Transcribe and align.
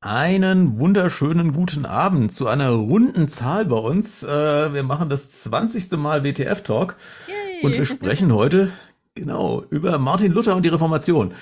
Einen 0.00 0.78
wunderschönen 0.78 1.52
guten 1.52 1.84
Abend 1.84 2.32
zu 2.32 2.46
einer 2.46 2.70
runden 2.70 3.26
Zahl 3.26 3.64
bei 3.64 3.78
uns. 3.78 4.22
Äh, 4.22 4.72
wir 4.72 4.84
machen 4.84 5.08
das 5.08 5.42
20. 5.42 5.90
Mal 5.98 6.22
WTF 6.22 6.62
Talk 6.62 6.94
Yay. 7.26 7.64
und 7.64 7.72
wir 7.72 7.84
sprechen 7.84 8.32
heute 8.32 8.70
genau 9.16 9.64
über 9.70 9.98
Martin 9.98 10.30
Luther 10.30 10.54
und 10.54 10.64
die 10.64 10.68
Reformation. 10.68 11.32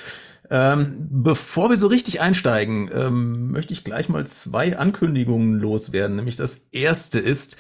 Ähm, 0.49 1.07
bevor 1.11 1.69
wir 1.69 1.77
so 1.77 1.87
richtig 1.89 2.23
einsteigen, 2.23 2.89
ähm, 2.95 3.51
möchte 3.51 3.75
ich 3.75 3.85
gleich 3.85 4.09
mal 4.09 4.27
zwei 4.27 4.79
Ankündigungen 4.79 5.61
loswerden. 5.61 6.17
Nämlich 6.17 6.37
das 6.37 6.69
erste 6.73 7.19
ist, 7.19 7.59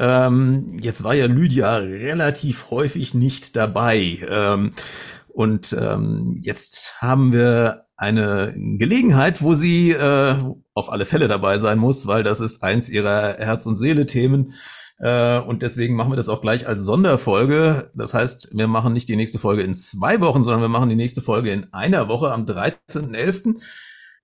ähm, 0.00 0.78
jetzt 0.80 1.04
war 1.04 1.14
ja 1.14 1.26
Lydia 1.26 1.76
relativ 1.76 2.70
häufig 2.70 3.14
nicht 3.14 3.54
dabei. 3.54 4.18
Und 5.28 5.76
ähm, 5.78 6.38
jetzt 6.40 7.00
haben 7.00 7.32
wir 7.32 7.83
eine 7.96 8.52
Gelegenheit, 8.56 9.42
wo 9.42 9.54
sie 9.54 9.92
äh, 9.92 10.36
auf 10.74 10.90
alle 10.90 11.06
Fälle 11.06 11.28
dabei 11.28 11.58
sein 11.58 11.78
muss, 11.78 12.06
weil 12.06 12.22
das 12.22 12.40
ist 12.40 12.62
eins 12.62 12.88
ihrer 12.88 13.34
Herz- 13.38 13.66
und 13.66 13.76
Seele-Themen. 13.76 14.52
Äh, 14.98 15.38
und 15.38 15.62
deswegen 15.62 15.96
machen 15.96 16.12
wir 16.12 16.16
das 16.16 16.28
auch 16.28 16.40
gleich 16.40 16.66
als 16.66 16.82
Sonderfolge. 16.82 17.90
Das 17.94 18.14
heißt, 18.14 18.56
wir 18.56 18.68
machen 18.68 18.92
nicht 18.92 19.08
die 19.08 19.16
nächste 19.16 19.38
Folge 19.38 19.62
in 19.62 19.74
zwei 19.74 20.20
Wochen, 20.20 20.44
sondern 20.44 20.62
wir 20.62 20.68
machen 20.68 20.88
die 20.88 20.96
nächste 20.96 21.22
Folge 21.22 21.50
in 21.50 21.72
einer 21.72 22.08
Woche 22.08 22.32
am 22.32 22.44
13.11. 22.44 23.60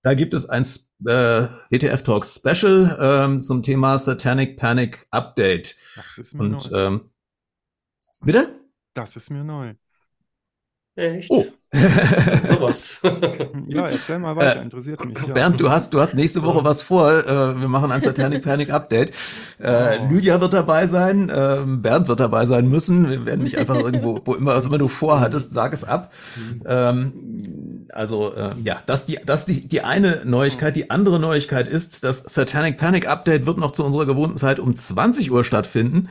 Da 0.02 0.14
gibt 0.14 0.32
es 0.32 0.48
ein 0.48 0.64
äh, 1.06 1.48
WTF 1.70 2.02
Talk 2.02 2.24
Special 2.24 2.96
ähm, 3.00 3.42
zum 3.42 3.62
Thema 3.62 3.98
Satanic 3.98 4.56
Panic 4.56 5.06
Update. 5.10 5.76
Das 5.96 6.18
ist 6.18 6.34
mir 6.34 6.44
und, 6.44 6.70
neu. 6.70 6.78
Ähm, 6.78 7.10
bitte? 8.22 8.60
Das 8.94 9.16
ist 9.16 9.30
mir 9.30 9.44
neu. 9.44 9.74
Echt? 10.96 11.30
Oh. 11.30 11.46
Sowas. 11.72 13.00
ja, 13.68 13.86
erzähl 13.86 14.18
mal 14.18 14.34
weiter, 14.34 14.62
interessiert 14.62 15.04
mich. 15.04 15.16
Ja. 15.24 15.32
Bernd, 15.32 15.60
du 15.60 15.70
hast, 15.70 15.94
du 15.94 16.00
hast 16.00 16.14
nächste 16.14 16.42
Woche 16.42 16.64
was 16.64 16.82
vor. 16.82 17.12
Äh, 17.12 17.60
wir 17.60 17.68
machen 17.68 17.92
ein 17.92 18.00
Satanic 18.00 18.42
Panic 18.44 18.70
Update. 18.70 19.12
Äh, 19.60 19.98
oh. 20.00 20.08
Lydia 20.10 20.40
wird 20.40 20.52
dabei 20.52 20.88
sein, 20.88 21.30
ähm, 21.32 21.80
Bernd 21.80 22.08
wird 22.08 22.18
dabei 22.18 22.44
sein 22.44 22.68
müssen. 22.68 23.08
Wir 23.08 23.24
werden 23.24 23.44
nicht 23.44 23.56
einfach 23.56 23.76
irgendwo, 23.76 24.20
wo 24.24 24.34
immer, 24.34 24.56
was 24.56 24.66
immer 24.66 24.78
du 24.78 24.88
vorhattest, 24.88 25.52
sag 25.52 25.72
es 25.72 25.84
ab. 25.84 26.12
Ähm, 26.66 27.86
also 27.92 28.34
äh, 28.34 28.50
ja, 28.62 28.82
das 28.86 29.06
die, 29.06 29.20
das 29.24 29.44
die, 29.44 29.68
die 29.68 29.82
eine 29.82 30.22
Neuigkeit. 30.24 30.74
Die 30.74 30.90
andere 30.90 31.20
Neuigkeit 31.20 31.68
ist, 31.68 32.02
das 32.02 32.24
Satanic 32.26 32.78
Panic 32.78 33.06
Update 33.06 33.46
wird 33.46 33.58
noch 33.58 33.70
zu 33.72 33.84
unserer 33.84 34.06
gewohnten 34.06 34.38
Zeit 34.38 34.58
um 34.58 34.74
20 34.74 35.30
Uhr 35.30 35.44
stattfinden. 35.44 36.08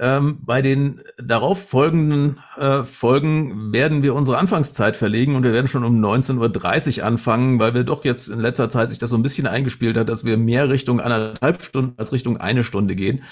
Ähm, 0.00 0.38
bei 0.42 0.62
den 0.62 1.02
darauf 1.16 1.70
folgenden 1.70 2.38
äh, 2.56 2.84
Folgen 2.84 3.72
werden 3.72 4.04
wir 4.04 4.14
unsere 4.14 4.38
Anfangszeit 4.38 4.96
verlegen 4.96 5.34
und 5.34 5.42
wir 5.42 5.52
werden 5.52 5.66
schon 5.66 5.82
um 5.82 5.98
19.30 5.98 7.00
Uhr 7.00 7.04
anfangen, 7.04 7.58
weil 7.58 7.74
wir 7.74 7.82
doch 7.82 8.04
jetzt 8.04 8.28
in 8.28 8.38
letzter 8.38 8.70
Zeit 8.70 8.90
sich 8.90 9.00
das 9.00 9.10
so 9.10 9.16
ein 9.16 9.24
bisschen 9.24 9.48
eingespielt 9.48 9.96
hat, 9.96 10.08
dass 10.08 10.24
wir 10.24 10.36
mehr 10.36 10.68
Richtung 10.68 11.00
anderthalb 11.00 11.62
Stunden 11.62 11.98
als 11.98 12.12
Richtung 12.12 12.36
eine 12.36 12.62
Stunde 12.62 12.94
gehen. 12.94 13.24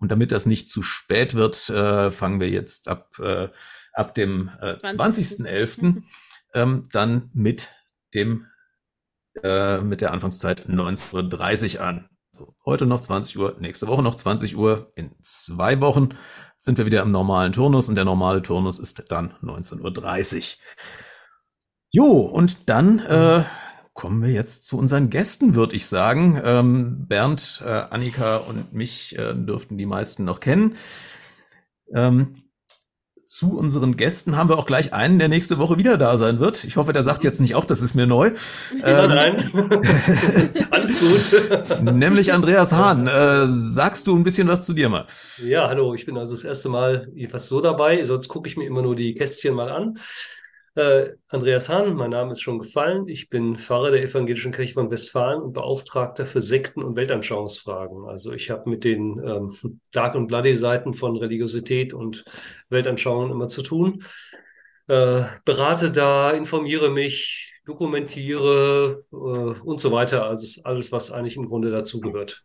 Und 0.00 0.10
damit 0.10 0.32
das 0.32 0.46
nicht 0.46 0.68
zu 0.68 0.82
spät 0.82 1.34
wird, 1.34 1.70
äh, 1.70 2.10
fangen 2.10 2.40
wir 2.40 2.50
jetzt 2.50 2.88
ab, 2.88 3.16
äh, 3.20 3.48
ab 3.92 4.14
dem 4.14 4.50
äh, 4.60 4.74
20.11. 4.74 6.02
ähm, 6.54 6.88
dann 6.90 7.30
mit 7.32 7.68
dem 8.14 8.46
äh, 9.44 9.80
mit 9.80 10.00
der 10.00 10.12
Anfangszeit 10.12 10.66
19.30 10.68 11.76
Uhr 11.76 11.84
an. 11.84 12.08
So, 12.38 12.54
heute 12.64 12.86
noch 12.86 13.00
20 13.00 13.36
Uhr, 13.36 13.56
nächste 13.58 13.88
Woche 13.88 14.00
noch 14.00 14.14
20 14.14 14.56
Uhr. 14.56 14.92
In 14.94 15.10
zwei 15.22 15.80
Wochen 15.80 16.10
sind 16.56 16.78
wir 16.78 16.86
wieder 16.86 17.02
im 17.02 17.10
normalen 17.10 17.52
Turnus 17.52 17.88
und 17.88 17.96
der 17.96 18.04
normale 18.04 18.42
Turnus 18.42 18.78
ist 18.78 19.10
dann 19.10 19.34
19.30 19.42 20.36
Uhr. 20.36 20.42
Jo, 21.90 22.06
und 22.20 22.68
dann 22.68 23.00
äh, 23.00 23.42
kommen 23.92 24.22
wir 24.22 24.30
jetzt 24.30 24.66
zu 24.66 24.78
unseren 24.78 25.10
Gästen, 25.10 25.56
würde 25.56 25.74
ich 25.74 25.86
sagen. 25.86 26.40
Ähm, 26.44 27.08
Bernd, 27.08 27.60
äh, 27.66 27.70
Annika 27.70 28.36
und 28.36 28.72
mich 28.72 29.18
äh, 29.18 29.34
dürften 29.34 29.76
die 29.76 29.86
meisten 29.86 30.22
noch 30.22 30.38
kennen. 30.38 30.76
Ähm, 31.92 32.44
zu 33.28 33.58
unseren 33.58 33.98
Gästen 33.98 34.38
haben 34.38 34.48
wir 34.48 34.56
auch 34.56 34.64
gleich 34.64 34.94
einen, 34.94 35.18
der 35.18 35.28
nächste 35.28 35.58
Woche 35.58 35.76
wieder 35.76 35.98
da 35.98 36.16
sein 36.16 36.40
wird. 36.40 36.64
Ich 36.64 36.78
hoffe, 36.78 36.94
der 36.94 37.02
sagt 37.02 37.24
jetzt 37.24 37.42
nicht 37.42 37.54
auch, 37.56 37.66
das 37.66 37.82
ist 37.82 37.94
mir 37.94 38.06
neu. 38.06 38.30
Ja, 38.80 39.04
ähm, 39.04 39.10
nein. 39.10 40.50
Alles 40.70 40.98
gut. 40.98 41.84
nämlich 41.94 42.32
Andreas 42.32 42.72
Hahn. 42.72 43.06
Äh, 43.06 43.46
sagst 43.48 44.06
du 44.06 44.16
ein 44.16 44.24
bisschen 44.24 44.48
was 44.48 44.64
zu 44.64 44.72
dir 44.72 44.88
mal? 44.88 45.06
Ja, 45.44 45.68
hallo. 45.68 45.92
Ich 45.92 46.06
bin 46.06 46.16
also 46.16 46.32
das 46.32 46.44
erste 46.44 46.70
Mal 46.70 47.08
jedenfalls 47.14 47.50
so 47.50 47.60
dabei. 47.60 48.02
Sonst 48.04 48.28
gucke 48.28 48.48
ich 48.48 48.56
mir 48.56 48.64
immer 48.64 48.80
nur 48.80 48.94
die 48.94 49.12
Kästchen 49.12 49.54
mal 49.54 49.68
an. 49.68 49.98
Äh, 50.74 51.10
Andreas 51.28 51.68
Hahn, 51.68 51.94
mein 51.94 52.10
Name 52.10 52.32
ist 52.32 52.40
schon 52.40 52.58
gefallen. 52.58 53.08
Ich 53.08 53.28
bin 53.28 53.56
Pfarrer 53.56 53.90
der 53.90 54.02
Evangelischen 54.02 54.52
Kirche 54.52 54.74
von 54.74 54.90
Westfalen 54.90 55.40
und 55.40 55.52
Beauftragter 55.52 56.24
für 56.24 56.42
Sekten- 56.42 56.82
und 56.82 56.96
Weltanschauungsfragen. 56.96 58.06
Also 58.06 58.32
ich 58.32 58.50
habe 58.50 58.70
mit 58.70 58.84
den 58.84 59.20
ähm, 59.24 59.80
Dark- 59.92 60.14
und 60.14 60.28
Bloody-Seiten 60.28 60.94
von 60.94 61.16
Religiosität 61.16 61.94
und 61.94 62.24
Weltanschauung 62.68 63.30
immer 63.30 63.48
zu 63.48 63.62
tun. 63.62 64.04
Äh, 64.86 65.22
berate 65.44 65.90
da, 65.90 66.30
informiere 66.30 66.90
mich, 66.90 67.54
dokumentiere 67.64 69.04
äh, 69.12 69.14
und 69.14 69.80
so 69.80 69.90
weiter. 69.90 70.26
Also 70.26 70.62
alles, 70.64 70.92
was 70.92 71.10
eigentlich 71.10 71.36
im 71.36 71.48
Grunde 71.48 71.70
dazugehört. 71.70 72.44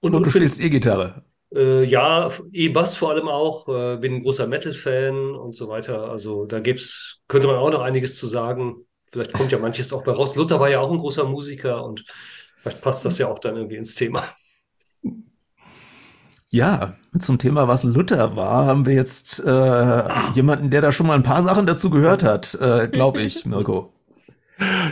Und, 0.00 0.14
und, 0.14 0.24
du 0.26 0.30
spielst 0.30 0.60
E-Gitarre. 0.60 1.24
Äh, 1.54 1.84
ja, 1.84 2.28
E-Bass 2.52 2.96
vor 2.96 3.10
allem 3.10 3.28
auch. 3.28 3.68
Äh, 3.68 3.96
bin 3.98 4.14
ein 4.14 4.20
großer 4.20 4.46
Metal-Fan 4.46 5.34
und 5.34 5.54
so 5.54 5.68
weiter. 5.68 6.10
Also 6.10 6.46
da 6.46 6.60
gibt's, 6.60 7.20
könnte 7.28 7.46
man 7.46 7.56
auch 7.56 7.70
noch 7.70 7.82
einiges 7.82 8.16
zu 8.16 8.26
sagen. 8.26 8.86
Vielleicht 9.06 9.32
kommt 9.32 9.52
ja 9.52 9.58
manches 9.58 9.92
auch 9.92 10.02
bei 10.02 10.12
raus. 10.12 10.34
Luther 10.34 10.58
war 10.58 10.68
ja 10.68 10.80
auch 10.80 10.90
ein 10.90 10.98
großer 10.98 11.24
Musiker 11.24 11.84
und 11.84 12.04
vielleicht 12.60 12.80
passt 12.80 13.04
das 13.04 13.18
ja 13.18 13.28
auch 13.28 13.38
dann 13.38 13.56
irgendwie 13.56 13.76
ins 13.76 13.94
Thema. 13.94 14.24
Ja, 16.50 16.96
zum 17.18 17.38
Thema, 17.38 17.68
was 17.68 17.84
Luther 17.84 18.36
war, 18.36 18.66
haben 18.66 18.86
wir 18.86 18.94
jetzt 18.94 19.40
äh, 19.40 20.02
jemanden, 20.34 20.70
der 20.70 20.82
da 20.82 20.92
schon 20.92 21.06
mal 21.06 21.14
ein 21.14 21.22
paar 21.22 21.42
Sachen 21.42 21.66
dazu 21.66 21.90
gehört 21.90 22.22
hat, 22.22 22.54
äh, 22.60 22.88
glaube 22.88 23.22
ich, 23.22 23.44
Mirko. 23.44 23.93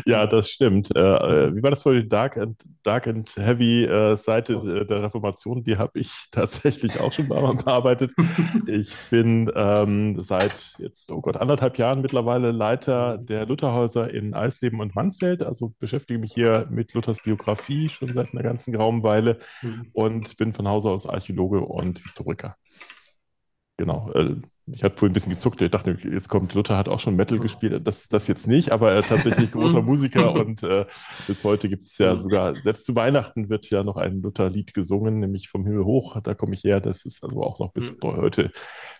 Ja, 0.07 0.27
das 0.27 0.51
stimmt. 0.51 0.95
Äh, 0.97 1.01
äh, 1.01 1.55
wie 1.55 1.63
war 1.63 1.71
das 1.71 1.83
vorhin? 1.83 2.09
Dark 2.09 2.37
and, 2.37 2.63
Dark 2.83 3.07
and 3.07 3.35
Heavy 3.37 3.85
äh, 3.85 4.17
Seite 4.17 4.55
äh, 4.55 4.87
der 4.87 5.03
Reformation, 5.03 5.63
die 5.63 5.77
habe 5.77 6.01
ich 6.01 6.13
tatsächlich 6.31 7.01
auch 7.01 7.13
schon 7.13 7.29
mal 7.29 7.55
bearbeitet. 7.55 8.13
Ich 8.67 8.95
bin 9.11 9.51
ähm, 9.55 10.19
seit 10.21 10.75
jetzt, 10.79 11.11
oh 11.11 11.21
Gott, 11.21 11.37
anderthalb 11.37 11.79
Jahren 11.79 12.01
mittlerweile 12.01 12.53
Leiter 12.53 13.19
der 13.19 13.47
Lutherhäuser 13.47 14.13
in 14.13 14.35
Eisleben 14.35 14.81
und 14.81 14.95
Mansfeld. 14.95 15.43
Also 15.43 15.75
beschäftige 15.79 16.19
mich 16.19 16.33
hier 16.33 16.67
mit 16.71 16.95
Luthers 16.95 17.23
Biografie 17.23 17.89
schon 17.89 18.09
seit 18.09 18.33
einer 18.33 18.43
ganzen 18.43 18.73
grauen 18.73 19.03
Weile 19.03 19.39
mhm. 19.63 19.89
und 19.93 20.37
bin 20.37 20.53
von 20.53 20.69
Hause 20.69 20.91
aus 20.91 21.07
Archäologe 21.07 21.61
und 21.61 21.99
Historiker. 22.01 22.57
Genau. 23.83 24.13
Äh, 24.15 24.37
ich 24.67 24.85
habe 24.85 24.95
vorhin 24.97 25.11
ein 25.11 25.15
bisschen 25.15 25.33
gezuckt. 25.33 25.61
Ich 25.61 25.73
dachte, 25.73 25.99
jetzt 26.05 26.29
kommt 26.29 26.55
Luther, 26.55 26.79
hat 26.79 26.89
auch 26.89 27.01
schon 27.01 27.17
Metal 27.17 27.41
gespielt. 27.41 27.85
Das, 27.85 28.07
das 28.07 28.29
jetzt 28.29 28.47
nicht, 28.47 28.71
aber 28.71 28.93
er 28.93 29.01
ist 29.01 29.09
tatsächlich 29.09 29.51
großer 29.51 29.83
Musiker 29.83 30.33
und 30.35 30.63
äh, 30.63 30.87
bis 31.27 31.43
heute 31.43 31.69
gibt 31.69 31.83
es 31.83 31.99
ja 31.99 32.15
sogar, 32.15 32.55
selbst 32.63 32.87
zu 32.87 32.95
Weihnachten 32.95 33.49
wird 33.49 33.69
ja 33.71 33.83
noch 33.83 33.97
ein 33.97 34.23
Luther-Lied 34.23 34.73
gesungen, 34.73 35.19
nämlich 35.19 35.49
vom 35.49 35.67
Himmel 35.67 35.85
hoch. 35.85 36.17
Da 36.23 36.35
komme 36.35 36.55
ich 36.55 36.63
her. 36.63 36.81
Das 36.81 37.05
ist 37.05 37.25
also 37.25 37.43
auch 37.43 37.59
noch 37.59 37.73
bis 37.73 37.93
heute 38.05 38.53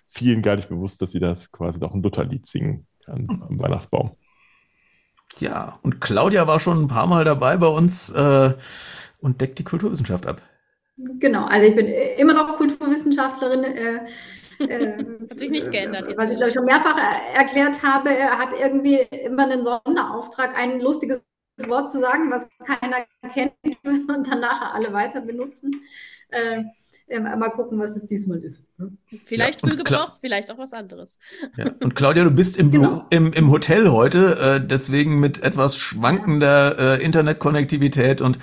vielen 0.09 0.43
gar 0.43 0.57
nicht 0.57 0.69
bewusst, 0.69 1.01
dass 1.01 1.13
sie 1.13 1.21
das 1.21 1.53
quasi 1.53 1.79
noch 1.79 1.95
ein 1.95 2.03
Luther-Lied 2.03 2.45
singen 2.45 2.89
am, 3.07 3.29
am, 3.49 3.61
Weihnachtsbaum. 3.61 4.17
Ja, 5.39 5.79
und 5.83 6.01
Claudia 6.01 6.49
war 6.49 6.59
schon 6.59 6.83
ein 6.83 6.89
paar 6.89 7.07
Mal 7.07 7.25
dabei 7.25 7.57
bei 7.57 7.69
uns 7.69 8.11
äh, 8.11 8.53
und 9.21 9.41
deckt 9.41 9.61
die 9.61 9.65
Kulturwissenschaft 9.65 10.27
ab. 10.27 10.43
Genau, 10.97 11.47
also 11.47 11.69
ich 11.69 11.77
bin 11.77 11.87
immer 11.87 12.35
noch 12.35 12.57
Kulturwissenschaftlerin. 12.57 13.63
Äh, 13.63 14.01
Hat 14.59 15.39
sich 15.39 15.51
nicht 15.51 15.71
geändert. 15.71 16.09
Jetzt. 16.09 16.19
Was 16.19 16.31
ich, 16.31 16.37
glaube 16.37 16.49
ich, 16.49 16.55
schon 16.55 16.65
mehrfach 16.65 16.99
erklärt 17.35 17.83
habe, 17.83 18.11
habe 18.11 18.57
irgendwie 18.57 18.97
immer 18.97 19.45
einen 19.45 19.65
Sonderauftrag, 19.65 20.57
ein 20.57 20.81
lustiges 20.81 21.23
Wort 21.67 21.91
zu 21.91 22.01
sagen, 22.01 22.31
was 22.31 22.49
keiner 22.59 23.05
kennt 23.33 23.55
und 23.85 24.29
dann 24.29 24.41
nachher 24.41 24.75
alle 24.75 24.93
weiter 24.93 25.21
benutzen. 25.21 25.71
Mal 27.21 27.51
gucken, 27.51 27.79
was 27.79 27.97
es 27.97 28.07
diesmal 28.07 28.39
ist. 28.39 28.69
Ne? 28.79 28.93
Vielleicht 29.27 29.63
ja, 29.63 29.69
viel 29.69 29.77
gebraucht, 29.77 30.15
vielleicht 30.21 30.51
auch 30.51 30.59
was 30.59 30.73
anderes. 30.73 31.19
Ja. 31.57 31.71
Und 31.81 31.95
Claudia, 31.95 32.25
du 32.25 32.31
bist 32.31 32.57
im, 32.57 32.71
genau. 32.71 33.05
im, 33.11 33.33
im 33.33 33.51
Hotel 33.51 33.91
heute, 33.91 34.39
äh, 34.39 34.67
deswegen 34.67 35.21
mit 35.21 35.43
etwas 35.43 35.77
schwankender 35.77 36.99
äh, 36.99 37.05
Internetkonnektivität 37.05 38.21
und 38.21 38.39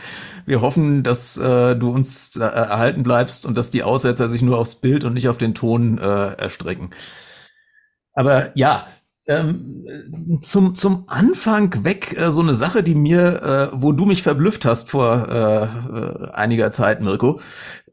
wir 0.45 0.62
hoffen, 0.62 1.04
dass 1.04 1.38
äh, 1.38 1.75
du 1.75 1.89
uns 1.89 2.36
äh, 2.36 2.44
erhalten 2.44 3.04
bleibst 3.04 3.45
und 3.45 3.57
dass 3.57 3.71
die 3.71 3.83
Aussetzer 3.83 4.30
sich 4.30 4.42
nur 4.42 4.57
aufs 4.57 4.75
Bild 4.75 5.04
und 5.06 5.13
nicht 5.13 5.27
auf 5.30 5.38
den 5.38 5.56
Ton 5.56 5.98
äh, 5.98 6.33
erstrecken. 6.36 6.92
Aber 8.13 8.51
ja, 8.57 8.86
Ähm, 9.27 9.86
zum, 10.42 10.74
zum 10.75 11.04
Anfang 11.07 11.83
weg 11.83 12.18
äh, 12.18 12.31
so 12.31 12.42
eine 12.42 12.56
Sache, 12.56 12.81
die 12.81 12.95
mir, 12.95 13.44
äh, 13.44 13.80
wo 13.80 13.92
du 13.92 14.06
mich 14.06 14.24
verblüfft 14.24 14.66
hast 14.66 14.89
vor 14.89 15.27
äh, 15.30 15.66
äh, 15.66 16.31
einiger 16.33 16.71
Zeit, 16.71 17.00
Mirko. 17.01 17.39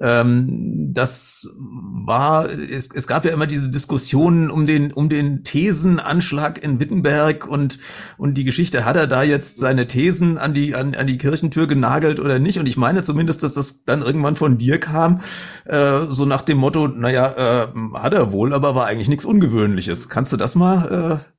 Ähm, 0.01 0.93
das 0.93 1.51
war, 1.59 2.49
es, 2.51 2.89
es 2.95 3.07
gab 3.07 3.25
ja 3.25 3.33
immer 3.33 3.47
diese 3.47 3.71
Diskussionen 3.71 4.51
um 4.51 4.67
den, 4.67 4.93
um 4.93 5.09
den 5.09 5.45
Thesenanschlag 5.45 6.63
in 6.63 6.81
Wittenberg 6.81 7.47
und, 7.47 7.79
und 8.19 8.35
die 8.35 8.45
Geschichte, 8.45 8.85
hat 8.85 8.97
er 8.97 9.07
da 9.07 9.23
jetzt 9.23 9.59
seine 9.59 9.87
Thesen 9.87 10.39
an 10.39 10.55
die, 10.55 10.75
an, 10.75 10.95
an 10.95 11.07
die 11.07 11.19
Kirchentür 11.19 11.67
genagelt 11.67 12.21
oder 12.21 12.39
nicht? 12.39 12.59
Und 12.59 12.69
ich 12.69 12.77
meine 12.77 13.03
zumindest, 13.03 13.43
dass 13.43 13.55
das 13.55 13.85
dann 13.85 14.03
irgendwann 14.03 14.37
von 14.37 14.59
dir 14.59 14.79
kam, 14.79 15.21
äh, 15.65 16.01
so 16.09 16.25
nach 16.25 16.43
dem 16.43 16.59
Motto, 16.59 16.89
naja, 16.89 17.65
äh, 17.65 17.67
hat 17.95 18.13
er 18.13 18.33
wohl, 18.33 18.53
aber 18.53 18.75
war 18.75 18.87
eigentlich 18.87 19.09
nichts 19.09 19.25
Ungewöhnliches. 19.25 20.09
Kannst 20.09 20.33
du 20.33 20.37
das 20.37 20.55
mal 20.55 21.21
äh, 21.23 21.36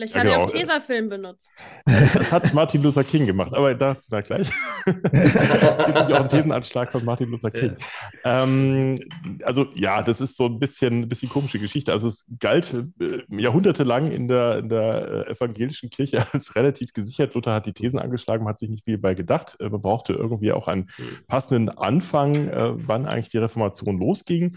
Vielleicht 0.00 0.14
hat 0.14 0.24
ja, 0.24 0.30
genau. 0.30 0.44
er 0.44 0.48
auch 0.48 0.50
Tesafilm 0.50 1.08
benutzt. 1.10 1.52
Das 2.14 2.32
hat 2.32 2.54
Martin 2.54 2.82
Luther 2.82 3.04
King 3.04 3.26
gemacht, 3.26 3.52
aber 3.52 3.74
dazu 3.74 4.10
da 4.10 4.20
gleich. 4.20 4.48
es 4.86 4.94
gibt 4.94 5.98
auch 5.98 6.10
einen 6.10 6.28
Thesenanschlag 6.28 6.90
von 6.90 7.04
Martin 7.04 7.30
Luther 7.30 7.50
King. 7.50 7.76
Ja. 8.24 8.44
Ähm, 8.44 8.98
also 9.42 9.66
ja, 9.74 10.02
das 10.02 10.20
ist 10.20 10.36
so 10.36 10.46
ein 10.46 10.58
bisschen, 10.58 11.06
bisschen 11.08 11.28
komische 11.28 11.58
Geschichte. 11.58 11.92
Also 11.92 12.08
es 12.08 12.24
galt 12.38 12.72
äh, 12.72 13.18
jahrhundertelang 13.28 14.10
in 14.10 14.28
der, 14.28 14.58
in 14.58 14.68
der 14.70 15.26
äh, 15.28 15.32
evangelischen 15.32 15.90
Kirche 15.90 16.24
als 16.32 16.54
relativ 16.54 16.94
gesichert. 16.94 17.34
Luther 17.34 17.52
hat 17.52 17.66
die 17.66 17.74
Thesen 17.74 17.98
angeschlagen, 17.98 18.44
man 18.44 18.52
hat 18.52 18.58
sich 18.58 18.70
nicht 18.70 18.84
viel 18.84 18.96
bei 18.96 19.14
gedacht. 19.14 19.56
Äh, 19.60 19.68
man 19.68 19.82
brauchte 19.82 20.14
irgendwie 20.14 20.52
auch 20.52 20.68
einen 20.68 20.88
passenden 21.26 21.68
Anfang, 21.68 22.34
äh, 22.34 22.72
wann 22.74 23.06
eigentlich 23.06 23.30
die 23.30 23.38
Reformation 23.38 23.98
losging. 23.98 24.56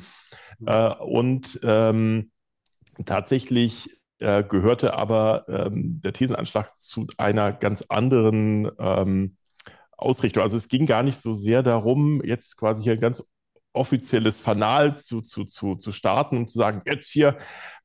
Äh, 0.66 0.94
und 0.95 1.60
ähm, 1.63 2.31
tatsächlich 3.06 3.90
äh, 4.23 4.43
gehörte 4.47 4.93
aber 4.95 5.43
ähm, 5.47 6.01
der 6.01 6.13
Thesenanschlag 6.13 6.75
zu 6.77 7.07
einer 7.17 7.51
ganz 7.51 7.83
anderen 7.89 8.71
ähm, 8.79 9.37
Ausrichtung. 9.97 10.41
Also 10.43 10.57
es 10.57 10.67
ging 10.67 10.85
gar 10.85 11.03
nicht 11.03 11.19
so 11.19 11.33
sehr 11.33 11.63
darum, 11.63 12.21
jetzt 12.23 12.57
quasi 12.57 12.83
hier 12.83 12.93
ein 12.93 12.99
ganz 12.99 13.23
offizielles 13.73 14.39
Fanal 14.39 14.95
zu, 14.95 15.21
zu, 15.21 15.45
zu, 15.45 15.75
zu 15.75 15.91
starten 15.91 16.37
und 16.37 16.49
zu 16.49 16.59
sagen, 16.59 16.83
jetzt 16.85 17.09
hier 17.09 17.37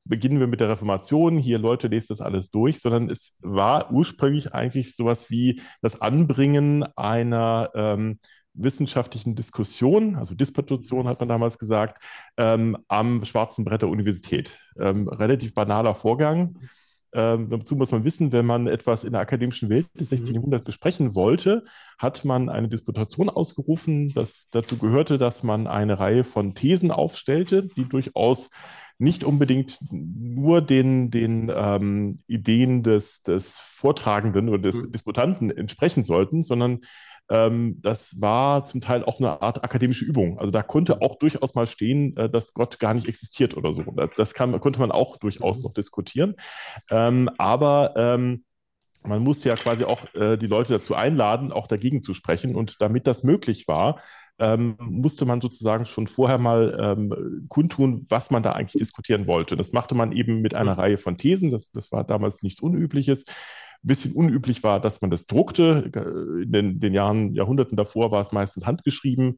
beginnen 0.05 0.39
wir 0.39 0.47
mit 0.47 0.61
der 0.61 0.69
Reformation, 0.69 1.39
hier 1.39 1.59
Leute, 1.59 1.89
lest 1.89 2.11
das 2.11 2.21
alles 2.21 2.51
durch, 2.51 2.81
sondern 2.81 3.11
es 3.11 3.39
war 3.43 3.93
ursprünglich 3.93 4.55
eigentlich 4.55 4.95
sowas 4.95 5.31
wie 5.31 5.61
das 5.83 6.01
Anbringen 6.01 6.85
einer 6.97 7.71
ähm, 7.75 8.19
wissenschaftlichen 8.59 9.35
Diskussion, 9.35 10.17
also 10.17 10.35
Disputation 10.35 11.09
hat 11.09 11.21
man 11.21 11.29
damals 11.29 11.59
gesagt, 11.59 12.03
ähm, 12.37 12.77
am 12.89 13.25
schwarzen 13.25 13.65
Brett 13.65 13.83
der 13.83 13.89
Universität. 13.89 14.59
Ähm, 14.79 15.09
relativ 15.09 15.55
banaler 15.55 15.95
Vorgang. 15.95 16.59
Ähm, 17.13 17.49
dazu 17.49 17.75
muss 17.75 17.91
man 17.91 18.05
wissen, 18.05 18.33
wenn 18.33 18.45
man 18.45 18.67
etwas 18.67 19.05
in 19.05 19.13
der 19.13 19.23
akademischen 19.23 19.71
Welt 19.71 19.87
des 19.99 20.11
16. 20.11 20.29
Mhm. 20.29 20.35
Jahrhunderts 20.35 20.67
besprechen 20.67 21.15
wollte, 21.15 21.65
hat 21.99 22.25
man 22.25 22.51
eine 22.51 22.69
Disputation 22.69 23.31
ausgerufen. 23.31 24.13
Das 24.15 24.49
dazu 24.51 24.77
gehörte, 24.77 25.17
dass 25.17 25.43
man 25.43 25.67
eine 25.67 25.99
Reihe 25.99 26.25
von 26.25 26.55
Thesen 26.55 26.91
aufstellte, 26.91 27.67
die 27.77 27.89
durchaus 27.89 28.51
nicht 28.99 29.25
unbedingt 29.25 29.79
nur 29.91 30.61
den, 30.61 31.11
den 31.11 31.53
ähm, 31.55 32.19
Ideen 32.27 32.83
des, 32.83 33.23
des 33.23 33.61
Vortragenden 33.61 34.49
oder 34.49 34.59
des 34.59 34.77
mhm. 34.77 34.93
Disputanten 34.93 35.51
entsprechen 35.51 36.05
sollten, 36.05 36.43
sondern 36.43 36.81
ähm, 37.31 37.79
das 37.83 38.21
war 38.21 38.65
zum 38.65 38.81
Teil 38.81 39.05
auch 39.05 39.19
eine 39.19 39.43
Art 39.43 39.63
akademische 39.65 40.05
Übung. 40.05 40.39
Also 40.39 40.51
da 40.51 40.63
konnte 40.63 41.03
auch 41.03 41.17
durchaus 41.17 41.55
mal 41.55 41.67
stehen, 41.67 42.17
äh, 42.17 42.31
dass 42.31 42.55
Gott 42.55 42.79
gar 42.79 42.95
nicht 42.95 43.09
existiert 43.09 43.57
oder 43.57 43.75
so. 43.75 43.83
Das, 43.97 44.15
das 44.15 44.35
kann, 44.35 44.59
konnte 44.61 44.81
man 44.81 44.91
auch 44.91 45.19
durchaus 45.19 45.59
mhm. 45.59 45.65
noch 45.65 45.75
diskutieren. 45.75 46.37
Ähm, 46.91 47.29
aber 47.39 47.95
ähm, 47.97 48.45
man 49.05 49.23
musste 49.23 49.49
ja 49.49 49.57
quasi 49.57 49.85
auch 49.85 50.15
äh, 50.15 50.37
die 50.37 50.47
Leute 50.47 50.73
dazu 50.73 50.95
einladen, 50.95 51.53
auch 51.53 51.67
dagegen 51.67 52.03
zu 52.03 52.15
sprechen. 52.15 52.55
Und 52.55 52.81
damit 52.81 53.07
das 53.07 53.23
möglich 53.23 53.69
war, 53.69 54.01
ähm, 54.39 54.77
musste 54.79 55.25
man 55.25 55.41
sozusagen 55.41 55.85
schon 55.85 56.07
vorher 56.07 56.39
mal 56.39 56.79
ähm, 56.81 57.47
kundtun, 57.49 58.07
was 58.09 58.31
man 58.31 58.43
da 58.43 58.53
eigentlich 58.53 58.79
diskutieren 58.79 59.27
wollte. 59.27 59.57
Das 59.57 59.73
machte 59.73 59.95
man 59.95 60.13
eben 60.13 60.41
mit 60.41 60.55
einer 60.55 60.75
mhm. 60.75 60.81
Reihe 60.81 60.99
von 60.99 61.19
Thesen. 61.19 61.51
Das, 61.51 61.71
das 61.73 61.93
war 61.93 62.05
damals 62.05 62.43
nichts 62.43 62.61
Unübliches. 62.61 63.25
Ein 63.85 63.89
bisschen 63.89 64.13
unüblich 64.13 64.63
war, 64.63 64.81
dass 64.81 65.01
man 65.01 65.11
das 65.11 65.27
druckte. 65.27 65.91
In 66.43 66.53
den, 66.53 66.81
den 66.81 66.93
Jahren, 66.93 67.35
Jahrhunderten 67.35 67.77
davor 67.77 68.11
war 68.11 68.21
es 68.21 68.33
meistens 68.33 68.67
handgeschrieben. 68.67 69.37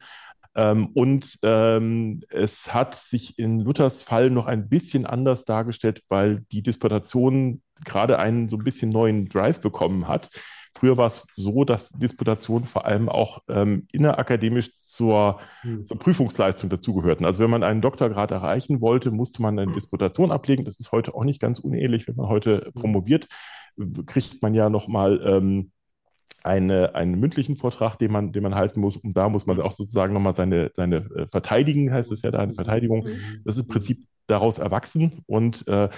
Ähm, 0.54 0.88
und 0.94 1.38
ähm, 1.42 2.20
es 2.28 2.74
hat 2.74 2.94
sich 2.94 3.38
in 3.38 3.60
Luthers 3.60 4.02
Fall 4.02 4.30
noch 4.30 4.46
ein 4.46 4.68
bisschen 4.68 5.06
anders 5.06 5.44
dargestellt, 5.44 6.02
weil 6.08 6.40
die 6.50 6.62
Disputation 6.62 7.62
gerade 7.84 8.18
einen 8.18 8.48
so 8.48 8.56
ein 8.56 8.64
bisschen 8.64 8.90
neuen 8.90 9.28
Drive 9.28 9.60
bekommen 9.60 10.08
hat. 10.08 10.28
Früher 10.72 10.96
war 10.96 11.08
es 11.08 11.26
so, 11.36 11.64
dass 11.64 11.90
Disputationen 11.90 12.66
vor 12.66 12.86
allem 12.86 13.08
auch 13.08 13.42
ähm, 13.48 13.86
innerakademisch 13.92 14.72
zur, 14.74 15.40
hm. 15.62 15.84
zur 15.84 15.98
Prüfungsleistung 15.98 16.70
dazugehörten. 16.70 17.26
Also 17.26 17.42
wenn 17.42 17.50
man 17.50 17.62
einen 17.62 17.80
Doktorgrad 17.80 18.30
erreichen 18.30 18.80
wollte, 18.80 19.10
musste 19.10 19.42
man 19.42 19.58
eine 19.58 19.72
Disputation 19.72 20.30
ablegen. 20.30 20.64
Das 20.64 20.78
ist 20.78 20.92
heute 20.92 21.14
auch 21.14 21.24
nicht 21.24 21.40
ganz 21.40 21.58
unehrlich, 21.58 22.06
wenn 22.08 22.16
man 22.16 22.28
heute 22.28 22.62
hm. 22.64 22.72
promoviert 22.74 23.28
kriegt 24.06 24.42
man 24.42 24.54
ja 24.54 24.70
nochmal 24.70 25.20
ähm, 25.24 25.70
eine, 26.42 26.94
einen 26.94 27.18
mündlichen 27.20 27.56
Vortrag, 27.56 27.96
den 27.96 28.12
man, 28.12 28.32
den 28.32 28.42
man 28.42 28.54
halten 28.54 28.80
muss. 28.80 28.96
Und 28.96 29.16
da 29.16 29.28
muss 29.28 29.46
man 29.46 29.60
auch 29.60 29.72
sozusagen 29.72 30.14
nochmal 30.14 30.34
seine, 30.34 30.70
seine 30.74 30.96
äh, 30.96 31.26
verteidigen, 31.26 31.92
heißt 31.92 32.12
es 32.12 32.22
ja 32.22 32.30
da, 32.30 32.38
eine 32.38 32.52
Verteidigung. 32.52 33.04
Mhm. 33.04 33.42
Das 33.44 33.56
ist 33.56 33.64
im 33.64 33.68
Prinzip 33.68 34.06
daraus 34.26 34.58
erwachsen. 34.58 35.22
Und 35.26 35.66
äh, 35.68 35.88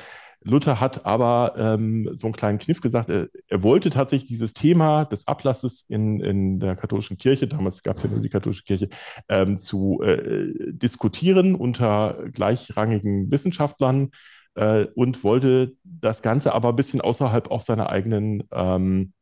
Luther 0.45 0.81
hat 0.81 1.07
aber 1.07 1.55
ähm, 1.57 2.09
so 2.13 2.27
einen 2.27 2.35
kleinen 2.35 2.59
Kniff 2.59 2.81
gesagt, 2.81 3.11
er, 3.11 3.29
er, 3.49 3.63
wollte 3.63 3.91
tatsächlich 3.91 4.29
dieses 4.29 4.55
Thema 4.55 5.05
des 5.05 5.29
Ablasses 5.29 5.83
in, 5.89 6.21
in 6.21 6.59
der 6.59 6.77
katholischen 6.77 7.19
Kirche, 7.19 7.47
damals 7.47 7.83
gab 7.83 7.97
es 7.97 8.03
ja 8.03 8.11
nur 8.11 8.21
die 8.21 8.29
katholische 8.29 8.65
Kirche, 8.65 8.89
ähm, 9.29 9.59
zu 9.59 10.01
äh, 10.03 10.53
diskutieren 10.73 11.55
unter 11.55 12.25
gleichrangigen 12.33 13.31
Wissenschaftlern 13.31 14.11
äh, 14.55 14.87
und 14.95 15.23
wollte 15.25 15.75
das 15.85 16.23
Ganze 16.23 16.55
aber 16.55 16.71
ein 16.71 16.77
bisschen 16.77 17.01
außerhalb 17.01 17.51
auch 17.51 17.63
seiner 17.63 17.91
eigenen 17.91 18.45
ähm, 18.53 19.13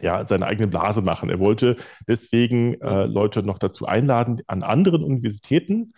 ja, 0.00 0.26
seine 0.26 0.46
eigene 0.46 0.68
Blase 0.68 1.02
machen. 1.02 1.30
Er 1.30 1.40
wollte 1.40 1.76
deswegen 2.08 2.80
äh, 2.80 3.06
Leute 3.06 3.42
noch 3.42 3.58
dazu 3.58 3.86
einladen 3.86 4.40
an 4.46 4.62
anderen 4.62 5.02
Universitäten. 5.02 5.92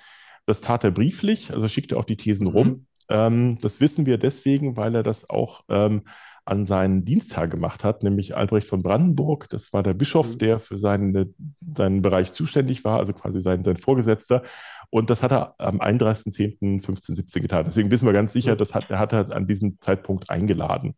Das 0.46 0.60
tat 0.60 0.82
er 0.82 0.90
brieflich, 0.90 1.52
also 1.52 1.68
schickte 1.68 1.96
auch 1.96 2.04
die 2.04 2.16
Thesen 2.16 2.48
mhm. 2.48 2.52
rum. 2.52 2.86
Ähm, 3.08 3.58
das 3.60 3.80
wissen 3.80 4.06
wir 4.06 4.18
deswegen, 4.18 4.76
weil 4.76 4.94
er 4.94 5.02
das 5.02 5.28
auch 5.28 5.62
ähm, 5.68 6.02
an 6.44 6.66
seinen 6.66 7.04
Dienstag 7.04 7.50
gemacht 7.50 7.84
hat, 7.84 8.02
nämlich 8.02 8.36
Albrecht 8.36 8.66
von 8.66 8.82
Brandenburg. 8.82 9.48
Das 9.50 9.72
war 9.72 9.82
der 9.82 9.94
Bischof, 9.94 10.34
mhm. 10.34 10.38
der 10.38 10.58
für 10.58 10.76
seinen, 10.76 11.34
seinen 11.74 12.02
Bereich 12.02 12.32
zuständig 12.32 12.84
war, 12.84 12.98
also 12.98 13.12
quasi 13.12 13.40
sein, 13.40 13.62
sein 13.62 13.76
Vorgesetzter. 13.76 14.42
Und 14.90 15.08
das 15.08 15.22
hat 15.22 15.32
er 15.32 15.54
am 15.58 15.80
31.10.1517 15.80 17.40
getan. 17.40 17.64
Deswegen 17.64 17.90
wissen 17.90 18.06
wir 18.06 18.12
ganz 18.12 18.32
sicher, 18.32 18.56
das 18.56 18.74
hat, 18.74 18.90
er 18.90 18.98
hat 18.98 19.12
er 19.12 19.30
an 19.30 19.46
diesem 19.46 19.80
Zeitpunkt 19.80 20.30
eingeladen. 20.30 20.94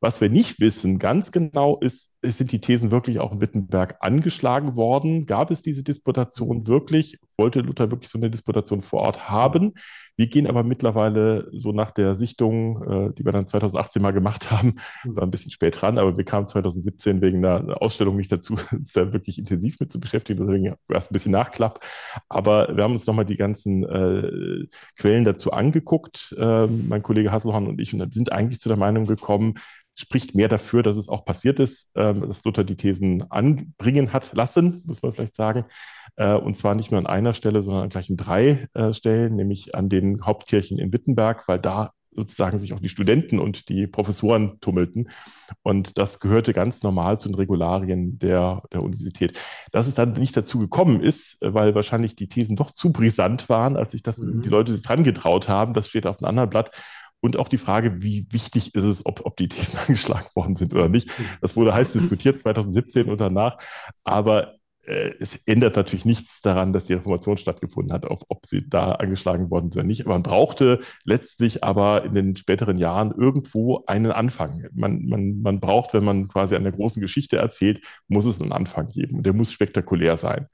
Was 0.00 0.20
wir 0.20 0.30
nicht 0.30 0.60
wissen 0.60 1.00
ganz 1.00 1.32
genau 1.32 1.76
ist, 1.80 2.18
sind 2.22 2.52
die 2.52 2.60
Thesen 2.60 2.92
wirklich 2.92 3.18
auch 3.18 3.32
in 3.32 3.40
Wittenberg 3.40 3.96
angeschlagen 3.98 4.76
worden? 4.76 5.26
Gab 5.26 5.50
es 5.50 5.60
diese 5.60 5.82
Disputation 5.82 6.68
wirklich? 6.68 7.18
Wollte 7.36 7.60
Luther 7.60 7.90
wirklich 7.90 8.08
so 8.08 8.18
eine 8.18 8.30
Disputation 8.30 8.80
vor 8.80 9.00
Ort 9.00 9.28
haben? 9.28 9.74
Wir 10.18 10.26
gehen 10.26 10.48
aber 10.48 10.64
mittlerweile 10.64 11.48
so 11.52 11.70
nach 11.70 11.92
der 11.92 12.16
Sichtung, 12.16 12.82
äh, 12.82 13.14
die 13.14 13.24
wir 13.24 13.30
dann 13.30 13.46
2018 13.46 14.02
mal 14.02 14.10
gemacht 14.10 14.50
haben, 14.50 14.74
war 15.04 15.22
ein 15.22 15.30
bisschen 15.30 15.52
spät 15.52 15.80
dran, 15.80 15.96
aber 15.96 16.16
wir 16.16 16.24
kamen 16.24 16.48
2017 16.48 17.22
wegen 17.22 17.44
einer 17.44 17.80
Ausstellung 17.80 18.16
nicht 18.16 18.32
dazu, 18.32 18.56
uns 18.72 18.92
da 18.92 19.12
wirklich 19.12 19.38
intensiv 19.38 19.78
mit 19.78 19.92
zu 19.92 20.00
beschäftigen. 20.00 20.44
Deswegen 20.44 20.74
war 20.88 20.98
es 20.98 21.08
ein 21.08 21.12
bisschen 21.12 21.32
Nachklapp. 21.32 21.80
Aber 22.28 22.76
wir 22.76 22.82
haben 22.82 22.92
uns 22.92 23.06
nochmal 23.06 23.26
die 23.26 23.36
ganzen 23.36 23.84
äh, 23.84 24.66
Quellen 24.96 25.24
dazu 25.24 25.52
angeguckt, 25.52 26.34
äh, 26.36 26.66
mein 26.66 27.02
Kollege 27.02 27.30
Hasselhorn 27.30 27.68
und 27.68 27.80
ich, 27.80 27.94
und 27.94 28.12
sind 28.12 28.32
eigentlich 28.32 28.58
zu 28.60 28.68
der 28.68 28.78
Meinung 28.78 29.06
gekommen, 29.06 29.54
spricht 29.98 30.34
mehr 30.34 30.48
dafür, 30.48 30.82
dass 30.82 30.96
es 30.96 31.08
auch 31.08 31.24
passiert 31.24 31.58
ist, 31.58 31.90
ähm, 31.96 32.20
dass 32.28 32.44
Luther 32.44 32.62
die 32.62 32.76
Thesen 32.76 33.28
anbringen 33.30 34.12
hat 34.12 34.34
lassen, 34.36 34.82
muss 34.86 35.02
man 35.02 35.12
vielleicht 35.12 35.34
sagen. 35.34 35.64
Äh, 36.16 36.34
und 36.34 36.54
zwar 36.54 36.76
nicht 36.76 36.92
nur 36.92 37.00
an 37.00 37.06
einer 37.06 37.34
Stelle, 37.34 37.62
sondern 37.62 37.84
an 37.84 37.88
gleich 37.88 38.08
in 38.08 38.16
drei 38.16 38.68
äh, 38.74 38.92
Stellen, 38.92 39.34
nämlich 39.34 39.74
an 39.74 39.88
den 39.88 40.24
Hauptkirchen 40.24 40.78
in 40.78 40.92
Wittenberg, 40.92 41.48
weil 41.48 41.58
da 41.58 41.92
sozusagen 42.18 42.58
sich 42.58 42.72
auch 42.72 42.80
die 42.80 42.88
Studenten 42.88 43.38
und 43.38 43.68
die 43.68 43.86
Professoren 43.86 44.60
tummelten. 44.60 45.08
Und 45.62 45.98
das 45.98 46.20
gehörte 46.20 46.52
ganz 46.52 46.82
normal 46.82 47.18
zu 47.18 47.28
den 47.28 47.36
Regularien 47.36 48.18
der, 48.18 48.62
der 48.72 48.82
Universität. 48.82 49.38
Dass 49.72 49.86
es 49.86 49.94
dann 49.94 50.12
nicht 50.12 50.36
dazu 50.36 50.58
gekommen 50.58 51.00
ist, 51.00 51.38
weil 51.40 51.74
wahrscheinlich 51.74 52.16
die 52.16 52.28
Thesen 52.28 52.56
doch 52.56 52.70
zu 52.70 52.92
brisant 52.92 53.48
waren, 53.48 53.76
als 53.76 53.92
sich 53.92 54.02
das 54.02 54.18
mhm. 54.18 54.42
die 54.42 54.48
Leute 54.48 54.72
sich 54.72 54.82
dran 54.82 55.04
getraut 55.04 55.48
haben, 55.48 55.72
das 55.74 55.88
steht 55.88 56.06
auf 56.06 56.18
einem 56.20 56.28
anderen 56.28 56.50
Blatt. 56.50 56.70
Und 57.20 57.36
auch 57.36 57.48
die 57.48 57.58
Frage, 57.58 58.02
wie 58.02 58.26
wichtig 58.30 58.74
ist 58.74 58.84
es, 58.84 59.04
ob, 59.04 59.24
ob 59.24 59.36
die 59.36 59.48
Thesen 59.48 59.78
angeschlagen 59.86 60.26
worden 60.34 60.56
sind 60.56 60.72
oder 60.72 60.88
nicht. 60.88 61.10
Das 61.40 61.56
wurde 61.56 61.74
heiß 61.74 61.92
diskutiert 61.92 62.38
2017 62.40 63.08
und 63.08 63.20
danach. 63.20 63.58
Aber 64.04 64.58
äh, 64.88 65.12
es 65.20 65.36
ändert 65.46 65.76
natürlich 65.76 66.06
nichts 66.06 66.40
daran, 66.40 66.72
dass 66.72 66.86
die 66.86 66.94
Reformation 66.94 67.36
stattgefunden 67.36 67.92
hat, 67.92 68.06
ob, 68.06 68.22
ob 68.28 68.46
sie 68.46 68.68
da 68.68 68.92
angeschlagen 68.92 69.50
worden 69.50 69.70
sind 69.70 69.80
oder 69.80 69.86
nicht. 69.86 70.06
Aber 70.06 70.14
man 70.14 70.22
brauchte 70.22 70.80
letztlich 71.04 71.62
aber 71.62 72.04
in 72.04 72.14
den 72.14 72.36
späteren 72.36 72.78
Jahren 72.78 73.12
irgendwo 73.12 73.84
einen 73.86 74.12
Anfang. 74.12 74.66
Man, 74.72 75.04
man, 75.06 75.42
man 75.42 75.60
braucht, 75.60 75.92
wenn 75.94 76.04
man 76.04 76.28
quasi 76.28 76.56
eine 76.56 76.72
große 76.72 77.00
Geschichte 77.00 77.36
erzählt, 77.36 77.80
muss 78.08 78.24
es 78.24 78.40
einen 78.40 78.52
Anfang 78.52 78.86
geben 78.86 79.18
und 79.18 79.26
der 79.26 79.34
muss 79.34 79.52
spektakulär 79.52 80.16
sein. 80.16 80.48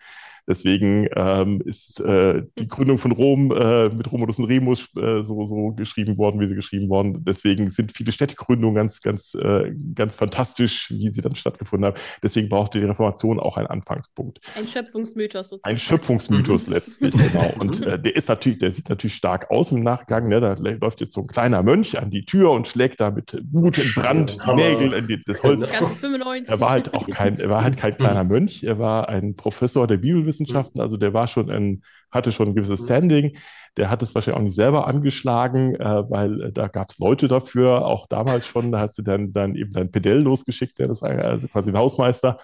Deswegen 0.46 1.08
ähm, 1.16 1.62
ist 1.64 2.00
äh, 2.00 2.42
die 2.58 2.68
Gründung 2.68 2.98
von 2.98 3.12
Rom 3.12 3.50
äh, 3.52 3.88
mit 3.88 4.10
Romulus 4.12 4.38
und 4.38 4.44
Remus 4.44 4.88
äh, 4.96 5.22
so, 5.22 5.44
so 5.44 5.72
geschrieben 5.72 6.18
worden, 6.18 6.40
wie 6.40 6.46
sie 6.46 6.54
geschrieben 6.54 6.88
worden. 6.90 7.24
Deswegen 7.24 7.70
sind 7.70 7.92
viele 7.96 8.12
Städtegründungen 8.12 8.74
ganz, 8.74 9.00
ganz, 9.00 9.34
äh, 9.34 9.72
ganz 9.94 10.14
fantastisch, 10.14 10.90
wie 10.90 11.08
sie 11.08 11.22
dann 11.22 11.34
stattgefunden 11.34 11.86
haben. 11.86 12.00
Deswegen 12.22 12.48
brauchte 12.48 12.78
die 12.78 12.84
Reformation 12.84 13.40
auch 13.40 13.56
einen 13.56 13.68
Anfangspunkt. 13.68 14.40
Ein 14.56 14.66
Schöpfungsmythos 14.66 15.48
sozusagen. 15.48 15.74
Ein 15.74 15.78
Schöpfungsmythos 15.78 16.66
letztlich, 16.66 17.14
genau. 17.16 17.50
Und 17.58 17.80
äh, 17.82 17.98
der 17.98 18.14
ist 18.14 18.28
natürlich, 18.28 18.58
der 18.58 18.70
sieht 18.70 18.90
natürlich 18.90 19.14
stark 19.16 19.50
aus 19.50 19.72
im 19.72 19.80
Nachgang. 19.80 20.28
Ne? 20.28 20.40
Da 20.40 20.54
läuft 20.54 21.00
jetzt 21.00 21.14
so 21.14 21.22
ein 21.22 21.26
kleiner 21.26 21.62
Mönch 21.62 21.98
an 21.98 22.10
die 22.10 22.24
Tür 22.24 22.50
und 22.50 22.68
schlägt 22.68 23.00
da 23.00 23.10
mit 23.10 23.42
Wut 23.50 23.78
in 23.78 23.90
Brand 23.94 24.38
die 24.46 24.54
Nägel 24.54 24.92
in 24.92 25.06
die, 25.06 25.20
das 25.24 25.42
Holz. 25.42 25.62
Ganze 25.70 25.94
95. 25.94 26.48
Er 26.50 26.60
war 26.60 26.70
halt 26.70 26.92
auch 26.92 27.08
kein, 27.08 27.38
er 27.38 27.48
war 27.48 27.64
halt 27.64 27.78
kein 27.78 27.96
kleiner 27.96 28.24
Mönch. 28.24 28.62
Er 28.62 28.78
war 28.78 29.08
ein 29.08 29.34
Professor 29.36 29.86
der 29.86 29.96
Bibelwissenschaft 29.96 30.33
Wissenschaften. 30.34 30.80
Also 30.80 30.96
der 30.96 31.14
war 31.14 31.26
schon 31.26 31.50
ein, 31.50 31.82
hatte 32.10 32.32
schon 32.32 32.48
ein 32.48 32.54
gewisses 32.54 32.84
Standing. 32.84 33.36
Der 33.76 33.90
hat 33.90 34.02
es 34.02 34.14
wahrscheinlich 34.14 34.38
auch 34.38 34.44
nicht 34.44 34.54
selber 34.54 34.86
angeschlagen, 34.86 35.74
äh, 35.76 36.10
weil 36.10 36.40
äh, 36.42 36.52
da 36.52 36.68
gab 36.68 36.90
es 36.90 36.98
Leute 36.98 37.28
dafür, 37.28 37.84
auch 37.86 38.06
damals 38.06 38.46
schon. 38.46 38.72
Da 38.72 38.80
hast 38.80 38.98
du 38.98 39.02
dann, 39.02 39.32
dann 39.32 39.54
eben 39.54 39.72
dein 39.72 39.90
Pedell 39.90 40.20
losgeschickt, 40.20 40.78
der 40.78 40.90
ist 40.90 41.02
also 41.02 41.48
quasi 41.48 41.70
ein 41.70 41.78
Hausmeister. 41.78 42.36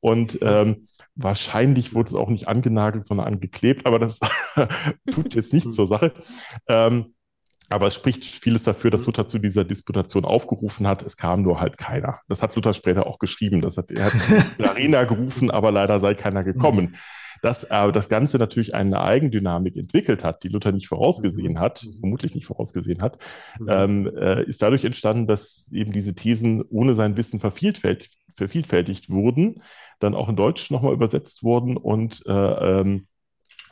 Und 0.00 0.38
ähm, 0.42 0.86
wahrscheinlich 1.14 1.94
wurde 1.94 2.10
es 2.10 2.14
auch 2.14 2.28
nicht 2.28 2.48
angenagelt, 2.48 3.06
sondern 3.06 3.26
angeklebt, 3.26 3.86
aber 3.86 3.98
das 3.98 4.20
tut 5.10 5.34
jetzt 5.34 5.52
nichts 5.52 5.74
zur 5.74 5.86
Sache. 5.86 6.12
Ähm, 6.68 7.14
aber 7.70 7.86
es 7.86 7.94
spricht 7.94 8.24
vieles 8.24 8.62
dafür, 8.62 8.90
dass 8.90 9.06
Luther 9.06 9.26
zu 9.26 9.38
dieser 9.38 9.64
Disputation 9.64 10.24
aufgerufen 10.24 10.86
hat. 10.86 11.02
Es 11.02 11.16
kam 11.16 11.42
nur 11.42 11.60
halt 11.60 11.78
keiner. 11.78 12.20
Das 12.28 12.42
hat 12.42 12.54
Luther 12.54 12.74
später 12.74 13.06
auch 13.06 13.18
geschrieben. 13.18 13.62
Das 13.62 13.78
hat, 13.78 13.90
er 13.90 14.06
hat 14.06 14.12
Arena 14.62 15.04
gerufen, 15.04 15.50
aber 15.50 15.72
leider 15.72 15.98
sei 15.98 16.14
keiner 16.14 16.44
gekommen 16.44 16.94
dass 17.44 17.70
aber 17.70 17.92
das 17.92 18.08
Ganze 18.08 18.38
natürlich 18.38 18.74
eine 18.74 19.02
Eigendynamik 19.02 19.76
entwickelt 19.76 20.24
hat, 20.24 20.42
die 20.44 20.48
Luther 20.48 20.72
nicht 20.72 20.88
vorausgesehen 20.88 21.60
hat, 21.60 21.84
mhm. 21.84 21.92
vermutlich 22.00 22.34
nicht 22.34 22.46
vorausgesehen 22.46 23.02
hat, 23.02 23.18
mhm. 23.60 23.66
ähm, 23.68 24.16
äh, 24.16 24.44
ist 24.44 24.62
dadurch 24.62 24.84
entstanden, 24.84 25.26
dass 25.26 25.70
eben 25.70 25.92
diese 25.92 26.14
Thesen 26.14 26.62
ohne 26.70 26.94
sein 26.94 27.18
Wissen 27.18 27.40
vervielfältigt, 27.40 28.16
vervielfältigt 28.34 29.10
wurden, 29.10 29.62
dann 29.98 30.14
auch 30.14 30.30
in 30.30 30.36
Deutsch 30.36 30.70
nochmal 30.70 30.94
übersetzt 30.94 31.44
wurden 31.44 31.76
und 31.76 32.22
äh, 32.26 32.32
ähm, 32.32 33.08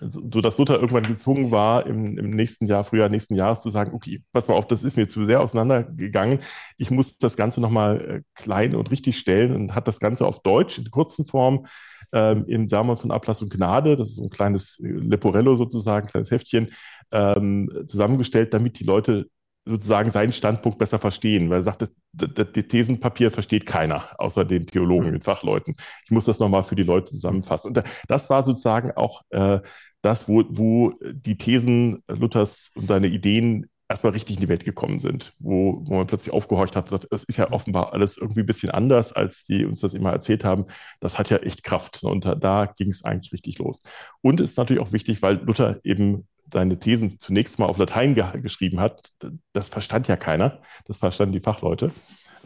so 0.00 0.40
dass 0.42 0.58
Luther 0.58 0.74
irgendwann 0.74 1.04
gezwungen 1.04 1.50
war, 1.50 1.86
im, 1.86 2.18
im, 2.18 2.30
nächsten 2.30 2.66
Jahr, 2.66 2.84
Frühjahr 2.84 3.08
nächsten 3.08 3.36
Jahres 3.36 3.60
zu 3.60 3.70
sagen, 3.70 3.94
okay, 3.94 4.20
pass 4.32 4.48
mal 4.48 4.54
auf, 4.54 4.66
das 4.66 4.84
ist 4.84 4.96
mir 4.96 5.06
zu 5.06 5.24
sehr 5.24 5.40
auseinandergegangen. 5.40 6.40
Ich 6.76 6.90
muss 6.90 7.18
das 7.18 7.36
Ganze 7.36 7.60
nochmal 7.60 8.00
äh, 8.00 8.22
klein 8.34 8.74
und 8.74 8.90
richtig 8.90 9.16
stellen 9.16 9.54
und 9.54 9.74
hat 9.74 9.88
das 9.88 10.00
Ganze 10.00 10.26
auf 10.26 10.42
Deutsch 10.42 10.78
in 10.78 10.90
kurzen 10.90 11.24
Form 11.24 11.66
ähm, 12.12 12.44
im 12.46 12.68
Sermon 12.68 12.96
von 12.96 13.10
Ablass 13.10 13.42
und 13.42 13.52
Gnade, 13.52 13.96
das 13.96 14.10
ist 14.10 14.16
so 14.16 14.24
ein 14.24 14.30
kleines 14.30 14.80
äh, 14.80 14.88
Leporello 14.88 15.54
sozusagen, 15.54 16.06
ein 16.06 16.10
kleines 16.10 16.30
Heftchen, 16.30 16.70
ähm, 17.10 17.70
zusammengestellt, 17.86 18.54
damit 18.54 18.78
die 18.78 18.84
Leute 18.84 19.26
sozusagen 19.64 20.10
seinen 20.10 20.32
Standpunkt 20.32 20.78
besser 20.78 20.98
verstehen, 20.98 21.48
weil 21.48 21.60
er 21.60 21.62
sagt, 21.62 21.82
das, 21.82 21.90
das, 22.12 22.46
das 22.52 22.66
Thesenpapier 22.66 23.30
versteht 23.30 23.64
keiner, 23.64 24.08
außer 24.18 24.44
den 24.44 24.66
Theologen, 24.66 25.08
mhm. 25.08 25.12
den 25.12 25.22
Fachleuten. 25.22 25.74
Ich 26.04 26.10
muss 26.10 26.24
das 26.24 26.40
nochmal 26.40 26.64
für 26.64 26.74
die 26.74 26.82
Leute 26.82 27.10
zusammenfassen. 27.10 27.68
Und 27.68 27.84
das 28.08 28.28
war 28.28 28.42
sozusagen 28.42 28.90
auch 28.92 29.22
äh, 29.30 29.60
das, 30.02 30.28
wo, 30.28 30.42
wo 30.48 30.94
die 31.00 31.38
Thesen 31.38 32.02
Luthers 32.08 32.72
und 32.74 32.88
seine 32.88 33.06
Ideen 33.06 33.66
erstmal 33.88 34.12
richtig 34.12 34.36
in 34.36 34.40
die 34.40 34.48
Welt 34.48 34.64
gekommen 34.64 35.00
sind, 35.00 35.32
wo, 35.38 35.82
wo 35.84 35.94
man 35.94 36.06
plötzlich 36.06 36.32
aufgehorcht 36.32 36.76
hat, 36.76 36.88
sagt, 36.88 37.08
das 37.10 37.24
ist 37.24 37.36
ja 37.36 37.50
offenbar 37.52 37.92
alles 37.92 38.16
irgendwie 38.16 38.40
ein 38.40 38.46
bisschen 38.46 38.70
anders, 38.70 39.12
als 39.12 39.44
die 39.44 39.64
uns 39.64 39.80
das 39.80 39.94
immer 39.94 40.12
erzählt 40.12 40.44
haben. 40.44 40.66
Das 41.00 41.18
hat 41.18 41.30
ja 41.30 41.38
echt 41.38 41.62
Kraft. 41.62 42.02
Und 42.02 42.24
da, 42.24 42.34
da 42.34 42.66
ging 42.66 42.90
es 42.90 43.04
eigentlich 43.04 43.32
richtig 43.32 43.58
los. 43.58 43.80
Und 44.20 44.40
ist 44.40 44.56
natürlich 44.58 44.82
auch 44.82 44.92
wichtig, 44.92 45.22
weil 45.22 45.36
Luther 45.36 45.80
eben 45.84 46.26
seine 46.52 46.78
Thesen 46.78 47.18
zunächst 47.18 47.58
mal 47.58 47.66
auf 47.66 47.78
Latein 47.78 48.14
ge 48.14 48.24
geschrieben 48.40 48.80
hat. 48.80 49.10
Das 49.52 49.68
verstand 49.68 50.08
ja 50.08 50.16
keiner. 50.16 50.60
Das 50.86 50.98
verstanden 50.98 51.32
die 51.32 51.40
Fachleute. 51.40 51.92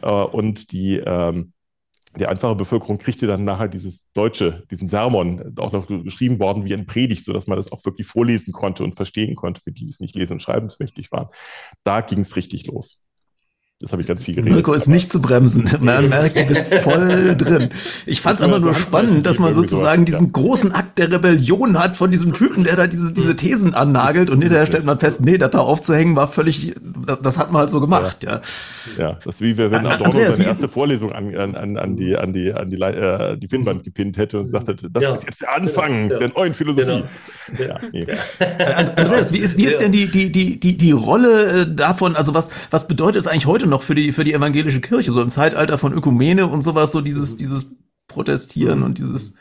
Äh, 0.01 0.09
und 0.09 0.71
die, 0.71 0.97
ähm, 0.97 1.51
die 2.17 2.27
einfache 2.27 2.55
Bevölkerung 2.55 2.97
kriegte 2.97 3.27
dann 3.27 3.43
nachher 3.43 3.67
dieses 3.67 4.11
deutsche, 4.13 4.65
diesen 4.71 4.87
Sermon, 4.87 5.55
auch 5.57 5.71
noch 5.71 5.87
geschrieben 5.87 6.39
worden 6.39 6.65
wie 6.65 6.73
ein 6.73 6.85
Predigt, 6.85 7.23
sodass 7.25 7.47
man 7.47 7.57
das 7.57 7.71
auch 7.71 7.83
wirklich 7.85 8.07
vorlesen 8.07 8.53
konnte 8.53 8.83
und 8.83 8.95
verstehen 8.95 9.35
konnte, 9.35 9.61
für 9.61 9.71
die 9.71 9.87
es 9.87 9.99
nicht 9.99 10.15
lesen 10.15 10.33
und 10.33 10.41
schreibensmächtig 10.41 11.11
waren. 11.11 11.27
Da 11.83 12.01
ging 12.01 12.19
es 12.19 12.35
richtig 12.35 12.67
los. 12.67 13.06
Das 13.79 13.91
habe 13.91 14.01
ich 14.01 14.07
ganz 14.07 14.23
viel 14.23 14.33
geredet. 14.33 14.55
Mirko 14.55 14.73
ist 14.73 14.87
nicht 14.87 15.11
zu 15.11 15.21
bremsen. 15.21 15.69
Man 15.81 16.09
merkt, 16.09 16.35
du 16.35 16.45
bist 16.45 16.73
voll 16.81 17.35
drin. 17.37 17.69
Ich 18.07 18.21
fand 18.21 18.39
es 18.39 18.41
aber 18.41 18.59
nur 18.59 18.73
spannend, 18.73 19.27
dass 19.27 19.37
man 19.37 19.53
sozusagen 19.53 20.03
diesen 20.03 20.31
großen 20.31 20.71
Akt 20.71 20.97
der 20.97 21.11
Rebellion 21.11 21.77
hat 21.77 21.95
von 21.95 22.09
diesem 22.09 22.33
Typen, 22.33 22.63
der 22.63 22.75
da 22.75 22.87
diese, 22.87 23.13
diese 23.13 23.35
Thesen 23.35 23.75
annagelt 23.75 24.31
und 24.31 24.41
hinterher 24.41 24.65
stellt 24.65 24.83
man 24.83 24.99
fest, 24.99 25.21
nee, 25.21 25.37
das 25.37 25.51
da 25.51 25.59
aufzuhängen 25.59 26.15
war 26.15 26.27
völlig, 26.27 26.73
das, 27.05 27.21
das 27.21 27.37
hat 27.37 27.51
man 27.51 27.59
halt 27.61 27.69
so 27.69 27.79
gemacht, 27.79 28.23
ja. 28.23 28.41
Ja, 28.97 29.19
das 29.23 29.35
ist 29.35 29.41
wie 29.41 29.55
wenn 29.55 29.75
Adorno 29.75 30.05
Andreas, 30.05 30.37
seine 30.37 30.47
erste 30.47 30.67
Vorlesung 30.67 31.11
an, 31.11 31.35
an, 31.35 31.77
an 31.77 31.95
die, 31.95 32.17
an 32.17 32.33
die, 32.33 32.51
an 32.51 32.69
die, 32.69 32.81
äh, 32.81 33.37
die 33.37 33.47
Pinnwand 33.47 33.83
gepinnt 33.83 34.17
hätte 34.17 34.39
und 34.39 34.45
gesagt 34.45 34.69
hätte, 34.69 34.89
das 34.89 35.03
ja. 35.03 35.13
ist 35.13 35.23
jetzt 35.25 35.41
der 35.41 35.53
Anfang 35.53 36.09
ja. 36.09 36.17
der 36.17 36.29
neuen 36.29 36.55
Philosophie. 36.55 37.03
Genau. 37.55 37.69
Ja, 37.69 37.79
nee. 37.93 38.07
Andreas, 38.75 39.31
wie 39.31 39.37
ist, 39.37 39.55
wie 39.57 39.65
ist 39.65 39.79
denn 39.79 39.91
die, 39.91 40.07
die, 40.07 40.31
die, 40.31 40.59
die, 40.59 40.77
die 40.77 40.91
Rolle 40.91 41.61
äh, 41.61 41.75
davon, 41.75 42.15
also 42.15 42.33
was, 42.33 42.49
was 42.71 42.87
bedeutet 42.87 43.21
es 43.21 43.27
eigentlich 43.27 43.45
heute 43.45 43.66
noch 43.69 43.83
für 43.83 43.95
die, 43.95 44.11
für 44.11 44.23
die 44.23 44.33
evangelische 44.33 44.81
Kirche, 44.81 45.11
so 45.11 45.21
im 45.21 45.29
Zeitalter 45.29 45.77
von 45.77 45.93
Ökumene 45.93 46.47
und 46.47 46.63
sowas, 46.63 46.91
so 46.91 47.01
dieses, 47.01 47.33
mhm. 47.33 47.37
dieses 47.37 47.71
Protestieren 48.07 48.83
und 48.83 48.97
dieses. 48.97 49.35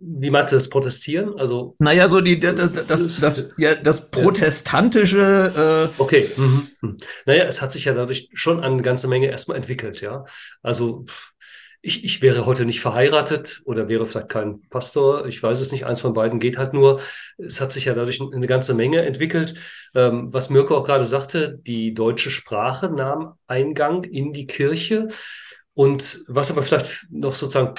Wie 0.00 0.30
meinte 0.30 0.54
das 0.54 0.68
Protestieren? 0.68 1.38
Also 1.38 1.74
naja, 1.78 2.08
so 2.08 2.20
die 2.20 2.38
das 2.38 2.54
das, 2.54 2.86
das, 2.86 3.20
das, 3.20 3.54
ja, 3.58 3.74
das 3.74 4.10
protestantische. 4.10 5.90
Äh 5.98 6.00
okay. 6.00 6.28
Mhm. 6.36 6.68
mhm. 6.80 6.96
Naja, 7.26 7.44
es 7.44 7.60
hat 7.60 7.72
sich 7.72 7.84
ja 7.84 7.94
dadurch 7.94 8.30
schon 8.32 8.60
eine 8.60 8.82
ganze 8.82 9.08
Menge 9.08 9.26
erstmal 9.26 9.56
entwickelt, 9.56 10.00
ja. 10.00 10.24
Also 10.62 11.04
ich, 11.80 12.04
ich 12.04 12.22
wäre 12.22 12.44
heute 12.44 12.64
nicht 12.64 12.80
verheiratet 12.80 13.62
oder 13.64 13.88
wäre 13.88 14.06
vielleicht 14.06 14.28
kein 14.28 14.62
Pastor. 14.68 15.26
Ich 15.26 15.42
weiß 15.42 15.60
es 15.60 15.70
nicht. 15.70 15.86
Eins 15.86 16.00
von 16.00 16.12
beiden 16.12 16.40
geht 16.40 16.58
halt 16.58 16.74
nur. 16.74 17.00
Es 17.36 17.60
hat 17.60 17.72
sich 17.72 17.84
ja 17.84 17.94
dadurch 17.94 18.20
eine 18.20 18.46
ganze 18.46 18.74
Menge 18.74 19.02
entwickelt. 19.04 19.54
Ähm, 19.94 20.32
was 20.32 20.50
Mirko 20.50 20.76
auch 20.76 20.84
gerade 20.84 21.04
sagte, 21.04 21.56
die 21.56 21.94
deutsche 21.94 22.30
Sprache 22.30 22.90
nahm 22.90 23.34
Eingang 23.46 24.04
in 24.04 24.32
die 24.32 24.46
Kirche. 24.46 25.08
Und 25.74 26.24
was 26.26 26.50
aber 26.50 26.64
vielleicht 26.64 27.06
noch 27.10 27.32
sozusagen 27.32 27.74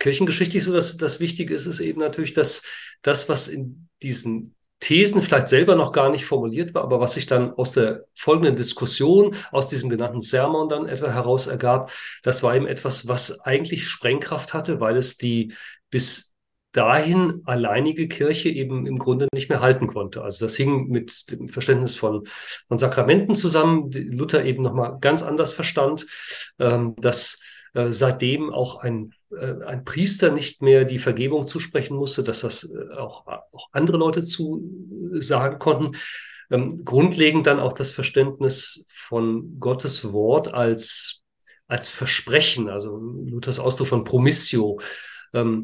kirchengeschichtlich 0.00 0.64
so 0.64 0.72
das, 0.72 0.96
das 0.96 1.20
Wichtige 1.20 1.54
ist, 1.54 1.66
ist 1.66 1.78
eben 1.78 2.00
natürlich, 2.00 2.32
dass 2.32 2.64
das, 3.02 3.28
was 3.28 3.46
in 3.46 3.88
diesen 4.02 4.55
Thesen 4.80 5.22
vielleicht 5.22 5.48
selber 5.48 5.74
noch 5.74 5.92
gar 5.92 6.10
nicht 6.10 6.26
formuliert 6.26 6.74
war, 6.74 6.82
aber 6.82 7.00
was 7.00 7.14
sich 7.14 7.26
dann 7.26 7.52
aus 7.54 7.72
der 7.72 8.04
folgenden 8.14 8.56
Diskussion, 8.56 9.34
aus 9.50 9.68
diesem 9.68 9.88
genannten 9.88 10.20
Sermon 10.20 10.68
dann 10.68 10.86
etwa 10.86 11.10
heraus 11.10 11.46
ergab, 11.46 11.90
das 12.22 12.42
war 12.42 12.54
eben 12.54 12.66
etwas, 12.66 13.08
was 13.08 13.40
eigentlich 13.40 13.88
Sprengkraft 13.88 14.52
hatte, 14.52 14.78
weil 14.80 14.96
es 14.96 15.16
die 15.16 15.54
bis 15.90 16.36
dahin 16.72 17.40
alleinige 17.46 18.06
Kirche 18.06 18.50
eben 18.50 18.86
im 18.86 18.98
Grunde 18.98 19.28
nicht 19.32 19.48
mehr 19.48 19.62
halten 19.62 19.86
konnte. 19.86 20.22
Also 20.22 20.44
das 20.44 20.56
hing 20.56 20.88
mit 20.88 21.30
dem 21.30 21.48
Verständnis 21.48 21.96
von, 21.96 22.22
von 22.68 22.78
Sakramenten 22.78 23.34
zusammen, 23.34 23.90
Luther 23.92 24.44
eben 24.44 24.62
nochmal 24.62 24.98
ganz 25.00 25.22
anders 25.22 25.54
verstand, 25.54 26.06
ähm, 26.58 26.94
dass 26.98 27.40
äh, 27.72 27.92
seitdem 27.92 28.52
auch 28.52 28.80
ein 28.80 29.14
ein 29.30 29.84
Priester 29.84 30.30
nicht 30.30 30.62
mehr 30.62 30.84
die 30.84 30.98
Vergebung 30.98 31.46
zusprechen 31.46 31.96
musste, 31.96 32.22
dass 32.22 32.40
das 32.40 32.64
äh, 32.64 32.94
auch, 32.96 33.26
auch 33.26 33.68
andere 33.72 33.96
Leute 33.96 34.22
zu 34.22 34.62
sagen 35.14 35.58
konnten. 35.58 35.96
Ähm, 36.50 36.84
grundlegend 36.84 37.46
dann 37.46 37.58
auch 37.58 37.72
das 37.72 37.90
Verständnis 37.90 38.84
von 38.88 39.58
Gottes 39.58 40.12
Wort 40.12 40.54
als, 40.54 41.22
als 41.66 41.90
Versprechen, 41.90 42.70
also 42.70 42.96
Luthers 42.96 43.58
Ausdruck 43.58 43.88
von 43.88 44.04
Promissio. 44.04 44.78
Ähm, 45.34 45.62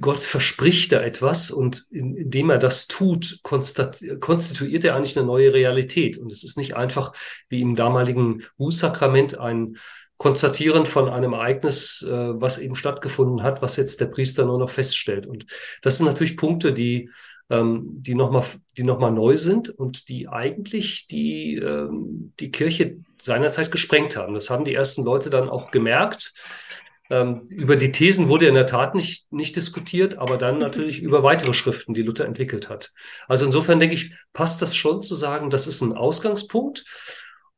Gott 0.00 0.22
verspricht 0.22 0.92
da 0.92 1.00
etwas 1.00 1.50
und 1.50 1.86
indem 1.90 2.50
er 2.50 2.58
das 2.58 2.86
tut, 2.86 3.40
konstituiert 3.42 4.84
er 4.84 4.94
eigentlich 4.94 5.16
eine 5.16 5.26
neue 5.26 5.52
Realität. 5.52 6.16
Und 6.16 6.30
es 6.30 6.44
ist 6.44 6.56
nicht 6.56 6.76
einfach 6.76 7.12
wie 7.48 7.60
im 7.60 7.74
damaligen 7.74 8.44
Bußsakrament 8.56 9.38
ein 9.38 9.76
Konstatieren 10.20 10.84
von 10.84 11.08
einem 11.08 11.32
Ereignis, 11.32 12.06
äh, 12.06 12.12
was 12.12 12.58
eben 12.58 12.74
stattgefunden 12.74 13.42
hat, 13.42 13.62
was 13.62 13.76
jetzt 13.76 14.02
der 14.02 14.06
Priester 14.06 14.44
nur 14.44 14.58
noch 14.58 14.68
feststellt. 14.68 15.26
Und 15.26 15.46
das 15.80 15.96
sind 15.96 16.04
natürlich 16.04 16.36
Punkte, 16.36 16.74
die 16.74 17.08
ähm, 17.48 17.86
die 18.02 18.14
nochmal 18.14 18.44
die 18.76 18.82
noch 18.82 18.98
mal 18.98 19.10
neu 19.10 19.38
sind 19.38 19.70
und 19.70 20.10
die 20.10 20.28
eigentlich 20.28 21.08
die, 21.08 21.54
ähm, 21.56 22.34
die 22.38 22.50
Kirche 22.50 22.98
seinerzeit 23.18 23.72
gesprengt 23.72 24.14
haben. 24.18 24.34
Das 24.34 24.50
haben 24.50 24.66
die 24.66 24.74
ersten 24.74 25.04
Leute 25.04 25.30
dann 25.30 25.48
auch 25.48 25.70
gemerkt. 25.70 26.34
Ähm, 27.08 27.46
über 27.48 27.76
die 27.76 27.90
Thesen 27.90 28.28
wurde 28.28 28.46
in 28.46 28.54
der 28.54 28.66
Tat 28.66 28.94
nicht, 28.94 29.32
nicht 29.32 29.56
diskutiert, 29.56 30.18
aber 30.18 30.36
dann 30.36 30.58
natürlich 30.58 31.02
über 31.02 31.22
weitere 31.22 31.54
Schriften, 31.54 31.94
die 31.94 32.02
Luther 32.02 32.26
entwickelt 32.26 32.68
hat. 32.68 32.92
Also 33.26 33.46
insofern 33.46 33.80
denke 33.80 33.94
ich, 33.94 34.12
passt 34.34 34.60
das 34.60 34.76
schon 34.76 35.00
zu 35.00 35.14
sagen, 35.14 35.48
das 35.48 35.66
ist 35.66 35.80
ein 35.80 35.94
Ausgangspunkt. 35.94 36.84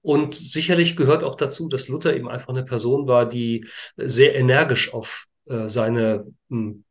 Und 0.03 0.35
sicherlich 0.35 0.97
gehört 0.97 1.23
auch 1.23 1.37
dazu, 1.37 1.69
dass 1.69 1.89
Luther 1.89 2.15
eben 2.15 2.29
einfach 2.29 2.49
eine 2.49 2.65
Person 2.65 3.07
war, 3.07 3.27
die 3.27 3.67
sehr 3.97 4.35
energisch 4.35 4.93
auf 4.93 5.27
äh, 5.47 5.69
seine 5.69 6.27
hm, 6.51 6.85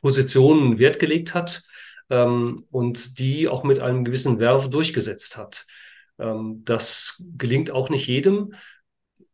Positionen 0.00 0.78
Wert 0.78 0.98
gelegt 0.98 1.34
hat 1.34 1.62
ähm, 2.10 2.64
und 2.70 3.18
die 3.18 3.48
auch 3.48 3.64
mit 3.64 3.80
einem 3.80 4.04
gewissen 4.04 4.38
Werf 4.38 4.70
durchgesetzt 4.70 5.36
hat. 5.36 5.66
Ähm, 6.18 6.62
das 6.64 7.22
gelingt 7.36 7.70
auch 7.70 7.90
nicht 7.90 8.06
jedem. 8.06 8.54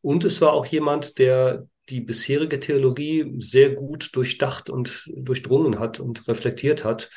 Und 0.01 0.25
es 0.25 0.41
war 0.41 0.53
auch 0.53 0.67
jemand, 0.67 1.19
der 1.19 1.67
die 1.89 2.01
bisherige 2.01 2.59
Theologie 2.61 3.35
sehr 3.39 3.71
gut 3.71 4.15
durchdacht 4.15 4.71
und 4.71 5.11
durchdrungen 5.15 5.79
hat 5.79 6.01
und 6.01 6.27
reflektiert 6.29 6.85
hat. 6.85 7.11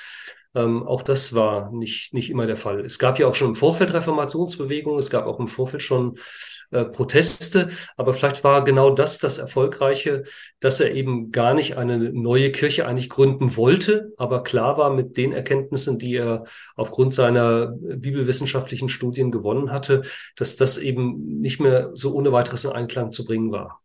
Ähm, 0.55 0.88
auch 0.88 1.03
das 1.03 1.35
war 1.35 1.71
nicht, 1.71 2.13
nicht 2.13 2.29
immer 2.29 2.45
der 2.45 2.55
Fall. 2.55 2.85
Es 2.85 2.97
gab 2.97 3.19
ja 3.19 3.27
auch 3.27 3.35
schon 3.35 3.50
im 3.50 3.55
Vorfeld 3.55 3.93
Reformationsbewegungen, 3.93 5.00
es 5.00 5.09
gab 5.09 5.25
auch 5.25 5.39
im 5.39 5.50
Vorfeld 5.50 5.83
schon 5.83 6.17
äh, 6.71 6.85
Proteste, 6.85 7.69
aber 7.97 8.13
vielleicht 8.13 8.43
war 8.43 8.63
genau 8.63 8.89
das 8.89 9.19
das 9.19 9.38
Erfolgreiche, 9.38 10.24
dass 10.59 10.79
er 10.79 10.93
eben 10.93 11.31
gar 11.31 11.53
nicht 11.53 11.77
eine 11.77 12.12
neue 12.12 12.51
Kirche 12.51 12.88
eigentlich 12.88 13.09
gründen 13.09 13.55
wollte, 13.55 14.13
aber 14.17 14.43
klar 14.43 14.77
war 14.77 14.89
mit 14.89 15.17
den 15.17 15.31
Erkenntnissen, 15.31 16.00
die 16.00 16.15
er 16.15 16.45
aufgrund 16.75 17.13
seiner 17.13 17.67
bibelwissenschaftlichen 17.67 18.89
Studien 18.89 19.31
gewonnen 19.31 19.71
hatte, 19.71 20.01
dass 20.35 20.55
das 20.55 20.77
eben 20.77 21.39
nicht 21.39 21.59
mehr 21.59 21.91
so 21.93 22.13
ohne 22.13 22.31
weiteres 22.31 22.65
in 22.65 22.71
Einklang 22.71 23.12
zu 23.12 23.25
bringen 23.25 23.51
war. 23.51 23.85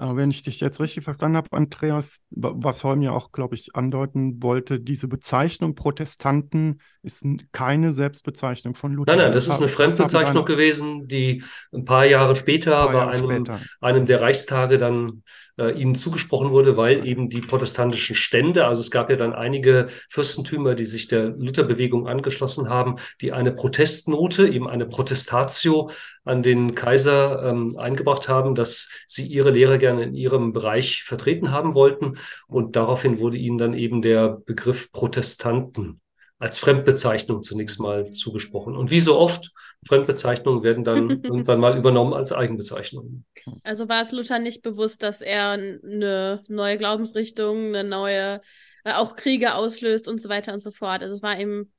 Aber 0.00 0.16
wenn 0.16 0.30
ich 0.30 0.44
dich 0.44 0.60
jetzt 0.60 0.78
richtig 0.78 1.02
verstanden 1.02 1.36
habe, 1.36 1.48
Andreas, 1.50 2.20
was 2.30 2.84
Holm 2.84 3.02
ja 3.02 3.10
auch, 3.10 3.32
glaube 3.32 3.56
ich, 3.56 3.74
andeuten 3.74 4.40
wollte, 4.40 4.78
diese 4.78 5.08
Bezeichnung 5.08 5.74
Protestanten 5.74 6.80
ist 7.02 7.24
keine 7.50 7.92
Selbstbezeichnung 7.92 8.76
von 8.76 8.92
Luther. 8.92 9.16
Nein, 9.16 9.24
nein, 9.24 9.32
das 9.32 9.48
ist 9.48 9.58
eine 9.58 9.66
Fremdbezeichnung 9.66 10.44
gewesen, 10.44 11.08
die 11.08 11.42
ein 11.72 11.84
paar 11.84 12.06
Jahre 12.06 12.36
später 12.36 12.70
paar 12.70 12.94
Jahre 12.94 13.06
bei 13.06 13.12
einem, 13.12 13.44
später. 13.46 13.60
einem 13.80 14.06
der 14.06 14.20
Reichstage 14.20 14.78
dann 14.78 15.24
äh, 15.58 15.72
ihnen 15.72 15.96
zugesprochen 15.96 16.50
wurde, 16.50 16.76
weil 16.76 17.04
eben 17.04 17.28
die 17.28 17.40
protestantischen 17.40 18.14
Stände, 18.14 18.66
also 18.66 18.80
es 18.80 18.92
gab 18.92 19.10
ja 19.10 19.16
dann 19.16 19.32
einige 19.32 19.88
Fürstentümer, 20.10 20.76
die 20.76 20.84
sich 20.84 21.08
der 21.08 21.30
Lutherbewegung 21.30 22.06
angeschlossen 22.06 22.68
haben, 22.68 22.96
die 23.20 23.32
eine 23.32 23.50
Protestnote, 23.52 24.46
eben 24.46 24.68
eine 24.68 24.86
Protestatio 24.86 25.90
an 26.24 26.42
den 26.42 26.74
Kaiser 26.74 27.42
ähm, 27.42 27.72
eingebracht 27.78 28.28
haben, 28.28 28.54
dass 28.54 28.90
sie 29.06 29.26
ihre 29.26 29.50
Lehre 29.50 29.78
gerne 29.78 29.87
in 29.96 30.14
ihrem 30.14 30.52
Bereich 30.52 31.04
vertreten 31.04 31.52
haben 31.52 31.74
wollten. 31.74 32.18
Und 32.46 32.76
daraufhin 32.76 33.18
wurde 33.18 33.38
ihnen 33.38 33.56
dann 33.56 33.72
eben 33.72 34.02
der 34.02 34.42
Begriff 34.44 34.92
Protestanten 34.92 36.00
als 36.38 36.58
Fremdbezeichnung 36.58 37.42
zunächst 37.42 37.80
mal 37.80 38.04
zugesprochen. 38.04 38.76
Und 38.76 38.90
wie 38.90 39.00
so 39.00 39.18
oft, 39.18 39.50
Fremdbezeichnungen 39.86 40.62
werden 40.62 40.84
dann 40.84 41.10
irgendwann 41.22 41.60
mal 41.60 41.76
übernommen 41.76 42.14
als 42.14 42.32
Eigenbezeichnungen. 42.32 43.24
Also 43.64 43.88
war 43.88 44.02
es 44.02 44.12
Luther 44.12 44.38
nicht 44.38 44.62
bewusst, 44.62 45.02
dass 45.02 45.20
er 45.20 45.50
eine 45.50 46.42
neue 46.48 46.78
Glaubensrichtung, 46.78 47.74
eine 47.74 47.84
neue, 47.84 48.40
äh, 48.84 48.92
auch 48.92 49.16
Kriege 49.16 49.54
auslöst 49.54 50.08
und 50.08 50.20
so 50.20 50.28
weiter 50.28 50.52
und 50.52 50.60
so 50.60 50.70
fort. 50.70 51.02
Also 51.02 51.14
es 51.14 51.22
war 51.22 51.38
ihm 51.38 51.70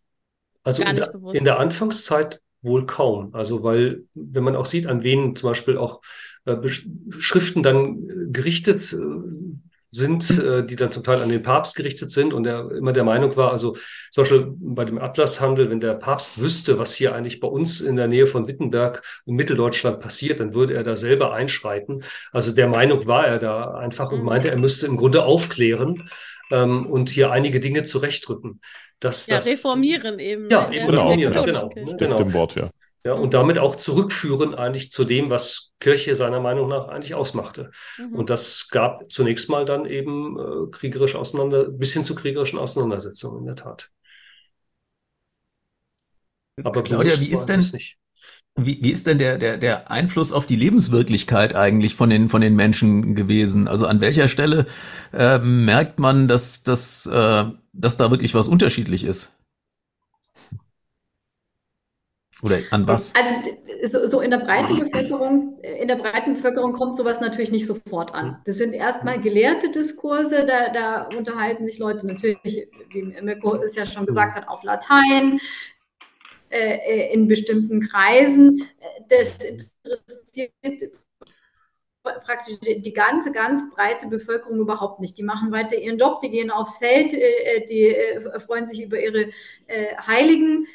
also 0.63 0.83
gar 0.83 0.93
nicht 0.93 1.05
der, 1.05 1.11
bewusst. 1.11 1.37
In 1.37 1.45
der 1.45 1.59
Anfangszeit 1.59 2.41
wohl 2.61 2.85
kaum. 2.85 3.33
Also 3.33 3.63
weil, 3.63 4.03
wenn 4.13 4.43
man 4.43 4.55
auch 4.55 4.65
sieht, 4.65 4.87
an 4.87 5.03
wen 5.03 5.35
zum 5.35 5.49
Beispiel 5.49 5.77
auch 5.77 6.01
Schriften 7.09 7.63
dann 7.63 8.31
gerichtet 8.31 8.93
äh, 8.93 8.97
sind, 9.91 10.37
äh, 10.39 10.63
die 10.63 10.75
dann 10.75 10.91
zum 10.91 11.03
Teil 11.03 11.21
an 11.21 11.29
den 11.29 11.41
Papst 11.41 11.75
gerichtet 11.75 12.11
sind 12.11 12.33
und 12.33 12.45
er 12.45 12.71
immer 12.71 12.93
der 12.93 13.03
Meinung 13.03 13.35
war, 13.35 13.51
also 13.51 13.75
zum 14.11 14.23
Beispiel 14.23 14.53
bei 14.59 14.85
dem 14.85 14.99
Ablasshandel, 14.99 15.69
wenn 15.69 15.79
der 15.79 15.95
Papst 15.95 16.39
wüsste, 16.39 16.77
was 16.77 16.93
hier 16.93 17.15
eigentlich 17.15 17.39
bei 17.39 17.47
uns 17.47 17.81
in 17.81 17.95
der 17.95 18.07
Nähe 18.07 18.27
von 18.27 18.47
Wittenberg 18.47 19.01
in 19.25 19.35
Mitteldeutschland 19.35 19.99
passiert, 19.99 20.39
dann 20.39 20.53
würde 20.53 20.75
er 20.75 20.83
da 20.83 20.95
selber 20.95 21.33
einschreiten. 21.33 22.03
Also 22.31 22.53
der 22.53 22.67
Meinung 22.67 23.07
war 23.07 23.25
er 23.25 23.39
da 23.39 23.73
einfach 23.73 24.11
und 24.11 24.19
mhm. 24.19 24.25
meinte, 24.25 24.51
er 24.51 24.59
müsste 24.59 24.85
im 24.85 24.95
Grunde 24.95 25.23
aufklären 25.23 26.07
ähm, 26.51 26.85
und 26.85 27.09
hier 27.09 27.31
einige 27.31 27.59
Dinge 27.59 27.83
zurechtrücken. 27.83 28.61
Dass 28.99 29.27
ja, 29.27 29.37
das, 29.37 29.47
reformieren 29.47 30.19
eben. 30.19 30.49
Ja, 30.49 30.69
eben 30.71 30.89
reformieren, 30.89 31.33
genau. 31.33 31.69
genau. 31.69 31.95
Stimmt 31.95 32.19
dem 32.19 32.33
Wort, 32.33 32.55
ja. 32.55 32.69
Ja, 33.05 33.13
und 33.13 33.33
damit 33.33 33.59
auch 33.59 33.75
zurückführen 33.75 34.55
eigentlich 34.55 34.91
zu 34.91 35.05
dem, 35.05 35.29
was 35.29 35.71
Kirche 35.79 36.15
seiner 36.15 36.41
Meinung 36.41 36.67
nach 36.67 36.89
eigentlich 36.89 37.15
ausmachte. 37.15 37.71
Mhm. 37.97 38.15
Und 38.15 38.29
das 38.29 38.67
gab 38.69 39.09
zunächst 39.09 39.49
mal 39.49 39.63
dann 39.63 39.85
eben 39.85 40.37
äh, 40.37 40.69
kriegerische 40.71 41.17
Auseinander, 41.17 41.69
bis 41.69 41.93
hin 41.93 42.03
zu 42.03 42.13
kriegerischen 42.13 42.59
Auseinandersetzungen 42.59 43.39
in 43.39 43.45
der 43.45 43.55
Tat. 43.55 43.89
Aber 46.61 46.83
Claudia, 46.83 47.17
wie 47.21 47.29
ist 47.29 47.45
denn, 47.45 47.63
wie, 48.55 48.79
wie 48.81 48.91
ist 48.91 49.07
denn 49.07 49.17
der, 49.17 49.37
der, 49.37 49.57
der 49.57 49.89
Einfluss 49.89 50.33
auf 50.33 50.45
die 50.45 50.57
Lebenswirklichkeit 50.57 51.55
eigentlich 51.55 51.95
von 51.95 52.09
den, 52.09 52.27
von 52.27 52.41
den 52.41 52.55
Menschen 52.55 53.15
gewesen? 53.15 53.69
Also 53.69 53.85
an 53.85 54.01
welcher 54.01 54.27
Stelle 54.27 54.65
äh, 55.13 55.39
merkt 55.39 55.99
man, 55.99 56.27
dass, 56.27 56.63
dass, 56.63 57.05
äh, 57.05 57.45
dass 57.71 57.95
da 57.95 58.11
wirklich 58.11 58.33
was 58.33 58.49
unterschiedlich 58.49 59.05
ist? 59.05 59.37
Oder 62.41 62.59
an 62.71 62.87
was? 62.87 63.13
Also 63.15 63.33
so, 63.83 64.07
so, 64.07 64.21
in 64.21 64.31
der 64.31 64.37
breiten 64.37 64.79
Bevölkerung, 64.79 65.59
in 65.61 65.87
der 65.87 65.97
breiten 65.97 66.35
Bevölkerung 66.35 66.71
kommt 66.71 66.95
sowas 66.95 67.19
natürlich 67.19 67.51
nicht 67.51 67.65
sofort 67.65 68.13
an. 68.13 68.37
Das 68.45 68.57
sind 68.57 68.73
erstmal 68.73 69.19
gelehrte 69.19 69.69
Diskurse, 69.71 70.45
da, 70.45 70.71
da 70.71 71.09
unterhalten 71.17 71.65
sich 71.65 71.79
Leute 71.79 72.07
natürlich, 72.07 72.67
wie 72.91 73.03
Mirko 73.21 73.55
es 73.55 73.75
ja 73.75 73.85
schon 73.85 74.05
gesagt 74.05 74.35
hat, 74.35 74.47
auf 74.47 74.63
Latein, 74.63 75.41
äh, 76.49 76.77
äh 76.77 77.13
in 77.13 77.27
bestimmten 77.27 77.81
Kreisen. 77.81 78.65
Das 79.09 79.37
interessiert 79.37 80.53
praktisch 82.03 82.57
die 82.59 82.93
ganze, 82.93 83.31
ganz 83.31 83.73
breite 83.73 84.07
Bevölkerung 84.07 84.59
überhaupt 84.59 84.99
nicht. 84.99 85.17
Die 85.17 85.23
machen 85.23 85.51
weiter 85.51 85.75
ihren 85.77 85.97
Job, 85.97 86.21
die 86.21 86.29
gehen 86.29 86.51
aufs 86.51 86.77
Feld, 86.77 87.13
äh, 87.13 87.17
äh, 87.17 87.65
die 87.65 87.87
äh, 87.87 88.39
freuen 88.39 88.67
sich 88.67 88.81
über 88.81 88.99
ihre 88.99 89.29
Heiligen. 90.07 90.65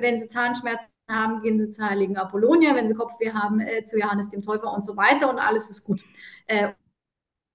Wenn 0.00 0.18
sie 0.18 0.26
Zahnschmerzen 0.26 0.92
haben, 1.08 1.42
gehen 1.42 1.58
sie 1.58 1.70
zur 1.70 1.88
heiligen 1.88 2.16
Apollonia. 2.16 2.74
Wenn 2.74 2.88
sie 2.88 2.94
Kopfweh 2.94 3.32
haben, 3.32 3.60
zu 3.84 3.98
Johannes 3.98 4.30
dem 4.30 4.42
Täufer 4.42 4.72
und 4.72 4.84
so 4.84 4.96
weiter 4.96 5.30
und 5.30 5.38
alles 5.38 5.70
ist 5.70 5.84
gut. 5.84 6.02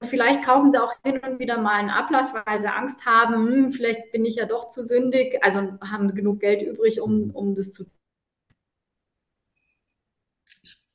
Vielleicht 0.04 0.44
kaufen 0.46 0.72
sie 0.72 0.82
auch 0.82 0.94
hin 1.04 1.20
und 1.20 1.40
wieder 1.40 1.60
mal 1.60 1.74
einen 1.74 1.90
Ablass, 1.90 2.34
weil 2.46 2.60
sie 2.60 2.72
Angst 2.72 3.06
haben, 3.06 3.48
hm, 3.48 3.72
vielleicht 3.72 4.12
bin 4.12 4.26
ich 4.26 4.36
ja 4.36 4.46
doch 4.46 4.68
zu 4.68 4.84
sündig, 4.84 5.44
also 5.44 5.60
haben 5.82 6.14
genug 6.14 6.40
Geld 6.40 6.62
übrig, 6.62 7.02
um, 7.02 7.32
um 7.32 7.56
das 7.56 7.74
zu 7.74 7.86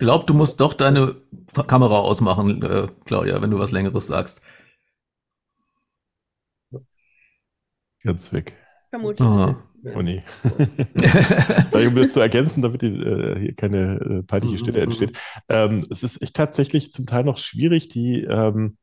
glaube, 0.03 0.27
du 0.27 0.35
musst 0.35 0.61
doch 0.61 0.75
deine 0.75 1.15
Kamera 1.67 1.99
ausmachen, 2.01 2.63
äh, 2.63 2.89
Claudia, 3.05 3.41
wenn 3.41 3.51
du 3.51 3.59
was 3.59 3.73
Längeres 3.73 4.09
sagst. 4.09 4.43
Ganz 8.03 8.33
weg. 8.33 8.55
Vermutlich. 8.91 9.29
Oh 9.29 10.03
nee. 10.03 10.21
um 11.87 11.95
das 11.95 12.13
zu 12.13 12.21
ergänzen, 12.21 12.63
damit 12.63 12.83
die, 12.83 12.87
äh, 12.87 13.39
hier 13.39 13.55
keine 13.55 14.01
äh, 14.01 14.23
peinliche 14.23 14.59
Stille 14.59 14.81
entsteht. 14.81 15.17
Ähm, 15.49 15.85
es 15.91 16.03
ist 16.03 16.21
echt 16.21 16.35
tatsächlich 16.35 16.93
zum 16.93 17.07
Teil 17.07 17.25
noch 17.25 17.39
schwierig, 17.39 17.89
die 17.89 18.25
ähm, 18.25 18.79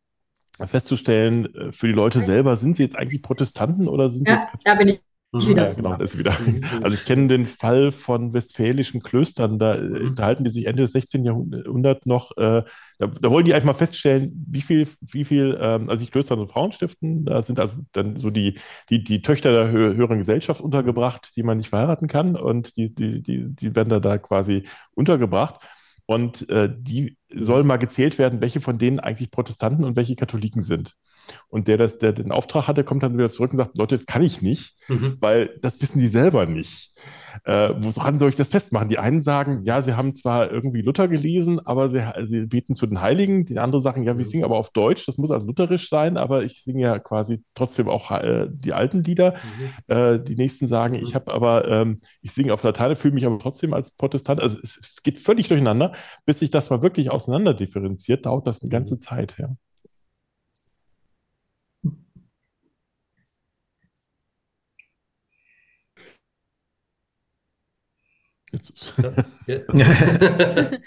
festzustellen, 0.68 1.54
äh, 1.54 1.72
für 1.72 1.88
die 1.88 1.94
Leute 1.94 2.22
selber, 2.22 2.56
sind 2.56 2.76
sie 2.76 2.84
jetzt 2.84 2.98
eigentlich 2.98 3.22
Protestanten 3.22 3.88
oder 3.88 4.10
sind 4.10 4.28
ja, 4.28 4.38
sie 4.38 4.42
jetzt 4.42 4.66
Da 4.66 4.76
bin 4.76 4.88
ich 4.90 5.02
wieder. 5.32 5.70
Ja, 5.70 5.76
genau, 5.76 5.96
ist 5.98 6.18
wieder. 6.18 6.34
Also 6.82 6.96
ich 6.96 7.06
kenne 7.06 7.28
den 7.28 7.46
Fall 7.46 7.92
von 7.92 8.34
westfälischen 8.34 9.02
Klöstern, 9.02 9.60
da 9.60 9.78
mhm. 9.78 10.08
unterhalten 10.08 10.44
die 10.44 10.50
sich 10.50 10.66
Ende 10.66 10.84
des 10.84 10.94
16. 10.94 11.24
Jahrhunderts 11.24 12.06
noch, 12.06 12.36
äh, 12.38 12.64
da, 12.98 13.08
da, 13.08 13.30
wollen 13.30 13.46
die 13.46 13.54
einfach 13.54 13.68
mal 13.68 13.74
feststellen, 13.74 14.46
wie 14.50 14.62
viel, 14.62 14.88
wie 15.02 15.24
viel, 15.24 15.58
ähm, 15.62 15.90
also 15.90 16.04
die 16.04 16.12
Klöster 16.12 16.38
und 16.38 16.50
Frauenstiften, 16.50 17.26
da 17.26 17.42
sind 17.42 17.60
also 17.60 17.76
dann 17.92 18.16
so 18.16 18.32
die, 18.32 18.60
die, 18.90 19.04
die 19.04 19.22
Töchter 19.22 19.52
der 19.52 19.72
hö 19.72 19.96
höheren 19.96 20.18
Gesellschaft 20.18 20.62
untergebracht, 20.62 21.36
die 21.36 21.44
man 21.44 21.58
nicht 21.58 21.70
verheiraten 21.70 22.08
kann 22.08 22.36
und 22.36 22.76
die, 22.76 22.94
die, 22.94 23.22
die, 23.22 23.54
die 23.54 23.76
werden 23.76 23.90
da, 23.90 24.00
da 24.00 24.18
quasi 24.18 24.64
untergebracht. 24.96 25.62
Und 26.08 26.50
äh, 26.50 26.70
die 26.76 27.19
sollen 27.36 27.68
mal 27.68 27.78
gezählt 27.78 28.18
werden, 28.18 28.42
welche 28.42 28.62
von 28.62 28.78
denen 28.78 29.00
eigentlich 29.00 29.32
Protestanten 29.32 29.84
und 29.84 29.96
welche 29.96 30.16
Katholiken 30.16 30.62
sind. 30.62 30.96
Und 31.48 31.68
der, 31.68 31.78
das, 31.78 31.98
der 31.98 32.14
den 32.14 32.32
Auftrag 32.32 32.68
hatte, 32.68 32.84
kommt 32.84 33.04
dann 33.04 33.18
wieder 33.18 33.32
zurück 33.32 33.52
und 33.52 33.58
sagt, 33.58 33.78
Leute, 33.78 33.96
das 33.96 34.06
kann 34.06 34.24
ich 34.24 34.42
nicht, 34.42 34.76
mhm. 34.88 35.18
weil 35.20 35.58
das 35.62 35.82
wissen 35.82 36.00
die 36.00 36.08
selber 36.08 36.46
nicht. 36.46 36.92
Äh, 37.44 37.70
woran 37.78 38.18
soll 38.18 38.30
ich 38.30 38.36
das 38.36 38.50
festmachen? 38.50 38.90
Die 38.90 38.98
einen 38.98 39.22
sagen, 39.22 39.62
ja, 39.64 39.82
sie 39.82 39.96
haben 39.96 40.16
zwar 40.16 40.52
irgendwie 40.52 40.82
Luther 40.82 41.08
gelesen, 41.08 41.60
aber 41.66 41.90
sie, 41.90 42.04
sie 42.26 42.46
beten 42.46 42.74
zu 42.74 42.86
den 42.86 43.02
Heiligen. 43.02 43.46
Die 43.46 43.60
anderen 43.60 43.84
sagen, 43.84 44.04
ja, 44.04 44.18
wir 44.18 44.26
mhm. 44.26 44.30
singen 44.30 44.44
aber 44.44 44.58
auf 44.58 44.72
Deutsch, 44.72 45.06
das 45.06 45.18
muss 45.18 45.32
also 45.32 45.46
lutherisch 45.46 45.90
sein, 45.90 46.18
aber 46.18 46.44
ich 46.44 46.64
singe 46.64 46.82
ja 46.82 47.00
quasi 47.00 47.44
trotzdem 47.54 47.88
auch 47.88 48.12
äh, 48.12 48.48
die 48.50 48.74
alten 48.74 49.04
Lieder. 49.04 49.34
Mhm. 49.34 49.96
Äh, 49.96 50.20
die 50.20 50.36
nächsten 50.36 50.68
sagen, 50.68 50.96
ich 50.96 51.12
mhm. 51.12 51.16
habe 51.16 51.34
aber, 51.34 51.68
ähm, 51.68 52.00
ich 52.22 52.32
singe 52.32 52.54
auf 52.54 52.64
Latein, 52.64 52.96
fühle 52.96 53.14
mich 53.14 53.26
aber 53.26 53.40
trotzdem 53.40 53.74
als 53.74 53.92
Protestant. 53.92 54.42
Also 54.42 54.58
es 54.62 54.98
geht 55.04 55.20
völlig 55.20 55.48
durcheinander. 55.48 55.94
Bis 56.26 56.40
sich 56.40 56.52
das 56.52 56.70
mal 56.70 56.82
wirklich 56.82 57.12
auseinander 57.20 57.54
differenziert, 57.54 58.26
dauert 58.26 58.48
das 58.48 58.62
eine 58.62 58.70
ganze 58.70 58.98
Zeit. 58.98 59.36
Ja. 59.38 59.56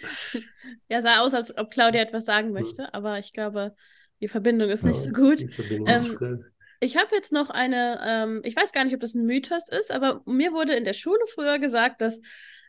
ja, 0.89 1.03
sah 1.03 1.21
aus, 1.21 1.35
als 1.35 1.57
ob 1.57 1.71
Claudia 1.71 2.01
etwas 2.01 2.25
sagen 2.25 2.53
möchte, 2.53 2.93
aber 2.93 3.19
ich 3.19 3.33
glaube, 3.33 3.75
die 4.21 4.29
Verbindung 4.29 4.71
ist 4.71 4.85
nicht 4.85 4.97
ja, 4.97 5.03
so 5.03 5.13
gut. 5.13 5.41
Ähm, 5.87 6.45
ich 6.81 6.97
habe 6.97 7.15
jetzt 7.15 7.31
noch 7.31 7.51
eine, 7.51 8.01
ähm, 8.05 8.41
ich 8.45 8.57
weiß 8.57 8.73
gar 8.73 8.85
nicht, 8.85 8.95
ob 8.95 9.01
das 9.01 9.15
ein 9.15 9.27
Mythos 9.27 9.69
ist, 9.69 9.93
aber 9.93 10.23
mir 10.27 10.53
wurde 10.53 10.75
in 10.75 10.85
der 10.85 10.95
Schule 10.95 11.25
früher 11.33 11.61
gesagt, 11.61 12.01
dass 12.01 12.21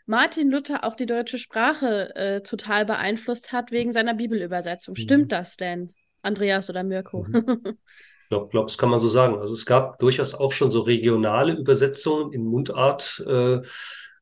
Martin 0.06 0.52
Luther 0.52 0.84
auch 0.84 0.96
die 0.96 1.06
deutsche 1.06 1.38
Sprache 1.38 2.16
äh, 2.16 2.42
total 2.42 2.86
beeinflusst 2.86 3.52
hat 3.52 3.72
wegen 3.72 3.94
seiner 3.94 4.14
Bibelübersetzung. 4.14 4.96
Stimmt 4.96 5.26
mhm. 5.26 5.30
das 5.30 5.56
denn, 5.56 5.92
Andreas 6.22 6.70
oder 6.70 6.84
Mirko? 6.84 7.26
Mhm. 7.28 7.78
Ich 8.24 8.30
glaube, 8.36 8.48
glaub, 8.50 8.68
das 8.68 8.80
kann 8.80 8.90
man 8.90 9.00
so 9.00 9.10
sagen. 9.10 9.38
Also 9.38 9.54
es 9.54 9.66
gab 9.66 10.00
durchaus 10.00 10.34
auch 10.34 10.54
schon 10.54 10.72
so 10.72 10.82
regionale 10.82 11.54
Übersetzungen 11.54 12.32
in 12.32 12.46
Mundart. 12.46 13.24
Äh, 13.28 13.62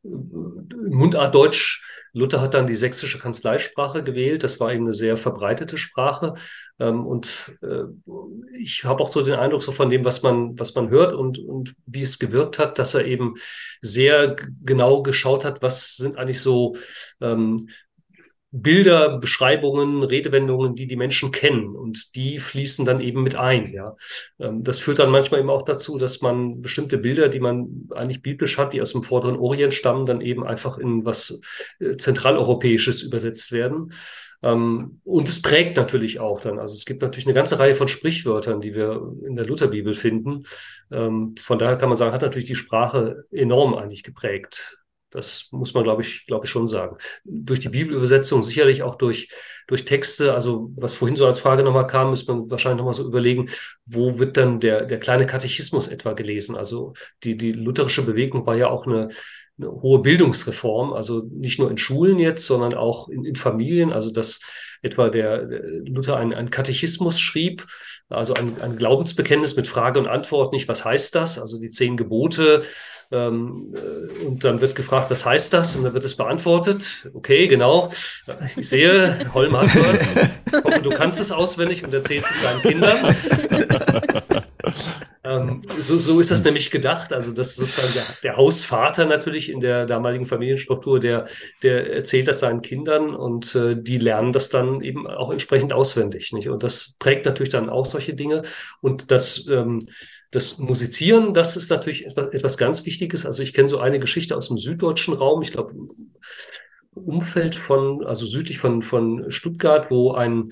Mundart 0.03 1.35
Deutsch. 1.35 1.83
Luther 2.13 2.41
hat 2.41 2.53
dann 2.53 2.67
die 2.67 2.75
sächsische 2.75 3.19
Kanzleisprache 3.19 4.03
gewählt. 4.03 4.43
Das 4.43 4.59
war 4.59 4.73
eben 4.73 4.85
eine 4.85 4.93
sehr 4.93 5.15
verbreitete 5.15 5.77
Sprache. 5.77 6.33
Ähm, 6.79 7.05
und 7.05 7.53
äh, 7.61 7.83
ich 8.59 8.83
habe 8.83 9.01
auch 9.01 9.11
so 9.11 9.21
den 9.21 9.35
Eindruck, 9.35 9.63
so 9.63 9.71
von 9.71 9.89
dem, 9.89 10.03
was 10.03 10.23
man, 10.23 10.57
was 10.59 10.75
man 10.75 10.89
hört 10.89 11.13
und, 11.13 11.39
und 11.39 11.75
wie 11.85 12.01
es 12.01 12.19
gewirkt 12.19 12.59
hat, 12.59 12.79
dass 12.79 12.93
er 12.93 13.05
eben 13.05 13.35
sehr 13.81 14.35
genau 14.63 15.03
geschaut 15.03 15.45
hat, 15.45 15.61
was 15.61 15.95
sind 15.95 16.17
eigentlich 16.17 16.41
so 16.41 16.75
ähm, 17.21 17.67
Bilder, 18.51 19.17
Beschreibungen, 19.17 20.03
Redewendungen, 20.03 20.75
die 20.75 20.85
die 20.85 20.97
Menschen 20.97 21.31
kennen 21.31 21.73
und 21.75 22.15
die 22.15 22.37
fließen 22.37 22.85
dann 22.85 22.99
eben 22.99 23.23
mit 23.23 23.37
ein. 23.37 23.71
Ja, 23.71 23.95
ähm, 24.39 24.63
das 24.63 24.79
führt 24.79 24.99
dann 24.99 25.09
manchmal 25.09 25.39
eben 25.39 25.49
auch 25.49 25.61
dazu, 25.61 25.97
dass 25.97 26.21
man 26.21 26.61
bestimmte 26.61 26.97
Bilder, 26.97 27.29
die 27.29 27.39
man 27.39 27.87
eigentlich 27.91 28.21
biblisch 28.21 28.57
hat, 28.57 28.73
die 28.73 28.81
aus 28.81 28.91
dem 28.91 29.03
vorderen 29.03 29.37
Orient 29.37 29.73
stammen, 29.73 30.05
dann 30.05 30.19
eben 30.19 30.45
einfach 30.45 30.77
in 30.77 31.05
was 31.05 31.39
äh, 31.79 31.95
zentraleuropäisches 31.95 33.03
übersetzt 33.03 33.53
werden. 33.53 33.93
Ähm, 34.43 34.99
und 35.03 35.27
es 35.27 35.41
prägt 35.41 35.77
natürlich 35.77 36.19
auch 36.19 36.41
dann. 36.41 36.59
Also 36.59 36.73
es 36.75 36.85
gibt 36.85 37.01
natürlich 37.01 37.27
eine 37.27 37.35
ganze 37.35 37.59
Reihe 37.59 37.75
von 37.75 37.87
Sprichwörtern, 37.87 38.59
die 38.59 38.75
wir 38.75 39.01
in 39.25 39.35
der 39.35 39.45
Lutherbibel 39.45 39.93
finden. 39.93 40.45
Ähm, 40.91 41.35
von 41.39 41.57
daher 41.57 41.77
kann 41.77 41.89
man 41.89 41.97
sagen, 41.97 42.13
hat 42.13 42.21
natürlich 42.21 42.47
die 42.47 42.55
Sprache 42.55 43.25
enorm 43.31 43.75
eigentlich 43.75 44.03
geprägt. 44.03 44.80
Das 45.11 45.49
muss 45.51 45.73
man, 45.73 45.83
glaube 45.83 46.01
ich, 46.01 46.25
glaube 46.25 46.45
ich 46.45 46.51
schon 46.51 46.67
sagen. 46.67 46.97
Durch 47.23 47.59
die 47.59 47.69
Bibelübersetzung, 47.69 48.41
sicherlich 48.43 48.81
auch 48.81 48.95
durch, 48.95 49.29
durch 49.67 49.85
Texte, 49.85 50.33
also 50.33 50.71
was 50.75 50.95
vorhin 50.95 51.17
so 51.17 51.25
als 51.25 51.39
Frage 51.39 51.63
nochmal 51.63 51.87
kam, 51.87 52.09
müsste 52.09 52.33
man 52.33 52.49
wahrscheinlich 52.49 52.79
nochmal 52.79 52.93
so 52.93 53.05
überlegen, 53.05 53.49
wo 53.85 54.17
wird 54.19 54.37
dann 54.37 54.59
der, 54.59 54.85
der 54.85 54.99
kleine 54.99 55.25
Katechismus 55.25 55.89
etwa 55.89 56.13
gelesen? 56.13 56.55
Also 56.55 56.93
die, 57.23 57.37
die 57.37 57.51
lutherische 57.51 58.03
Bewegung 58.03 58.45
war 58.45 58.55
ja 58.55 58.69
auch 58.69 58.87
eine, 58.87 59.09
eine 59.57 59.71
hohe 59.71 60.01
Bildungsreform, 60.01 60.93
also 60.93 61.23
nicht 61.29 61.59
nur 61.59 61.69
in 61.69 61.77
Schulen 61.77 62.17
jetzt, 62.17 62.45
sondern 62.45 62.73
auch 62.73 63.09
in, 63.09 63.25
in 63.25 63.35
Familien, 63.35 63.91
also 63.91 64.11
dass 64.11 64.39
etwa 64.81 65.09
der, 65.09 65.45
der 65.45 65.61
Luther 65.85 66.17
einen, 66.17 66.33
einen 66.33 66.49
Katechismus 66.49 67.19
schrieb, 67.19 67.65
also 68.09 68.33
ein, 68.33 68.59
ein 68.61 68.77
Glaubensbekenntnis 68.77 69.55
mit 69.55 69.67
Frage 69.67 69.99
und 69.99 70.07
Antwort, 70.07 70.53
nicht 70.53 70.67
was 70.67 70.83
heißt 70.83 71.15
das, 71.15 71.39
also 71.39 71.59
die 71.59 71.71
zehn 71.71 71.97
Gebote, 71.97 72.63
ähm, 73.11 73.73
äh, 73.75 74.25
und 74.25 74.43
dann 74.43 74.61
wird 74.61 74.75
gefragt, 74.75 75.11
was 75.11 75.25
heißt 75.25 75.53
das? 75.53 75.75
Und 75.75 75.83
dann 75.83 75.93
wird 75.93 76.05
es 76.05 76.15
beantwortet. 76.15 77.09
Okay, 77.13 77.47
genau. 77.47 77.89
Ich 78.55 78.69
sehe, 78.69 79.29
Holm 79.33 79.57
hat 79.57 79.75
was. 79.75 80.17
Hoffe, 80.63 80.81
du 80.81 80.91
kannst 80.91 81.19
es 81.19 81.31
auswendig 81.31 81.83
und 81.83 81.93
erzählst 81.93 82.31
es 82.31 82.41
deinen 82.41 82.61
Kindern. 82.61 83.15
ähm, 85.25 85.61
so, 85.79 85.97
so 85.97 86.21
ist 86.21 86.31
das 86.31 86.45
nämlich 86.45 86.71
gedacht. 86.71 87.11
Also, 87.11 87.33
dass 87.33 87.57
sozusagen 87.57 87.93
der, 87.93 88.03
der, 88.31 88.37
Hausvater 88.37 89.05
natürlich 89.05 89.49
in 89.49 89.59
der 89.59 89.85
damaligen 89.85 90.25
Familienstruktur, 90.25 91.01
der, 91.01 91.25
der 91.63 91.93
erzählt 91.93 92.29
das 92.29 92.39
seinen 92.39 92.61
Kindern 92.61 93.13
und 93.13 93.55
äh, 93.55 93.75
die 93.75 93.97
lernen 93.97 94.31
das 94.31 94.49
dann 94.49 94.81
eben 94.81 95.05
auch 95.05 95.31
entsprechend 95.31 95.73
auswendig. 95.73 96.31
Nicht? 96.31 96.47
Und 96.47 96.63
das 96.63 96.95
prägt 96.97 97.25
natürlich 97.25 97.51
dann 97.51 97.69
auch 97.69 97.85
solche 97.85 98.13
Dinge. 98.13 98.43
Und 98.79 99.11
das 99.11 99.47
ähm, 99.47 99.79
das 100.31 100.57
Musizieren, 100.57 101.33
das 101.33 101.57
ist 101.57 101.69
natürlich 101.69 102.05
etwas, 102.05 102.29
etwas 102.29 102.57
ganz 102.57 102.85
Wichtiges. 102.85 103.25
Also 103.25 103.43
ich 103.43 103.53
kenne 103.53 103.67
so 103.67 103.79
eine 103.79 103.99
Geschichte 103.99 104.37
aus 104.37 104.47
dem 104.47 104.57
süddeutschen 104.57 105.13
Raum, 105.13 105.41
ich 105.41 105.51
glaube, 105.51 105.75
Umfeld 106.93 107.55
von, 107.55 108.05
also 108.05 108.25
südlich 108.27 108.59
von, 108.59 108.81
von 108.81 109.29
Stuttgart, 109.29 109.91
wo 109.91 110.13
ein 110.13 110.51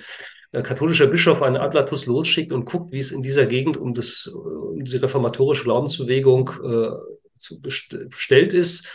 äh, 0.51 0.63
katholischer 0.63 1.07
Bischof 1.07 1.41
einen 1.41 1.57
Adlatus 1.57 2.05
losschickt 2.05 2.51
und 2.51 2.65
guckt, 2.65 2.91
wie 2.91 2.99
es 2.99 3.11
in 3.11 3.21
dieser 3.21 3.45
Gegend 3.45 3.77
um, 3.77 3.93
das, 3.93 4.27
um 4.27 4.83
diese 4.83 5.01
reformatorische 5.01 5.63
Glaubensbewegung 5.63 6.49
äh, 6.63 6.91
zu 7.35 7.61
bestellt 7.61 8.53
ist. 8.53 8.87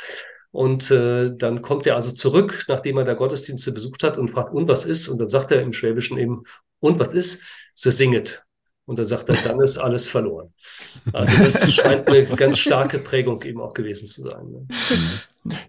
Und 0.50 0.90
äh, 0.90 1.34
dann 1.34 1.62
kommt 1.62 1.86
er 1.86 1.96
also 1.96 2.12
zurück, 2.12 2.64
nachdem 2.68 2.98
er 2.98 3.04
da 3.04 3.14
Gottesdienste 3.14 3.72
besucht 3.72 4.04
hat 4.04 4.18
und 4.18 4.30
fragt, 4.30 4.54
und 4.54 4.68
was 4.68 4.84
ist? 4.84 5.08
Und 5.08 5.18
dann 5.18 5.28
sagt 5.28 5.50
er 5.50 5.62
im 5.62 5.72
Schwäbischen 5.72 6.18
eben, 6.18 6.44
und 6.78 7.00
was 7.00 7.12
ist? 7.14 7.42
So 7.74 7.90
singet. 7.90 8.44
Und 8.86 8.98
dann 8.98 9.06
sagt 9.06 9.28
er, 9.30 9.36
dann 9.36 9.60
ist 9.62 9.78
alles 9.78 10.08
verloren. 10.08 10.52
Also 11.12 11.42
das 11.42 11.72
scheint 11.74 12.06
eine 12.06 12.24
ganz 12.26 12.58
starke 12.58 12.98
Prägung 12.98 13.42
eben 13.42 13.60
auch 13.60 13.72
gewesen 13.72 14.06
zu 14.06 14.22
sein. 14.22 14.50
Ne? 14.50 14.66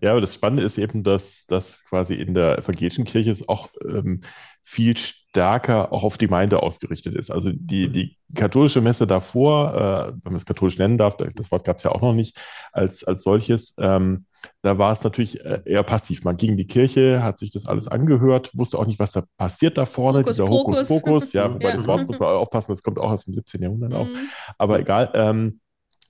Ja, 0.01 0.11
aber 0.11 0.21
das 0.21 0.33
Spannende 0.33 0.63
ist 0.63 0.77
eben, 0.77 1.03
dass 1.03 1.45
das 1.47 1.83
quasi 1.85 2.13
in 2.13 2.33
der 2.33 2.57
evangelischen 2.57 3.05
Kirche 3.05 3.31
es 3.31 3.47
auch 3.47 3.69
ähm, 3.83 4.21
viel 4.61 4.95
stärker 4.97 5.91
auch 5.91 6.03
auf 6.03 6.17
die 6.17 6.27
Gemeinde 6.27 6.63
ausgerichtet 6.63 7.13
ist. 7.15 7.29
Also 7.29 7.51
die, 7.53 7.87
mhm. 7.87 7.93
die 7.93 8.17
katholische 8.33 8.81
Messe 8.81 9.05
davor, 9.05 9.73
äh, 9.73 10.13
wenn 10.23 10.33
man 10.33 10.35
es 10.37 10.45
katholisch 10.45 10.77
nennen 10.77 10.97
darf, 10.97 11.17
das 11.17 11.51
Wort 11.51 11.65
gab 11.65 11.77
es 11.77 11.83
ja 11.83 11.91
auch 11.91 12.01
noch 12.01 12.13
nicht 12.13 12.39
als, 12.71 13.03
als 13.03 13.23
solches, 13.23 13.75
ähm, 13.79 14.25
da 14.61 14.77
war 14.77 14.91
es 14.91 15.03
natürlich 15.03 15.43
äh, 15.43 15.61
eher 15.65 15.83
passiv. 15.83 16.23
Man 16.23 16.37
ging 16.37 16.51
in 16.51 16.57
die 16.57 16.67
Kirche, 16.67 17.23
hat 17.23 17.37
sich 17.37 17.51
das 17.51 17.67
alles 17.67 17.87
angehört, 17.87 18.51
wusste 18.53 18.77
auch 18.77 18.85
nicht, 18.85 18.99
was 18.99 19.11
da 19.11 19.23
passiert 19.37 19.77
da 19.77 19.85
vorne, 19.85 20.19
Hokus 20.19 20.31
dieser 20.31 20.47
Hokuspokus. 20.47 21.33
Ja, 21.33 21.51
wobei 21.53 21.69
ja. 21.69 21.75
das 21.75 21.87
Wort 21.87 22.07
muss 22.07 22.19
man 22.19 22.29
aufpassen, 22.29 22.71
das 22.71 22.83
kommt 22.83 22.99
auch 22.99 23.11
aus 23.11 23.25
dem 23.25 23.33
17. 23.33 23.61
Jahrhundert 23.61 23.91
mhm. 23.91 23.95
auch. 23.95 24.07
Aber 24.57 24.79
egal. 24.79 25.11
Ähm, 25.13 25.59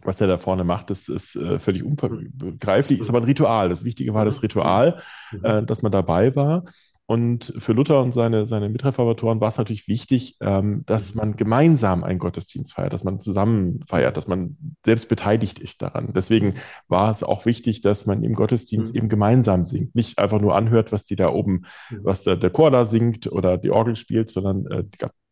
was 0.05 0.21
er 0.21 0.27
da 0.27 0.37
vorne 0.37 0.63
macht, 0.63 0.89
das 0.89 1.07
ist 1.07 1.35
äh, 1.35 1.59
völlig 1.59 1.83
unbegreiflich, 1.83 2.99
ist 2.99 3.09
aber 3.09 3.19
ein 3.19 3.25
Ritual. 3.25 3.69
Das 3.69 3.83
Wichtige 3.83 4.13
war 4.13 4.25
das 4.25 4.43
Ritual, 4.43 5.01
mhm. 5.31 5.45
äh, 5.45 5.65
dass 5.65 5.81
man 5.81 5.91
dabei 5.91 6.35
war. 6.35 6.63
Und 7.07 7.53
für 7.59 7.73
Luther 7.73 8.01
und 8.01 8.13
seine, 8.13 8.47
seine 8.47 8.67
Mitreformatoren 8.67 9.39
war 9.39 9.49
es 9.49 9.57
natürlich 9.57 9.87
wichtig, 9.87 10.37
ähm, 10.41 10.81
dass 10.87 11.13
mhm. 11.13 11.19
man 11.19 11.35
gemeinsam 11.35 12.03
einen 12.03 12.17
Gottesdienst 12.17 12.73
feiert, 12.73 12.93
dass 12.93 13.03
man 13.03 13.19
zusammen 13.19 13.79
feiert, 13.87 14.17
dass 14.17 14.27
man 14.27 14.57
selbst 14.83 15.07
beteiligt 15.07 15.59
ist 15.59 15.83
daran. 15.83 16.11
Deswegen 16.15 16.55
war 16.87 17.11
es 17.11 17.21
auch 17.21 17.45
wichtig, 17.45 17.81
dass 17.81 18.07
man 18.07 18.23
im 18.23 18.33
Gottesdienst 18.33 18.93
mhm. 18.93 18.97
eben 18.97 19.09
gemeinsam 19.09 19.65
singt. 19.65 19.93
Nicht 19.93 20.17
einfach 20.17 20.41
nur 20.41 20.55
anhört, 20.55 20.91
was 20.91 21.05
die 21.05 21.15
da 21.15 21.29
oben, 21.29 21.65
mhm. 21.91 21.99
was 22.01 22.23
der, 22.23 22.37
der 22.37 22.49
Chor 22.49 22.71
da 22.71 22.85
singt 22.85 23.31
oder 23.31 23.59
die 23.59 23.69
Orgel 23.69 23.95
spielt, 23.95 24.31
sondern 24.31 24.65
äh, 24.65 24.83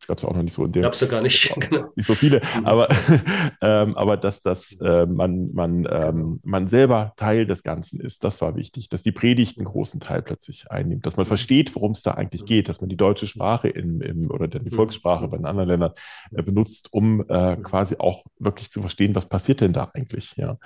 gab 0.06 0.18
es 0.18 0.24
auch 0.24 0.34
noch 0.34 0.42
nicht 0.42 0.54
so 0.54 0.64
in 0.64 0.72
der. 0.72 0.82
Gab 0.82 0.92
es 0.92 1.00
ja 1.00 1.06
gar 1.06 1.22
nicht. 1.22 1.54
Genau. 1.54 1.86
Nicht 1.96 2.06
so 2.06 2.14
viele. 2.14 2.40
Mhm. 2.58 2.66
Aber, 2.66 2.88
ähm, 3.60 3.96
aber 3.96 4.16
dass, 4.16 4.42
dass 4.42 4.72
äh, 4.80 5.06
man, 5.06 5.52
man, 5.52 5.86
ähm, 5.90 6.40
man 6.42 6.68
selber 6.68 7.12
Teil 7.16 7.46
des 7.46 7.62
Ganzen 7.62 8.00
ist, 8.00 8.24
das 8.24 8.40
war 8.40 8.56
wichtig. 8.56 8.88
Dass 8.88 9.02
die 9.02 9.12
Predigt 9.12 9.58
einen 9.58 9.66
großen 9.66 10.00
Teil 10.00 10.22
plötzlich 10.22 10.70
einnimmt. 10.70 11.06
Dass 11.06 11.16
man 11.16 11.26
versteht, 11.26 11.74
worum 11.74 11.92
es 11.92 12.02
da 12.02 12.12
eigentlich 12.12 12.42
mhm. 12.42 12.46
geht. 12.46 12.68
Dass 12.68 12.80
man 12.80 12.90
die 12.90 12.96
deutsche 12.96 13.26
Sprache 13.26 13.68
in, 13.68 14.00
in, 14.00 14.30
oder 14.30 14.48
die 14.48 14.58
mhm. 14.58 14.70
Volkssprache 14.70 15.28
bei 15.28 15.36
den 15.36 15.46
anderen 15.46 15.68
Ländern 15.68 15.92
äh, 16.32 16.42
benutzt, 16.42 16.92
um 16.92 17.24
äh, 17.28 17.56
quasi 17.56 17.96
auch 17.98 18.24
wirklich 18.38 18.70
zu 18.70 18.80
verstehen, 18.80 19.14
was 19.14 19.28
passiert 19.28 19.60
denn 19.60 19.72
da 19.72 19.90
eigentlich. 19.94 20.34
Ja. 20.36 20.58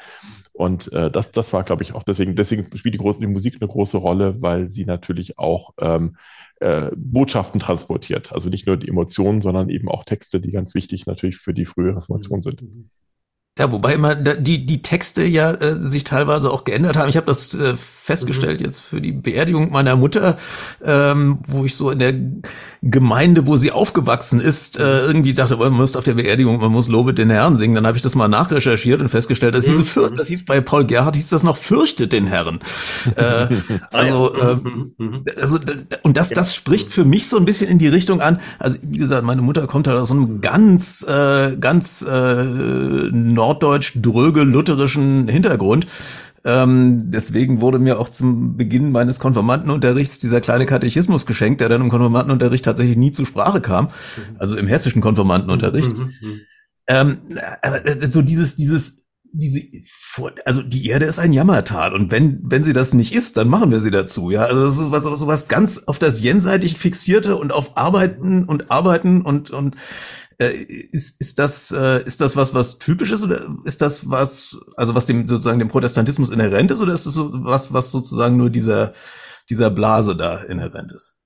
Und 0.53 0.92
äh, 0.92 1.11
das, 1.11 1.31
das 1.31 1.53
war, 1.53 1.62
glaube 1.64 1.83
ich, 1.83 1.94
auch 1.94 2.03
deswegen, 2.03 2.35
deswegen 2.35 2.64
spielt 2.77 2.94
die, 2.94 2.98
große, 2.98 3.20
die 3.20 3.27
Musik 3.27 3.59
eine 3.61 3.68
große 3.68 3.96
Rolle, 3.96 4.42
weil 4.42 4.68
sie 4.70 4.85
natürlich 4.85 5.38
auch 5.38 5.74
ähm, 5.81 6.16
äh, 6.61 6.90
Botschaften 6.97 7.61
transportiert. 7.61 8.33
Also 8.33 8.49
nicht 8.49 8.66
nur 8.66 8.77
die 8.77 8.88
Emotionen, 8.88 9.40
sondern 9.40 9.68
eben 9.68 9.88
auch 9.88 10.05
Texte, 10.05 10.40
die 10.40 10.51
ganz 10.51 10.75
wichtig 10.75 11.07
natürlich 11.07 11.37
für 11.37 11.55
die 11.55 11.64
frühe 11.64 11.97
Reformation 11.97 12.42
sind. 12.42 12.62
Ja, 13.59 13.73
wobei 13.73 13.94
immer 13.94 14.14
die, 14.14 14.64
die 14.64 14.83
Texte 14.83 15.25
ja 15.25 15.53
äh, 15.53 15.81
sich 15.81 16.05
teilweise 16.05 16.51
auch 16.51 16.64
geändert 16.64 16.97
haben. 16.97 17.09
Ich 17.09 17.16
habe 17.16 17.27
das 17.27 17.55
äh, 17.55 17.75
festgestellt 18.09 18.61
mhm. 18.61 18.66
jetzt 18.66 18.81
für 18.81 19.03
die 19.03 19.12
Beerdigung 19.12 19.71
meiner 19.71 19.94
Mutter, 19.94 20.37
ähm, 20.83 21.40
wo 21.47 21.66
ich 21.66 21.77
so 21.77 21.90
in 21.90 21.99
der 21.99 22.14
Gemeinde, 22.81 23.47
wo 23.47 23.57
sie 23.57 23.71
aufgewachsen 23.71 24.40
ist, 24.40 24.79
äh, 24.79 25.05
irgendwie 25.05 25.35
dachte, 25.35 25.59
man 25.59 25.73
muss 25.73 25.94
auf 25.94 26.05
der 26.05 26.14
Beerdigung, 26.14 26.59
man 26.59 26.73
muss 26.73 26.88
Lobet 26.88 27.18
den 27.18 27.29
Herrn 27.29 27.55
singen. 27.55 27.75
Dann 27.75 27.87
habe 27.87 27.99
ich 27.99 28.03
das 28.03 28.14
mal 28.14 28.29
nachrecherchiert 28.29 29.03
und 29.03 29.11
festgestellt, 29.11 29.55
das, 29.55 29.66
hieß, 29.66 29.97
mhm. 29.97 30.16
das 30.16 30.27
hieß 30.27 30.47
bei 30.47 30.62
Paul 30.62 30.87
Gerhardt 30.87 31.16
hieß 31.16 31.29
das 31.29 31.42
noch 31.42 31.59
Fürchtet 31.59 32.14
den 32.14 32.27
Herrn. 32.27 32.61
äh, 33.16 33.49
also, 33.92 34.35
äh, 34.35 34.57
also 35.38 35.59
und 36.03 36.16
das, 36.16 36.31
das 36.31 36.55
spricht 36.55 36.90
für 36.90 37.05
mich 37.05 37.29
so 37.29 37.37
ein 37.37 37.44
bisschen 37.44 37.68
in 37.68 37.79
die 37.79 37.88
Richtung 37.88 38.23
an. 38.23 38.40
Also 38.59 38.79
wie 38.83 38.99
gesagt, 38.99 39.25
meine 39.25 39.42
Mutter 39.42 39.66
kommt 39.66 39.87
halt 39.87 39.99
aus 39.99 40.09
so 40.09 40.14
einem 40.14 40.40
ganz, 40.40 41.03
äh, 41.07 41.57
ganz 41.57 42.01
äh, 42.03 42.44
norddeutsch 43.48 43.92
dröge 43.96 44.42
lutherischen 44.42 45.28
Hintergrund. 45.28 45.87
Ähm, 46.44 47.11
deswegen 47.11 47.61
wurde 47.61 47.78
mir 47.78 47.98
auch 47.98 48.08
zum 48.08 48.56
Beginn 48.56 48.92
meines 48.92 49.18
Konformantenunterrichts 49.18 50.18
dieser 50.18 50.40
kleine 50.40 50.66
Katechismus 50.66 51.26
geschenkt, 51.26 51.61
der 51.61 51.68
dann 51.68 51.82
im 51.82 51.88
Konformantenunterricht 51.88 52.64
tatsächlich 52.64 52.96
nie 52.96 53.11
zur 53.11 53.26
Sprache 53.26 53.61
kam. 53.61 53.87
Mhm. 53.87 54.37
Also 54.38 54.56
im 54.56 54.68
hessischen 54.68 55.02
Konformantenunterricht. 55.02 55.90
Mhm, 55.90 56.12
mhm, 56.20 56.40
ähm, 56.87 57.18
aber 57.62 57.84
äh, 57.84 58.11
so 58.11 58.22
dieses, 58.22 58.56
dieses 58.56 59.08
diese, 59.30 59.61
also 60.46 60.62
die 60.62 60.87
Erde 60.87 61.04
ist 61.04 61.18
ein 61.18 61.34
Jammertal 61.34 61.92
und 61.92 62.11
wenn, 62.11 62.40
wenn 62.44 62.62
sie 62.62 62.72
das 62.72 62.94
nicht 62.94 63.14
ist, 63.14 63.37
dann 63.37 63.48
machen 63.48 63.70
wir 63.70 63.78
sie 63.78 63.90
dazu, 63.90 64.30
ja. 64.30 64.44
Also 64.44 64.64
das 64.64 64.78
ist 64.78 64.90
was, 64.90 65.26
was 65.26 65.48
ganz 65.48 65.84
auf 65.87 65.98
das 65.98 66.22
jenseitig 66.22 66.78
fixierte 66.78 67.37
und 67.37 67.52
auf 67.52 67.76
Arbeiten 67.76 68.44
und 68.44 68.70
Arbeiten 68.70 69.20
und, 69.20 69.50
und 69.50 69.76
äh, 70.38 70.53
ist, 70.53 71.20
ist 71.20 71.38
das, 71.38 71.70
äh, 71.72 72.05
ist 72.05 72.20
das 72.20 72.37
was, 72.37 72.55
was 72.55 72.79
typisch 72.79 73.11
ist 73.11 73.24
oder 73.24 73.48
ist 73.64 73.83
das 73.83 74.09
was, 74.09 74.61
also 74.77 74.94
was 74.94 75.07
dem 75.07 75.27
sozusagen 75.27 75.59
dem 75.59 75.68
Protestantismus 75.68 76.31
inhärent 76.31 76.70
ist 76.70 76.81
oder 76.81 76.92
ist 76.92 77.07
das 77.07 77.14
so 77.14 77.31
was, 77.33 77.72
was 77.72 77.90
sozusagen 77.90 78.37
nur 78.37 78.51
dieser, 78.51 78.94
dieser 79.51 79.70
Blase 79.70 80.16
da 80.16 80.42
inhärent 80.44 80.92
ist? 80.92 81.18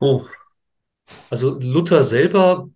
Oh. 0.00 0.24
Also 1.30 1.58
Luther 1.58 2.04
selber 2.04 2.68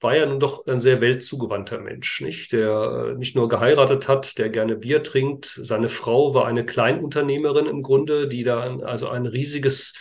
war 0.00 0.16
ja 0.16 0.26
nun 0.26 0.40
doch 0.40 0.66
ein 0.66 0.80
sehr 0.80 1.00
weltzugewandter 1.00 1.78
Mensch, 1.78 2.22
nicht? 2.22 2.52
Der 2.52 3.10
äh, 3.10 3.14
nicht 3.16 3.36
nur 3.36 3.48
geheiratet 3.48 4.08
hat, 4.08 4.38
der 4.38 4.48
gerne 4.48 4.76
Bier 4.76 5.02
trinkt. 5.02 5.46
Seine 5.62 5.88
Frau 5.88 6.34
war 6.34 6.46
eine 6.46 6.64
Kleinunternehmerin 6.64 7.66
im 7.66 7.82
Grunde, 7.82 8.26
die 8.26 8.42
da 8.42 8.78
also 8.78 9.08
ein 9.08 9.26
riesiges 9.26 9.94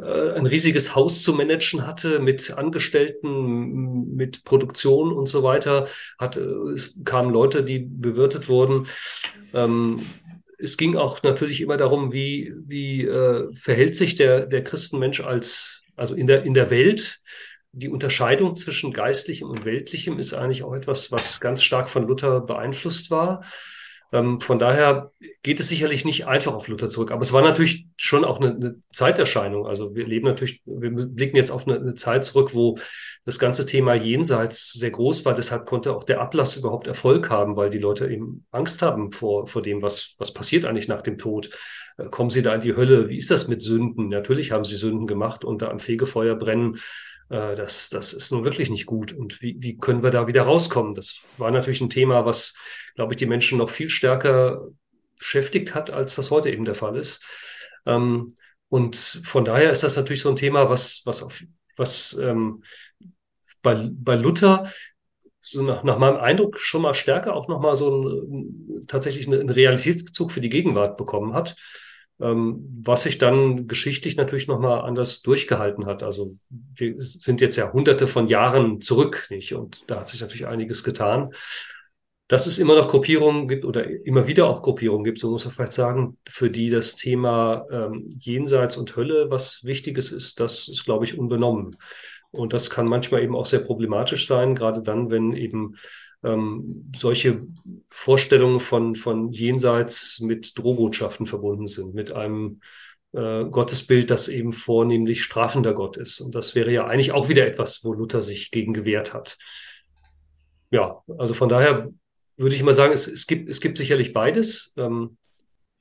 ein 0.00 0.46
riesiges 0.46 0.94
Haus 0.94 1.22
zu 1.22 1.34
managen 1.34 1.86
hatte 1.86 2.18
mit 2.18 2.52
Angestellten, 2.52 4.14
mit 4.14 4.44
Produktion 4.44 5.12
und 5.12 5.26
so 5.26 5.42
weiter. 5.42 5.86
Hat, 6.18 6.36
äh, 6.36 6.40
es 6.74 7.00
kamen 7.04 7.32
Leute, 7.32 7.62
die 7.62 7.78
bewirtet 7.78 8.48
wurden. 8.48 8.86
Ähm, 9.52 10.00
es 10.58 10.76
ging 10.76 10.96
auch 10.96 11.22
natürlich 11.22 11.60
immer 11.60 11.76
darum, 11.76 12.12
wie, 12.12 12.52
wie 12.66 13.04
äh, 13.04 13.46
verhält 13.54 13.94
sich 13.94 14.14
der, 14.14 14.46
der 14.46 14.64
Christenmensch 14.64 15.20
als, 15.20 15.82
also 15.96 16.14
in 16.14 16.26
der, 16.26 16.44
in 16.44 16.54
der 16.54 16.70
Welt 16.70 17.20
die 17.72 17.88
Unterscheidung 17.88 18.54
zwischen 18.54 18.92
geistlichem 18.92 19.48
und 19.48 19.64
weltlichem 19.64 20.18
ist 20.18 20.34
eigentlich 20.34 20.62
auch 20.62 20.74
etwas, 20.74 21.10
was 21.10 21.40
ganz 21.40 21.62
stark 21.62 21.88
von 21.88 22.06
Luther 22.06 22.40
beeinflusst 22.40 23.10
war. 23.10 23.42
Ähm, 24.12 24.40
von 24.40 24.58
daher 24.58 25.10
geht 25.42 25.58
es 25.58 25.68
sicherlich 25.68 26.04
nicht 26.04 26.26
einfach 26.26 26.52
auf 26.52 26.68
Luther 26.68 26.90
zurück. 26.90 27.10
Aber 27.10 27.22
es 27.22 27.32
war 27.32 27.42
natürlich 27.42 27.86
schon 27.96 28.24
auch 28.24 28.40
eine, 28.40 28.50
eine 28.50 28.76
Zeiterscheinung. 28.92 29.66
Also 29.66 29.94
wir 29.94 30.06
leben 30.06 30.26
natürlich, 30.26 30.62
wir 30.66 30.90
blicken 30.90 31.36
jetzt 31.36 31.50
auf 31.50 31.66
eine, 31.66 31.78
eine, 31.78 31.94
Zeit 31.94 32.24
zurück, 32.24 32.54
wo 32.54 32.76
das 33.24 33.38
ganze 33.38 33.64
Thema 33.64 33.94
Jenseits 33.94 34.72
sehr 34.72 34.90
groß 34.90 35.24
war. 35.24 35.34
Deshalb 35.34 35.64
konnte 35.64 35.96
auch 35.96 36.04
der 36.04 36.20
Ablass 36.20 36.56
überhaupt 36.56 36.86
Erfolg 36.86 37.30
haben, 37.30 37.56
weil 37.56 37.70
die 37.70 37.78
Leute 37.78 38.06
eben 38.08 38.44
Angst 38.50 38.82
haben 38.82 39.12
vor, 39.12 39.46
vor 39.46 39.62
dem, 39.62 39.80
was, 39.80 40.14
was 40.18 40.34
passiert 40.34 40.66
eigentlich 40.66 40.88
nach 40.88 41.02
dem 41.02 41.16
Tod. 41.16 41.48
Äh, 41.96 42.10
kommen 42.10 42.30
sie 42.30 42.42
da 42.42 42.54
in 42.54 42.60
die 42.60 42.76
Hölle? 42.76 43.08
Wie 43.08 43.16
ist 43.16 43.30
das 43.30 43.48
mit 43.48 43.62
Sünden? 43.62 44.08
Natürlich 44.08 44.52
haben 44.52 44.64
sie 44.64 44.76
Sünden 44.76 45.06
gemacht 45.06 45.42
und 45.44 45.62
da 45.62 45.68
am 45.68 45.78
Fegefeuer 45.78 46.34
brennen 46.34 46.78
äh, 47.32 47.54
das, 47.54 47.88
das 47.88 48.12
ist 48.12 48.30
nun 48.30 48.44
wirklich 48.44 48.70
nicht 48.70 48.86
gut. 48.86 49.12
Und 49.12 49.40
wie, 49.40 49.56
wie 49.58 49.78
können 49.78 50.02
wir 50.02 50.10
da 50.10 50.26
wieder 50.26 50.42
rauskommen? 50.42 50.94
Das 50.94 51.24
war 51.38 51.50
natürlich 51.50 51.80
ein 51.80 51.90
Thema, 51.90 52.26
was, 52.26 52.54
glaube 52.94 53.14
ich, 53.14 53.16
die 53.16 53.26
Menschen 53.26 53.58
noch 53.58 53.70
viel 53.70 53.88
stärker 53.88 54.68
beschäftigt 55.18 55.74
hat, 55.74 55.90
als 55.90 56.14
das 56.14 56.30
heute 56.30 56.50
eben 56.50 56.66
der 56.66 56.74
Fall 56.74 56.96
ist. 56.96 57.24
Ähm, 57.86 58.28
und 58.68 58.96
von 58.96 59.44
daher 59.44 59.72
ist 59.72 59.82
das 59.82 59.96
natürlich 59.96 60.22
so 60.22 60.28
ein 60.28 60.36
Thema, 60.36 60.68
was, 60.68 61.02
was, 61.04 61.22
auf, 61.22 61.42
was 61.76 62.18
ähm, 62.20 62.62
bei, 63.62 63.88
bei 63.90 64.14
Luther 64.14 64.70
so 65.40 65.62
nach, 65.62 65.82
nach 65.84 65.98
meinem 65.98 66.18
Eindruck 66.18 66.58
schon 66.58 66.82
mal 66.82 66.94
stärker 66.94 67.34
auch 67.34 67.48
nochmal 67.48 67.76
so 67.76 68.08
ein, 68.08 68.84
tatsächlich 68.86 69.26
einen 69.26 69.50
Realitätsbezug 69.50 70.32
für 70.32 70.40
die 70.40 70.50
Gegenwart 70.50 70.96
bekommen 70.96 71.34
hat 71.34 71.56
was 72.22 73.02
sich 73.02 73.18
dann 73.18 73.66
geschichtlich 73.66 74.16
natürlich 74.16 74.48
nochmal 74.48 74.82
anders 74.82 75.22
durchgehalten 75.22 75.86
hat. 75.86 76.02
Also 76.02 76.32
wir 76.50 76.94
sind 76.96 77.40
jetzt 77.40 77.56
ja 77.56 77.72
hunderte 77.72 78.06
von 78.06 78.28
Jahren 78.28 78.80
zurück, 78.80 79.26
nicht? 79.30 79.54
Und 79.54 79.90
da 79.90 80.00
hat 80.00 80.08
sich 80.08 80.20
natürlich 80.20 80.46
einiges 80.46 80.84
getan. 80.84 81.30
Dass 82.28 82.46
es 82.46 82.58
immer 82.58 82.76
noch 82.76 82.88
Gruppierungen 82.88 83.48
gibt 83.48 83.64
oder 83.64 83.84
immer 84.06 84.26
wieder 84.26 84.46
auch 84.46 84.62
Gruppierungen 84.62 85.04
gibt, 85.04 85.18
so 85.18 85.30
muss 85.30 85.44
man 85.44 85.52
vielleicht 85.52 85.74
sagen, 85.74 86.16
für 86.26 86.50
die 86.50 86.70
das 86.70 86.96
Thema 86.96 87.66
ähm, 87.70 88.08
Jenseits 88.16 88.76
und 88.76 88.96
Hölle 88.96 89.26
was 89.28 89.64
Wichtiges 89.64 90.12
ist, 90.12 90.40
das 90.40 90.68
ist, 90.68 90.84
glaube 90.84 91.04
ich, 91.04 91.18
unbenommen. 91.18 91.76
Und 92.30 92.54
das 92.54 92.70
kann 92.70 92.86
manchmal 92.86 93.22
eben 93.22 93.36
auch 93.36 93.44
sehr 93.44 93.58
problematisch 93.58 94.26
sein, 94.26 94.54
gerade 94.54 94.82
dann, 94.82 95.10
wenn 95.10 95.34
eben 95.34 95.74
ähm, 96.24 96.90
solche 96.94 97.46
Vorstellungen 97.88 98.60
von, 98.60 98.94
von 98.94 99.32
Jenseits 99.32 100.20
mit 100.20 100.58
Drohbotschaften 100.58 101.26
verbunden 101.26 101.66
sind, 101.66 101.94
mit 101.94 102.12
einem 102.12 102.60
äh, 103.12 103.44
Gottesbild, 103.44 104.10
das 104.10 104.28
eben 104.28 104.52
vornehmlich 104.52 105.22
strafender 105.22 105.74
Gott 105.74 105.96
ist. 105.96 106.20
Und 106.20 106.34
das 106.34 106.54
wäre 106.54 106.72
ja 106.72 106.86
eigentlich 106.86 107.12
auch 107.12 107.28
wieder 107.28 107.46
etwas, 107.46 107.84
wo 107.84 107.92
Luther 107.92 108.22
sich 108.22 108.50
gegen 108.50 108.72
gewehrt 108.72 109.12
hat. 109.12 109.36
Ja, 110.70 111.02
also 111.18 111.34
von 111.34 111.48
daher 111.48 111.90
würde 112.36 112.54
ich 112.54 112.62
mal 112.62 112.72
sagen, 112.72 112.94
es, 112.94 113.06
es, 113.06 113.26
gibt, 113.26 113.48
es 113.50 113.60
gibt 113.60 113.76
sicherlich 113.76 114.12
beides. 114.12 114.72
Ähm, 114.76 115.18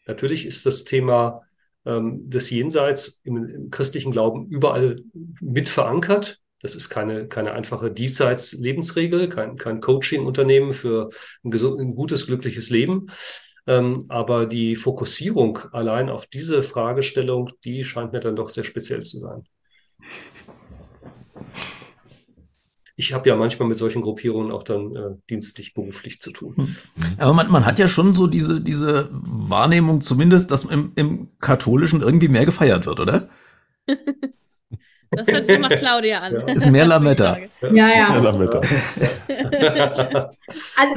natürlich 0.05 0.45
ist 0.45 0.65
das 0.65 0.83
Thema 0.83 1.43
ähm, 1.85 2.29
des 2.29 2.49
Jenseits 2.49 3.21
im, 3.23 3.37
im 3.37 3.71
christlichen 3.71 4.11
Glauben 4.11 4.47
überall 4.49 5.01
mit 5.39 5.69
verankert. 5.69 6.40
Das 6.61 6.75
ist 6.75 6.89
keine, 6.89 7.27
keine 7.27 7.53
einfache 7.53 7.91
Diesseits-Lebensregel, 7.91 9.29
kein, 9.29 9.55
kein 9.55 9.79
Coaching-Unternehmen 9.79 10.73
für 10.73 11.09
ein, 11.43 11.51
ein, 11.53 11.95
gutes, 11.95 12.27
glückliches 12.27 12.69
Leben. 12.69 13.07
Ähm, 13.67 14.05
aber 14.09 14.45
die 14.45 14.75
Fokussierung 14.75 15.59
allein 15.71 16.09
auf 16.09 16.27
diese 16.27 16.61
Fragestellung, 16.63 17.49
die 17.63 17.83
scheint 17.83 18.11
mir 18.11 18.19
dann 18.19 18.35
doch 18.35 18.49
sehr 18.49 18.63
speziell 18.63 19.01
zu 19.01 19.19
sein. 19.19 19.43
ich 23.01 23.13
habe 23.13 23.27
ja 23.27 23.35
manchmal 23.35 23.67
mit 23.67 23.77
solchen 23.77 24.01
Gruppierungen 24.01 24.51
auch 24.51 24.63
dann 24.63 24.95
äh, 24.95 25.15
dienstlich, 25.29 25.73
beruflich 25.73 26.19
zu 26.19 26.31
tun. 26.31 26.55
Hm. 26.55 26.75
Aber 27.17 27.33
man, 27.33 27.49
man 27.49 27.65
hat 27.65 27.79
ja 27.79 27.87
schon 27.87 28.13
so 28.13 28.27
diese, 28.27 28.61
diese 28.61 29.09
Wahrnehmung 29.11 30.01
zumindest, 30.01 30.51
dass 30.51 30.65
im, 30.65 30.91
im 30.95 31.29
Katholischen 31.39 32.01
irgendwie 32.01 32.27
mehr 32.27 32.45
gefeiert 32.45 32.85
wird, 32.85 32.99
oder? 32.99 33.29
Das 35.11 35.27
hört 35.27 35.43
sich 35.45 35.59
nach 35.59 35.69
Claudia 35.69 36.19
an. 36.19 36.33
Ja. 36.33 36.53
Ist 36.53 36.65
mehr 36.67 36.85
Lametta. 36.85 37.37
Ja, 37.61 37.89
ja. 37.89 38.09
Mehr 38.09 38.21
Lametta. 38.21 38.61
also, 40.77 40.95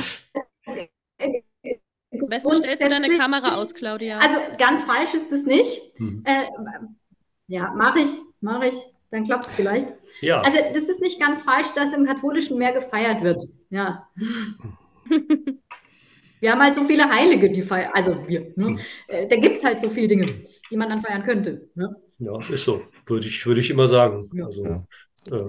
Am 2.22 2.28
besten 2.28 2.52
stellst 2.62 2.82
du 2.82 2.88
deine 2.88 3.18
Kamera 3.18 3.56
aus, 3.56 3.74
Claudia. 3.74 4.18
Also 4.18 4.36
ganz 4.58 4.84
falsch 4.84 5.14
ist 5.14 5.32
es 5.32 5.44
nicht. 5.44 5.80
Hm. 5.96 6.22
Äh, 6.24 6.44
ja, 7.48 7.72
mache 7.74 8.00
ich, 8.00 8.08
mache 8.40 8.68
ich. 8.68 8.76
Dann 9.10 9.24
klappt 9.24 9.46
es 9.46 9.54
vielleicht. 9.54 9.88
Ja. 10.20 10.40
Also 10.40 10.58
das 10.72 10.88
ist 10.88 11.00
nicht 11.00 11.20
ganz 11.20 11.42
falsch, 11.42 11.68
dass 11.74 11.92
im 11.92 12.06
Katholischen 12.06 12.58
mehr 12.58 12.72
gefeiert 12.72 13.22
wird. 13.22 13.44
Ja. 13.70 14.08
wir 16.40 16.52
haben 16.52 16.62
halt 16.62 16.74
so 16.74 16.84
viele 16.84 17.08
Heilige, 17.08 17.50
die 17.50 17.62
feiern. 17.62 17.90
Also 17.92 18.26
wir. 18.26 18.52
Ne? 18.56 18.68
Hm. 18.68 18.78
Äh, 19.08 19.26
da 19.28 19.36
gibt 19.36 19.56
es 19.56 19.64
halt 19.64 19.80
so 19.80 19.90
viele 19.90 20.08
Dinge, 20.08 20.26
die 20.70 20.76
man 20.76 20.88
dann 20.88 21.00
feiern 21.00 21.22
könnte. 21.22 21.68
Ne? 21.74 21.94
Ja, 22.18 22.38
ist 22.48 22.64
so, 22.64 22.82
würde 23.06 23.26
ich, 23.26 23.44
würde 23.46 23.60
ich 23.60 23.70
immer 23.70 23.88
sagen. 23.88 24.30
Ja. 24.32 24.46
Also, 24.46 24.64
äh. 24.64 25.48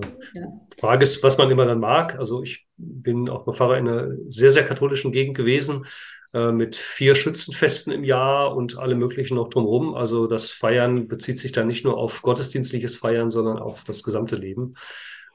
Frage 0.80 1.04
ist, 1.04 1.22
was 1.24 1.38
man 1.38 1.52
immer 1.52 1.66
dann 1.66 1.80
mag. 1.80 2.18
Also 2.18 2.42
ich 2.42 2.68
bin 2.78 3.30
auch 3.30 3.46
mal 3.46 3.54
Pfarrer 3.54 3.78
in 3.78 3.88
einer 3.88 4.12
sehr, 4.28 4.52
sehr 4.52 4.66
katholischen 4.66 5.12
Gegend 5.12 5.36
gewesen, 5.36 5.86
äh, 6.34 6.52
mit 6.52 6.76
vier 6.76 7.16
Schützenfesten 7.16 7.94
im 7.94 8.04
Jahr 8.04 8.56
und 8.56 8.78
alle 8.78 8.96
möglichen 8.96 9.36
noch 9.36 9.50
drumherum. 9.50 9.96
Also 9.96 10.28
das 10.28 10.52
Feiern 10.52 11.08
bezieht 11.08 11.40
sich 11.40 11.52
dann 11.52 11.68
nicht 11.68 11.86
nur 11.86 11.98
auf 11.98 12.22
gottesdienstliches 12.22 12.98
Feiern, 12.98 13.32
sondern 13.32 13.58
auf 13.58 13.84
das 13.84 14.04
gesamte 14.04 14.36
Leben. 14.36 14.76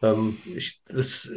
Ähm, 0.02 0.38
ich, 0.54 0.82
das, 0.84 1.30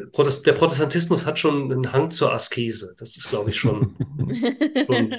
der 0.46 0.54
Protestantismus 0.54 1.26
hat 1.26 1.38
schon 1.38 1.72
einen 1.72 1.92
Hang 1.92 2.12
zur 2.12 2.34
Askese. 2.34 2.94
Das 2.98 3.18
ist, 3.18 3.30
glaube 3.30 3.50
ich, 3.50 3.58
schon, 3.58 3.96
schon 4.86 5.16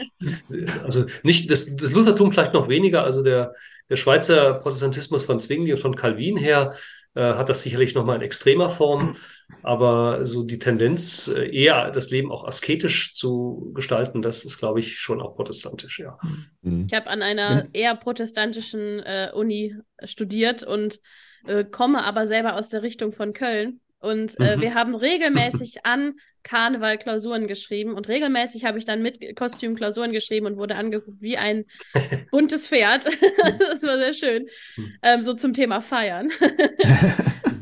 also 0.83 1.05
nicht 1.23 1.51
das, 1.51 1.77
das 1.77 1.93
Luthertum 1.93 2.33
vielleicht 2.33 2.55
noch 2.55 2.69
weniger. 2.69 3.05
Also 3.05 3.23
der, 3.23 3.55
der 3.91 3.97
Schweizer 3.97 4.55
Protestantismus 4.55 5.25
von 5.25 5.41
Zwingli 5.41 5.73
und 5.73 5.79
von 5.79 5.95
Calvin 5.95 6.37
her 6.37 6.75
äh, 7.15 7.35
hat 7.35 7.49
das 7.49 7.63
sicherlich 7.63 7.95
noch 7.95 8.05
mal 8.05 8.17
in 8.17 8.23
extremer 8.23 8.71
Form. 8.71 9.17
Aber 9.63 10.27
so 10.27 10.43
die 10.43 10.59
Tendenz, 10.59 11.29
äh, 11.29 11.49
eher 11.49 11.91
das 11.91 12.11
Leben 12.11 12.33
auch 12.33 12.45
asketisch 12.45 13.15
zu 13.15 13.73
gestalten, 13.75 14.23
das 14.23 14.45
ist, 14.45 14.59
glaube 14.59 14.81
ich, 14.81 14.99
schon 14.99 15.21
auch 15.21 15.37
protestantisch, 15.37 15.99
ja. 15.99 16.19
Mhm. 16.63 16.87
Ich 16.89 16.95
habe 16.95 17.09
an 17.09 17.23
einer 17.23 17.67
eher 17.73 17.95
protestantischen 17.95 19.01
äh, 19.01 19.31
Uni 19.35 19.77
studiert 20.03 20.63
und 20.63 21.01
äh, 21.47 21.65
komme 21.65 22.05
aber 22.05 22.27
selber 22.27 22.57
aus 22.57 22.69
der 22.69 22.83
Richtung 22.83 23.13
von 23.13 23.33
Köln. 23.33 23.81
Und 24.05 24.39
äh, 24.39 24.57
mhm. 24.57 24.61
wir 24.61 24.75
haben 24.75 24.95
regelmäßig 24.95 25.87
an 25.87 26.17
Karneval 26.43 26.99
Klausuren 26.99 27.49
geschrieben 27.49 27.95
und 27.95 28.07
regelmäßig 28.07 28.67
habe 28.67 28.79
ich 28.79 28.85
dann 28.85 29.01
mit 29.01 29.35
Kostüm 29.35 29.75
Klausuren 29.75 30.13
geschrieben 30.13 30.45
und 30.45 30.59
wurde 30.59 30.77
angeguckt 30.77 31.23
wie 31.23 31.39
ein 31.39 31.65
buntes 32.31 32.69
Pferd. 32.69 33.05
das 33.59 33.83
war 33.83 33.97
sehr 33.97 34.13
schön. 34.13 34.47
Mhm. 34.77 34.93
Ähm, 35.03 35.23
so 35.23 35.33
zum 35.33 35.55
Thema 35.55 35.81
Feiern. 35.81 36.31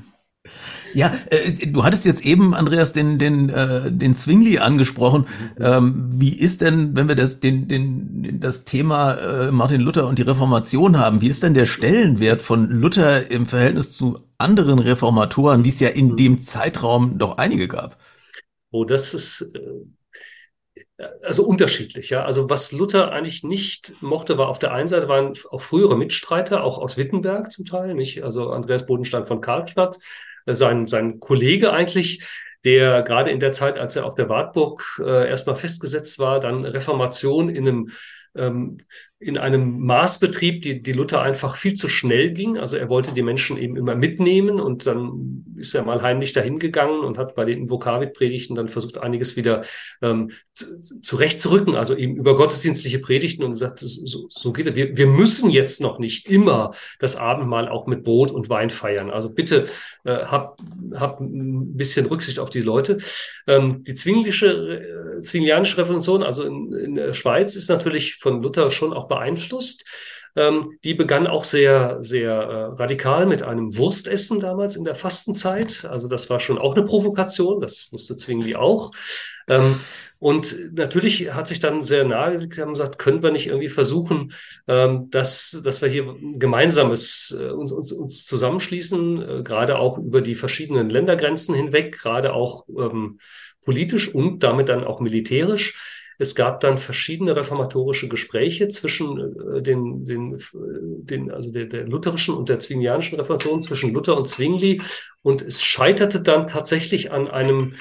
Ja, 0.93 1.15
äh, 1.31 1.67
du 1.69 1.85
hattest 1.85 2.05
jetzt 2.05 2.25
eben, 2.27 2.55
Andreas, 2.55 2.93
den, 2.93 3.19
den, 3.19 3.49
äh, 3.49 3.91
den 3.91 4.15
Zwingli 4.15 4.59
angesprochen. 4.59 5.27
Ähm, 5.59 6.11
wie 6.17 6.37
ist 6.37 6.61
denn, 6.61 6.97
wenn 6.97 7.09
wir 7.09 7.15
das, 7.15 7.41
den, 7.41 7.69
den, 7.69 8.41
das 8.41 8.65
Thema 8.65 9.15
äh, 9.15 9.53
Martin 9.53 9.81
Luther 9.81 10.07
und 10.07 10.19
die 10.19 10.23
Reformation 10.23 10.99
haben, 10.99 11.21
wie 11.21 11.29
ist 11.29 11.43
denn 11.43 11.55
der 11.55 11.67
Stellenwert 11.67 12.43
von 12.43 12.69
Luther 12.69 13.31
im 13.31 13.47
Verhältnis 13.47 13.93
zu 13.93 14.19
anderen 14.37 14.79
Reformatoren, 14.79 15.63
die 15.63 15.71
es 15.71 15.81
ja 15.81 15.89
in 15.89 16.17
dem 16.17 16.41
Zeitraum 16.41 17.19
doch 17.19 17.39
einige 17.39 17.69
gab? 17.69 17.97
Oh, 18.71 18.85
das 18.85 19.15
ist 19.15 19.49
äh, 19.55 21.05
also 21.23 21.45
unterschiedlich, 21.45 22.11
ja. 22.11 22.25
Also 22.25 22.51
was 22.51 22.73
Luther 22.73 23.13
eigentlich 23.13 23.45
nicht 23.45 24.03
mochte, 24.03 24.39
war 24.39 24.49
auf 24.49 24.59
der 24.59 24.73
einen 24.73 24.89
Seite 24.89 25.09
waren 25.09 25.33
auch 25.51 25.61
frühere 25.61 25.97
Mitstreiter, 25.97 26.65
auch 26.65 26.79
aus 26.79 26.97
Wittenberg 26.97 27.51
zum 27.51 27.65
Teil, 27.65 27.95
nicht? 27.95 28.23
Also 28.23 28.51
Andreas 28.51 28.87
Bodenstein 28.87 29.27
von 29.27 29.41
Karlstadt, 29.41 29.99
sein, 30.47 30.87
sein 30.87 31.21
Kollege 31.21 31.73
eigentlich, 31.73 32.27
der 32.65 33.03
gerade 33.03 33.31
in 33.31 33.41
der 33.41 33.53
Zeit, 33.53 33.79
als 33.79 33.97
er 33.97 34.07
auf 34.07 34.15
der 34.15 34.29
Wartburg 34.29 35.01
äh, 35.05 35.29
erstmal 35.29 35.57
festgesetzt 35.57 36.19
war, 36.19 36.41
dann 36.41 36.65
Reformation 36.65 37.49
in 37.49 37.67
einem 37.67 37.91
ähm, 38.37 38.79
in 39.23 39.39
einem 39.39 39.79
Maßbetrieb, 39.81 40.63
die, 40.63 40.83
die 40.83 40.93
Luther 40.93 41.23
einfach 41.23 41.55
viel 41.55 41.75
zu 41.75 41.89
schnell 41.89 42.33
ging. 42.33 42.59
Also 42.59 42.77
er 42.77 42.89
wollte 42.89 43.15
die 43.15 43.23
Menschen 43.23 43.57
eben 43.57 43.77
immer 43.77 43.95
mitnehmen 43.95 44.61
und 44.61 44.85
dann 44.85 45.45
ist 45.57 45.75
er 45.75 45.85
mal 45.85 46.03
heimlich 46.03 46.33
dahin 46.33 46.59
gegangen 46.59 47.05
und 47.05 47.19
hat 47.19 47.37
bei 47.37 47.45
den 47.45 47.59
Invokavit-Predigten 47.61 48.57
dann 48.57 48.69
versucht, 48.69 48.99
einiges 48.99 49.37
wieder 49.37 49.65
ähm, 50.03 50.31
zu, 50.55 51.01
zurechtzurücken, 51.01 51.77
also 51.77 51.97
eben 51.97 52.17
über 52.17 52.35
gottesdienstliche 52.35 52.99
Predigten 52.99 53.45
und 53.45 53.53
gesagt, 53.53 53.79
so, 53.79 54.27
so 54.29 54.53
geht 54.53 54.67
es. 54.67 54.75
Wir, 54.75 54.97
wir 54.97 55.07
müssen 55.07 55.51
jetzt 55.51 55.81
noch 55.81 56.01
nicht 56.01 56.27
immer 56.27 56.73
das 56.99 57.15
Abendmahl 57.15 57.69
auch 57.69 57.87
mit 57.87 58.03
Brot 58.03 58.33
und 58.33 58.49
Wein 58.49 58.71
feiern. 58.71 59.11
Also 59.11 59.31
bitte 59.31 59.69
äh, 60.05 60.25
hab, 60.25 60.57
hab 60.95 61.21
ein 61.21 61.77
bisschen 61.77 62.07
Rücksicht 62.07 62.41
auf 62.41 62.51
die 62.51 62.61
Leute. 62.61 62.99
Ähm, 63.47 63.85
die 63.85 63.95
zwinglische, 63.95 65.17
äh, 65.17 65.21
zwinglianische 65.21 65.79
Revolution, 65.79 66.25
also 66.25 66.43
in, 66.43 66.73
in 66.73 66.95
der 66.97 67.15
Schweiz, 67.15 67.55
ist 67.55 67.69
natürlich 67.69 68.17
von 68.23 68.41
Luther 68.41 68.71
schon 68.71 68.93
auch 68.93 69.09
beeinflusst. 69.09 69.85
Ähm, 70.35 70.79
die 70.83 70.95
begann 70.95 71.27
auch 71.27 71.45
sehr, 71.45 71.99
sehr 72.01 72.33
äh, 72.33 72.65
radikal 72.81 73.27
mit 73.27 73.43
einem 73.43 73.77
Wurstessen 73.77 74.41
damals 74.41 74.77
in 74.77 74.85
der 74.85 74.95
Fastenzeit. 74.95 75.85
Also 75.85 76.09
das 76.09 76.31
war 76.31 76.41
schon 76.41 76.57
auch 76.57 76.75
eine 76.75 76.87
Provokation, 76.87 77.61
das 77.61 77.89
wusste 77.93 78.17
Zwingli 78.17 78.55
auch. 78.55 78.93
Ähm, 79.49 79.79
und 80.19 80.75
natürlich 80.75 81.35
hat 81.35 81.49
sich 81.49 81.59
dann 81.59 81.83
sehr 81.83 82.05
nahe 82.05 82.47
gesagt, 82.47 82.99
können 82.99 83.25
wir 83.25 83.33
nicht 83.33 83.49
irgendwie 83.49 83.69
versuchen, 83.69 84.33
ähm, 84.69 85.11
dass, 85.11 85.61
dass 85.65 85.83
wir 85.83 85.89
hier 85.89 86.15
gemeinsames 86.39 87.37
äh, 87.39 87.51
uns, 87.51 87.73
uns, 87.73 87.91
uns 87.91 88.25
zusammenschließen, 88.25 89.41
äh, 89.41 89.43
gerade 89.43 89.79
auch 89.79 89.99
über 89.99 90.23
die 90.23 90.37
verschiedenen 90.37 90.89
Ländergrenzen 90.89 91.55
hinweg, 91.57 91.99
gerade 91.99 92.33
auch 92.33 92.69
ähm, 92.69 93.19
politisch 93.65 94.15
und 94.15 94.45
damit 94.45 94.69
dann 94.69 94.85
auch 94.85 95.01
militärisch. 95.01 95.92
Es 96.23 96.37
gab 96.37 96.61
dann 96.61 96.79
verschiedene 96.79 97.35
reformatorische 97.35 98.09
Gespräche 98.09 98.69
zwischen 98.69 99.19
äh, 99.57 99.61
den, 99.61 100.05
den, 100.05 100.39
den 100.55 101.33
also 101.33 101.51
der, 101.51 101.67
der 101.67 101.85
lutherischen 101.85 102.37
und 102.37 102.49
der 102.49 102.61
zwinglianischen 102.61 103.19
Reformation, 103.19 103.61
zwischen 103.61 103.93
Luther 103.93 104.17
und 104.17 104.29
Zwingli. 104.29 104.81
Und 105.23 105.43
es 105.43 105.65
scheiterte 105.65 106.23
dann 106.23 106.47
tatsächlich 106.47 107.11
an 107.11 107.29
einem 107.29 107.75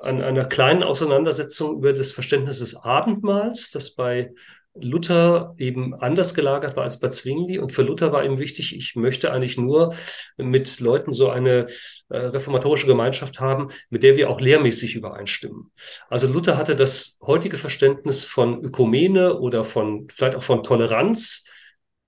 an 0.00 0.22
einer 0.22 0.44
kleinen 0.44 0.84
Auseinandersetzung 0.84 1.78
über 1.78 1.92
das 1.92 2.12
Verständnis 2.12 2.60
des 2.60 2.76
Abendmahls, 2.76 3.72
das 3.72 3.96
bei 3.96 4.32
Luther 4.80 5.54
eben 5.58 5.94
anders 5.94 6.34
gelagert 6.34 6.76
war 6.76 6.84
als 6.84 7.00
bei 7.00 7.08
Zwingli. 7.08 7.58
Und 7.58 7.72
für 7.72 7.82
Luther 7.82 8.12
war 8.12 8.24
ihm 8.24 8.38
wichtig, 8.38 8.76
ich 8.76 8.96
möchte 8.96 9.32
eigentlich 9.32 9.58
nur 9.58 9.94
mit 10.36 10.80
Leuten 10.80 11.12
so 11.12 11.30
eine 11.30 11.66
äh, 12.08 12.18
reformatorische 12.18 12.86
Gemeinschaft 12.86 13.40
haben, 13.40 13.68
mit 13.90 14.02
der 14.02 14.16
wir 14.16 14.30
auch 14.30 14.40
lehrmäßig 14.40 14.94
übereinstimmen. 14.94 15.70
Also 16.08 16.26
Luther 16.26 16.56
hatte 16.56 16.76
das 16.76 17.18
heutige 17.22 17.56
Verständnis 17.56 18.24
von 18.24 18.64
Ökumene 18.64 19.38
oder 19.38 19.64
von, 19.64 20.08
vielleicht 20.10 20.36
auch 20.36 20.42
von 20.42 20.62
Toleranz 20.62 21.48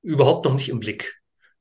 überhaupt 0.02 0.44
noch 0.44 0.54
nicht 0.54 0.68
im 0.68 0.80
Blick. 0.80 1.19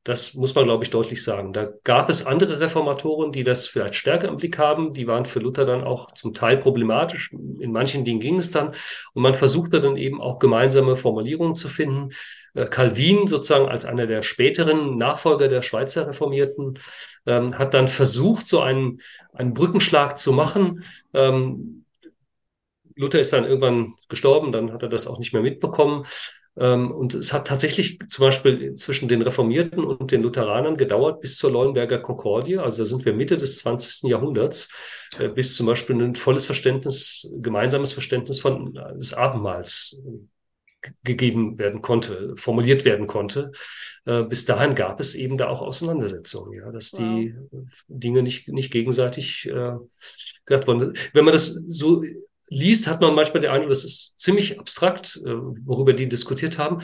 Das 0.10 0.34
muss 0.34 0.56
man, 0.56 0.66
glaube 0.66 0.84
ich, 0.84 0.90
deutlich 0.90 1.24
sagen. 1.24 1.54
Da 1.54 1.70
gab 1.84 2.10
es 2.10 2.26
andere 2.26 2.60
Reformatoren, 2.60 3.32
die 3.32 3.44
das 3.44 3.68
vielleicht 3.68 3.94
stärker 3.94 4.28
im 4.28 4.38
Blick 4.38 4.58
haben. 4.58 4.92
Die 4.92 5.06
waren 5.06 5.24
für 5.24 5.38
Luther 5.40 5.66
dann 5.68 5.84
auch 5.84 6.10
zum 6.14 6.34
Teil 6.34 6.58
problematisch. 6.58 7.32
In 7.32 7.72
manchen 7.72 8.04
Dingen 8.06 8.20
ging 8.20 8.40
es 8.40 8.50
dann. 8.50 8.70
Und 9.14 9.22
man 9.22 9.38
versuchte 9.38 9.82
dann 9.82 9.98
eben 9.98 10.20
auch 10.20 10.40
gemeinsame 10.40 10.96
Formulierungen 10.96 11.54
zu 11.54 11.70
finden. 11.70 12.10
Äh, 12.56 12.66
Calvin, 12.66 13.28
sozusagen 13.28 13.70
als 13.70 13.86
einer 13.86 14.08
der 14.08 14.24
späteren 14.24 14.98
Nachfolger 14.98 15.48
der 15.48 15.62
Schweizer 15.62 16.08
Reformierten, 16.08 16.80
ähm, 17.28 17.60
hat 17.60 17.76
dann 17.76 17.88
versucht, 17.88 18.48
so 18.48 18.62
einen, 18.62 19.02
einen 19.34 19.54
Brückenschlag 19.54 20.18
zu 20.18 20.34
machen. 20.34 20.84
Ähm, 21.14 21.86
Luther 22.96 23.20
ist 23.20 23.32
dann 23.32 23.46
irgendwann 23.46 23.94
gestorben, 24.08 24.52
dann 24.52 24.74
hat 24.74 24.82
er 24.82 24.90
das 24.90 25.06
auch 25.06 25.20
nicht 25.20 25.34
mehr 25.34 25.44
mitbekommen. 25.44 26.04
Ähm, 26.60 26.92
und 26.92 27.14
es 27.16 27.32
hat 27.32 27.48
tatsächlich 27.48 28.00
zum 28.08 28.26
Beispiel 28.26 28.76
zwischen 28.76 29.08
den 29.08 29.22
Reformierten 29.22 29.84
und 29.84 30.12
den 30.12 30.22
Lutheranern 30.22 30.76
gedauert 30.76 31.22
bis 31.22 31.38
zur 31.38 31.52
Leuenberger 31.52 32.00
Konkordie. 32.00 32.58
Also 32.58 32.84
da 32.84 32.90
sind 32.90 33.06
wir 33.06 33.14
Mitte 33.14 33.38
des 33.38 33.60
20. 33.60 34.10
Jahrhunderts, 34.10 34.70
äh, 35.20 35.30
bis 35.30 35.56
zum 35.56 35.66
Beispiel 35.66 35.96
ein 36.02 36.16
volles 36.16 36.46
Verständnis, 36.46 37.34
gemeinsames 37.38 37.94
Verständnis 37.94 38.42
von 38.42 38.76
äh, 38.76 38.98
des 38.98 39.14
Abendmahls 39.14 40.02
äh, 40.06 40.26
gegeben 41.04 41.60
werden 41.60 41.82
konnte, 41.82 42.36
formuliert 42.38 42.86
werden 42.86 43.06
konnte. 43.06 43.52
bis 44.06 44.46
dahin 44.46 44.76
gab 44.76 45.02
es 45.02 45.14
eben 45.14 45.38
da 45.38 45.50
auch 45.50 45.62
Auseinandersetzungen, 45.62 46.58
ja, 46.58 46.72
dass 46.72 46.94
wow. 46.94 47.00
die 47.00 47.36
Dinge 47.90 48.24
nicht, 48.24 48.48
nicht 48.48 48.72
gegenseitig 48.72 49.50
äh, 49.50 49.74
gesagt 50.46 50.68
wurden. 50.68 50.94
Wenn 51.12 51.26
man 51.26 51.34
das 51.34 51.48
so 51.48 52.02
liest, 52.50 52.88
hat 52.88 53.02
man 53.02 53.16
manchmal 53.16 53.42
den 53.42 53.52
Eindruck, 53.52 53.70
das 53.70 53.86
ist 53.86 54.20
ziemlich 54.20 54.60
abstrakt, 54.60 55.18
äh, 55.26 55.30
worüber 55.66 55.94
die 55.94 56.10
diskutiert 56.10 56.58
haben. 56.58 56.80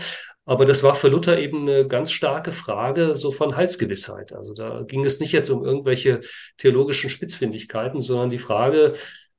Aber 0.46 0.66
das 0.66 0.84
war 0.84 0.96
für 0.96 1.08
Luther 1.08 1.40
eben 1.40 1.62
eine 1.62 1.88
ganz 1.88 2.12
starke 2.12 2.52
Frage 2.52 3.16
so 3.16 3.32
von 3.32 3.56
Heilsgewissheit. 3.56 4.34
Also 4.34 4.54
da 4.54 4.84
ging 4.84 5.04
es 5.04 5.20
nicht 5.20 5.32
jetzt 5.32 5.50
um 5.50 5.66
irgendwelche 5.66 6.22
theologischen 6.58 7.10
Spitzfindigkeiten, 7.10 8.00
sondern 8.00 8.30
die 8.30 8.38
Frage, 8.38 8.94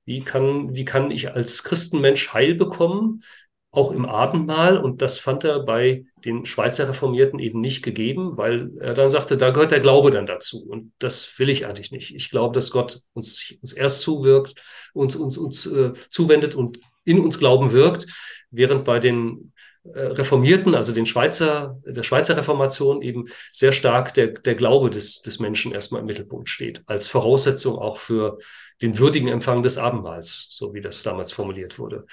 wie 0.05 0.23
kann, 0.23 0.75
wie 0.75 0.85
kann 0.85 1.11
ich 1.11 1.33
als 1.33 1.63
Christenmensch 1.63 2.33
Heil 2.33 2.55
bekommen? 2.55 3.23
Auch 3.71 3.93
im 3.93 4.07
Abendmahl. 4.07 4.79
Und 4.79 5.03
das 5.03 5.19
fand 5.19 5.45
er 5.45 5.61
bei 5.61 6.05
den 6.25 6.47
Schweizer 6.47 6.89
Reformierten 6.89 7.39
eben 7.39 7.61
nicht 7.61 7.83
gegeben, 7.83 8.37
weil 8.39 8.71
er 8.81 8.95
dann 8.95 9.11
sagte, 9.11 9.37
da 9.37 9.51
gehört 9.51 9.73
der 9.73 9.81
Glaube 9.81 10.11
dann 10.11 10.27
dazu. 10.27 10.65
Und 10.67 10.93
das 10.99 11.39
will 11.39 11.51
ich 11.51 11.67
eigentlich 11.67 11.93
nicht. 11.93 12.15
Ich 12.15 12.31
glaube, 12.31 12.55
dass 12.55 12.71
Gott 12.71 13.01
uns, 13.13 13.55
uns 13.61 13.73
erst 13.73 14.01
zuwirkt, 14.01 14.55
uns, 14.95 15.17
uns, 15.17 15.37
uns 15.37 15.67
äh, 15.67 15.93
zuwendet 16.09 16.55
und 16.55 16.79
in 17.05 17.21
uns 17.21 17.39
Glauben 17.39 17.73
wirkt, 17.73 18.07
während 18.51 18.85
bei 18.85 18.99
den 18.99 19.53
äh, 19.95 20.01
Reformierten, 20.01 20.75
also 20.75 20.93
den 20.93 21.07
Schweizer, 21.07 21.81
der 21.87 22.03
Schweizer 22.03 22.37
Reformation 22.37 23.03
eben 23.03 23.27
sehr 23.53 23.73
stark 23.73 24.15
der, 24.15 24.29
der 24.29 24.55
Glaube 24.55 24.91
des, 24.91 25.23
des 25.23 25.39
Menschen 25.39 25.73
erstmal 25.73 26.01
im 26.01 26.07
Mittelpunkt 26.07 26.49
steht, 26.49 26.83
als 26.87 27.09
Voraussetzung 27.09 27.79
auch 27.79 27.97
für 27.97 28.39
den 28.83 28.99
würdigen 28.99 29.29
Empfang 29.29 29.63
des 29.63 29.79
Abendmahls, 29.79 30.49
so 30.51 30.75
wie 30.75 30.81
das 30.81 31.03
damals 31.03 31.33
formuliert 31.33 31.79
wurde. 31.79 32.07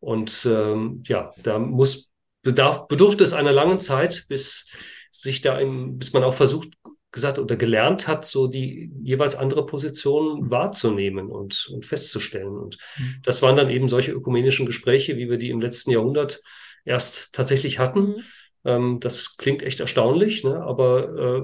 Und 0.00 0.46
ähm, 0.50 1.02
ja, 1.06 1.32
da 1.42 1.58
muss 1.58 2.10
bedarf, 2.42 2.88
bedurfte 2.88 3.22
es 3.22 3.32
einer 3.32 3.52
langen 3.52 3.78
Zeit, 3.78 4.26
bis 4.28 4.70
sich 5.10 5.40
da 5.40 5.58
im, 5.58 5.98
bis 5.98 6.12
man 6.12 6.24
auch 6.24 6.34
versucht 6.34 6.70
gesagt 7.12 7.38
oder 7.38 7.56
gelernt 7.56 8.06
hat, 8.06 8.24
so 8.24 8.46
die 8.46 8.92
jeweils 9.02 9.34
andere 9.34 9.66
Positionen 9.66 10.50
wahrzunehmen 10.50 11.28
und, 11.28 11.68
und 11.72 11.84
festzustellen. 11.84 12.56
Und 12.56 12.78
mhm. 12.98 13.16
das 13.24 13.42
waren 13.42 13.56
dann 13.56 13.68
eben 13.68 13.88
solche 13.88 14.12
ökumenischen 14.12 14.66
Gespräche, 14.66 15.16
wie 15.16 15.28
wir 15.28 15.36
die 15.36 15.50
im 15.50 15.60
letzten 15.60 15.90
Jahrhundert 15.90 16.40
erst 16.84 17.34
tatsächlich 17.34 17.78
hatten. 17.78 18.00
Mhm. 18.00 18.24
Ähm, 18.64 19.00
das 19.00 19.36
klingt 19.36 19.62
echt 19.62 19.80
erstaunlich, 19.80 20.44
ne? 20.44 20.62
aber 20.62 21.18
äh, 21.18 21.42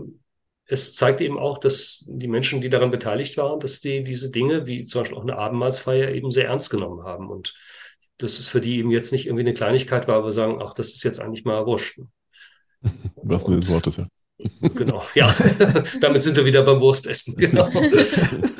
es 0.68 0.94
zeigt 0.94 1.20
eben 1.20 1.38
auch, 1.38 1.58
dass 1.58 2.04
die 2.08 2.28
Menschen, 2.28 2.60
die 2.60 2.68
daran 2.68 2.90
beteiligt 2.90 3.36
waren, 3.36 3.60
dass 3.60 3.80
die 3.80 4.02
diese 4.02 4.30
Dinge, 4.30 4.66
wie 4.66 4.84
zum 4.84 5.02
Beispiel 5.02 5.18
auch 5.18 5.22
eine 5.22 5.38
Abendmahlsfeier, 5.38 6.10
eben 6.10 6.30
sehr 6.30 6.46
ernst 6.46 6.70
genommen 6.70 7.04
haben 7.04 7.28
und 7.28 7.54
dass 8.18 8.38
es 8.38 8.48
für 8.48 8.60
die 8.60 8.78
eben 8.78 8.90
jetzt 8.90 9.12
nicht 9.12 9.26
irgendwie 9.26 9.44
eine 9.44 9.54
Kleinigkeit 9.54 10.08
war, 10.08 10.16
aber 10.16 10.32
sagen, 10.32 10.60
ach, 10.62 10.74
das 10.74 10.94
ist 10.94 11.04
jetzt 11.04 11.20
eigentlich 11.20 11.44
mal 11.44 11.66
wurscht. 11.66 12.00
Was 13.16 13.44
denn 13.44 13.60
des 13.60 13.72
Wortes, 13.72 13.96
ja. 13.96 14.06
Genau, 14.74 15.02
ja. 15.14 15.34
Damit 16.00 16.22
sind 16.22 16.36
wir 16.36 16.44
wieder 16.44 16.62
beim 16.62 16.80
Wurstessen. 16.80 17.36
Genau. 17.36 17.70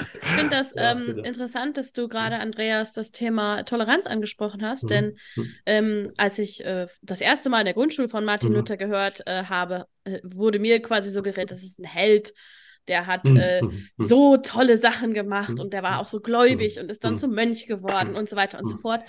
Ich 0.09 0.43
finde 0.43 0.57
das 0.57 0.75
ja, 0.75 0.93
ähm, 0.93 1.19
interessant, 1.25 1.77
dass 1.77 1.93
du 1.93 2.09
gerade, 2.09 2.39
Andreas, 2.39 2.93
das 2.93 3.11
Thema 3.11 3.63
Toleranz 3.63 4.07
angesprochen 4.07 4.63
hast, 4.63 4.85
mhm. 4.85 4.89
denn 4.89 5.17
mhm. 5.35 5.55
ähm, 5.67 6.13
als 6.17 6.39
ich 6.39 6.65
äh, 6.65 6.87
das 7.03 7.21
erste 7.21 7.49
Mal 7.49 7.61
in 7.61 7.65
der 7.65 7.75
Grundschule 7.75 8.09
von 8.09 8.25
Martin 8.25 8.51
mhm. 8.51 8.57
Luther 8.57 8.77
gehört 8.77 9.27
äh, 9.27 9.45
habe, 9.45 9.87
äh, 10.05 10.21
wurde 10.23 10.59
mir 10.59 10.81
quasi 10.83 11.11
suggeriert, 11.11 11.51
das 11.51 11.63
ist 11.63 11.79
ein 11.79 11.85
Held, 11.85 12.35
der 12.89 13.07
hat 13.07 13.25
hm, 13.25 13.37
äh, 13.37 13.61
hm, 13.61 13.71
hm. 13.71 13.89
so 13.99 14.37
tolle 14.37 14.79
Sachen 14.79 15.15
gemacht 15.15 15.59
und 15.61 15.73
der 15.73 15.83
war 15.83 16.01
auch 16.01 16.09
so 16.09 16.21
gläubig 16.21 16.79
und 16.81 16.91
ist 16.91 17.05
dann 17.05 17.19
zum 17.19 17.33
Mönch 17.33 17.67
geworden 17.67 18.15
und 18.15 18.29
so 18.29 18.37
weiter 18.37 18.59
und 18.59 18.69
so 18.69 18.77
fort. 18.79 19.03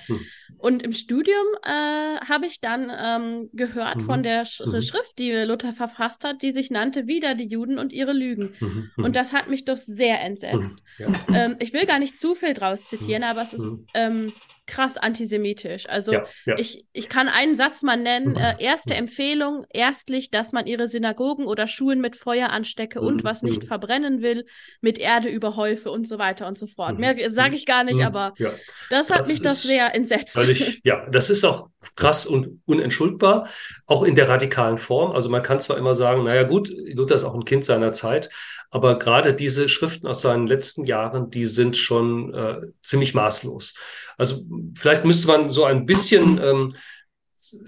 Und 0.58 0.84
im 0.84 0.94
Studium 0.94 1.46
äh, 1.64 2.20
habe 2.28 2.46
ich 2.46 2.62
dann 2.62 2.92
ähm, 2.96 3.50
gehört 3.54 4.02
von 4.02 4.24
der 4.24 4.46
Sch 4.46 4.64
Schrift, 4.82 5.20
die 5.20 5.32
Luther 5.32 5.74
verfasst 5.74 6.24
hat, 6.24 6.42
die 6.42 6.52
sich 6.52 6.72
nannte 6.72 7.08
Wieder 7.08 7.36
die 7.36 7.48
Juden 7.48 7.78
und 7.78 7.94
ihre 7.94 8.14
Lügen. 8.14 8.54
Und 8.98 9.16
das 9.16 9.34
hat 9.34 9.50
mich 9.50 9.66
doch 9.66 9.78
sehr 9.78 10.22
entsetzt. 10.22 10.84
Ja. 10.98 11.08
Ähm, 11.34 11.56
ich 11.60 11.74
will 11.74 11.86
gar 11.86 12.00
nicht 12.00 12.20
zu 12.20 12.36
viel 12.36 12.54
draus 12.54 12.88
zitieren, 12.88 13.24
aber 13.24 13.42
es 13.42 13.54
ist 13.54 13.76
ähm, 13.94 14.32
krass 14.68 14.98
antisemitisch. 14.98 15.90
Also 15.90 16.14
ja, 16.14 16.26
ja. 16.46 16.56
Ich, 16.58 16.86
ich 16.92 17.10
kann 17.10 17.30
einen 17.30 17.56
Satz 17.56 17.82
mal 17.82 17.98
nennen. 17.98 18.36
Äh, 18.36 18.56
erste 18.60 18.94
Empfehlung, 18.94 19.66
erstlich, 19.70 20.30
dass 20.30 20.52
man 20.52 20.68
ihre 20.68 20.88
Synagogen 20.88 21.46
oder 21.46 21.68
Schulen 21.68 22.02
mit 22.02 22.16
Feuer 22.16 22.50
anstecke 22.50 23.02
und 23.02 23.24
was 23.24 23.42
nicht 23.42 23.64
mhm. 23.64 23.68
verbrennen 23.68 24.22
will, 24.22 24.46
mit 24.82 25.00
Erde 25.00 25.30
überhäufe 25.30 25.90
und 25.90 26.08
so 26.08 26.20
weiter 26.20 26.48
und 26.48 26.58
so 26.58 26.68
fort. 26.68 26.96
Mhm. 26.96 27.00
Mehr 27.00 27.30
sage 27.30 27.56
ich 27.56 27.66
gar 27.66 27.84
nicht, 27.84 27.98
mhm. 27.98 28.06
aber 28.06 28.34
ja. 28.38 28.52
das 28.90 29.10
hat 29.10 29.22
das 29.22 29.30
mich 29.30 29.42
doch 29.42 29.52
sehr 29.52 29.96
entsetzt. 29.96 30.34
Völlig, 30.34 30.82
ja, 30.84 31.08
das 31.10 31.30
ist 31.30 31.44
auch 31.46 31.70
krass 31.96 32.26
und 32.26 32.60
unentschuldbar, 32.66 33.48
auch 33.86 34.04
in 34.04 34.16
der 34.16 34.28
radikalen 34.28 34.78
Form. 34.78 35.12
Also 35.12 35.30
man 35.30 35.42
kann 35.42 35.60
zwar 35.60 35.78
immer 35.78 35.96
sagen, 35.96 36.24
naja 36.24 36.44
gut, 36.44 36.70
Luther 36.94 37.16
ist 37.16 37.24
auch 37.24 37.36
ein 37.36 37.46
Kind 37.46 37.64
seiner 37.64 37.94
Zeit, 37.94 38.30
aber 38.70 39.00
gerade 39.00 39.34
diese 39.34 39.70
Schriften 39.70 40.08
aus 40.08 40.22
seinen 40.22 40.48
letzten 40.48 40.86
Jahren, 40.86 41.30
die 41.30 41.46
sind 41.46 41.78
schon 41.78 42.34
äh, 42.34 42.60
ziemlich 42.82 43.14
maßlos. 43.14 43.76
Also 44.18 44.44
vielleicht 44.78 45.06
müsste 45.06 45.28
man 45.28 45.50
so 45.50 45.64
ein 45.64 45.86
bisschen, 45.86 46.40
ähm, 46.44 46.74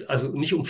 also 0.07 0.29
nicht 0.29 0.53
um 0.53 0.65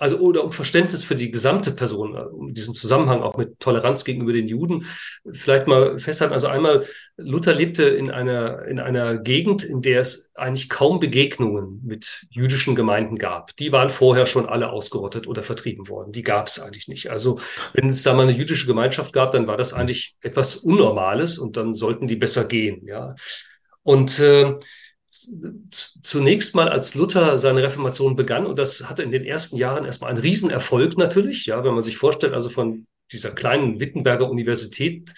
also 0.00 0.18
oder 0.18 0.42
um 0.42 0.50
Verständnis 0.50 1.04
für 1.04 1.14
die 1.14 1.30
gesamte 1.30 1.72
Person, 1.72 2.16
äh, 2.16 2.20
um 2.20 2.54
diesen 2.54 2.72
Zusammenhang 2.72 3.20
auch 3.20 3.36
mit 3.36 3.60
Toleranz 3.60 4.04
gegenüber 4.04 4.32
den 4.32 4.48
Juden, 4.48 4.86
vielleicht 5.30 5.66
mal 5.66 5.98
festhalten. 5.98 6.32
Also 6.32 6.46
einmal, 6.46 6.86
Luther 7.18 7.54
lebte 7.54 7.84
in 7.84 8.10
einer, 8.10 8.64
in 8.64 8.80
einer 8.80 9.18
Gegend, 9.18 9.62
in 9.62 9.82
der 9.82 10.00
es 10.00 10.30
eigentlich 10.34 10.70
kaum 10.70 11.00
Begegnungen 11.00 11.82
mit 11.84 12.26
jüdischen 12.30 12.74
Gemeinden 12.74 13.18
gab. 13.18 13.54
Die 13.58 13.72
waren 13.72 13.90
vorher 13.90 14.26
schon 14.26 14.48
alle 14.48 14.70
ausgerottet 14.70 15.28
oder 15.28 15.42
vertrieben 15.42 15.88
worden. 15.88 16.12
Die 16.12 16.22
gab 16.22 16.46
es 16.46 16.58
eigentlich 16.58 16.88
nicht. 16.88 17.10
Also 17.10 17.38
wenn 17.74 17.90
es 17.90 18.02
da 18.02 18.14
mal 18.14 18.22
eine 18.22 18.32
jüdische 18.32 18.66
Gemeinschaft 18.66 19.12
gab, 19.12 19.32
dann 19.32 19.46
war 19.46 19.58
das 19.58 19.74
eigentlich 19.74 20.16
etwas 20.22 20.56
Unnormales 20.56 21.38
und 21.38 21.58
dann 21.58 21.74
sollten 21.74 22.06
die 22.06 22.16
besser 22.16 22.46
gehen. 22.46 22.86
Ja. 22.86 23.14
Und 23.82 24.18
äh, 24.18 24.54
zunächst 25.10 26.54
mal, 26.54 26.68
als 26.68 26.94
Luther 26.94 27.38
seine 27.38 27.62
Reformation 27.62 28.14
begann, 28.14 28.46
und 28.46 28.58
das 28.58 28.88
hatte 28.88 29.02
in 29.02 29.10
den 29.10 29.24
ersten 29.24 29.56
Jahren 29.56 29.84
erstmal 29.84 30.10
einen 30.10 30.20
Riesenerfolg 30.20 30.96
natürlich, 30.96 31.46
ja, 31.46 31.64
wenn 31.64 31.74
man 31.74 31.82
sich 31.82 31.96
vorstellt, 31.96 32.32
also 32.32 32.48
von 32.48 32.86
dieser 33.10 33.32
kleinen 33.32 33.80
Wittenberger 33.80 34.30
Universität, 34.30 35.12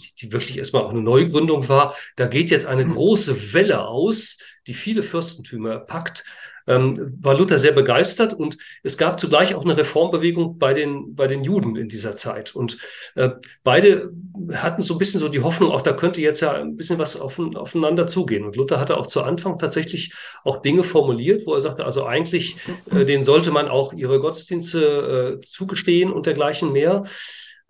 die, 0.00 0.14
die 0.20 0.32
wirklich 0.32 0.58
erstmal 0.58 0.82
auch 0.82 0.90
eine 0.90 1.02
Neugründung 1.02 1.68
war, 1.68 1.94
da 2.16 2.26
geht 2.26 2.50
jetzt 2.50 2.66
eine 2.66 2.86
große 2.86 3.54
Welle 3.54 3.86
aus, 3.86 4.38
die 4.66 4.74
viele 4.74 5.04
Fürstentümer 5.04 5.78
packt 5.78 6.24
ähm, 6.68 7.18
war 7.20 7.36
Luther 7.36 7.58
sehr 7.58 7.72
begeistert 7.72 8.34
und 8.34 8.58
es 8.82 8.98
gab 8.98 9.18
zugleich 9.18 9.54
auch 9.54 9.64
eine 9.64 9.76
Reformbewegung 9.76 10.58
bei 10.58 10.74
den, 10.74 11.14
bei 11.14 11.26
den 11.26 11.42
Juden 11.42 11.76
in 11.76 11.88
dieser 11.88 12.14
Zeit. 12.14 12.54
Und 12.54 12.78
äh, 13.16 13.30
beide 13.64 14.12
hatten 14.52 14.82
so 14.82 14.94
ein 14.94 14.98
bisschen 14.98 15.20
so 15.20 15.28
die 15.28 15.42
Hoffnung, 15.42 15.72
auch 15.72 15.82
da 15.82 15.92
könnte 15.92 16.20
jetzt 16.20 16.40
ja 16.40 16.52
ein 16.52 16.76
bisschen 16.76 16.98
was 16.98 17.20
auf, 17.20 17.38
aufeinander 17.38 18.06
zugehen. 18.06 18.44
Und 18.44 18.56
Luther 18.56 18.78
hatte 18.78 18.96
auch 18.96 19.06
zu 19.06 19.22
Anfang 19.22 19.58
tatsächlich 19.58 20.12
auch 20.44 20.62
Dinge 20.62 20.82
formuliert, 20.82 21.46
wo 21.46 21.54
er 21.54 21.60
sagte, 21.60 21.84
also 21.84 22.04
eigentlich, 22.04 22.56
äh, 22.90 23.04
denen 23.04 23.22
sollte 23.22 23.50
man 23.50 23.68
auch 23.68 23.92
ihre 23.92 24.20
Gottesdienste 24.20 25.38
äh, 25.38 25.40
zugestehen 25.40 26.12
und 26.12 26.26
dergleichen 26.26 26.72
mehr. 26.72 27.04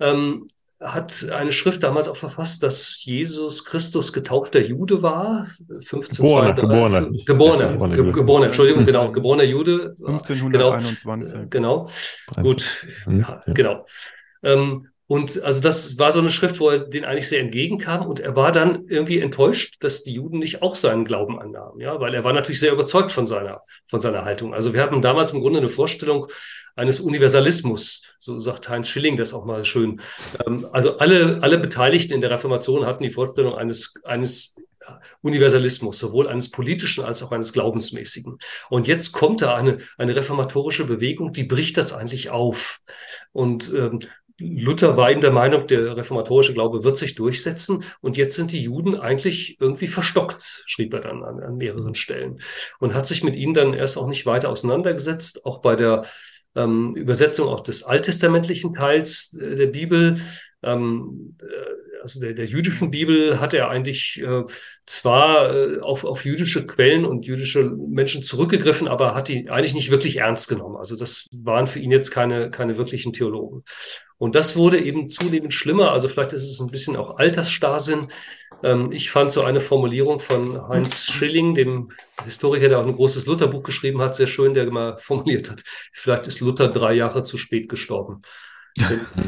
Ähm, 0.00 0.48
hat 0.80 1.28
eine 1.32 1.50
Schrift 1.50 1.82
damals 1.82 2.08
auch 2.08 2.16
verfasst, 2.16 2.62
dass 2.62 3.04
Jesus 3.04 3.64
Christus 3.64 4.12
getaufter 4.12 4.60
Jude 4.60 5.02
war. 5.02 5.46
1532. 5.68 7.26
Geborener, 7.26 7.72
geborener, 7.72 7.72
geborener, 7.72 8.12
geborener, 8.12 8.46
Entschuldigung, 8.46 8.86
genau, 8.86 9.10
geborener 9.12 9.44
Jude. 9.44 9.96
1521. 9.98 11.50
Genau, 11.50 11.88
genau. 12.34 12.48
gut, 12.48 12.86
ja, 13.08 13.42
genau. 13.46 13.84
Ähm, 14.42 14.88
und 15.08 15.42
also 15.42 15.62
das 15.62 15.98
war 15.98 16.12
so 16.12 16.18
eine 16.18 16.30
Schrift, 16.30 16.60
wo 16.60 16.68
er 16.68 16.80
den 16.80 17.06
eigentlich 17.06 17.28
sehr 17.28 17.40
entgegenkam 17.40 18.06
und 18.06 18.20
er 18.20 18.36
war 18.36 18.52
dann 18.52 18.86
irgendwie 18.88 19.20
enttäuscht, 19.20 19.76
dass 19.80 20.04
die 20.04 20.12
Juden 20.12 20.38
nicht 20.38 20.60
auch 20.60 20.74
seinen 20.74 21.06
Glauben 21.06 21.40
annahmen, 21.40 21.80
ja, 21.80 21.98
weil 21.98 22.14
er 22.14 22.24
war 22.24 22.34
natürlich 22.34 22.60
sehr 22.60 22.74
überzeugt 22.74 23.10
von 23.10 23.26
seiner, 23.26 23.62
von 23.86 24.00
seiner 24.00 24.26
Haltung. 24.26 24.52
Also 24.52 24.74
wir 24.74 24.82
hatten 24.82 25.00
damals 25.00 25.30
im 25.30 25.40
Grunde 25.40 25.60
eine 25.60 25.68
Vorstellung 25.68 26.26
eines 26.76 27.00
Universalismus, 27.00 28.16
so 28.18 28.38
sagt 28.38 28.68
Heinz 28.68 28.88
Schilling 28.88 29.16
das 29.16 29.32
auch 29.32 29.46
mal 29.46 29.64
schön. 29.64 30.02
Ähm, 30.46 30.68
also 30.72 30.98
alle, 30.98 31.38
alle 31.40 31.58
Beteiligten 31.58 32.12
in 32.12 32.20
der 32.20 32.30
Reformation 32.30 32.84
hatten 32.84 33.02
die 33.02 33.10
Vorstellung 33.10 33.54
eines, 33.54 33.94
eines 34.04 34.56
Universalismus, 35.22 35.98
sowohl 35.98 36.28
eines 36.28 36.50
politischen 36.50 37.02
als 37.02 37.22
auch 37.22 37.32
eines 37.32 37.54
glaubensmäßigen. 37.54 38.38
Und 38.68 38.86
jetzt 38.86 39.12
kommt 39.12 39.40
da 39.40 39.54
eine, 39.54 39.78
eine 39.96 40.14
reformatorische 40.14 40.84
Bewegung, 40.84 41.32
die 41.32 41.44
bricht 41.44 41.78
das 41.78 41.94
eigentlich 41.94 42.28
auf. 42.28 42.80
Und 43.32 43.72
ähm, 43.74 44.00
Luther 44.40 44.96
war 44.96 45.10
ihm 45.10 45.20
der 45.20 45.32
Meinung, 45.32 45.66
der 45.66 45.96
reformatorische 45.96 46.52
Glaube 46.52 46.84
wird 46.84 46.96
sich 46.96 47.14
durchsetzen 47.14 47.84
und 48.00 48.16
jetzt 48.16 48.36
sind 48.36 48.52
die 48.52 48.62
Juden 48.62 48.94
eigentlich 48.94 49.60
irgendwie 49.60 49.88
verstockt, 49.88 50.62
schrieb 50.66 50.94
er 50.94 51.00
dann 51.00 51.24
an, 51.24 51.40
an 51.40 51.56
mehreren 51.56 51.94
Stellen 51.94 52.40
und 52.78 52.94
hat 52.94 53.06
sich 53.06 53.24
mit 53.24 53.34
ihnen 53.34 53.54
dann 53.54 53.74
erst 53.74 53.98
auch 53.98 54.06
nicht 54.06 54.26
weiter 54.26 54.50
auseinandergesetzt. 54.50 55.44
Auch 55.44 55.60
bei 55.60 55.74
der 55.74 56.04
ähm, 56.54 56.94
Übersetzung 56.94 57.48
auch 57.48 57.60
des 57.60 57.82
alttestamentlichen 57.82 58.74
Teils 58.74 59.36
äh, 59.40 59.56
der 59.56 59.66
Bibel 59.66 60.18
ähm, 60.62 61.36
äh, 61.40 61.88
also 62.02 62.20
der, 62.20 62.32
der 62.32 62.44
jüdischen 62.44 62.90
Bibel 62.90 63.40
hat 63.40 63.54
er 63.54 63.68
eigentlich 63.68 64.22
äh, 64.22 64.44
zwar 64.86 65.54
äh, 65.54 65.80
auf, 65.80 66.04
auf 66.04 66.24
jüdische 66.24 66.66
Quellen 66.66 67.04
und 67.04 67.26
jüdische 67.26 67.64
Menschen 67.70 68.22
zurückgegriffen, 68.22 68.88
aber 68.88 69.14
hat 69.14 69.28
die 69.28 69.50
eigentlich 69.50 69.74
nicht 69.74 69.90
wirklich 69.90 70.18
ernst 70.18 70.48
genommen. 70.48 70.76
Also 70.76 70.96
das 70.96 71.26
waren 71.42 71.66
für 71.66 71.80
ihn 71.80 71.90
jetzt 71.90 72.10
keine, 72.10 72.50
keine 72.50 72.78
wirklichen 72.78 73.12
Theologen. 73.12 73.62
Und 74.18 74.34
das 74.34 74.56
wurde 74.56 74.80
eben 74.80 75.08
zunehmend 75.08 75.54
schlimmer. 75.54 75.92
Also 75.92 76.08
vielleicht 76.08 76.32
ist 76.32 76.44
es 76.44 76.60
ein 76.60 76.70
bisschen 76.70 76.96
auch 76.96 77.18
Altersstarrsinn. 77.18 78.08
Ähm, 78.62 78.90
ich 78.92 79.10
fand 79.10 79.30
so 79.30 79.42
eine 79.42 79.60
Formulierung 79.60 80.18
von 80.18 80.68
Heinz 80.68 81.06
Schilling, 81.06 81.54
dem 81.54 81.90
Historiker, 82.24 82.68
der 82.68 82.80
auch 82.80 82.86
ein 82.86 82.96
großes 82.96 83.26
Lutherbuch 83.26 83.62
geschrieben 83.62 84.00
hat, 84.00 84.16
sehr 84.16 84.26
schön, 84.26 84.54
der 84.54 84.70
mal 84.70 84.98
formuliert 84.98 85.50
hat, 85.50 85.62
vielleicht 85.92 86.26
ist 86.26 86.40
Luther 86.40 86.68
drei 86.68 86.94
Jahre 86.94 87.22
zu 87.22 87.38
spät 87.38 87.68
gestorben. 87.68 88.22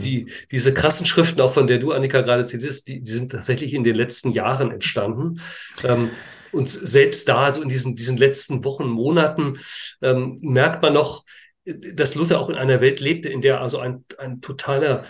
die, 0.00 0.30
diese 0.50 0.74
krassen 0.74 1.06
Schriften, 1.06 1.40
auch 1.40 1.52
von 1.52 1.66
der 1.66 1.78
du, 1.78 1.92
Annika, 1.92 2.20
gerade 2.20 2.44
zitierst, 2.44 2.88
die, 2.88 3.02
die 3.02 3.10
sind 3.10 3.32
tatsächlich 3.32 3.74
in 3.74 3.84
den 3.84 3.96
letzten 3.96 4.32
Jahren 4.32 4.70
entstanden. 4.70 5.40
Ähm, 5.82 6.10
und 6.52 6.68
selbst 6.68 7.28
da, 7.28 7.50
so 7.50 7.62
in 7.62 7.68
diesen, 7.68 7.96
diesen 7.96 8.16
letzten 8.16 8.64
Wochen, 8.64 8.88
Monaten, 8.88 9.58
ähm, 10.02 10.38
merkt 10.42 10.82
man 10.82 10.92
noch, 10.92 11.24
dass 11.94 12.14
Luther 12.14 12.40
auch 12.40 12.50
in 12.50 12.56
einer 12.56 12.80
Welt 12.80 13.00
lebte, 13.00 13.28
in 13.28 13.40
der 13.40 13.60
also 13.60 13.78
ein, 13.78 14.04
ein 14.18 14.40
totaler 14.40 15.04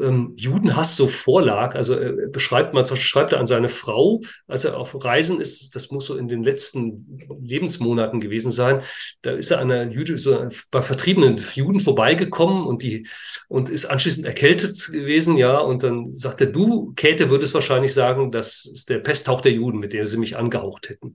ähm, 0.00 0.34
Judenhass 0.36 0.96
so 0.96 1.08
vorlag. 1.08 1.74
Also 1.74 1.94
äh, 1.94 2.28
beschreibt 2.30 2.74
man, 2.74 2.86
zum 2.86 2.94
Beispiel 2.94 3.08
schreibt 3.08 3.32
er 3.32 3.40
an 3.40 3.46
seine 3.46 3.68
Frau, 3.68 4.20
als 4.46 4.64
er 4.64 4.78
auf 4.78 5.04
Reisen 5.04 5.40
ist, 5.40 5.74
das 5.74 5.90
muss 5.90 6.06
so 6.06 6.16
in 6.16 6.28
den 6.28 6.42
letzten 6.42 6.96
Lebensmonaten 7.42 8.20
gewesen 8.20 8.50
sein, 8.50 8.82
da 9.22 9.32
ist 9.32 9.50
er 9.50 9.60
an 9.60 9.70
einer 9.70 9.90
Jude, 9.90 10.18
so 10.18 10.48
bei 10.70 10.82
vertriebenen 10.82 11.40
Juden 11.54 11.80
vorbeigekommen 11.80 12.64
und 12.64 12.82
die 12.82 13.06
und 13.48 13.68
ist 13.68 13.86
anschließend 13.86 14.26
erkältet 14.26 14.90
gewesen, 14.92 15.36
ja, 15.36 15.58
und 15.58 15.82
dann 15.82 16.06
sagt 16.14 16.40
er, 16.40 16.48
du, 16.48 16.92
Käthe, 16.94 17.30
würdest 17.30 17.54
wahrscheinlich 17.54 17.92
sagen, 17.92 18.30
das 18.30 18.66
ist 18.66 18.88
der 18.88 18.98
Pesthauch 18.98 19.40
der 19.40 19.52
Juden, 19.52 19.78
mit 19.78 19.92
dem 19.92 20.06
sie 20.06 20.16
mich 20.16 20.36
angehaucht 20.36 20.88
hätten. 20.88 21.14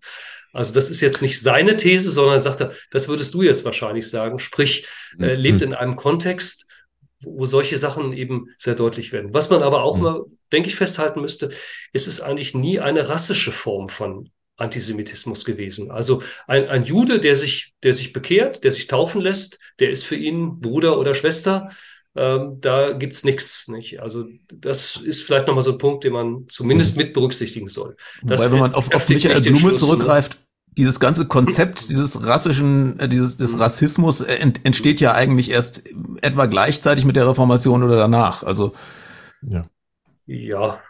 Also 0.52 0.74
das 0.74 0.90
ist 0.90 1.02
jetzt 1.02 1.22
nicht 1.22 1.40
seine 1.42 1.78
These, 1.78 2.12
sondern 2.12 2.42
sagt 2.42 2.62
er, 2.62 2.74
das 2.92 3.08
würdest 3.08 3.34
du 3.34 3.44
jetzt 3.44 3.66
wahrscheinlich 3.66 4.10
sagen. 4.10 4.40
Sprich, 4.40 4.88
äh, 5.20 5.36
lebt 5.36 5.58
mhm. 5.58 5.68
in 5.68 5.74
einem 5.74 5.96
Kontext, 5.96 6.66
wo 7.22 7.46
solche 7.46 7.78
Sachen 7.78 8.14
eben 8.14 8.48
sehr 8.58 8.76
deutlich 8.76 9.12
werden. 9.12 9.34
Was 9.34 9.50
man 9.50 9.64
aber 9.64 9.84
auch 9.84 9.98
mhm. 9.98 10.04
mal, 10.04 10.22
denke 10.52 10.70
ich, 10.70 10.76
festhalten 10.76 11.22
müsste, 11.22 11.52
ist 11.94 12.08
es 12.08 12.22
eigentlich 12.22 12.54
nie 12.54 12.80
eine 12.80 13.10
rassische 13.10 13.52
Form 13.52 13.90
von 13.90 14.30
Antisemitismus 14.56 15.46
gewesen. 15.46 15.92
Also 15.92 16.22
ein, 16.48 16.68
ein 16.68 16.84
Jude, 16.84 17.20
der 17.20 17.36
sich, 17.36 17.74
der 17.84 17.94
sich 17.94 18.14
bekehrt, 18.14 18.64
der 18.64 18.72
sich 18.72 18.88
taufen 18.88 19.22
lässt, 19.22 19.60
der 19.80 19.90
ist 19.90 20.04
für 20.04 20.16
ihn 20.16 20.60
Bruder 20.60 21.00
oder 21.00 21.16
Schwester. 21.16 21.70
Ähm, 22.16 22.58
da 22.60 22.94
gibt's 22.94 23.24
nichts. 23.24 23.68
Nicht? 23.70 24.02
Also 24.02 24.26
das 24.54 24.98
ist 24.98 25.24
vielleicht 25.24 25.48
nochmal 25.48 25.64
so 25.64 25.72
ein 25.72 25.78
Punkt, 25.78 26.04
den 26.04 26.14
man 26.14 26.46
zumindest 26.50 26.98
mhm. 26.98 27.04
mit 27.04 27.14
berücksichtigen 27.14 27.70
soll. 27.70 27.96
Das 28.24 28.42
Wobei, 28.42 28.52
wenn 28.52 28.60
man 28.60 28.74
auf, 28.76 28.92
auf 28.94 29.10
Michael 29.10 29.42
Blume 29.42 29.72
ne? 29.72 29.74
zurückgreift, 29.76 30.38
dieses 30.80 31.00
ganze 31.00 31.28
Konzept 31.28 31.90
dieses 31.90 32.26
rassischen, 32.26 33.00
äh, 33.00 33.10
dieses 33.10 33.38
des 33.38 33.56
mhm. 33.56 33.62
Rassismus 33.62 34.22
äh, 34.22 34.36
ent, 34.36 34.66
entsteht 34.66 35.02
ja 35.02 35.14
eigentlich 35.14 35.52
erst 35.52 35.84
etwa 36.22 36.46
gleichzeitig 36.46 37.06
mit 37.06 37.18
der 37.18 37.28
Reformation 37.28 37.84
oder 37.84 37.98
danach. 37.98 38.44
Also 38.44 38.72
ja, 39.42 39.64
ja, 40.26 40.82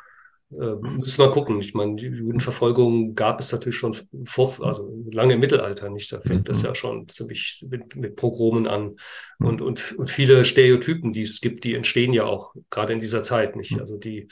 äh, 0.51 0.75
müssen 0.81 1.23
wir 1.23 1.31
gucken. 1.31 1.59
Ich 1.59 1.73
meine, 1.73 1.95
die 1.95 2.07
Judenverfolgung 2.07 3.15
gab 3.15 3.39
es 3.39 3.51
natürlich 3.51 3.77
schon 3.77 3.95
vor, 4.25 4.53
also 4.61 4.93
lange 5.11 5.33
im 5.33 5.39
Mittelalter 5.39 5.89
nicht. 5.89 6.11
Da 6.11 6.21
fängt 6.21 6.41
mhm. 6.41 6.45
das 6.45 6.61
ja 6.61 6.75
schon 6.75 7.07
ziemlich 7.07 7.65
mit, 7.71 7.95
mit 7.95 8.15
Pogromen 8.15 8.67
an 8.67 8.95
mhm. 9.39 9.47
und, 9.47 9.61
und 9.61 9.91
und 9.97 10.09
viele 10.09 10.45
Stereotypen, 10.45 11.13
die 11.13 11.23
es 11.23 11.41
gibt, 11.41 11.63
die 11.63 11.73
entstehen 11.73 12.13
ja 12.13 12.25
auch 12.25 12.53
gerade 12.69 12.93
in 12.93 12.99
dieser 12.99 13.23
Zeit 13.23 13.55
nicht. 13.55 13.73
Mhm. 13.73 13.79
Also 13.79 13.97
die 13.97 14.27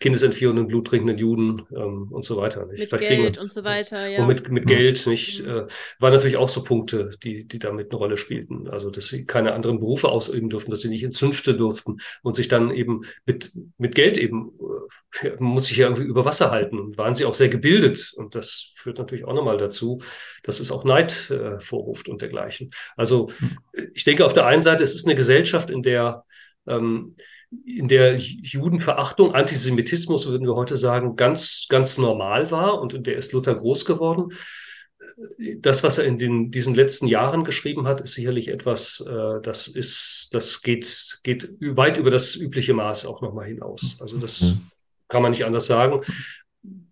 kindesentführenden, 0.00 0.66
bluttrinkenden 0.66 1.18
Juden 1.18 1.62
ähm, 1.76 2.08
und 2.10 2.24
so 2.24 2.38
weiter. 2.38 2.64
Nicht? 2.64 2.90
Mit 2.90 3.00
Geld 3.00 3.38
und 3.40 3.52
so 3.52 3.62
weiter, 3.64 4.08
ja. 4.08 4.22
Und 4.22 4.28
mit, 4.28 4.50
mit 4.50 4.66
Geld, 4.66 5.06
nicht? 5.06 5.44
Mhm. 5.44 5.50
Äh, 5.50 5.66
waren 5.98 6.12
natürlich 6.14 6.38
auch 6.38 6.48
so 6.48 6.64
Punkte, 6.64 7.10
die, 7.22 7.46
die 7.46 7.58
damit 7.58 7.90
eine 7.90 7.98
Rolle 7.98 8.16
spielten. 8.16 8.66
Also, 8.68 8.90
dass 8.90 9.08
sie 9.08 9.24
keine 9.24 9.52
anderen 9.52 9.78
Berufe 9.78 10.08
ausüben 10.08 10.48
durften, 10.48 10.70
dass 10.70 10.80
sie 10.80 10.88
nicht 10.88 11.02
ins 11.02 11.18
Zünfte 11.18 11.54
durften 11.54 11.98
und 12.22 12.34
sich 12.34 12.48
dann 12.48 12.70
eben 12.70 13.02
mit, 13.26 13.52
mit 13.76 13.94
Geld 13.94 14.16
eben, 14.16 14.52
äh, 15.22 15.32
man 15.38 15.42
muss 15.52 15.66
sich 15.66 15.76
ja 15.76 15.86
irgendwie 15.86 16.04
über 16.04 16.24
Wasser 16.24 16.50
halten. 16.50 16.78
Und 16.78 16.96
waren 16.96 17.14
sie 17.14 17.26
auch 17.26 17.34
sehr 17.34 17.50
gebildet. 17.50 18.14
Und 18.16 18.34
das 18.34 18.72
führt 18.76 18.96
natürlich 18.96 19.26
auch 19.26 19.34
nochmal 19.34 19.58
dazu, 19.58 20.00
dass 20.42 20.60
es 20.60 20.72
auch 20.72 20.84
Neid 20.84 21.30
äh, 21.30 21.60
vorruft 21.60 22.08
und 22.08 22.22
dergleichen. 22.22 22.70
Also, 22.96 23.28
mhm. 23.38 23.58
ich 23.92 24.04
denke 24.04 24.24
auf 24.24 24.32
der 24.32 24.46
einen 24.46 24.62
Seite, 24.62 24.82
es 24.82 24.94
ist 24.94 25.06
eine 25.06 25.14
Gesellschaft, 25.14 25.68
in 25.68 25.82
der 25.82 26.24
ähm, 26.66 27.16
in 27.64 27.88
der 27.88 28.16
Judenverachtung, 28.16 29.34
Antisemitismus, 29.34 30.28
würden 30.28 30.46
wir 30.46 30.54
heute 30.54 30.76
sagen, 30.76 31.16
ganz, 31.16 31.66
ganz 31.68 31.98
normal 31.98 32.50
war 32.50 32.80
und 32.80 32.94
in 32.94 33.02
der 33.02 33.16
ist 33.16 33.32
Luther 33.32 33.54
groß 33.54 33.84
geworden. 33.84 34.32
Das, 35.58 35.82
was 35.82 35.98
er 35.98 36.04
in 36.04 36.16
den, 36.16 36.50
diesen 36.50 36.74
letzten 36.74 37.06
Jahren 37.06 37.44
geschrieben 37.44 37.86
hat, 37.86 38.00
ist 38.00 38.12
sicherlich 38.12 38.48
etwas, 38.48 39.04
äh, 39.06 39.40
das 39.42 39.68
ist, 39.68 40.30
das 40.32 40.62
geht, 40.62 41.18
geht 41.24 41.48
weit 41.60 41.98
über 41.98 42.10
das 42.10 42.36
übliche 42.36 42.72
Maß 42.72 43.04
auch 43.06 43.20
nochmal 43.20 43.46
hinaus. 43.46 43.98
Also 44.00 44.18
das 44.18 44.56
kann 45.08 45.22
man 45.22 45.32
nicht 45.32 45.44
anders 45.44 45.66
sagen. 45.66 46.00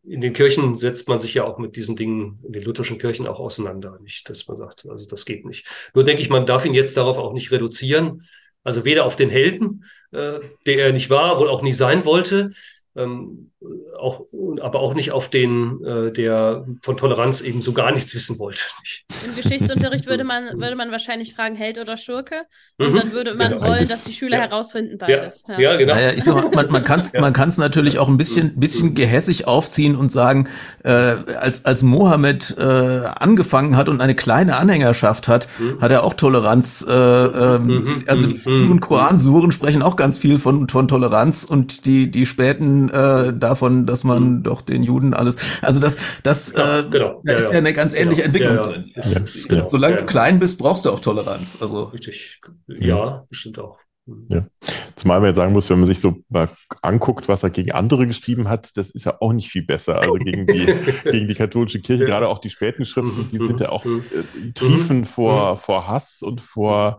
In 0.05 0.21
den 0.21 0.33
Kirchen 0.33 0.77
setzt 0.77 1.09
man 1.09 1.21
sich 1.21 1.35
ja 1.35 1.45
auch 1.45 1.59
mit 1.59 1.77
diesen 1.77 1.95
Dingen, 1.95 2.41
in 2.45 2.53
den 2.53 2.63
lutherischen 2.63 2.99
Kirchen 2.99 3.27
auch 3.27 3.39
auseinander. 3.39 3.99
Nicht, 4.03 4.29
dass 4.29 4.49
man 4.49 4.57
sagt, 4.57 4.87
also 4.89 5.07
das 5.07 5.25
geht 5.25 5.47
nicht. 5.47 5.67
Nur 5.95 6.05
denke 6.05 6.21
ich, 6.21 6.29
man 6.29 6.47
darf 6.47 6.65
ihn 6.65 6.75
jetzt 6.75 6.97
darauf 6.97 7.17
auch 7.19 7.33
nicht 7.33 7.51
reduzieren 7.53 8.23
also 8.65 8.85
weder 8.85 9.05
auf 9.05 9.17
den 9.17 9.31
Helden, 9.31 9.85
äh, 10.13 10.41
der 10.67 10.87
er 10.87 10.93
nicht 10.93 11.11
war, 11.11 11.39
wohl 11.39 11.49
auch 11.49 11.63
nie 11.63 11.73
sein 11.73 12.05
wollte, 12.05 12.51
ähm, 12.99 13.51
auch, 13.99 14.23
aber 14.61 14.81
auch 14.81 14.95
nicht 14.95 15.11
auf 15.11 15.29
den, 15.29 15.85
äh, 15.85 16.13
der 16.13 16.65
von 16.83 16.97
Toleranz 16.97 17.41
eben 17.41 17.63
so 17.63 17.73
gar 17.73 17.91
nichts 17.91 18.15
wissen 18.15 18.39
wollte. 18.39 18.63
Im 19.27 19.35
Geschichtsunterricht 19.35 20.07
würde 20.07 20.23
man, 20.25 20.45
würde 20.61 20.77
man 20.77 20.93
wahrscheinlich 20.93 21.35
fragen, 21.35 21.57
Held 21.57 21.79
oder 21.79 21.97
Schurke. 21.97 22.43
Und 22.79 22.93
mhm. 22.93 22.97
dann 22.97 23.13
würde 23.13 23.35
man 23.35 23.53
genau. 23.53 23.67
wollen, 23.67 23.89
dass 23.89 24.05
die 24.05 24.13
Schüler 24.13 24.39
ja. 24.39 24.45
herausfinden 24.45 24.99
beides. 24.99 25.43
Ja, 25.49 25.55
ja. 25.55 25.61
ja 25.73 25.77
genau. 25.77 25.95
Naja, 25.95 26.13
ich 26.13 26.23
sag 26.23 26.37
mal, 26.37 26.51
man, 26.51 26.71
man 26.71 26.85
kann 26.85 27.01
es 27.01 27.13
man 27.21 27.33
kann's 27.33 27.59
natürlich 27.59 27.99
auch 27.99 28.09
ein 28.09 28.17
bisschen, 28.17 28.55
mhm. 28.55 28.61
bisschen 28.61 28.95
gehässig 28.95 29.49
aufziehen 29.49 29.97
und 29.97 30.13
sagen, 30.13 30.49
äh, 30.85 30.91
als, 30.91 31.65
als 31.65 31.83
Mohammed 31.83 32.57
äh, 32.59 32.63
angefangen 32.63 33.77
hat 33.77 33.89
und 33.89 34.01
eine 34.01 34.15
kleine 34.15 34.57
Anhängerschaft 34.57 35.27
hat, 35.27 35.49
mhm. 35.59 35.81
hat 35.81 35.91
er 35.91 36.05
auch 36.05 36.15
Toleranz. 36.15 36.87
Äh, 36.89 36.93
ähm, 36.93 37.67
mhm. 37.67 38.05
Also 38.07 38.27
die 38.27 38.49
mhm. 38.49 38.79
Koransuren 38.79 39.51
sprechen 39.51 39.83
auch 39.83 39.97
ganz 39.97 40.19
viel 40.19 40.39
von, 40.39 40.69
von 40.69 40.87
Toleranz 40.87 41.45
und 41.45 41.87
die, 41.87 42.11
die 42.11 42.27
späten 42.27 42.88
äh, 42.91 43.33
davon, 43.33 43.87
dass 43.87 44.05
man 44.05 44.39
mhm. 44.39 44.43
doch 44.43 44.63
den 44.63 44.83
Juden 44.83 45.15
alles. 45.15 45.37
Also 45.63 45.81
das, 45.81 45.97
das 46.23 46.53
ja, 46.53 46.81
äh, 46.81 46.83
genau. 46.89 47.21
da 47.25 47.33
ist 47.35 47.45
ja, 47.45 47.53
ja 47.53 47.59
eine 47.59 47.73
ganz 47.73 47.95
ähnliche 47.95 48.23
genau. 48.23 48.39
Entwicklung 48.45 48.73
drin. 48.73 48.93
Ist, 48.95 49.17
ist, 49.19 49.49
genau. 49.49 49.69
Solange 49.71 49.97
du 49.99 50.07
klein 50.07 50.39
bist, 50.39 50.59
brauchst 50.59 50.85
du 50.85 50.91
auch 50.91 51.01
Toleranz. 51.01 51.59
Also 51.61 51.85
richtig. 51.85 52.41
Ja, 52.67 53.25
bestimmt 53.29 53.59
auch. 53.59 53.79
Mhm. 54.09 54.25
Ja. 54.29 54.47
Zumal 54.97 55.21
man 55.21 55.29
jetzt 55.29 55.37
sagen 55.37 55.53
muss, 55.53 55.71
wenn 55.71 55.79
man 55.79 55.87
sich 55.87 56.01
so 56.01 56.17
mal 56.29 56.49
anguckt, 56.83 57.29
was 57.29 57.43
er 57.43 57.51
gegen 57.51 57.73
andere 57.73 58.07
geschrieben 58.07 58.49
hat, 58.49 58.77
das 58.77 58.91
ist 58.91 59.05
ja 59.05 59.17
auch 59.21 59.33
nicht 59.33 59.51
viel 59.51 59.65
besser. 59.65 59.99
Also 59.99 60.15
gegen 60.15 60.47
die, 60.47 60.67
gegen 61.05 61.29
die 61.29 61.35
katholische 61.35 61.81
Kirche, 61.81 62.07
gerade 62.07 62.29
auch 62.29 62.39
die 62.39 62.51
späten 62.51 62.85
Schriften, 62.85 63.29
die 63.31 63.39
sind 63.39 63.61
ja 63.61 63.69
auch 63.69 63.85
äh, 63.85 64.53
triefen 64.55 65.05
vor, 65.05 65.57
vor 65.57 65.87
Hass 65.87 66.23
und 66.23 66.41
vor 66.41 66.99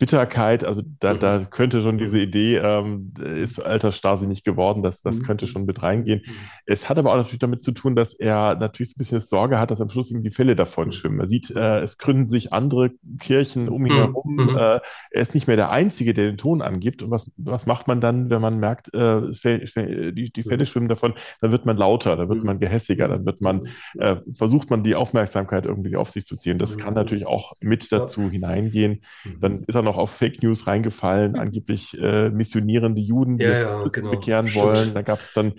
Bitterkeit, 0.00 0.64
also 0.64 0.82
da, 0.98 1.12
da 1.12 1.40
mhm. 1.40 1.50
könnte 1.50 1.82
schon 1.82 1.98
diese 1.98 2.16
mhm. 2.16 2.22
Idee, 2.22 2.56
ähm, 2.56 3.12
ist 3.22 3.60
alter 3.60 3.92
Stasi 3.92 4.26
nicht 4.26 4.46
geworden, 4.46 4.82
das, 4.82 5.02
das 5.02 5.18
mhm. 5.18 5.22
könnte 5.24 5.46
schon 5.46 5.66
mit 5.66 5.82
reingehen. 5.82 6.22
Es 6.64 6.88
hat 6.88 6.98
aber 6.98 7.12
auch 7.12 7.16
natürlich 7.18 7.38
damit 7.38 7.62
zu 7.62 7.72
tun, 7.72 7.94
dass 7.94 8.14
er 8.14 8.56
natürlich 8.56 8.92
ein 8.92 8.98
bisschen 8.98 9.20
Sorge 9.20 9.58
hat, 9.58 9.70
dass 9.70 9.82
am 9.82 9.90
Schluss 9.90 10.10
ihm 10.10 10.22
die 10.22 10.30
Fälle 10.30 10.56
davon 10.56 10.90
schwimmen. 10.90 11.20
Er 11.20 11.26
sieht, 11.26 11.50
äh, 11.50 11.80
es 11.80 11.98
gründen 11.98 12.28
sich 12.28 12.50
andere 12.50 12.92
Kirchen 13.20 13.68
um 13.68 13.84
ihn 13.84 13.92
herum. 13.92 14.56
Äh, 14.56 14.80
er 15.10 15.22
ist 15.22 15.34
nicht 15.34 15.46
mehr 15.46 15.56
der 15.56 15.70
Einzige, 15.70 16.14
der 16.14 16.28
den 16.28 16.38
Ton 16.38 16.62
angibt. 16.62 17.02
Und 17.02 17.10
was, 17.10 17.34
was 17.36 17.66
macht 17.66 17.86
man 17.86 18.00
dann, 18.00 18.30
wenn 18.30 18.40
man 18.40 18.58
merkt, 18.58 18.92
äh, 18.94 19.20
die, 19.30 20.32
die 20.34 20.42
Fälle 20.42 20.64
schwimmen 20.64 20.88
davon? 20.88 21.12
Dann 21.42 21.52
wird 21.52 21.66
man 21.66 21.76
lauter, 21.76 22.16
dann 22.16 22.30
wird 22.30 22.42
man 22.42 22.58
gehässiger, 22.58 23.06
dann 23.06 23.26
wird 23.26 23.42
man, 23.42 23.68
äh, 23.98 24.16
versucht 24.32 24.70
man 24.70 24.82
die 24.82 24.94
Aufmerksamkeit 24.94 25.66
irgendwie 25.66 25.96
auf 25.96 26.08
sich 26.08 26.24
zu 26.24 26.36
ziehen. 26.36 26.58
Das 26.58 26.78
kann 26.78 26.94
natürlich 26.94 27.26
auch 27.26 27.52
mit 27.60 27.92
dazu 27.92 28.30
hineingehen. 28.30 29.02
Dann 29.40 29.64
ist 29.64 29.74
er 29.74 29.82
noch 29.82 29.89
noch 29.90 29.98
auf 29.98 30.10
Fake 30.10 30.42
News 30.42 30.66
reingefallen, 30.66 31.32
mhm. 31.32 31.38
angeblich 31.38 31.98
äh, 32.00 32.30
missionierende 32.30 33.00
Juden, 33.00 33.38
die 33.38 33.44
ja, 33.44 33.60
ja, 33.60 33.84
genau. 33.92 34.10
bekehren 34.10 34.46
Stimmt. 34.46 34.64
wollen. 34.64 34.94
Da 34.94 35.02
gab 35.02 35.20
es 35.20 35.32
dann 35.32 35.54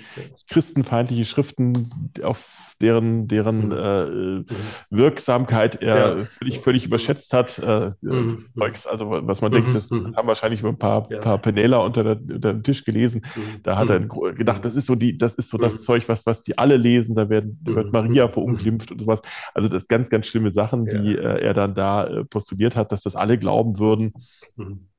christenfeindliche 0.49 1.25
Schriften, 1.25 1.89
auf 2.23 2.70
deren, 2.82 3.27
deren 3.27 3.67
mhm. 3.67 3.71
äh, 3.71 4.05
mhm. 4.05 4.45
Wirksamkeit 4.89 5.82
er 5.82 6.17
ja. 6.17 6.23
völlig, 6.23 6.59
völlig 6.59 6.86
überschätzt 6.86 7.34
hat. 7.34 7.59
Äh, 7.59 7.91
mhm. 8.01 8.38
Also 8.55 9.09
was 9.09 9.41
man 9.41 9.51
denkt, 9.51 9.73
das, 9.73 9.89
das, 9.89 10.15
haben 10.15 10.27
wahrscheinlich 10.27 10.63
ein 10.63 10.77
paar, 10.77 11.07
paar 11.07 11.38
Penela 11.38 11.77
unter, 11.77 12.03
der, 12.03 12.19
unter 12.21 12.53
dem 12.53 12.63
Tisch 12.63 12.84
gelesen. 12.84 13.21
Da 13.63 13.77
hat 13.77 13.89
er 13.89 13.99
gedacht, 14.01 14.65
das 14.65 14.75
ist 14.75 14.88
so 14.88 14.95
die, 14.95 15.17
das 15.17 15.36
ist 15.36 15.49
so 15.49 15.57
das 15.57 15.84
Zeug, 15.84 16.07
was, 16.09 16.25
was 16.25 16.43
die 16.43 16.57
alle 16.57 16.77
lesen. 16.77 17.15
Da, 17.15 17.29
werden, 17.29 17.59
da 17.63 17.75
wird 17.75 17.93
Maria 17.93 18.27
verunglimpft 18.27 18.91
und 18.91 18.99
sowas. 18.99 19.21
Also 19.53 19.69
das 19.69 19.88
ganz, 19.88 20.09
ganz 20.09 20.27
schlimme 20.27 20.51
Sachen, 20.51 20.86
die 20.86 21.15
äh, 21.15 21.41
er 21.41 21.53
dann 21.53 21.73
da 21.73 22.05
äh, 22.05 22.25
postuliert 22.25 22.75
hat, 22.75 22.91
dass 22.91 23.03
das 23.03 23.15
alle 23.15 23.38
glauben 23.38 23.79
würden. 23.79 24.13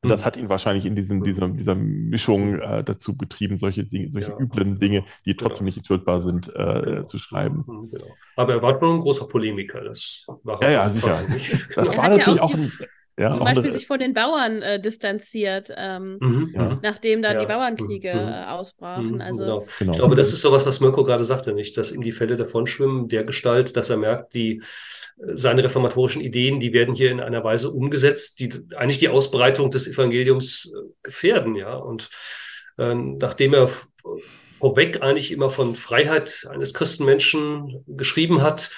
Und 0.02 0.08
das 0.08 0.24
hat 0.24 0.36
ihn 0.36 0.48
wahrscheinlich 0.48 0.84
in 0.84 0.96
diesem, 0.96 1.22
dieser, 1.22 1.48
dieser 1.48 1.76
Mischung 1.76 2.58
äh, 2.58 2.82
dazu 2.82 3.16
getrieben, 3.16 3.56
solche 3.56 3.84
Dinge, 3.84 4.10
solche 4.10 4.30
ja. 4.30 4.38
üblen 4.38 4.80
Dinge, 4.80 5.04
die 5.24 5.36
trotzdem 5.36 5.60
genau. 5.60 5.66
nicht 5.66 5.76
entschuldbar 5.76 6.20
sind, 6.20 6.48
äh, 6.48 6.82
genau. 6.82 7.02
zu 7.04 7.18
schreiben. 7.18 7.64
Mhm, 7.66 7.90
genau. 7.90 8.16
Aber 8.34 8.54
er 8.54 8.62
war 8.62 8.80
nur 8.80 8.94
ein 8.94 9.00
großer 9.00 9.28
Polemiker. 9.28 9.80
Das 9.82 10.26
war 10.42 10.60
ja, 10.60 10.70
ja, 10.70 10.90
sicher. 10.90 11.22
Das 11.76 11.96
war 11.96 12.08
natürlich 12.08 12.40
auch 12.40 12.52
ein, 12.52 12.70
ja, 13.18 13.30
Zum 13.30 13.40
Beispiel 13.40 13.64
eine... 13.64 13.72
sich 13.72 13.86
vor 13.86 13.98
den 13.98 14.14
Bauern 14.14 14.62
äh, 14.62 14.80
distanziert, 14.80 15.68
ähm, 15.76 16.16
mhm, 16.18 16.52
ja. 16.54 16.78
nachdem 16.82 17.20
dann 17.20 17.34
ja. 17.34 17.40
die 17.40 17.46
Bauernkriege 17.46 18.14
mhm. 18.14 18.28
äh, 18.28 18.44
ausbrachen. 18.46 19.12
Mhm, 19.12 19.20
also, 19.20 19.42
genau. 19.42 19.66
Genau. 19.78 19.92
Ich 19.92 19.98
glaube, 19.98 20.16
das 20.16 20.32
ist 20.32 20.40
so 20.40 20.50
was 20.50 20.64
was 20.66 20.80
Mirko 20.80 21.04
gerade 21.04 21.24
sagte, 21.24 21.52
nicht, 21.52 21.76
dass 21.76 21.92
ihm 21.92 22.00
die 22.00 22.12
Fälle 22.12 22.36
davonschwimmen, 22.36 23.08
der 23.08 23.24
Gestalt, 23.24 23.76
dass 23.76 23.90
er 23.90 23.98
merkt, 23.98 24.32
die 24.32 24.62
äh, 25.18 25.34
seine 25.34 25.62
reformatorischen 25.62 26.22
Ideen, 26.22 26.58
die 26.58 26.72
werden 26.72 26.94
hier 26.94 27.10
in 27.10 27.20
einer 27.20 27.44
Weise 27.44 27.70
umgesetzt, 27.70 28.40
die 28.40 28.50
eigentlich 28.76 28.98
die 28.98 29.10
Ausbreitung 29.10 29.70
des 29.70 29.86
Evangeliums 29.86 30.72
äh, 30.74 30.80
gefährden, 31.02 31.54
ja. 31.54 31.74
Und 31.74 32.08
äh, 32.78 32.94
nachdem 32.94 33.52
er 33.52 33.68
vorweg 34.40 35.02
eigentlich 35.02 35.32
immer 35.32 35.50
von 35.50 35.74
Freiheit 35.74 36.46
eines 36.50 36.72
Christenmenschen 36.72 37.84
geschrieben 37.86 38.42
hat, 38.42 38.70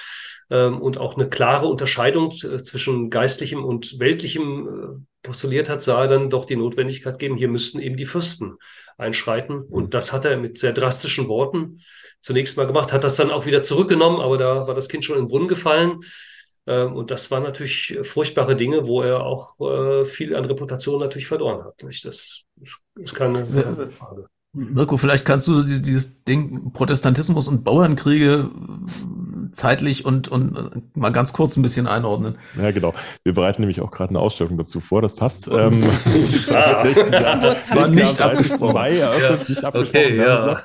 ähm, 0.50 0.80
und 0.80 0.98
auch 0.98 1.16
eine 1.16 1.28
klare 1.28 1.66
Unterscheidung 1.66 2.30
äh, 2.30 2.58
zwischen 2.58 3.10
geistlichem 3.10 3.64
und 3.64 3.98
weltlichem 3.98 4.68
äh, 4.68 4.98
postuliert 5.22 5.68
hat, 5.68 5.82
sah 5.82 6.02
er 6.02 6.08
dann 6.08 6.30
doch 6.30 6.44
die 6.44 6.56
Notwendigkeit 6.56 7.18
geben, 7.18 7.36
hier 7.36 7.48
müssten 7.48 7.80
eben 7.80 7.96
die 7.96 8.04
Fürsten 8.04 8.56
einschreiten. 8.98 9.62
Und 9.62 9.94
das 9.94 10.12
hat 10.12 10.24
er 10.24 10.36
mit 10.36 10.58
sehr 10.58 10.72
drastischen 10.72 11.28
Worten 11.28 11.78
zunächst 12.20 12.56
mal 12.56 12.66
gemacht, 12.66 12.92
hat 12.92 13.04
das 13.04 13.16
dann 13.16 13.30
auch 13.30 13.46
wieder 13.46 13.62
zurückgenommen, 13.62 14.20
aber 14.20 14.38
da 14.38 14.66
war 14.66 14.74
das 14.74 14.88
Kind 14.88 15.04
schon 15.04 15.16
in 15.16 15.24
den 15.24 15.28
Brunnen 15.28 15.48
gefallen. 15.48 16.00
Ähm, 16.66 16.94
und 16.94 17.10
das 17.10 17.30
waren 17.30 17.42
natürlich 17.42 17.98
furchtbare 18.02 18.56
Dinge, 18.56 18.86
wo 18.86 19.02
er 19.02 19.24
auch 19.24 19.60
äh, 19.60 20.04
viel 20.04 20.34
an 20.34 20.44
Reputation 20.44 21.00
natürlich 21.00 21.26
verloren 21.26 21.64
hat. 21.64 21.82
Das 21.82 22.44
ist 22.96 23.14
keine 23.14 23.44
Frage. 23.90 24.28
Mirko, 24.54 24.96
vielleicht 24.96 25.24
kannst 25.24 25.48
du 25.48 25.62
dieses 25.62 26.22
Ding 26.22 26.72
Protestantismus 26.72 27.48
und 27.48 27.64
Bauernkriege 27.64 28.50
zeitlich 29.52 30.04
und, 30.04 30.28
und 30.28 30.96
mal 30.96 31.10
ganz 31.10 31.32
kurz 31.32 31.56
ein 31.56 31.62
bisschen 31.62 31.86
einordnen. 31.86 32.36
Ja, 32.60 32.70
genau. 32.70 32.94
Wir 33.22 33.34
bereiten 33.34 33.62
nämlich 33.62 33.80
auch 33.80 33.90
gerade 33.90 34.10
eine 34.10 34.20
Ausstellung 34.20 34.56
dazu 34.56 34.80
vor. 34.80 35.02
Das 35.02 35.14
passt. 35.14 35.48
Ähm, 35.48 35.82
ah. 36.50 36.84
Zwar 37.66 37.88
nicht 37.88 38.20
abgesprochen. 38.20 38.74
Mai 38.74 38.96
eröffnet, 38.96 39.48
ja. 39.48 39.54
nicht 39.54 39.64
abgesprochen. 39.64 40.04
Okay, 40.04 40.16
ja. 40.16 40.62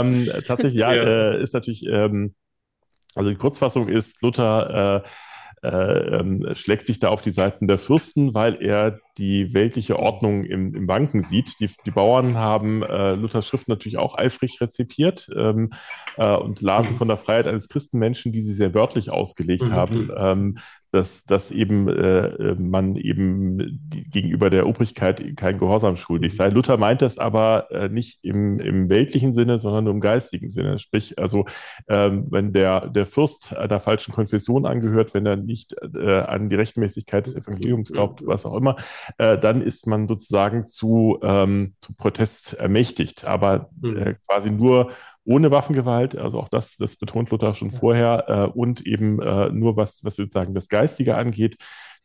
ähm, 0.00 0.26
tatsächlich, 0.46 0.78
ja, 0.80 0.94
ja. 0.94 1.32
Äh, 1.32 1.42
ist 1.42 1.54
natürlich, 1.54 1.86
ähm, 1.86 2.34
also 3.14 3.30
die 3.30 3.36
Kurzfassung 3.36 3.88
ist, 3.88 4.22
Luther 4.22 5.02
äh, 5.04 5.08
äh, 5.64 6.18
ähm, 6.18 6.46
schlägt 6.52 6.86
sich 6.86 6.98
da 6.98 7.08
auf 7.08 7.22
die 7.22 7.30
Seiten 7.30 7.66
der 7.66 7.78
Fürsten, 7.78 8.34
weil 8.34 8.60
er 8.60 8.98
die 9.16 9.54
weltliche 9.54 9.98
Ordnung 9.98 10.44
im, 10.44 10.74
im 10.74 10.86
Wanken 10.88 11.22
sieht. 11.22 11.58
Die, 11.60 11.70
die 11.86 11.90
Bauern 11.90 12.34
haben 12.34 12.82
äh, 12.82 13.14
Luthers 13.14 13.48
Schrift 13.48 13.68
natürlich 13.68 13.96
auch 13.96 14.18
eifrig 14.18 14.60
rezipiert 14.60 15.30
ähm, 15.34 15.72
äh, 16.18 16.36
und 16.36 16.60
lasen 16.60 16.96
von 16.96 17.08
der 17.08 17.16
Freiheit 17.16 17.46
eines 17.46 17.68
Christenmenschen, 17.68 18.30
die 18.32 18.42
sie 18.42 18.52
sehr 18.52 18.74
wörtlich 18.74 19.10
ausgelegt 19.10 19.68
mhm. 19.68 19.72
haben. 19.72 20.10
Ähm, 20.16 20.58
dass, 20.94 21.24
dass 21.24 21.50
eben 21.50 21.88
äh, 21.88 22.54
man 22.56 22.94
eben 22.94 23.80
gegenüber 23.90 24.48
der 24.48 24.66
Obrigkeit 24.66 25.36
kein 25.36 25.58
Gehorsam 25.58 25.96
schuldig 25.96 26.36
sei. 26.36 26.50
Luther 26.50 26.76
meint 26.76 27.02
das 27.02 27.18
aber 27.18 27.68
äh, 27.72 27.88
nicht 27.88 28.20
im, 28.22 28.60
im 28.60 28.88
weltlichen 28.88 29.34
Sinne, 29.34 29.58
sondern 29.58 29.84
nur 29.84 29.94
im 29.94 30.00
geistigen 30.00 30.50
Sinne. 30.50 30.78
Sprich, 30.78 31.18
also 31.18 31.46
ähm, 31.88 32.28
wenn 32.30 32.52
der, 32.52 32.88
der 32.88 33.06
Fürst 33.06 33.56
einer 33.56 33.80
falschen 33.80 34.14
Konfession 34.14 34.66
angehört, 34.66 35.14
wenn 35.14 35.26
er 35.26 35.36
nicht 35.36 35.74
äh, 35.82 36.20
an 36.20 36.48
die 36.48 36.56
Rechtmäßigkeit 36.56 37.26
des 37.26 37.34
Evangeliums 37.34 37.90
glaubt, 37.90 38.24
was 38.24 38.46
auch 38.46 38.56
immer, 38.56 38.76
äh, 39.18 39.36
dann 39.36 39.62
ist 39.62 39.88
man 39.88 40.06
sozusagen 40.06 40.64
zu, 40.64 41.18
ähm, 41.22 41.72
zu 41.80 41.92
Protest 41.94 42.54
ermächtigt, 42.54 43.26
aber 43.26 43.68
äh, 43.82 43.86
mhm. 43.86 44.16
quasi 44.28 44.50
nur 44.50 44.92
ohne 45.24 45.50
Waffengewalt, 45.50 46.16
also 46.16 46.38
auch 46.38 46.48
das, 46.48 46.76
das 46.76 46.96
betont 46.96 47.30
Luther 47.30 47.54
schon 47.54 47.70
vorher, 47.70 48.24
äh, 48.28 48.58
und 48.58 48.86
eben 48.86 49.20
äh, 49.20 49.48
nur 49.50 49.76
was, 49.76 50.04
was 50.04 50.16
sozusagen 50.16 50.54
das 50.54 50.68
Geistige 50.68 51.16
angeht, 51.16 51.56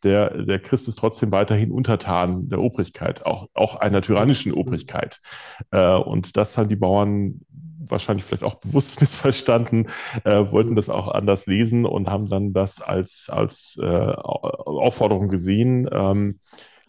der, 0.03 0.43
der 0.43 0.59
Christ 0.59 0.88
ist 0.88 0.99
trotzdem 0.99 1.32
weiterhin 1.32 1.72
untertan 1.72 2.49
der 2.49 2.59
Obrigkeit, 2.59 3.26
auch, 3.26 3.47
auch 3.53 3.76
einer 3.76 4.01
tyrannischen 4.01 4.53
Obrigkeit. 4.53 5.20
Äh, 5.72 5.95
und 5.95 6.38
das 6.38 6.57
haben 6.57 6.70
die 6.70 6.76
Bauern 6.76 7.41
wahrscheinlich 7.80 8.26
vielleicht 8.26 8.43
auch 8.43 8.59
bewusst 8.61 8.99
missverstanden, 9.01 9.88
äh, 10.24 10.51
wollten 10.51 10.76
das 10.76 10.89
auch 10.89 11.09
anders 11.09 11.45
lesen 11.45 11.86
und 11.86 12.09
haben 12.09 12.28
dann 12.30 12.53
das 12.53 12.82
als, 12.82 13.30
als 13.30 13.80
äh, 13.82 13.86
Aufforderung 13.86 15.28
gesehen, 15.28 15.89
ähm, 15.91 16.39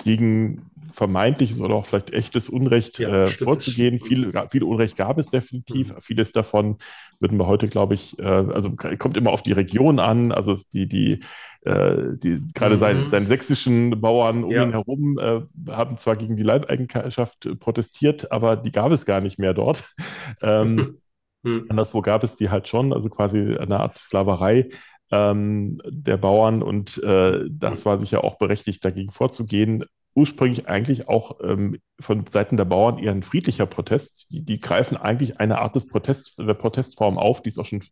gegen 0.04 0.70
vermeintliches 0.92 1.60
oder 1.60 1.74
auch 1.74 1.86
vielleicht 1.86 2.12
echtes 2.12 2.48
Unrecht 2.48 2.98
ja, 2.98 3.22
äh, 3.22 3.26
vorzugehen. 3.26 4.00
Viel, 4.00 4.32
viel 4.50 4.62
Unrecht 4.62 4.96
gab 4.96 5.18
es 5.18 5.28
definitiv. 5.28 5.94
Mhm. 5.94 6.00
Vieles 6.00 6.32
davon 6.32 6.76
würden 7.20 7.38
wir 7.38 7.46
heute, 7.46 7.68
glaube 7.68 7.94
ich, 7.94 8.18
äh, 8.18 8.24
also 8.24 8.70
kommt 8.98 9.16
immer 9.16 9.30
auf 9.30 9.42
die 9.42 9.52
Region 9.52 9.98
an. 9.98 10.32
Also 10.32 10.56
die, 10.72 10.88
die, 10.88 11.22
äh, 11.62 12.16
die 12.16 12.42
gerade 12.54 12.74
mhm. 12.74 12.80
seine, 12.80 13.10
seine 13.10 13.26
sächsischen 13.26 14.00
Bauern 14.00 14.44
um 14.44 14.50
ja. 14.50 14.62
ihn 14.62 14.70
herum 14.70 15.18
äh, 15.18 15.40
haben 15.70 15.96
zwar 15.96 16.16
gegen 16.16 16.36
die 16.36 16.42
Leibeigenschaft 16.42 17.48
protestiert, 17.58 18.30
aber 18.32 18.56
die 18.56 18.72
gab 18.72 18.92
es 18.92 19.06
gar 19.06 19.20
nicht 19.20 19.38
mehr 19.38 19.54
dort. 19.54 19.94
ähm, 20.42 20.98
mhm. 21.42 21.66
Anderswo 21.68 22.02
gab 22.02 22.24
es 22.24 22.36
die 22.36 22.50
halt 22.50 22.68
schon, 22.68 22.92
also 22.92 23.08
quasi 23.08 23.56
eine 23.56 23.80
Art 23.80 23.98
Sklaverei 23.98 24.68
ähm, 25.10 25.80
der 25.86 26.16
Bauern 26.16 26.62
und 26.62 27.02
äh, 27.02 27.44
das 27.50 27.86
war 27.86 28.00
sicher 28.00 28.24
auch 28.24 28.38
berechtigt, 28.38 28.84
dagegen 28.84 29.10
vorzugehen 29.10 29.84
ursprünglich 30.14 30.68
eigentlich 30.68 31.08
auch 31.08 31.38
ähm, 31.42 31.78
von 32.00 32.26
Seiten 32.26 32.56
der 32.56 32.64
Bauern 32.64 32.98
eher 32.98 33.12
ein 33.12 33.22
friedlicher 33.22 33.66
Protest. 33.66 34.26
Die, 34.30 34.44
die, 34.44 34.58
greifen 34.58 34.96
eigentlich 34.96 35.38
eine 35.38 35.58
Art 35.60 35.76
des 35.76 35.88
Protest, 35.88 36.38
der 36.38 36.54
Protestform 36.54 37.16
auf, 37.16 37.42
die 37.42 37.50
es 37.50 37.58
auch 37.58 37.64
schon, 37.64 37.82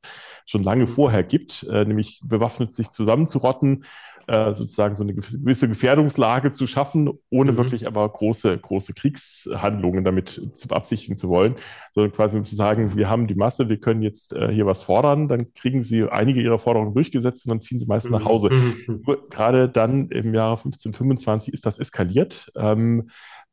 schon 0.45 0.63
lange 0.63 0.87
vorher 0.87 1.23
gibt, 1.23 1.65
äh, 1.71 1.85
nämlich 1.85 2.21
bewaffnet 2.25 2.75
sich 2.75 2.91
zusammenzurotten, 2.91 3.85
äh, 4.29 4.53
sozusagen 4.53 4.95
so 4.95 5.03
eine 5.03 5.15
gewisse 5.15 5.69
Gefährdungslage 5.69 6.53
zu 6.53 6.67
schaffen, 6.67 7.11
ohne 7.31 7.53
mhm. 7.53 7.57
wirklich 7.57 7.87
aber 7.87 8.09
große, 8.09 8.59
große 8.59 8.93
Kriegshandlungen 8.93 10.05
damit 10.05 10.51
zu 10.55 10.69
beabsichtigen 10.69 11.17
zu 11.17 11.29
wollen, 11.29 11.55
sondern 11.93 12.13
quasi 12.13 12.43
zu 12.43 12.55
sagen, 12.55 12.97
wir 12.97 13.09
haben 13.09 13.27
die 13.27 13.35
Masse, 13.35 13.69
wir 13.69 13.81
können 13.81 14.03
jetzt 14.03 14.35
äh, 14.35 14.53
hier 14.53 14.67
was 14.67 14.83
fordern, 14.83 15.29
dann 15.29 15.53
kriegen 15.55 15.83
sie 15.83 16.05
einige 16.05 16.43
ihrer 16.43 16.59
Forderungen 16.59 16.95
durchgesetzt 16.95 17.47
und 17.47 17.51
dann 17.51 17.61
ziehen 17.61 17.79
sie 17.79 17.87
meist 17.87 18.11
nach 18.11 18.21
mhm. 18.21 18.25
Hause. 18.27 18.51
Mhm. 18.51 19.03
Gerade 19.31 19.69
dann 19.69 20.09
im 20.09 20.35
Jahre 20.35 20.59
1525 20.59 21.55
ist 21.55 21.65
das 21.65 21.79
eskaliert. 21.79 22.53
Ähm, 22.55 23.09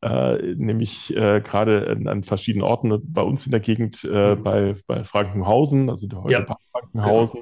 äh, 0.06 0.54
nämlich 0.56 1.16
äh, 1.16 1.42
gerade 1.42 1.98
an, 2.06 2.24
verschiedenen 2.24 2.64
Orten 2.64 3.02
bei 3.12 3.22
uns 3.22 3.46
in 3.46 3.52
der 3.52 3.60
Gegend, 3.60 4.04
äh, 4.04 4.36
mhm. 4.36 4.44
bei, 4.44 4.76
bei 4.86 5.04
Frankenhausen, 5.04 5.90
also 5.90 6.08
heute 6.24 6.34
ja. 6.34 6.58
Frankenhausen, 6.72 7.42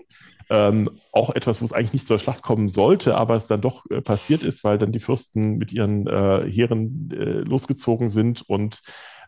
ähm, 0.50 0.90
auch 1.12 1.32
etwas, 1.36 1.62
wo 1.62 1.66
es 1.66 1.74
eigentlich 1.74 1.94
nicht 1.94 2.08
zur 2.08 2.20
Schlacht 2.20 2.42
kommen 2.42 2.70
sollte, 2.70 3.16
aber 3.16 3.36
es 3.36 3.48
dann 3.48 3.62
doch 3.62 3.86
äh, 3.90 4.02
passiert 4.02 4.44
ist, 4.44 4.64
weil 4.64 4.78
dann 4.78 4.92
die 4.92 5.00
Fürsten 5.00 5.58
mit 5.58 5.74
ihren 5.74 6.08
äh, 6.08 6.50
Heeren 6.50 7.10
äh, 7.12 7.42
losgezogen 7.42 8.10
sind 8.10 8.48
und 8.48 8.82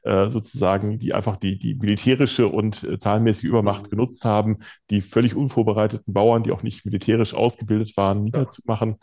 äh, 0.04 0.30
sozusagen 0.30 1.00
die 1.00 1.14
einfach 1.14 1.36
die, 1.36 1.58
die 1.58 1.76
militärische 1.76 2.48
und 2.48 2.84
äh, 2.84 3.00
zahlenmäßige 3.00 3.46
Übermacht 3.46 3.90
genutzt 3.90 4.24
haben, 4.24 4.60
die 4.92 5.02
völlig 5.02 5.36
unvorbereiteten 5.36 6.14
Bauern, 6.14 6.44
die 6.44 6.52
auch 6.52 6.64
nicht 6.64 6.86
militärisch 6.86 7.34
ausgebildet 7.34 7.98
waren, 7.98 8.24
niederzumachen. 8.24 8.98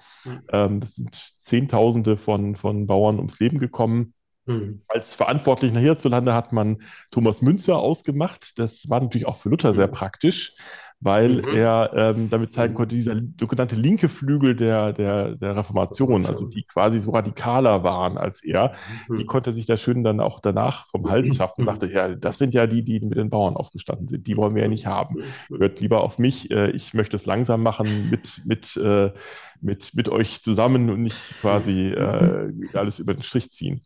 Ähm, 0.52 0.80
das 0.80 0.94
sind 0.94 1.14
Zehntausende 1.14 2.16
von, 2.16 2.54
von 2.54 2.86
Bauern 2.86 3.16
ums 3.16 3.40
Leben 3.40 3.58
gekommen. 3.58 4.14
Mhm. 4.46 4.80
Als 4.88 5.14
Verantwortlicher 5.14 5.78
hierzulande 5.78 6.34
hat 6.34 6.52
man 6.52 6.78
Thomas 7.10 7.42
Münzer 7.42 7.78
ausgemacht. 7.78 8.58
Das 8.58 8.88
war 8.88 9.00
natürlich 9.00 9.26
auch 9.26 9.36
für 9.36 9.48
Luther 9.50 9.72
sehr 9.72 9.86
mhm. 9.86 9.92
praktisch, 9.92 10.54
weil 10.98 11.42
mhm. 11.42 11.48
er 11.54 11.90
ähm, 11.94 12.28
damit 12.28 12.52
zeigen 12.52 12.74
konnte, 12.74 12.94
dieser 12.96 13.14
sogenannte 13.38 13.76
linke 13.76 14.08
Flügel 14.08 14.56
der, 14.56 14.92
der, 14.92 15.36
der 15.36 15.56
Reformation, 15.56 16.24
also 16.26 16.46
die 16.46 16.62
quasi 16.62 17.00
so 17.00 17.10
radikaler 17.10 17.84
waren 17.84 18.18
als 18.18 18.42
er, 18.42 18.72
mhm. 19.08 19.16
die 19.16 19.26
konnte 19.26 19.52
sich 19.52 19.66
da 19.66 19.76
schön 19.76 20.02
dann 20.02 20.18
auch 20.18 20.40
danach 20.40 20.86
vom 20.86 21.08
Hals 21.08 21.30
mhm. 21.30 21.34
schaffen, 21.34 21.66
dachte, 21.66 21.86
ja, 21.86 22.12
das 22.14 22.38
sind 22.38 22.52
ja 22.52 22.66
die, 22.66 22.82
die 22.82 22.98
mit 23.00 23.18
den 23.18 23.30
Bauern 23.30 23.54
aufgestanden 23.54 24.08
sind, 24.08 24.26
die 24.26 24.36
wollen 24.36 24.56
wir 24.56 24.62
ja 24.62 24.68
nicht 24.68 24.86
haben. 24.86 25.22
Hört 25.48 25.78
lieber 25.78 26.02
auf 26.02 26.18
mich, 26.18 26.50
äh, 26.50 26.70
ich 26.70 26.94
möchte 26.94 27.14
es 27.14 27.26
langsam 27.26 27.62
machen 27.62 28.10
mit, 28.10 28.42
mit, 28.44 28.76
äh, 28.76 29.12
mit, 29.60 29.94
mit 29.94 30.08
euch 30.08 30.42
zusammen 30.42 30.90
und 30.90 31.02
nicht 31.02 31.40
quasi 31.40 31.90
äh, 31.90 32.52
alles 32.74 32.98
über 32.98 33.14
den 33.14 33.22
Strich 33.22 33.52
ziehen. 33.52 33.82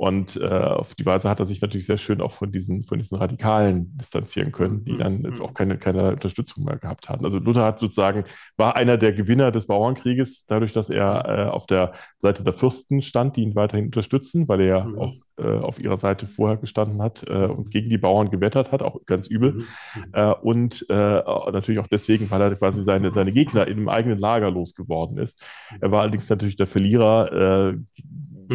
Und 0.00 0.36
äh, 0.36 0.46
auf 0.46 0.94
die 0.94 1.04
Weise 1.04 1.28
hat 1.28 1.40
er 1.40 1.44
sich 1.44 1.60
natürlich 1.60 1.84
sehr 1.84 1.98
schön 1.98 2.22
auch 2.22 2.32
von 2.32 2.50
diesen, 2.50 2.84
von 2.84 2.96
diesen 2.96 3.18
Radikalen 3.18 3.98
distanzieren 3.98 4.50
können, 4.50 4.82
die 4.82 4.92
mhm. 4.92 4.96
dann 4.96 5.22
jetzt 5.24 5.42
auch 5.42 5.52
keine, 5.52 5.76
keine 5.76 6.12
Unterstützung 6.12 6.64
mehr 6.64 6.78
gehabt 6.78 7.10
hatten. 7.10 7.22
Also 7.22 7.38
Luther 7.38 7.66
hat 7.66 7.78
sozusagen, 7.78 8.24
war 8.56 8.76
einer 8.76 8.96
der 8.96 9.12
Gewinner 9.12 9.50
des 9.50 9.66
Bauernkrieges, 9.66 10.46
dadurch, 10.46 10.72
dass 10.72 10.88
er 10.88 11.28
äh, 11.28 11.50
auf 11.50 11.66
der 11.66 11.92
Seite 12.18 12.42
der 12.42 12.54
Fürsten 12.54 13.02
stand, 13.02 13.36
die 13.36 13.42
ihn 13.42 13.54
weiterhin 13.54 13.84
unterstützen, 13.84 14.48
weil 14.48 14.62
er 14.62 14.66
ja 14.66 14.84
mhm. 14.86 14.98
auch 14.98 15.12
äh, 15.36 15.58
auf 15.58 15.78
ihrer 15.78 15.98
Seite 15.98 16.26
vorher 16.26 16.56
gestanden 16.56 17.02
hat 17.02 17.26
äh, 17.28 17.44
und 17.44 17.70
gegen 17.70 17.90
die 17.90 17.98
Bauern 17.98 18.30
gewettert 18.30 18.72
hat, 18.72 18.82
auch 18.82 19.04
ganz 19.04 19.26
übel. 19.26 19.52
Mhm. 19.52 19.66
Äh, 20.14 20.32
und 20.32 20.86
äh, 20.88 20.94
natürlich 20.94 21.78
auch 21.78 21.88
deswegen, 21.88 22.30
weil 22.30 22.40
er 22.40 22.56
quasi 22.56 22.82
seine, 22.82 23.12
seine 23.12 23.32
Gegner 23.32 23.66
in 23.66 23.76
einem 23.76 23.90
eigenen 23.90 24.18
Lager 24.18 24.50
losgeworden 24.50 25.18
ist. 25.18 25.44
Er 25.78 25.90
war 25.90 26.00
allerdings 26.00 26.26
natürlich 26.30 26.56
der 26.56 26.66
Verlierer 26.66 27.72
mhm. 27.74 27.84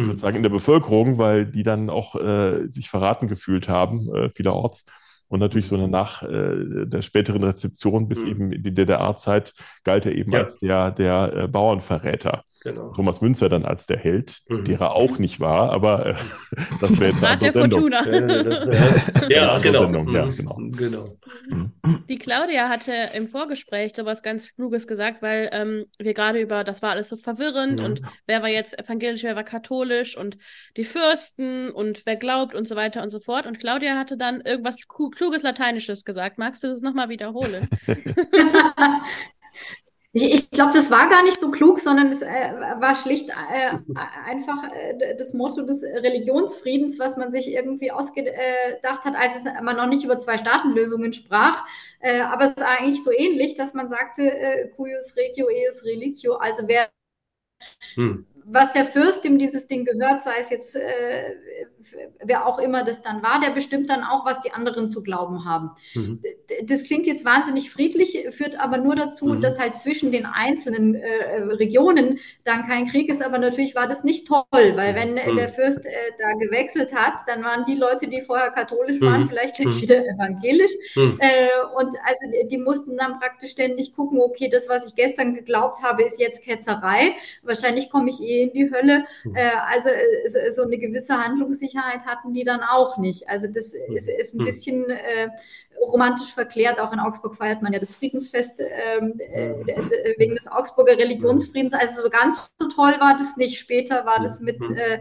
Sozusagen 0.04 0.36
in 0.36 0.42
der 0.42 0.50
Bevölkerung, 0.50 1.18
weil 1.18 1.46
die 1.46 1.62
dann 1.62 1.90
auch 1.90 2.14
äh, 2.16 2.66
sich 2.68 2.90
verraten 2.90 3.28
gefühlt 3.28 3.68
haben, 3.68 4.14
äh, 4.14 4.30
vielerorts. 4.30 4.86
Und 5.28 5.40
natürlich 5.40 5.66
so 5.66 5.76
nach 5.86 6.22
äh, 6.22 6.86
der 6.86 7.02
späteren 7.02 7.42
Rezeption 7.42 8.08
bis 8.08 8.22
mhm. 8.22 8.30
eben 8.30 8.52
in 8.52 8.62
die 8.62 8.72
DDR-Zeit 8.72 9.54
galt 9.82 10.06
er 10.06 10.12
eben 10.12 10.32
ja. 10.32 10.40
als 10.40 10.58
der, 10.58 10.92
der 10.92 11.32
äh, 11.34 11.48
Bauernverräter. 11.48 12.44
Genau. 12.62 12.92
Thomas 12.92 13.20
Münzer 13.20 13.48
dann 13.48 13.64
als 13.64 13.86
der 13.86 13.96
Held, 13.96 14.40
mhm. 14.48 14.64
der 14.64 14.80
er 14.80 14.92
auch 14.92 15.18
nicht 15.18 15.40
war, 15.40 15.70
aber 15.72 16.06
äh, 16.06 16.14
das 16.80 17.00
wäre 17.00 17.10
jetzt 17.10 17.24
eine 17.24 17.32
andere 17.32 17.50
Sendung. 17.50 17.90
ja, 19.28 19.58
genau. 19.62 19.82
Sendung. 19.82 20.14
Ja, 20.14 20.26
mhm. 20.26 20.36
genau. 20.36 20.56
genau. 20.76 21.04
Mhm. 21.50 22.04
Die 22.08 22.18
Claudia 22.18 22.68
hatte 22.68 22.92
im 23.16 23.26
Vorgespräch 23.26 23.94
so 23.96 24.04
was 24.04 24.22
ganz 24.22 24.54
Kluges 24.54 24.86
gesagt, 24.86 25.22
weil 25.22 25.48
ähm, 25.52 25.86
wir 25.98 26.14
gerade 26.14 26.40
über, 26.40 26.62
das 26.62 26.82
war 26.82 26.90
alles 26.90 27.08
so 27.08 27.16
verwirrend 27.16 27.80
und 27.80 28.02
wer 28.26 28.42
war 28.42 28.48
jetzt 28.48 28.78
evangelisch, 28.78 29.24
wer 29.24 29.34
war 29.34 29.44
katholisch 29.44 30.16
und 30.16 30.38
die 30.76 30.84
Fürsten 30.84 31.70
und 31.70 32.02
wer 32.06 32.16
glaubt 32.16 32.54
und 32.54 32.68
so 32.68 32.76
weiter 32.76 33.02
und 33.02 33.10
so 33.10 33.18
fort. 33.18 33.46
Und 33.46 33.58
Claudia 33.58 33.96
hatte 33.96 34.16
dann 34.16 34.40
irgendwas 34.40 34.76
kluges 34.86 35.15
Lateinisches 35.42 36.04
gesagt. 36.04 36.38
Magst 36.38 36.62
du 36.62 36.68
das 36.68 36.80
nochmal 36.80 37.08
wiederholen? 37.08 37.68
ich, 40.12 40.34
ich 40.34 40.50
glaube, 40.50 40.72
das 40.74 40.90
war 40.90 41.08
gar 41.08 41.22
nicht 41.22 41.40
so 41.40 41.50
klug, 41.50 41.80
sondern 41.80 42.08
es 42.08 42.22
äh, 42.22 42.52
war 42.80 42.94
schlicht 42.94 43.30
äh, 43.30 43.78
einfach 44.24 44.64
äh, 44.72 45.16
das 45.16 45.34
Motto 45.34 45.62
des 45.62 45.82
Religionsfriedens, 45.82 46.98
was 46.98 47.16
man 47.16 47.32
sich 47.32 47.52
irgendwie 47.52 47.90
ausgedacht 47.90 49.04
hat, 49.04 49.14
als 49.16 49.36
es, 49.36 49.44
man 49.62 49.76
noch 49.76 49.88
nicht 49.88 50.04
über 50.04 50.18
Zwei-Staaten-Lösungen 50.18 51.12
sprach. 51.12 51.64
Äh, 52.00 52.20
aber 52.20 52.44
es 52.44 52.56
war 52.56 52.78
eigentlich 52.78 53.02
so 53.02 53.10
ähnlich, 53.10 53.54
dass 53.54 53.74
man 53.74 53.88
sagte, 53.88 54.22
äh, 54.22 54.68
cuius 54.76 55.16
regio, 55.16 55.46
eus 55.46 55.84
religio, 55.84 56.34
also 56.34 56.68
wer 56.68 56.88
hm 57.94 58.26
was 58.48 58.72
der 58.72 58.84
Fürst, 58.84 59.24
dem 59.24 59.38
dieses 59.38 59.66
Ding 59.66 59.84
gehört, 59.84 60.22
sei 60.22 60.34
es 60.40 60.50
jetzt 60.50 60.76
äh, 60.76 61.34
wer 62.22 62.46
auch 62.46 62.58
immer 62.58 62.84
das 62.84 63.02
dann 63.02 63.22
war, 63.22 63.40
der 63.40 63.50
bestimmt 63.50 63.90
dann 63.90 64.02
auch, 64.02 64.24
was 64.24 64.40
die 64.40 64.52
anderen 64.52 64.88
zu 64.88 65.02
glauben 65.02 65.44
haben. 65.44 65.70
Mhm. 65.94 66.22
Das 66.64 66.84
klingt 66.84 67.06
jetzt 67.06 67.24
wahnsinnig 67.24 67.70
friedlich, 67.70 68.26
führt 68.30 68.58
aber 68.58 68.78
nur 68.78 68.96
dazu, 68.96 69.26
mhm. 69.26 69.40
dass 69.40 69.58
halt 69.58 69.76
zwischen 69.76 70.12
den 70.12 70.26
einzelnen 70.26 70.94
äh, 70.94 71.42
Regionen 71.42 72.18
dann 72.44 72.66
kein 72.66 72.86
Krieg 72.86 73.08
ist. 73.08 73.22
Aber 73.22 73.38
natürlich 73.38 73.74
war 73.74 73.86
das 73.86 74.04
nicht 74.04 74.26
toll, 74.26 74.44
weil 74.52 74.94
wenn 74.94 75.14
mhm. 75.14 75.36
der 75.36 75.48
Fürst 75.48 75.84
äh, 75.84 75.90
da 76.18 76.32
gewechselt 76.32 76.94
hat, 76.94 77.14
dann 77.26 77.44
waren 77.44 77.64
die 77.66 77.74
Leute, 77.74 78.08
die 78.08 78.20
vorher 78.20 78.50
katholisch 78.50 79.00
waren, 79.00 79.22
mhm. 79.22 79.28
vielleicht 79.28 79.56
gleich 79.56 79.76
mhm. 79.76 79.80
wieder 79.80 80.04
evangelisch. 80.04 80.72
Mhm. 80.94 81.18
Äh, 81.20 81.48
und 81.76 81.94
also 82.04 82.48
die 82.48 82.58
mussten 82.58 82.96
dann 82.96 83.18
praktisch 83.18 83.50
ständig 83.50 83.94
gucken, 83.94 84.20
okay, 84.20 84.48
das, 84.48 84.68
was 84.68 84.88
ich 84.88 84.94
gestern 84.94 85.34
geglaubt 85.34 85.82
habe, 85.82 86.02
ist 86.02 86.20
jetzt 86.20 86.44
Ketzerei. 86.44 87.12
Wahrscheinlich 87.42 87.90
komme 87.90 88.10
ich 88.10 88.22
eh 88.22 88.35
in 88.42 88.52
die 88.52 88.70
Hölle. 88.70 89.04
Äh, 89.34 89.50
also 89.66 89.88
äh, 89.88 90.50
so 90.50 90.62
eine 90.62 90.78
gewisse 90.78 91.16
Handlungssicherheit 91.16 91.66
Sicherheit 91.76 92.06
hatten 92.06 92.32
die 92.32 92.44
dann 92.44 92.60
auch 92.60 92.98
nicht. 92.98 93.28
Also 93.28 93.46
das 93.46 93.74
ist, 93.74 94.08
ist 94.08 94.34
ein 94.34 94.40
hm. 94.40 94.46
bisschen 94.46 94.90
äh, 94.90 95.28
romantisch 95.80 96.32
verklärt. 96.32 96.80
Auch 96.80 96.92
in 96.92 97.00
Augsburg 97.00 97.36
feiert 97.36 97.62
man 97.62 97.72
ja 97.72 97.78
das 97.78 97.94
Friedensfest 97.94 98.60
ähm, 98.60 99.14
äh, 99.18 99.54
wegen 100.18 100.34
des 100.34 100.46
Augsburger 100.46 100.96
Religionsfriedens. 100.98 101.72
Also 101.72 102.02
so 102.02 102.10
ganz 102.10 102.52
so 102.58 102.68
toll 102.68 102.94
war 102.98 103.16
das 103.16 103.36
nicht. 103.36 103.58
Später 103.58 104.06
war 104.06 104.20
das 104.20 104.40
mit 104.40 104.58
äh, 104.76 105.00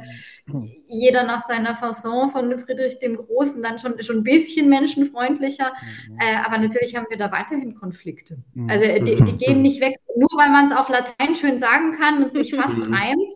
jeder 0.88 1.24
nach 1.24 1.42
seiner 1.42 1.76
Fasson 1.76 2.30
von 2.30 2.58
Friedrich 2.60 3.00
dem 3.00 3.18
Großen 3.18 3.62
dann 3.64 3.80
schon, 3.80 4.02
schon 4.02 4.18
ein 4.18 4.24
bisschen 4.24 4.70
menschenfreundlicher. 4.70 5.74
Äh, 6.20 6.38
aber 6.46 6.58
natürlich 6.58 6.96
haben 6.96 7.08
wir 7.10 7.18
da 7.18 7.32
weiterhin 7.32 7.76
Konflikte. 7.76 8.38
Also 8.68 8.86
die, 8.86 9.24
die 9.24 9.38
gehen 9.38 9.62
nicht 9.62 9.82
weg, 9.82 9.98
nur 10.16 10.30
weil 10.38 10.50
man 10.50 10.66
es 10.66 10.72
auf 10.72 10.90
Latein 10.90 11.36
schön 11.36 11.60
sagen 11.60 11.94
kann 11.94 12.24
und 12.24 12.32
sich 12.32 12.54
fast 12.54 12.82
reimt. 12.82 13.34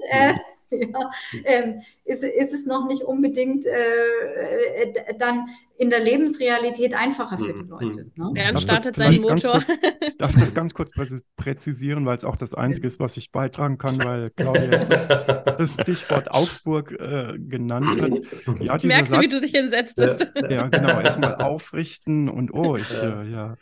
Äh, 0.72 0.86
ja, 0.92 1.12
ähm, 1.46 1.82
ist, 2.06 2.24
ist 2.24 2.54
es 2.54 2.66
noch 2.66 2.88
nicht 2.88 3.04
unbedingt 3.04 3.66
äh, 3.66 4.84
äh, 4.84 5.18
dann 5.18 5.48
in 5.78 5.90
der 5.90 6.02
Lebensrealität 6.02 6.94
einfacher 6.94 7.38
für 7.38 7.54
die 7.54 7.64
mhm. 7.64 7.70
Leute. 7.70 8.12
Ne? 8.16 8.32
Bernd 8.34 8.62
startet 8.62 8.98
seinen 8.98 9.22
Motor. 9.22 9.64
Kurz, 9.64 9.80
ich 10.02 10.18
darf 10.18 10.34
das 10.34 10.54
ganz 10.54 10.74
kurz 10.74 10.92
präzisieren, 11.38 12.06
weil 12.06 12.18
es 12.18 12.26
auch 12.26 12.36
das 12.36 12.54
Einzige 12.54 12.88
ist, 12.88 13.00
was 13.00 13.16
ich 13.18 13.32
beitragen 13.32 13.78
kann, 13.78 13.98
weil 14.04 14.30
Claudia 14.36 14.72
jetzt 14.72 14.92
das, 14.92 15.08
das 15.08 15.74
Stichwort 15.74 16.32
Augsburg 16.32 16.92
äh, 16.92 17.38
genannt 17.38 18.02
hat. 18.02 18.60
Ja, 18.60 18.76
ich 18.76 18.84
merkte, 18.84 19.12
Satz, 19.14 19.22
wie 19.22 19.28
du 19.28 19.40
dich 19.40 19.52
hinsetztest. 19.52 20.34
Ja, 20.50 20.68
genau, 20.68 21.00
erstmal 21.00 21.36
aufrichten 21.36 22.28
und 22.28 22.54
oh, 22.54 22.76
ich, 22.76 22.92
äh, 23.02 23.30
ja. 23.30 23.58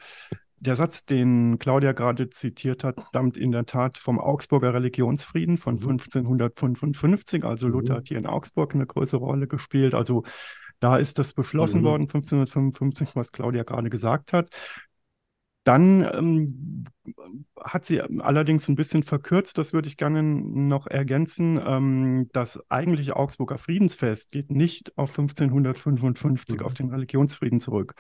Der 0.60 0.76
Satz, 0.76 1.06
den 1.06 1.60
Claudia 1.60 1.92
gerade 1.92 2.30
zitiert 2.30 2.84
hat, 2.84 3.00
stammt 3.10 3.38
in 3.38 3.52
der 3.52 3.66
Tat 3.66 3.98
vom 3.98 4.20
Augsburger 4.20 4.74
Religionsfrieden 4.74 5.58
von 5.58 5.76
1555. 5.76 7.44
Mhm. 7.44 7.48
Also 7.48 7.68
Luther 7.68 7.94
mhm. 7.94 7.98
hat 7.98 8.08
hier 8.08 8.18
in 8.18 8.26
Augsburg 8.26 8.74
eine 8.74 8.88
größere 8.88 9.20
Rolle 9.20 9.48
gespielt. 9.48 9.94
Also 9.94 10.24
da 10.80 10.98
ist 10.98 11.20
das 11.20 11.34
beschlossen 11.34 11.82
mhm. 11.82 11.86
worden, 11.86 12.02
1555, 12.04 13.16
was 13.16 13.32
Claudia 13.32 13.64
gerade 13.64 13.90
gesagt 13.90 14.34
hat. 14.34 14.50
Dann 15.64 16.02
ähm, 16.14 16.86
hat 17.62 17.84
sie 17.84 18.02
allerdings 18.02 18.70
ein 18.70 18.76
bisschen 18.76 19.04
verkürzt, 19.04 19.58
das 19.58 19.74
würde 19.74 19.90
ich 19.90 19.98
gerne 19.98 20.24
noch 20.24 20.88
ergänzen. 20.88 21.60
Ähm, 21.64 22.30
das 22.32 22.64
eigentliche 22.70 23.18
Augsburger 23.18 23.58
Friedensfest 23.58 24.32
geht 24.32 24.50
nicht 24.50 24.98
auf 24.98 25.10
1555, 25.10 26.62
mhm. 26.62 26.66
auf 26.66 26.74
den 26.74 26.90
Religionsfrieden 26.90 27.60
zurück, 27.60 27.96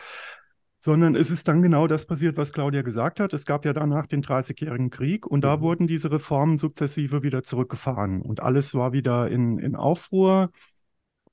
sondern 0.77 1.15
es 1.15 1.31
ist 1.31 1.47
dann 1.47 1.61
genau 1.61 1.87
das 1.87 2.05
passiert, 2.05 2.37
was 2.37 2.53
Claudia 2.53 2.83
gesagt 2.83 3.19
hat. 3.19 3.33
Es 3.33 3.45
gab 3.45 3.65
ja 3.65 3.73
danach 3.73 4.05
den 4.05 4.21
Dreißigjährigen 4.21 4.89
Krieg 4.89 5.25
und 5.25 5.41
da 5.41 5.57
mhm. 5.57 5.61
wurden 5.61 5.87
diese 5.87 6.11
Reformen 6.11 6.57
sukzessive 6.57 7.23
wieder 7.23 7.43
zurückgefahren 7.43 8.21
und 8.21 8.41
alles 8.41 8.73
war 8.73 8.93
wieder 8.93 9.29
in, 9.29 9.59
in 9.59 9.75
Aufruhr. 9.75 10.51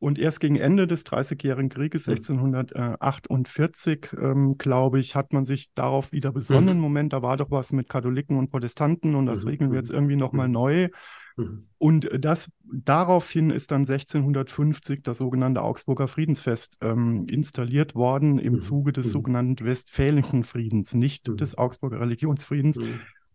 Und 0.00 0.18
erst 0.18 0.40
gegen 0.40 0.56
Ende 0.56 0.86
des 0.86 1.04
Dreißigjährigen 1.04 1.70
Krieges, 1.70 2.06
1648, 2.06 4.12
mhm. 4.12 4.22
ähm, 4.22 4.58
glaube 4.58 4.98
ich, 4.98 5.16
hat 5.16 5.32
man 5.32 5.46
sich 5.46 5.72
darauf 5.72 6.12
wieder 6.12 6.30
besonnen. 6.30 6.76
Mhm. 6.76 6.82
Moment, 6.82 7.12
da 7.14 7.22
war 7.22 7.38
doch 7.38 7.50
was 7.50 7.72
mit 7.72 7.88
Katholiken 7.88 8.36
und 8.36 8.50
Protestanten 8.50 9.14
und 9.14 9.24
das 9.24 9.46
regeln 9.46 9.72
wir 9.72 9.78
jetzt 9.78 9.90
irgendwie 9.90 10.16
nochmal 10.16 10.48
neu. 10.48 10.88
Mhm. 11.36 11.64
Und 11.78 12.08
das, 12.18 12.48
daraufhin 12.64 13.50
ist 13.50 13.70
dann 13.70 13.82
1650 13.82 15.02
das 15.02 15.18
sogenannte 15.18 15.62
Augsburger 15.62 16.08
Friedensfest 16.08 16.78
ähm, 16.80 17.26
installiert 17.28 17.94
worden 17.94 18.38
im 18.38 18.54
mhm. 18.54 18.60
Zuge 18.60 18.92
des 18.92 19.06
mhm. 19.06 19.10
sogenannten 19.10 19.64
Westfälischen 19.64 20.44
Friedens, 20.44 20.94
nicht 20.94 21.28
des 21.40 21.58
Augsburger 21.58 22.00
Religionsfriedens. 22.00 22.78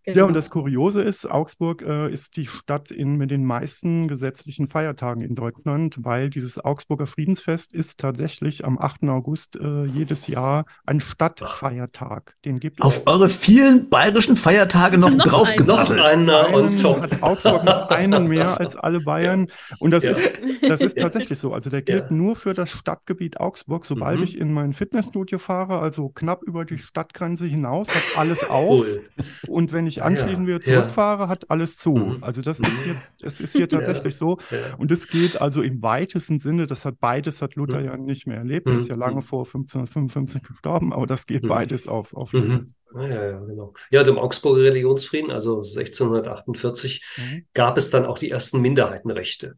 Genau. 0.06 0.18
Ja, 0.18 0.24
und 0.26 0.34
das 0.34 0.50
Kuriose 0.50 1.02
ist, 1.02 1.30
Augsburg 1.30 1.82
äh, 1.82 2.12
ist 2.12 2.38
die 2.38 2.48
Stadt 2.48 2.92
in, 2.92 3.18
mit 3.18 3.32
den 3.32 3.44
meisten 3.44 4.08
gesetzlichen 4.08 4.68
Feiertagen 4.68 5.22
in 5.22 5.36
Deutschland, 5.36 5.98
weil 6.00 6.30
dieses 6.30 6.64
Augsburger 6.64 7.08
Friedensfest 7.08 7.74
ist 7.74 8.00
tatsächlich 8.00 8.66
am 8.66 8.80
8. 8.80 9.04
August 9.04 9.58
äh, 9.58 9.86
jedes 9.86 10.28
Jahr 10.28 10.66
ein 10.86 11.00
Stadtfeiertag. 11.00 12.36
Den 12.46 12.60
gibt 12.60 12.82
Auf 12.82 13.04
eure 13.08 13.30
vielen 13.30 13.90
bayerischen 13.90 14.36
Feiertage 14.36 14.98
noch, 14.98 15.10
noch 15.12 15.26
draufgesattelt. 15.26 16.00
Hat 16.00 17.24
Augsburg 17.24 17.64
noch 17.64 17.90
einen 17.90 18.28
mehr 18.28 18.60
als 18.60 18.76
alle 18.76 19.02
Bayern. 19.02 19.48
Und 19.80 19.92
das, 19.92 20.04
ja. 20.04 20.12
ist, 20.12 20.32
das 20.62 20.82
ist 20.82 20.98
tatsächlich 20.98 21.38
so. 21.40 21.54
Also 21.54 21.70
der 21.70 21.82
gilt 21.82 22.10
ja. 22.10 22.16
nur 22.16 22.36
für 22.36 22.54
das 22.54 22.72
Stadtgebiet 22.72 23.40
Augsburg. 23.40 23.86
Sobald 23.86 24.20
mhm. 24.20 24.24
ich 24.24 24.38
in 24.38 24.54
mein 24.54 24.74
Fitnessstudio 24.74 25.40
fahre, 25.40 25.80
also 25.80 26.10
knapp 26.10 26.44
über 26.44 26.66
die 26.66 26.78
Stadtgrenze 26.78 27.46
hinaus, 27.46 27.90
hat 27.90 28.18
alles 28.18 28.50
auf. 28.50 28.86
Cool. 28.86 29.02
Und 29.48 29.72
wenn 29.72 29.88
ich 29.90 30.04
anschließend 30.04 30.48
wieder 30.48 30.62
zurückfahre, 30.62 31.28
hat 31.28 31.50
alles 31.50 31.78
zu. 31.78 31.92
Mhm. 31.92 32.18
Also 32.22 32.42
das 32.42 32.60
ist 32.60 32.84
hier, 32.84 32.96
es 33.22 33.42
ist 33.42 33.52
hier 33.54 33.68
tatsächlich 33.68 34.16
so. 34.16 34.38
Und 34.78 34.92
es 34.92 35.08
geht 35.08 35.42
also 35.42 35.62
im 35.62 35.82
weitesten 35.82 36.40
Sinne, 36.40 36.66
das 36.66 36.86
hat 36.86 37.00
beides 37.00 37.42
hat 37.42 37.56
Luther 37.56 37.80
mhm. 37.80 37.86
ja 37.86 37.98
nicht 37.98 38.28
mehr 38.28 38.38
erlebt. 38.38 38.68
Er 38.68 38.78
ist 38.78 38.88
ja 38.88 38.96
lange 38.96 39.22
vor 39.22 39.46
1555 39.46 40.44
gestorben, 40.44 40.94
aber 40.94 41.08
das 41.08 41.28
geht 41.28 41.48
beides 41.48 41.88
auf, 41.88 42.14
auf 42.14 42.34
mhm. 42.34 42.68
Ah, 42.94 43.06
ja, 43.06 43.24
ja, 43.24 43.40
genau. 43.40 43.74
Ja, 43.92 44.02
dem 44.02 44.18
Augsburger 44.18 44.64
Religionsfrieden, 44.64 45.30
also 45.30 45.58
1648, 45.58 47.04
mhm. 47.18 47.46
gab 47.54 47.78
es 47.78 47.92
dann 47.92 48.06
auch 48.06 48.18
die 48.18 48.32
ersten 48.32 48.62
Minderheitenrechte. 48.62 49.58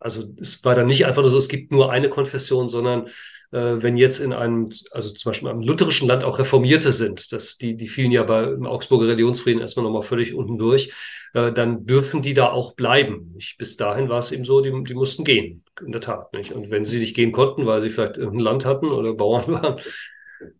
Also 0.00 0.24
es 0.40 0.64
war 0.64 0.74
dann 0.74 0.86
nicht 0.86 1.06
einfach 1.06 1.22
nur 1.22 1.30
so, 1.30 1.38
es 1.38 1.48
gibt 1.48 1.70
nur 1.70 1.92
eine 1.92 2.08
Konfession, 2.08 2.68
sondern 2.68 3.06
äh, 3.52 3.82
wenn 3.82 3.96
jetzt 3.96 4.18
in 4.18 4.32
einem, 4.32 4.70
also 4.92 5.10
zum 5.10 5.30
Beispiel 5.30 5.50
im 5.50 5.60
lutherischen 5.60 6.08
Land 6.08 6.24
auch 6.24 6.38
Reformierte 6.38 6.92
sind, 6.92 7.32
das, 7.32 7.58
die, 7.58 7.76
die 7.76 7.88
fielen 7.88 8.10
ja 8.10 8.22
bei 8.22 8.44
im 8.44 8.66
Augsburger 8.66 9.08
Religionsfrieden 9.08 9.60
erstmal 9.60 9.84
nochmal 9.84 10.02
völlig 10.02 10.34
unten 10.34 10.58
durch, 10.58 10.92
äh, 11.34 11.52
dann 11.52 11.86
dürfen 11.86 12.22
die 12.22 12.34
da 12.34 12.50
auch 12.50 12.74
bleiben. 12.74 13.34
Ich, 13.38 13.56
bis 13.58 13.76
dahin 13.76 14.08
war 14.08 14.20
es 14.20 14.32
eben 14.32 14.44
so, 14.44 14.60
die, 14.60 14.72
die 14.84 14.94
mussten 14.94 15.24
gehen, 15.24 15.64
in 15.84 15.92
der 15.92 16.00
Tat. 16.00 16.32
Nicht? 16.32 16.52
Und 16.52 16.70
wenn 16.70 16.84
sie 16.84 16.98
nicht 16.98 17.14
gehen 17.14 17.32
konnten, 17.32 17.66
weil 17.66 17.80
sie 17.80 17.90
vielleicht 17.90 18.16
irgendein 18.16 18.44
Land 18.44 18.64
hatten 18.64 18.86
oder 18.86 19.14
Bauern 19.14 19.46
waren, 19.48 19.80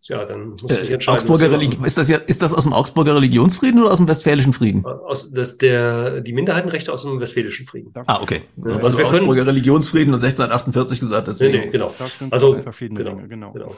ja, 0.01 0.25
dann 0.25 0.55
muss 0.61 0.81
ich 0.83 0.89
äh, 0.89 0.93
entscheiden. 0.93 1.29
Augsburger 1.29 1.85
ist, 1.85 1.97
das 1.97 2.09
ja, 2.09 2.17
ist 2.17 2.41
das 2.41 2.53
aus 2.53 2.63
dem 2.63 2.73
Augsburger 2.73 3.15
Religionsfrieden 3.15 3.81
oder 3.81 3.91
aus 3.91 3.97
dem 3.97 4.07
Westfälischen 4.07 4.53
Frieden? 4.53 4.85
Aus, 4.85 5.31
das, 5.31 5.57
der, 5.57 6.21
die 6.21 6.33
Minderheitenrechte 6.33 6.91
aus 6.93 7.03
dem 7.03 7.19
Westfälischen 7.19 7.65
Frieden. 7.65 7.91
Ah, 8.07 8.21
okay. 8.21 8.43
Ja, 8.57 8.73
also, 8.73 8.85
also 8.85 8.97
wir 8.97 9.07
Augsburger 9.07 9.35
können, 9.35 9.49
Religionsfrieden 9.49 10.13
und 10.13 10.23
1648 10.23 10.99
gesagt, 10.99 11.27
deswegen. 11.27 11.51
Nee, 11.51 11.65
nee, 11.65 11.71
genau. 11.71 11.93
Also, 12.29 12.57
verschiedene 12.61 13.03
genau, 13.03 13.15
Dinge, 13.15 13.27
genau. 13.27 13.51
genau. 13.53 13.75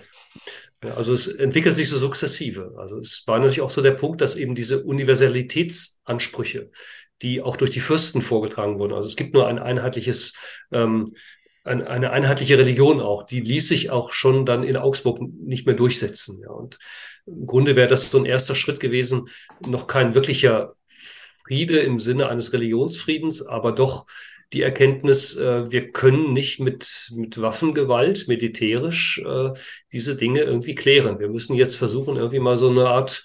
Ja, 0.83 0.95
also 0.95 1.13
es 1.13 1.27
entwickelt 1.27 1.75
sich 1.75 1.89
so 1.89 1.97
sukzessive. 1.97 2.75
Also 2.77 2.99
es 2.99 3.23
war 3.25 3.37
natürlich 3.37 3.61
auch 3.61 3.69
so 3.69 3.81
der 3.81 3.91
Punkt, 3.91 4.21
dass 4.21 4.35
eben 4.35 4.55
diese 4.55 4.83
Universalitätsansprüche, 4.83 6.71
die 7.21 7.41
auch 7.41 7.55
durch 7.55 7.71
die 7.71 7.79
Fürsten 7.79 8.21
vorgetragen 8.21 8.79
wurden. 8.79 8.93
Also 8.93 9.07
es 9.07 9.15
gibt 9.15 9.33
nur 9.33 9.47
ein 9.47 9.59
einheitliches 9.59 10.33
ähm, 10.71 11.13
eine 11.63 12.11
einheitliche 12.11 12.57
Religion 12.57 12.99
auch, 12.99 13.23
die 13.23 13.39
ließ 13.39 13.69
sich 13.69 13.89
auch 13.89 14.11
schon 14.11 14.45
dann 14.45 14.63
in 14.63 14.75
Augsburg 14.75 15.21
nicht 15.21 15.65
mehr 15.65 15.75
durchsetzen. 15.75 16.41
Ja. 16.41 16.49
Und 16.49 16.77
im 17.25 17.45
Grunde 17.45 17.75
wäre 17.75 17.87
das 17.87 18.11
so 18.11 18.17
ein 18.17 18.25
erster 18.25 18.55
Schritt 18.55 18.79
gewesen, 18.79 19.29
noch 19.67 19.87
kein 19.87 20.13
wirklicher 20.13 20.75
Friede 20.87 21.79
im 21.79 21.99
Sinne 21.99 22.29
eines 22.29 22.53
Religionsfriedens, 22.53 23.45
aber 23.45 23.71
doch 23.71 24.05
die 24.51 24.61
Erkenntnis, 24.61 25.35
äh, 25.37 25.71
wir 25.71 25.91
können 25.91 26.33
nicht 26.33 26.59
mit, 26.59 27.09
mit 27.15 27.41
Waffengewalt, 27.41 28.27
militärisch, 28.27 29.21
äh, 29.25 29.51
diese 29.91 30.15
Dinge 30.15 30.41
irgendwie 30.41 30.75
klären. 30.75 31.19
Wir 31.19 31.29
müssen 31.29 31.55
jetzt 31.55 31.75
versuchen, 31.75 32.17
irgendwie 32.17 32.39
mal 32.39 32.57
so 32.57 32.69
eine 32.69 32.87
Art 32.87 33.23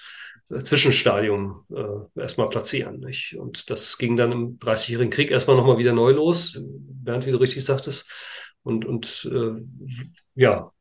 Zwischenstadium 0.48 1.64
äh, 1.70 2.20
erstmal 2.20 2.48
platzieren. 2.48 3.00
Nicht? 3.00 3.36
Und 3.36 3.70
das 3.70 3.98
ging 3.98 4.16
dann 4.16 4.32
im 4.32 4.58
Dreißigjährigen 4.58 5.10
Krieg 5.10 5.30
erstmal 5.30 5.56
nochmal 5.56 5.78
wieder 5.78 5.92
neu 5.92 6.12
los, 6.12 6.60
Bernd, 6.62 7.26
wie 7.26 7.32
du 7.32 7.38
richtig 7.38 7.64
sagtest. 7.64 8.54
Und, 8.62 8.84
und 8.84 9.28
äh, 9.32 9.62
ja, 10.34 10.72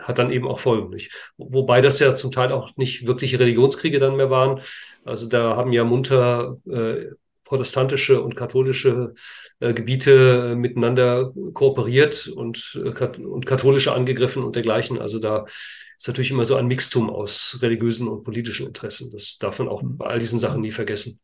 hat 0.00 0.18
dann 0.18 0.30
eben 0.30 0.48
auch 0.48 0.58
Folgen. 0.58 0.90
Nicht? 0.90 1.32
Wobei 1.36 1.80
das 1.80 1.98
ja 1.98 2.14
zum 2.14 2.30
Teil 2.30 2.52
auch 2.52 2.76
nicht 2.76 3.06
wirkliche 3.06 3.38
Religionskriege 3.38 3.98
dann 3.98 4.16
mehr 4.16 4.30
waren. 4.30 4.60
Also 5.04 5.28
da 5.28 5.56
haben 5.56 5.72
ja 5.72 5.84
munter 5.84 6.56
äh, 6.66 7.06
protestantische 7.52 8.22
und 8.22 8.34
katholische 8.34 9.12
äh, 9.60 9.74
Gebiete 9.74 10.56
miteinander 10.56 11.34
kooperiert 11.52 12.28
und, 12.28 12.80
äh, 12.82 13.20
und 13.22 13.44
katholische 13.44 13.92
angegriffen 13.92 14.42
und 14.42 14.56
dergleichen. 14.56 14.98
Also 14.98 15.18
da 15.18 15.44
ist 15.98 16.08
natürlich 16.08 16.30
immer 16.30 16.46
so 16.46 16.56
ein 16.56 16.66
Mixtum 16.66 17.10
aus 17.10 17.58
religiösen 17.60 18.08
und 18.08 18.22
politischen 18.22 18.68
Interessen. 18.68 19.10
Das 19.10 19.36
darf 19.36 19.58
man 19.58 19.68
auch 19.68 19.82
bei 19.84 20.06
all 20.06 20.18
diesen 20.18 20.38
Sachen 20.38 20.62
nie 20.62 20.70
vergessen. 20.70 21.20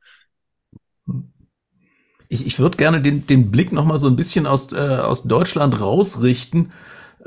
Ich, 2.28 2.46
ich 2.46 2.58
würde 2.58 2.76
gerne 2.76 3.00
den, 3.00 3.26
den 3.26 3.50
Blick 3.50 3.72
noch 3.72 3.86
mal 3.86 3.96
so 3.96 4.06
ein 4.06 4.16
bisschen 4.16 4.46
aus, 4.46 4.70
äh, 4.74 4.76
aus 4.76 5.22
Deutschland 5.22 5.80
rausrichten. 5.80 6.72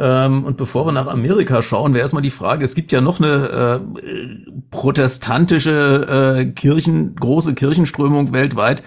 Ähm, 0.03 0.45
und 0.45 0.57
bevor 0.57 0.87
wir 0.87 0.91
nach 0.91 1.05
Amerika 1.05 1.61
schauen, 1.61 1.93
wäre 1.93 2.01
erstmal 2.01 2.23
die 2.23 2.31
Frage, 2.31 2.65
es 2.65 2.73
gibt 2.73 2.91
ja 2.91 3.01
noch 3.01 3.19
eine 3.19 3.81
äh, 3.81 4.61
protestantische 4.71 6.39
äh, 6.39 6.45
Kirchen, 6.45 7.15
große 7.15 7.53
Kirchenströmung 7.53 8.33
weltweit, 8.33 8.81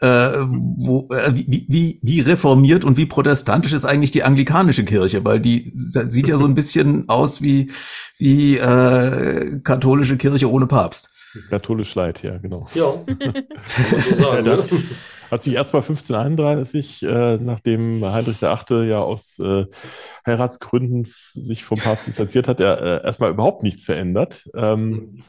äh, 0.00 0.06
wo, 0.06 1.10
äh, 1.12 1.34
wie, 1.34 1.66
wie, 1.68 2.00
wie 2.00 2.20
reformiert 2.20 2.82
und 2.82 2.96
wie 2.96 3.04
protestantisch 3.04 3.74
ist 3.74 3.84
eigentlich 3.84 4.10
die 4.10 4.22
anglikanische 4.22 4.86
Kirche, 4.86 5.22
weil 5.22 5.38
die 5.38 5.70
sieht 5.74 6.28
ja 6.28 6.38
so 6.38 6.46
ein 6.46 6.54
bisschen 6.54 7.10
aus 7.10 7.42
wie, 7.42 7.70
wie 8.16 8.56
äh, 8.56 9.60
katholische 9.62 10.16
Kirche 10.16 10.50
ohne 10.50 10.66
Papst. 10.66 11.10
Katholisch 11.50 11.94
leid, 11.94 12.22
ja, 12.22 12.38
genau. 12.38 12.66
Ja, 12.74 12.86
so 14.08 14.14
sagen, 14.14 14.46
ja, 14.46 14.56
das, 14.56 14.70
Hat 15.34 15.42
sich 15.42 15.54
erst 15.54 15.72
mal 15.72 15.80
1531, 15.80 17.02
äh, 17.02 17.38
nachdem 17.38 18.04
Heinrich 18.04 18.40
VIII. 18.40 18.88
ja 18.88 19.00
aus 19.00 19.40
äh, 19.40 19.66
Heiratsgründen 20.24 21.12
sich 21.34 21.64
vom 21.64 21.76
Papst 21.80 22.06
distanziert 22.06 22.46
hat, 22.46 22.60
er 22.60 22.80
äh, 22.80 23.04
erstmal 23.04 23.30
überhaupt 23.30 23.64
nichts 23.64 23.84
verändert. 23.84 24.48
Ähm, 24.54 25.24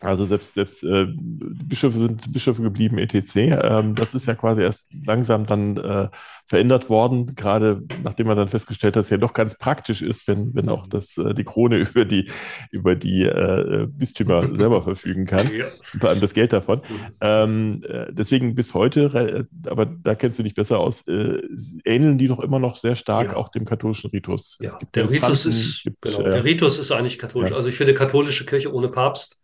also 0.00 0.26
selbst, 0.26 0.54
selbst 0.54 0.84
äh, 0.84 1.06
Bischöfe 1.08 1.98
sind 1.98 2.32
Bischöfe 2.32 2.62
geblieben, 2.62 2.98
etc. 2.98 3.36
Ähm, 3.36 3.94
das 3.94 4.14
ist 4.14 4.26
ja 4.26 4.34
quasi 4.34 4.62
erst 4.62 4.90
langsam 5.04 5.46
dann 5.46 5.76
äh, 5.76 6.08
verändert 6.46 6.88
worden, 6.88 7.34
gerade 7.34 7.82
nachdem 8.04 8.28
man 8.28 8.36
dann 8.36 8.48
festgestellt 8.48 8.94
hat, 8.94 9.00
dass 9.00 9.06
es 9.06 9.10
ja 9.10 9.16
doch 9.16 9.32
ganz 9.32 9.58
praktisch 9.58 10.00
ist, 10.00 10.28
wenn, 10.28 10.54
wenn 10.54 10.68
auch 10.68 10.86
das, 10.86 11.18
äh, 11.18 11.34
die 11.34 11.44
Krone 11.44 11.78
über 11.90 12.04
die, 12.04 12.30
über 12.70 12.94
die 12.94 13.22
äh, 13.22 13.88
Bistümer 13.90 14.46
selber 14.56 14.82
verfügen 14.82 15.26
kann, 15.26 15.46
ja. 15.52 15.66
vor 15.82 16.10
allem 16.10 16.20
das 16.20 16.32
Geld 16.32 16.52
davon. 16.52 16.80
Mhm. 16.88 17.00
Ähm, 17.20 17.84
äh, 17.88 18.06
deswegen 18.12 18.54
bis 18.54 18.74
heute, 18.74 19.46
aber 19.66 19.86
da 19.86 20.14
kennst 20.14 20.38
du 20.38 20.44
dich 20.44 20.54
besser 20.54 20.78
aus, 20.78 21.08
äh, 21.08 21.42
ähneln 21.84 22.18
die 22.18 22.28
doch 22.28 22.40
immer 22.40 22.60
noch 22.60 22.76
sehr 22.76 22.94
stark 22.94 23.32
ja. 23.32 23.36
auch 23.36 23.48
dem 23.48 23.64
katholischen 23.64 24.10
Ritus. 24.10 24.58
Ja. 24.60 24.78
der 24.94 25.10
Ritus 25.10 25.44
ist, 25.44 25.82
gibt, 25.82 26.02
genau, 26.02 26.22
der 26.22 26.44
Ritus 26.44 26.78
ist 26.78 26.92
eigentlich 26.92 27.18
katholisch. 27.18 27.52
Also 27.52 27.68
ich 27.68 27.74
finde 27.74 27.94
katholische 27.94 28.46
Kirche 28.46 28.72
ohne 28.72 28.88
Papst 28.88 29.40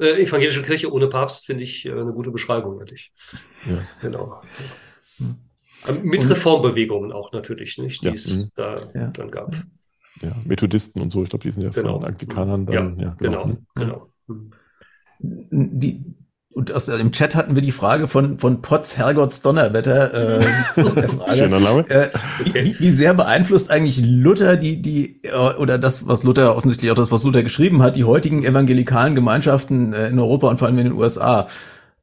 äh, 0.00 0.22
evangelische 0.22 0.62
Kirche 0.62 0.92
ohne 0.92 1.08
Papst 1.08 1.46
finde 1.46 1.64
ich 1.64 1.86
äh, 1.86 1.92
eine 1.92 2.12
gute 2.12 2.30
Beschreibung, 2.30 2.78
natürlich. 2.78 3.12
Ja. 3.66 3.82
Genau. 4.00 4.42
Hm. 5.18 5.36
Mit 6.02 6.24
und, 6.24 6.30
Reformbewegungen 6.30 7.12
auch 7.12 7.32
natürlich, 7.32 7.78
nicht, 7.78 8.04
die 8.04 8.08
es 8.08 8.52
ja, 8.56 8.74
da 8.74 8.90
ja. 8.94 9.06
dann 9.08 9.30
gab. 9.30 9.54
Ja, 10.22 10.36
Methodisten 10.44 11.00
und 11.00 11.12
so, 11.12 11.22
ich 11.22 11.30
glaube, 11.30 11.44
die 11.44 11.52
sind 11.52 11.62
ja 11.62 11.70
genau. 11.70 12.00
von 12.00 12.08
Anglikanern 12.08 12.66
dann. 12.66 12.98
Ja, 12.98 13.14
genau, 13.18 13.44
genau. 13.44 13.58
genau. 13.74 14.12
Hm. 14.26 14.52
Die, 15.20 16.04
und 16.50 16.72
aus 16.72 16.86
dem 16.86 17.12
Chat 17.12 17.36
hatten 17.36 17.54
wir 17.54 17.62
die 17.62 17.72
Frage 17.72 18.08
von, 18.08 18.38
von 18.38 18.62
Potz 18.62 18.96
Herrgotts 18.96 19.42
Donnerwetter. 19.42 20.40
Äh, 20.40 21.36
Schöner 21.36 21.60
Name. 21.60 21.88
Äh, 21.88 22.10
okay. 22.40 22.64
wie, 22.64 22.80
wie 22.80 22.90
sehr 22.90 23.14
beeinflusst 23.14 23.70
eigentlich 23.70 24.00
Luther 24.02 24.56
die, 24.56 24.80
die, 24.82 25.22
äh, 25.24 25.32
oder 25.32 25.78
das, 25.78 26.08
was 26.08 26.24
Luther, 26.24 26.56
offensichtlich 26.56 26.90
auch 26.90 26.96
das, 26.96 27.12
was 27.12 27.22
Luther 27.22 27.42
geschrieben 27.42 27.82
hat, 27.82 27.96
die 27.96 28.04
heutigen 28.04 28.44
evangelikalen 28.44 29.14
Gemeinschaften 29.14 29.92
äh, 29.92 30.08
in 30.08 30.18
Europa 30.18 30.48
und 30.48 30.58
vor 30.58 30.68
allem 30.68 30.78
in 30.78 30.86
den 30.86 30.94
USA? 30.94 31.46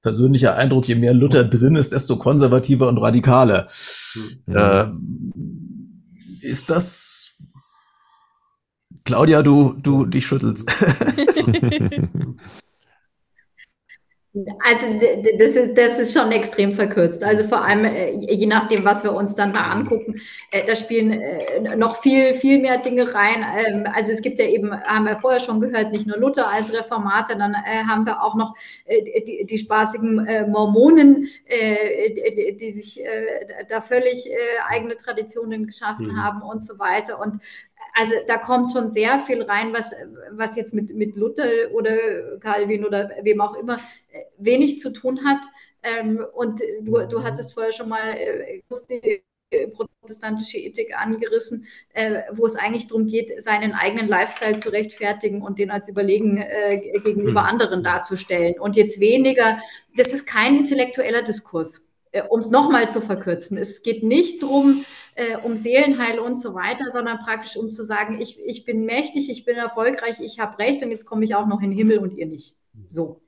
Persönlicher 0.01 0.55
Eindruck, 0.55 0.87
je 0.87 0.95
mehr 0.95 1.15
Luther 1.15 1.43
drin 1.43 1.75
ist, 1.75 1.91
desto 1.91 2.17
konservativer 2.17 2.87
und 2.87 2.99
radikaler. 2.99 3.67
Mhm. 4.45 4.55
Äh, 4.55 4.85
ist 6.47 6.69
das 6.69 7.35
Claudia, 9.03 9.41
du, 9.41 9.73
du 9.73 10.05
dich 10.05 10.27
schüttelst. 10.27 10.71
Also 14.35 14.99
das 15.39 15.55
ist, 15.55 15.77
das 15.77 15.97
ist 15.97 16.13
schon 16.17 16.29
extrem 16.33 16.73
verkürzt. 16.73 17.23
Also 17.23 17.45
vor 17.45 17.63
allem, 17.63 17.85
äh, 17.85 18.11
je 18.11 18.45
nachdem, 18.45 18.83
was 18.83 19.05
wir 19.05 19.13
uns 19.13 19.33
dann 19.33 19.53
da 19.53 19.67
angucken, 19.71 20.15
äh, 20.51 20.65
da 20.67 20.75
spielen 20.75 21.11
äh, 21.11 21.77
noch 21.77 22.01
viel, 22.01 22.33
viel 22.33 22.59
mehr 22.59 22.79
Dinge 22.79 23.13
rein. 23.13 23.45
Ähm, 23.57 23.87
also 23.95 24.11
es 24.11 24.21
gibt 24.21 24.39
ja 24.39 24.45
eben, 24.45 24.71
haben 24.71 25.05
wir 25.05 25.15
vorher 25.15 25.39
schon 25.39 25.61
gehört, 25.61 25.93
nicht 25.93 26.05
nur 26.05 26.17
Luther 26.17 26.51
als 26.51 26.73
Reformator, 26.73 27.37
dann 27.37 27.55
haben 27.55 28.05
wir 28.05 28.21
auch 28.21 28.35
noch 28.35 28.55
die, 28.87 29.45
die 29.45 29.57
spaßigen 29.57 30.49
Mormonen, 30.49 31.27
die, 31.49 32.57
die 32.57 32.71
sich 32.71 33.01
da 33.69 33.81
völlig 33.81 34.29
eigene 34.67 34.97
Traditionen 34.97 35.65
geschaffen 35.65 36.07
mhm. 36.07 36.23
haben 36.23 36.41
und 36.41 36.63
so 36.63 36.79
weiter. 36.79 37.19
Und 37.19 37.39
also 37.95 38.13
da 38.27 38.37
kommt 38.37 38.73
schon 38.73 38.89
sehr 38.89 39.19
viel 39.19 39.41
rein, 39.41 39.71
was, 39.73 39.95
was 40.31 40.57
jetzt 40.57 40.73
mit, 40.73 40.93
mit 40.93 41.15
Luther 41.15 41.71
oder 41.71 42.37
Calvin 42.41 42.85
oder 42.85 43.09
wem 43.21 43.39
auch 43.39 43.55
immer 43.55 43.77
äh, 44.11 44.25
wenig 44.37 44.79
zu 44.79 44.91
tun 44.91 45.21
hat. 45.25 45.39
Ähm, 45.81 46.23
und 46.33 46.59
du, 46.81 47.07
du 47.07 47.23
hattest 47.23 47.53
vorher 47.53 47.71
schon 47.71 47.87
mal 47.87 48.17
äh, 48.17 48.61
die 48.89 49.23
protestantische 49.71 50.57
Ethik 50.57 50.97
angerissen, 50.97 51.65
äh, 51.93 52.23
wo 52.33 52.45
es 52.45 52.57
eigentlich 52.57 52.87
darum 52.87 53.07
geht, 53.07 53.41
seinen 53.41 53.71
eigenen 53.71 54.09
Lifestyle 54.09 54.57
zu 54.57 54.73
rechtfertigen 54.73 55.41
und 55.41 55.57
den 55.57 55.71
als 55.71 55.87
überlegen 55.87 56.43
gegenüber 57.03 57.43
mhm. 57.43 57.47
anderen 57.47 57.83
darzustellen. 57.83 58.59
Und 58.59 58.75
jetzt 58.75 58.99
weniger, 58.99 59.59
das 59.95 60.11
ist 60.11 60.25
kein 60.25 60.57
intellektueller 60.57 61.21
Diskurs, 61.21 61.84
um 62.29 62.39
es 62.39 62.49
nochmal 62.49 62.89
zu 62.89 63.01
verkürzen. 63.01 63.57
Es 63.57 63.83
geht 63.83 64.03
nicht 64.03 64.43
darum, 64.43 64.85
äh, 65.15 65.37
um 65.37 65.55
Seelenheil 65.55 66.19
und 66.19 66.39
so 66.39 66.53
weiter, 66.53 66.91
sondern 66.91 67.19
praktisch 67.19 67.57
um 67.57 67.71
zu 67.71 67.83
sagen, 67.83 68.19
ich, 68.21 68.39
ich 68.45 68.65
bin 68.65 68.85
mächtig, 68.85 69.29
ich 69.29 69.45
bin 69.45 69.55
erfolgreich, 69.55 70.19
ich 70.19 70.39
habe 70.39 70.57
Recht 70.59 70.83
und 70.83 70.91
jetzt 70.91 71.05
komme 71.05 71.25
ich 71.25 71.35
auch 71.35 71.47
noch 71.47 71.61
in 71.61 71.71
den 71.71 71.77
Himmel 71.77 71.99
und 71.99 72.17
ihr 72.17 72.25
nicht. 72.25 72.55
So. 72.89 73.21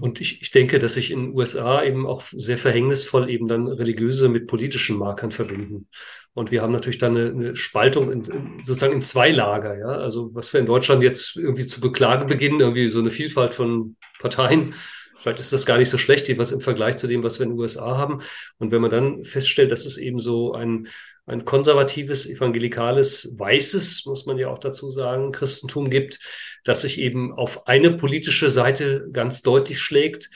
Und 0.00 0.20
ich, 0.20 0.42
ich 0.42 0.50
denke, 0.50 0.78
dass 0.78 0.94
sich 0.94 1.10
in 1.10 1.28
den 1.28 1.34
USA 1.34 1.82
eben 1.82 2.06
auch 2.06 2.22
sehr 2.22 2.58
verhängnisvoll 2.58 3.30
eben 3.30 3.48
dann 3.48 3.66
religiöse 3.66 4.28
mit 4.28 4.46
politischen 4.46 4.98
Markern 4.98 5.30
verbinden. 5.30 5.88
Und 6.34 6.50
wir 6.50 6.60
haben 6.60 6.74
natürlich 6.74 6.98
dann 6.98 7.16
eine, 7.16 7.30
eine 7.30 7.56
Spaltung 7.56 8.12
in, 8.12 8.20
in, 8.20 8.58
sozusagen 8.62 8.92
in 8.92 9.00
zwei 9.00 9.30
Lager. 9.30 9.78
Ja? 9.78 9.86
Also 9.86 10.34
was 10.34 10.52
wir 10.52 10.60
in 10.60 10.66
Deutschland 10.66 11.02
jetzt 11.02 11.36
irgendwie 11.36 11.64
zu 11.64 11.80
beklagen 11.80 12.26
beginnen, 12.26 12.60
irgendwie 12.60 12.88
so 12.88 12.98
eine 12.98 13.08
Vielfalt 13.08 13.54
von 13.54 13.96
Parteien, 14.20 14.74
Vielleicht 15.18 15.40
ist 15.40 15.52
das 15.52 15.66
gar 15.66 15.78
nicht 15.78 15.90
so 15.90 15.98
schlecht, 15.98 16.36
was 16.38 16.52
im 16.52 16.60
Vergleich 16.60 16.96
zu 16.96 17.06
dem, 17.06 17.22
was 17.22 17.38
wir 17.38 17.44
in 17.44 17.52
den 17.52 17.58
USA 17.58 17.98
haben. 17.98 18.20
Und 18.58 18.70
wenn 18.70 18.80
man 18.80 18.90
dann 18.90 19.24
feststellt, 19.24 19.72
dass 19.72 19.84
es 19.84 19.98
eben 19.98 20.18
so 20.18 20.52
ein, 20.52 20.88
ein 21.26 21.44
konservatives, 21.44 22.26
evangelikales, 22.26 23.34
weißes, 23.36 24.04
muss 24.06 24.26
man 24.26 24.38
ja 24.38 24.48
auch 24.48 24.58
dazu 24.58 24.90
sagen, 24.90 25.32
Christentum 25.32 25.90
gibt, 25.90 26.20
das 26.64 26.82
sich 26.82 26.98
eben 27.00 27.32
auf 27.32 27.66
eine 27.66 27.92
politische 27.96 28.50
Seite 28.50 29.08
ganz 29.12 29.42
deutlich 29.42 29.80
schlägt, 29.80 30.30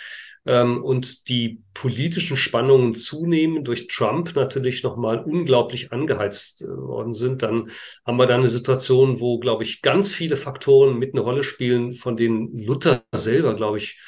ähm, 0.44 0.82
und 0.82 1.28
die 1.28 1.62
politischen 1.74 2.36
Spannungen 2.36 2.94
zunehmen, 2.94 3.64
durch 3.64 3.86
Trump 3.86 4.34
natürlich 4.34 4.82
nochmal 4.82 5.20
unglaublich 5.20 5.92
angeheizt 5.92 6.62
äh, 6.62 6.66
worden 6.68 7.12
sind, 7.12 7.42
dann 7.42 7.70
haben 8.04 8.16
wir 8.16 8.26
da 8.26 8.34
eine 8.34 8.48
Situation, 8.48 9.20
wo, 9.20 9.38
glaube 9.38 9.62
ich, 9.62 9.82
ganz 9.82 10.10
viele 10.12 10.36
Faktoren 10.36 10.98
mit 10.98 11.14
eine 11.14 11.20
Rolle 11.22 11.44
spielen, 11.44 11.94
von 11.94 12.16
denen 12.16 12.58
Luther 12.58 13.04
selber, 13.12 13.54
glaube 13.54 13.78
ich, 13.78 14.00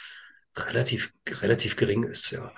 relativ, 0.56 1.12
relativ 1.42 1.76
gering 1.76 2.04
ist, 2.04 2.30
ja. 2.30 2.52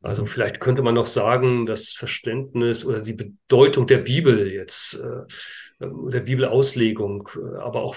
Also 0.00 0.26
vielleicht 0.26 0.60
könnte 0.60 0.82
man 0.82 0.94
noch 0.94 1.06
sagen, 1.06 1.66
das 1.66 1.90
Verständnis 1.90 2.84
oder 2.84 3.00
die 3.00 3.14
Bedeutung 3.14 3.86
der 3.88 3.98
Bibel 3.98 4.48
jetzt, 4.52 4.94
äh, 4.94 5.24
der 5.80 6.20
Bibelauslegung, 6.20 7.28
äh, 7.34 7.58
aber 7.58 7.82
auch 7.82 7.96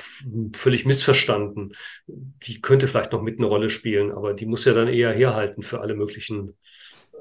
völlig 0.54 0.86
missverstanden, 0.86 1.74
die 2.08 2.60
könnte 2.60 2.88
vielleicht 2.88 3.12
noch 3.12 3.22
mit 3.22 3.38
eine 3.38 3.45
Rolle 3.45 3.70
spielen, 3.70 4.12
aber 4.12 4.34
die 4.34 4.47
muss 4.47 4.66
ja 4.66 4.74
dann 4.74 4.88
eher 4.88 5.12
herhalten 5.12 5.62
für 5.62 5.82
alle 5.82 5.93
möglichen, 5.93 6.58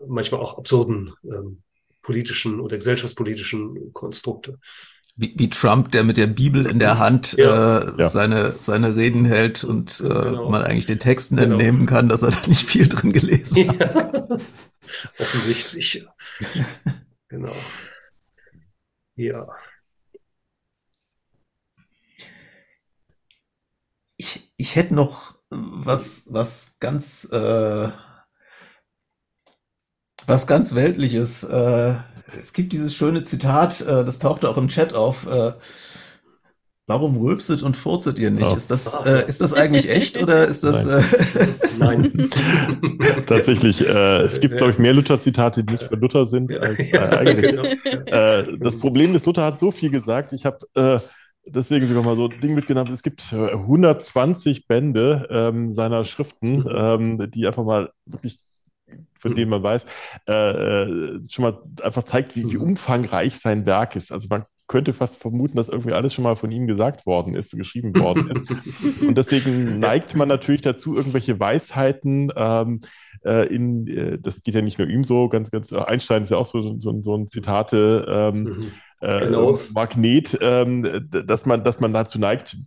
manchmal 0.09 0.41
auch 0.41 0.57
absurden 0.57 1.13
ähm, 1.25 1.63
politischen 2.01 2.59
oder 2.59 2.79
gesellschaftspolitischen 2.79 3.93
Konstrukte 3.93 4.57
wie, 5.21 5.35
wie 5.37 5.51
Trump, 5.51 5.93
der 5.93 6.03
mit 6.03 6.17
der 6.17 6.27
Bibel 6.27 6.67
in 6.67 6.79
der 6.79 6.99
Hand 6.99 7.35
ja, 7.35 7.79
äh, 7.79 7.93
ja. 7.99 8.09
seine 8.09 8.53
seine 8.53 8.97
Reden 8.97 9.27
hält 9.27 9.65
und 9.65 10.01
äh, 10.01 10.09
genau. 10.09 10.49
man 10.49 10.63
eigentlich 10.63 10.87
den 10.87 10.99
Texten 10.99 11.37
genau. 11.37 11.53
entnehmen 11.53 11.87
kann, 11.87 12.09
dass 12.09 12.23
er 12.23 12.31
da 12.31 12.39
nicht 12.47 12.67
viel 12.67 12.89
drin 12.89 13.13
gelesen 13.13 13.69
hat. 13.79 13.95
Ja. 14.05 14.23
Offensichtlich. 15.19 16.07
genau. 17.29 17.53
Ja. 19.15 19.47
Ich, 24.17 24.53
ich 24.57 24.75
hätte 24.75 24.95
noch 24.95 25.35
was 25.51 26.29
was 26.31 26.77
ganz 26.81 27.31
äh, 27.31 27.91
was 30.27 30.47
ganz 30.47 30.75
weltliches. 30.75 31.45
Äh, 31.45 31.97
es 32.39 32.53
gibt 32.53 32.73
dieses 32.73 32.95
schöne 32.95 33.25
Zitat, 33.25 33.81
äh, 33.81 34.05
das 34.05 34.19
tauchte 34.19 34.49
auch 34.49 34.57
im 34.57 34.69
Chat 34.69 34.95
auf. 34.95 35.27
Äh, 35.27 35.53
Warum 36.91 37.19
rülpset 37.19 37.63
und 37.63 37.77
furzet 37.77 38.19
ihr 38.19 38.33
nicht? 38.33 38.45
Oh. 38.51 38.53
Ist, 38.53 38.69
das, 38.69 38.99
äh, 39.07 39.29
ist 39.29 39.41
das 39.41 39.55
eigentlich 39.55 39.89
echt 39.89 40.21
oder 40.21 40.49
ist 40.49 40.65
das. 40.65 40.87
Nein. 41.79 42.05
Äh 42.05 42.23
Nein. 42.23 42.31
Tatsächlich, 43.29 43.87
äh, 43.87 44.23
es 44.23 44.41
gibt, 44.41 44.57
glaube 44.57 44.73
ich, 44.73 44.81
mehr 44.81 44.93
Luther-Zitate, 44.93 45.63
die 45.63 45.75
nicht 45.75 45.85
für 45.85 45.95
Luther 45.95 46.27
sind, 46.27 46.53
als 46.59 46.93
äh, 46.93 46.99
eigentlich. 46.99 47.51
Genau. 47.53 47.63
Äh, 47.63 48.59
das 48.59 48.77
Problem 48.77 49.15
ist, 49.15 49.25
Luther 49.25 49.45
hat 49.45 49.61
so 49.61 49.71
viel 49.71 49.91
gesagt. 49.91 50.33
Ich 50.33 50.45
habe 50.45 50.59
äh, 50.75 50.99
deswegen 51.47 51.87
sogar 51.87 52.03
mal 52.03 52.17
so 52.17 52.25
ein 52.25 52.41
Ding 52.41 52.57
mitgenannt. 52.57 52.89
Es 52.89 53.05
gibt 53.05 53.33
120 53.33 54.67
Bände 54.67 55.29
ähm, 55.31 55.71
seiner 55.71 56.05
Schriften, 56.05 56.65
mhm. 56.65 56.69
ähm, 56.75 57.31
die 57.31 57.47
einfach 57.47 57.65
mal 57.65 57.91
wirklich 58.05 58.41
von 59.21 59.35
dem 59.35 59.51
man 59.51 59.63
weiß, 59.63 59.87
äh, 60.29 60.33
äh, 60.33 61.21
schon 61.31 61.43
mal 61.43 61.63
einfach 61.83 62.03
zeigt, 62.03 62.37
wie, 62.37 62.51
wie, 62.51 62.57
mhm. 62.57 62.63
umfangreich 62.63 63.37
sein 63.37 63.67
Werk 63.67 63.97
ist. 63.97 64.13
Also 64.13 64.29
man 64.31 64.45
könnte 64.67 64.93
fast 64.93 65.21
vermuten, 65.21 65.57
dass 65.57 65.69
irgendwie 65.69 65.93
alles 65.93 66.15
schon 66.15 66.23
mal 66.25 66.37
von 66.37 66.53
ihm 66.53 66.67
gesagt 66.67 67.05
worden 67.05 67.35
ist, 67.35 67.57
geschrieben 67.57 67.99
worden 68.01 68.31
ist. 68.31 68.51
Und 69.07 69.19
deswegen 69.19 69.81
neigt 69.81 70.15
man 70.15 70.29
natürlich 70.29 70.63
dazu, 70.63 70.95
irgendwelche 70.95 71.41
Weisheiten 71.41 72.33
ähm, 72.37 72.81
äh, 73.25 73.53
in, 73.53 73.87
äh, 73.89 74.19
das 74.19 74.43
geht 74.43 74.55
ja 74.55 74.63
nicht 74.63 74.79
nur 74.79 74.89
ihm 74.89 75.05
so, 75.05 75.29
ganz, 75.29 75.51
ganz, 75.51 75.73
Einstein 75.73 76.23
ist 76.23 76.31
ja 76.31 76.37
auch 76.37 76.47
so, 76.47 76.63
so, 76.63 77.03
so 77.03 77.17
ein 77.17 77.27
Zitate, 77.29 78.07
ähm, 78.09 78.43
mhm. 78.45 78.67
Äh, 79.01 79.21
genau. 79.21 79.59
Magnet, 79.75 80.39
ähm, 80.43 81.09
dass 81.11 81.47
man, 81.47 81.65
dass 81.65 81.81
man 81.81 81.95
dazu 81.95 82.19
neigt, 82.19 82.59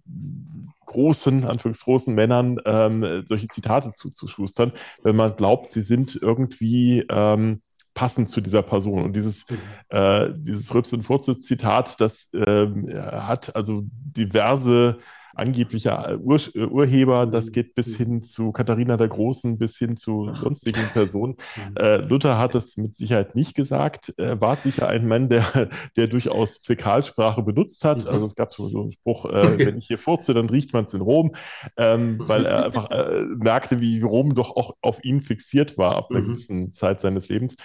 großen, 0.94 1.46
anführungsgroßen 1.46 2.16
Männern 2.16 2.60
ähm, 2.66 3.26
solche 3.28 3.48
Zitate 3.48 3.92
zuzuschustern, 3.92 4.72
wenn 5.04 5.16
man 5.16 5.36
glaubt, 5.36 5.70
sie 5.70 5.82
sind 5.82 6.18
irgendwie 6.22 7.06
ähm, 7.10 7.60
passend 7.94 8.30
zu 8.30 8.42
dieser 8.42 8.62
Person. 8.62 9.04
Und 9.04 9.16
dieses, 9.16 9.46
mhm. 9.50 9.58
äh, 9.90 10.30
dieses 10.34 10.74
Rübs 10.74 10.94
und 10.94 11.04
Furze-Zitat, 11.04 12.00
das 12.00 12.34
äh, 12.34 12.68
hat 13.02 13.56
also 13.56 13.84
diverse 13.86 14.98
angeblicher 15.34 16.20
Ur 16.22 16.40
Urheber, 16.56 17.26
das 17.26 17.52
geht 17.52 17.76
bis 17.76 17.96
hin 17.96 18.22
zu 18.22 18.52
Katharina 18.52 18.98
der 18.98 19.08
Großen, 19.08 19.58
bis 19.58 19.78
hin 19.78 19.98
zu 19.98 20.34
sonstigen 20.34 20.82
Personen. 20.94 21.36
Mhm. 21.56 21.78
Äh, 21.78 21.98
Luther 21.98 22.38
hat 22.38 22.56
es 22.56 22.78
mit 22.78 22.96
Sicherheit 22.96 23.36
nicht 23.36 23.56
gesagt. 23.56 24.14
Er 24.18 24.42
war 24.42 24.56
sicher 24.56 24.88
ein 24.88 25.08
Mann, 25.08 25.30
der, 25.30 25.70
der 25.96 26.08
durchaus 26.08 26.58
Fäkalsprache 26.58 27.44
benutzt 27.44 27.86
hat. 27.86 28.04
Mhm. 28.04 28.10
Also 28.10 28.26
es 28.26 28.36
gab 28.36 28.54
so 28.54 28.66
einen 28.82 28.92
Spruch, 28.92 29.26
äh, 29.26 29.60
wenn 29.60 29.78
ich 29.78 29.88
hier 29.88 29.98
furze, 29.98 30.34
dann 30.34 30.50
riecht 30.50 30.74
man 30.74 30.86
es 30.86 30.94
in 30.94 31.02
Rom, 31.02 31.36
ähm, 31.78 32.18
weil 32.20 32.46
er 32.46 32.66
einfach 32.66 32.90
äh, 32.90 33.24
merkte, 33.38 33.82
wie 33.82 34.02
Rom 34.02 34.34
doch 34.34 34.56
auch 34.56 34.76
auf 34.82 35.04
ihn 35.04 35.22
fixiert 35.22 35.78
war 35.78 35.96
ab 35.96 36.08
einer 36.10 36.22
mhm. 36.22 36.28
gewissen 36.28 36.72
Zeit 36.72 37.02
seines 37.02 37.30
Lebens. 37.30 37.56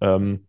Ähm, 0.00 0.46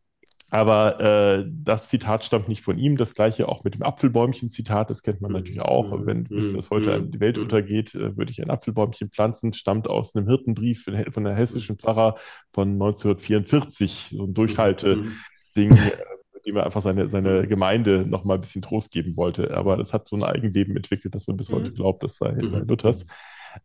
aber 0.54 1.00
äh, 1.00 1.46
das 1.48 1.90
Zitat 1.90 2.24
stammt 2.24 2.48
nicht 2.48 2.62
von 2.62 2.78
ihm. 2.78 2.96
Das 2.96 3.16
gleiche 3.16 3.50
auch 3.50 3.64
mit 3.64 3.74
dem 3.74 3.82
Apfelbäumchen-Zitat, 3.82 4.88
das 4.92 5.02
kennt 5.02 5.20
man 5.20 5.32
mhm. 5.32 5.38
natürlich 5.38 5.62
auch. 5.64 5.98
Mhm. 5.98 6.06
Wenn 6.06 6.24
bis 6.26 6.54
das 6.54 6.70
heute 6.70 7.00
mhm. 7.00 7.10
die 7.10 7.20
Welt 7.20 7.40
untergeht, 7.40 7.96
äh, 7.96 8.16
würde 8.16 8.32
ich 8.32 8.40
ein 8.40 8.52
Apfelbäumchen 8.52 9.10
pflanzen. 9.10 9.54
Stammt 9.54 9.90
aus 9.90 10.16
einem 10.16 10.28
Hirtenbrief 10.28 10.88
von 11.10 11.24
der 11.24 11.34
hessischen 11.34 11.80
Pfarrer 11.80 12.18
von 12.52 12.70
1944. 12.74 14.10
So 14.12 14.26
ein 14.26 14.36
Durchhalte-Ding, 14.36 15.72
äh, 15.72 15.92
mit 16.36 16.46
dem 16.46 16.58
er 16.58 16.68
einfach 16.68 16.84
seine, 16.84 17.08
seine 17.08 17.48
Gemeinde 17.48 18.06
noch 18.08 18.24
mal 18.24 18.36
ein 18.36 18.42
bisschen 18.42 18.62
Trost 18.62 18.92
geben 18.92 19.18
wollte. 19.18 19.58
Aber 19.58 19.76
das 19.76 19.92
hat 19.92 20.08
so 20.08 20.16
ein 20.16 20.24
Eigenleben 20.24 20.76
entwickelt, 20.76 21.16
dass 21.16 21.26
man 21.26 21.36
bis 21.36 21.52
heute 21.52 21.74
glaubt, 21.74 22.04
das 22.04 22.18
sei, 22.18 22.38
sei 22.40 22.60
Luthers. 22.60 23.08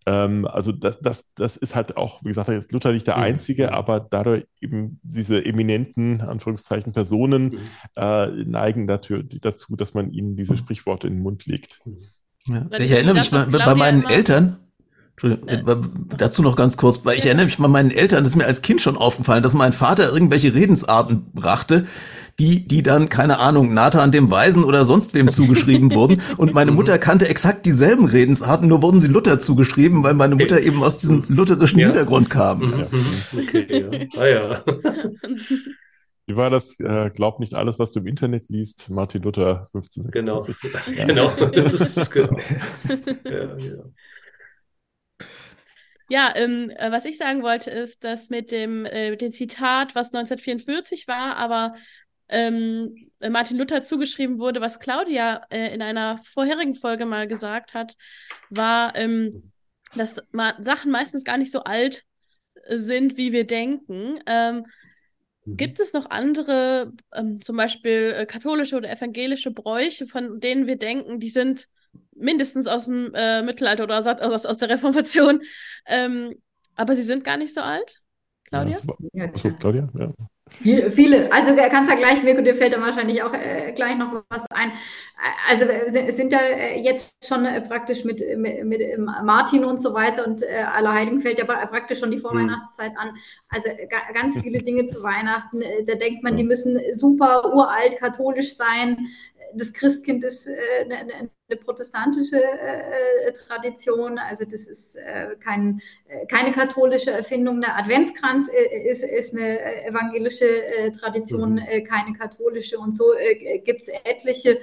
Ähm, 0.07 0.47
also 0.47 0.73
das, 0.73 1.01
das, 1.01 1.33
das 1.35 1.57
ist 1.57 1.75
halt 1.75 1.97
auch, 1.97 2.23
wie 2.23 2.29
gesagt, 2.29 2.49
ist 2.49 2.73
Luther 2.73 2.93
nicht 2.93 3.07
der 3.07 3.17
mhm. 3.17 3.23
Einzige, 3.23 3.73
aber 3.73 4.01
dadurch 4.01 4.45
eben 4.61 5.01
diese 5.03 5.45
eminenten, 5.45 6.21
Anführungszeichen, 6.21 6.93
Personen 6.93 7.45
mhm. 7.45 7.59
äh, 7.97 8.27
neigen 8.45 8.87
dazu, 8.87 9.23
dazu, 9.23 9.77
dass 9.77 9.95
man 9.95 10.13
ihnen 10.13 10.37
diese 10.37 10.57
Sprichworte 10.57 11.07
in 11.07 11.15
den 11.15 11.23
Mund 11.23 11.47
legt. 11.47 11.81
Ja. 12.47 12.67
Ich 12.79 12.91
erinnere 12.91 13.15
mich 13.15 13.33
mal, 13.33 13.47
bei 13.47 13.75
meinen 13.75 14.05
Eltern. 14.09 14.68
Dazu 16.17 16.43
noch 16.43 16.57
ganz 16.57 16.77
kurz, 16.77 17.01
weil 17.05 17.19
ich 17.19 17.27
erinnere 17.27 17.47
mich 17.47 17.59
mal 17.59 17.69
meinen 17.69 17.91
Eltern, 17.91 18.25
das 18.25 18.33
ist 18.33 18.37
mir 18.37 18.47
als 18.47 18.63
Kind 18.63 18.81
schon 18.81 18.97
aufgefallen, 18.97 19.43
dass 19.43 19.55
mein 19.55 19.73
Vater 19.73 20.13
irgendwelche 20.13 20.55
Redensarten 20.55 21.27
brachte, 21.33 21.87
die, 22.39 22.67
die 22.67 22.83
dann, 22.83 23.09
keine 23.09 23.39
Ahnung, 23.41 23.75
Nathan 23.75 24.13
dem 24.13 24.31
Weisen 24.31 24.63
oder 24.63 24.85
sonst 24.85 25.15
wem 25.15 25.29
zugeschrieben 25.29 25.93
wurden. 25.93 26.23
Und 26.37 26.55
meine 26.55 26.71
Mutter 26.71 26.99
kannte 26.99 27.29
exakt 27.29 27.67
dieselben 27.67 28.05
Redensarten, 28.05 28.69
nur 28.69 28.81
wurden 28.81 29.01
sie 29.01 29.09
Luther 29.09 29.41
zugeschrieben, 29.41 30.05
weil 30.05 30.15
meine 30.15 30.37
Mutter 30.37 30.61
eben 30.61 30.83
aus 30.83 30.99
diesem 30.99 31.25
lutherischen 31.29 31.81
ja. 31.81 31.87
Hintergrund 31.87 32.31
kam. 32.31 32.61
Mhm. 32.61 32.87
Okay, 33.37 33.67
ja. 33.69 34.21
Ah 34.21 34.27
ja. 34.27 34.63
Wie 36.29 36.37
war 36.37 36.51
das? 36.51 36.79
Äh, 36.79 37.11
glaub 37.15 37.41
nicht 37.41 37.55
alles, 37.55 37.79
was 37.79 37.93
du 37.93 38.01
im 38.01 38.07
Internet 38.07 38.51
liest. 38.51 38.91
Martin 38.91 39.23
Luther 39.23 39.67
15. 39.73 40.11
Genau. 40.13 40.47
Ja. 40.95 41.07
genau. 41.07 41.33
Das 41.55 41.73
ist 41.73 42.11
genau. 42.11 42.37
ja, 43.25 43.57
ja. 43.57 43.85
Ja, 46.09 46.33
ähm, 46.35 46.71
äh, 46.71 46.91
was 46.91 47.05
ich 47.05 47.19
sagen 47.19 47.43
wollte, 47.43 47.71
ist, 47.71 48.03
dass 48.03 48.31
mit 48.31 48.51
dem, 48.51 48.87
äh, 48.87 49.11
mit 49.11 49.21
dem 49.21 49.33
Zitat, 49.33 49.95
was 49.95 50.13
1944 50.13 51.07
war, 51.07 51.37
aber 51.37 51.75
ähm, 52.29 53.11
Martin 53.21 53.59
Luther 53.59 53.83
zugeschrieben 53.83 54.39
wurde, 54.39 54.61
was 54.61 54.81
Claudia 54.81 55.47
äh, 55.51 55.73
in 55.75 55.83
einer 55.83 56.19
vorherigen 56.23 56.75
Folge 56.75 57.07
mal 57.07 57.27
gesagt 57.27 57.75
hat, 57.75 57.97
war, 58.51 58.95
ähm, 58.97 59.53
dass 59.95 60.23
Sachen 60.61 60.91
meistens 60.91 61.25
gar 61.25 61.39
nicht 61.39 61.53
so 61.53 61.65
alt 61.65 62.05
äh, 62.65 62.79
sind, 62.79 63.17
wie 63.17 63.33
wir 63.33 63.47
denken. 63.47 64.21
Ähm, 64.27 64.67
mhm. 65.45 65.57
Gibt 65.57 65.81
es 65.81 65.93
noch 65.93 66.11
andere, 66.11 66.93
ähm, 67.15 67.41
zum 67.43 67.57
Beispiel 67.57 68.15
äh, 68.17 68.27
katholische 68.27 68.77
oder 68.77 68.91
evangelische 68.91 69.51
Bräuche, 69.51 70.07
von 70.07 70.41
denen 70.41 70.67
wir 70.67 70.77
denken, 70.77 71.21
die 71.21 71.31
sind 71.31 71.69
mindestens 72.19 72.67
aus 72.67 72.87
dem 72.87 73.15
äh, 73.15 73.43
Mittelalter 73.43 73.85
oder 73.85 73.99
aus, 73.99 74.47
aus, 74.47 74.59
der 74.59 74.69
Reformation, 74.69 75.43
ähm, 75.87 76.35
aber 76.75 76.95
sie 76.95 77.03
sind 77.03 77.25
gar 77.25 77.37
nicht 77.37 77.55
so 77.55 77.61
alt? 77.61 78.01
Claudia? 78.45 78.79
Ja, 79.13 79.25
achso, 79.25 79.51
Claudia, 79.53 79.89
ja. 79.95 80.11
Viele, 80.51 80.91
viele, 80.91 81.33
also 81.33 81.55
kannst 81.71 81.91
ja 81.91 81.97
gleich, 81.97 82.23
Mirko, 82.23 82.43
dir 82.43 82.55
fällt 82.55 82.75
da 82.75 82.81
wahrscheinlich 82.81 83.23
auch 83.23 83.33
äh, 83.35 83.73
gleich 83.73 83.97
noch 83.97 84.25
was 84.29 84.45
ein. 84.51 84.73
Also 85.49 85.67
äh, 85.67 86.11
sind 86.11 86.33
ja 86.33 86.41
äh, 86.41 86.81
jetzt 86.81 87.27
schon 87.27 87.45
äh, 87.45 87.61
praktisch 87.61 88.05
mit, 88.05 88.23
mit, 88.37 88.65
mit 88.65 88.99
Martin 88.99 89.65
und 89.65 89.81
so 89.81 89.95
weiter 89.95 90.27
und 90.27 90.43
äh, 90.43 90.63
Allerheiligen 90.63 91.21
fällt 91.21 91.39
ja 91.39 91.45
praktisch 91.45 92.01
schon 92.01 92.11
die 92.11 92.19
Vorweihnachtszeit 92.19 92.93
an. 92.97 93.15
Also 93.49 93.69
ganz 94.15 94.41
viele 94.43 94.63
Dinge 94.63 94.85
zu 94.85 95.03
Weihnachten, 95.03 95.61
da 95.87 95.95
denkt 95.95 96.23
man, 96.23 96.37
die 96.37 96.45
müssen 96.45 96.81
super 96.95 97.55
uralt 97.55 97.99
katholisch 97.99 98.55
sein 98.55 99.09
das 99.55 99.73
Christkind 99.73 100.25
ist 100.25 100.47
äh, 100.47 100.85
eine, 100.85 101.15
eine, 101.15 101.31
protestantische 101.65 102.43
äh, 102.43 103.33
Tradition, 103.33 104.19
also 104.19 104.45
das 104.45 104.69
ist 104.69 104.97
äh, 104.97 105.35
kein, 105.41 105.81
keine 106.29 106.53
katholische 106.53 107.11
Erfindung. 107.11 107.63
Der 107.63 107.79
Adventskranz 107.79 108.51
ist, 108.85 109.03
ist 109.03 109.35
eine 109.35 109.85
evangelische 109.87 110.93
Tradition, 110.99 111.55
mhm. 111.55 111.85
keine 111.85 112.13
katholische. 112.13 112.79
Und 112.79 112.95
so 112.95 113.05
gibt 113.65 113.81
es 113.81 113.89
etliche 114.05 114.61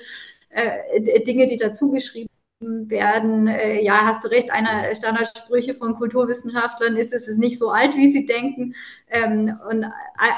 Dinge, 1.26 1.48
die 1.48 1.58
dazu 1.58 1.92
geschrieben 1.92 2.30
werden. 2.62 3.48
Äh, 3.48 3.84
ja, 3.84 4.06
hast 4.06 4.24
du 4.24 4.30
recht, 4.30 4.52
einer 4.52 4.94
Standardsprüche 4.96 5.74
von 5.74 5.96
Kulturwissenschaftlern 5.96 6.96
ist, 6.96 7.14
es 7.14 7.28
ist 7.28 7.38
nicht 7.38 7.60
so 7.60 7.70
alt, 7.70 7.96
wie 7.98 8.10
sie 8.10 8.26
denken. 8.26 8.76
Ähm, 9.10 9.58
und 9.70 9.86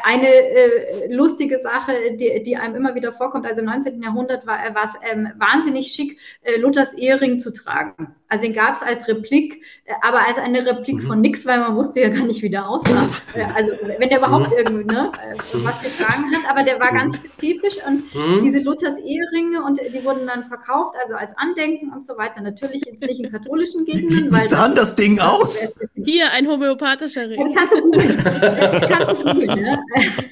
eine 0.04 0.28
äh, 0.28 1.14
lustige 1.14 1.60
Sache, 1.60 1.94
die, 2.20 2.42
die 2.44 2.58
einem 2.58 2.76
immer 2.76 2.96
wieder 2.96 3.12
vorkommt, 3.12 3.46
also 3.46 3.62
im 3.62 3.68
19. 3.68 4.02
Jahrhundert 4.02 4.48
war 4.48 4.84
es 4.84 4.96
ähm, 5.12 5.30
wahnsinnig 5.38 5.88
schick, 5.88 6.20
äh, 6.42 6.58
Luthers 6.58 6.96
Ehering 6.96 7.40
zu 7.40 7.54
tragen. 7.54 8.16
Also 8.30 8.44
den 8.44 8.54
gab 8.54 8.76
es 8.76 8.82
als 8.82 9.08
Replik, 9.08 9.64
äh, 9.86 9.94
aber 10.02 10.28
als 10.28 10.38
eine 10.38 10.66
Replik 10.66 10.98
mhm. 10.98 11.08
von 11.08 11.22
nix, 11.22 11.46
weil 11.46 11.60
man 11.60 11.76
wusste 11.76 12.02
ja 12.02 12.10
gar 12.10 12.26
nicht, 12.26 12.42
wie 12.42 12.50
der 12.50 12.68
aussah. 12.68 13.10
Äh, 13.34 13.44
also 13.56 13.72
wenn 13.98 14.10
der 14.10 14.18
überhaupt 14.18 14.50
mhm. 14.50 14.58
irgendwie 14.58 14.96
ne, 14.96 15.12
äh, 15.24 15.36
was 15.64 15.82
getragen 15.82 16.26
hat, 16.36 16.50
aber 16.50 16.64
der 16.64 16.80
war 16.80 16.92
ganz 16.92 17.16
mhm. 17.16 17.26
spezifisch 17.26 17.78
und 17.88 18.14
mhm. 18.14 18.44
diese 18.44 18.60
Luthers 18.60 19.00
Eheringe 19.00 19.64
und 19.64 19.80
die 19.80 20.04
wurden 20.04 20.28
dann 20.28 20.44
verkauft, 20.44 20.96
also 21.02 21.16
als 21.16 21.38
Andenken 21.38 21.94
und 21.94 22.06
so 22.08 22.18
weiter. 22.18 22.42
Natürlich 22.42 22.84
jetzt 22.86 23.02
nicht 23.02 23.20
in 23.20 23.32
katholischen 23.32 23.86
Gegenden. 23.86 24.32
Wie 24.34 24.48
sah 24.48 24.70
das 24.70 24.96
Ding 24.96 25.20
aus? 25.20 25.76
Hier 25.96 26.32
ein 26.32 26.48
homöopathischer 26.48 27.30
Ring. 27.30 27.54
Kannst 27.56 27.74
du 27.76 27.82
googeln. 27.82 28.18
kannst 28.90 29.12
du 29.12 29.16
googeln, 29.16 29.60
ne? 29.60 29.84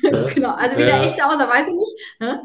genau, 0.33 0.53
also 0.55 0.77
wie 0.77 0.85
der 0.85 1.01
echte 1.01 1.25
aussah, 1.25 1.47
weiß 1.47 1.67
ich 1.67 1.75
nicht. 1.75 1.93
Ne? 2.19 2.43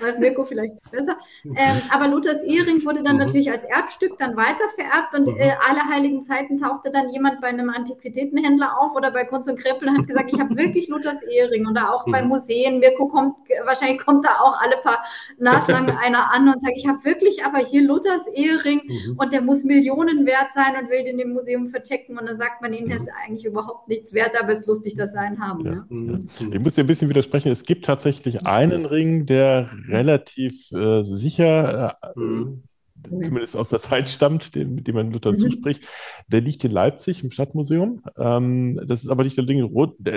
Weiß 0.00 0.18
Mirko 0.20 0.44
vielleicht 0.44 0.74
besser. 0.90 1.16
Ähm, 1.44 1.82
aber 1.90 2.08
Luthers 2.08 2.42
Ehering 2.44 2.84
wurde 2.84 3.02
dann 3.02 3.16
natürlich 3.16 3.50
als 3.50 3.64
Erbstück 3.64 4.18
dann 4.18 4.36
weitervererbt 4.36 4.76
vererbt 4.76 5.14
und 5.14 5.26
mhm. 5.26 5.40
äh, 5.40 5.52
alle 5.68 5.80
heiligen 5.88 6.22
Zeiten 6.22 6.58
tauchte 6.58 6.90
dann 6.90 7.08
jemand 7.10 7.40
bei 7.40 7.48
einem 7.48 7.70
Antiquitätenhändler 7.70 8.78
auf 8.78 8.94
oder 8.94 9.10
bei 9.10 9.24
Kunst 9.24 9.48
und 9.48 9.58
Kreppel 9.58 9.88
und 9.88 9.98
hat 9.98 10.06
gesagt, 10.06 10.30
ich 10.32 10.40
habe 10.40 10.56
wirklich 10.56 10.88
Luthers 10.88 11.22
Ehering 11.22 11.66
und 11.66 11.74
da 11.74 11.90
auch 11.90 12.06
mhm. 12.06 12.12
bei 12.12 12.22
Museen, 12.22 12.78
Mirko 12.78 13.08
kommt, 13.08 13.36
wahrscheinlich 13.64 14.04
kommt 14.04 14.24
da 14.24 14.40
auch 14.40 14.60
alle 14.60 14.76
paar 14.78 15.04
Naslang 15.38 15.90
einer 16.02 16.32
an 16.32 16.48
und 16.48 16.60
sagt, 16.60 16.74
ich 16.76 16.86
habe 16.86 17.02
wirklich 17.04 17.44
aber 17.44 17.58
hier 17.58 17.82
Luthers 17.82 18.26
Ehering 18.28 18.65
mhm. 18.74 19.16
und 19.16 19.32
der 19.32 19.42
muss 19.42 19.64
Millionen 19.64 20.26
wert 20.26 20.52
sein 20.54 20.82
und 20.82 20.90
will 20.90 21.04
den 21.04 21.18
im 21.18 21.32
Museum 21.32 21.68
verchecken 21.68 22.18
und 22.18 22.26
dann 22.26 22.36
sagt 22.36 22.62
man 22.62 22.72
ihnen, 22.72 22.88
der 22.88 22.98
ist 22.98 23.10
eigentlich 23.24 23.44
überhaupt 23.44 23.88
nichts 23.88 24.12
wert, 24.12 24.32
aber 24.40 24.52
es 24.52 24.60
ist 24.60 24.68
lustig, 24.68 24.94
dass 24.94 25.12
sie 25.12 25.18
einen 25.18 25.40
haben. 25.40 25.64
Ja. 25.64 25.72
Ja. 25.72 25.86
Mhm. 25.88 26.28
Ich 26.52 26.60
muss 26.60 26.74
dir 26.74 26.82
ein 26.82 26.86
bisschen 26.86 27.08
widersprechen, 27.08 27.52
es 27.52 27.64
gibt 27.64 27.84
tatsächlich 27.84 28.46
einen 28.46 28.86
Ring, 28.86 29.26
der 29.26 29.70
relativ 29.88 30.70
äh, 30.72 31.02
sicher 31.04 31.96
äh, 32.02 32.18
mhm 32.18 32.62
zumindest 33.04 33.56
aus 33.56 33.68
der 33.68 33.80
Zeit 33.80 34.08
stammt, 34.08 34.54
dem, 34.54 34.82
dem 34.82 34.94
man 34.94 35.10
Luther 35.10 35.32
mhm. 35.32 35.36
zuspricht. 35.36 35.86
Der 36.28 36.40
liegt 36.40 36.64
in 36.64 36.70
Leipzig 36.70 37.22
im 37.22 37.30
Stadtmuseum. 37.30 38.02
Ähm, 38.16 38.80
das 38.86 39.04
ist 39.04 39.10
aber 39.10 39.24
nicht 39.24 39.36
der, 39.36 39.48
Ring, 39.48 39.70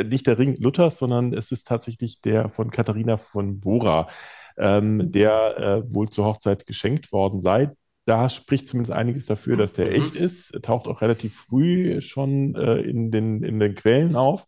nicht 0.10 0.28
der 0.28 0.38
Ring 0.38 0.56
Luthers, 0.60 1.00
sondern 1.00 1.34
es 1.34 1.52
ist 1.52 1.68
tatsächlich 1.68 2.22
der 2.22 2.50
von 2.50 2.72
Katharina 2.72 3.18
von 3.18 3.60
Bora, 3.60 4.08
ähm, 4.58 4.98
mhm. 4.98 5.12
der 5.12 5.58
äh, 5.58 5.94
wohl 5.94 6.10
zur 6.10 6.26
Hochzeit 6.26 6.66
geschenkt 6.66 7.12
worden 7.12 7.40
sei. 7.40 7.72
Da 8.10 8.28
spricht 8.28 8.68
zumindest 8.68 8.92
einiges 8.92 9.28
dafür, 9.28 9.56
dass 9.56 9.74
der 9.74 9.86
mhm. 9.86 9.92
echt 9.92 10.16
ist. 10.16 10.50
Er 10.50 10.64
taucht 10.64 10.88
auch 10.88 11.02
relativ 11.02 11.36
früh 11.36 12.02
schon 12.02 12.56
äh, 12.56 12.78
in, 12.78 13.12
den, 13.12 13.44
in 13.44 13.60
den 13.60 13.76
Quellen 13.76 14.16
auf. 14.16 14.48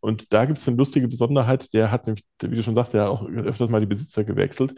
Und 0.00 0.32
da 0.32 0.46
gibt 0.46 0.56
es 0.56 0.66
eine 0.66 0.78
lustige 0.78 1.06
Besonderheit, 1.06 1.74
der 1.74 1.90
hat 1.90 2.06
nämlich, 2.06 2.24
wie 2.40 2.56
du 2.56 2.62
schon 2.62 2.74
sagst, 2.74 2.94
der 2.94 3.10
auch 3.10 3.28
öfters 3.28 3.68
mal 3.68 3.80
die 3.80 3.86
Besitzer 3.86 4.24
gewechselt. 4.24 4.74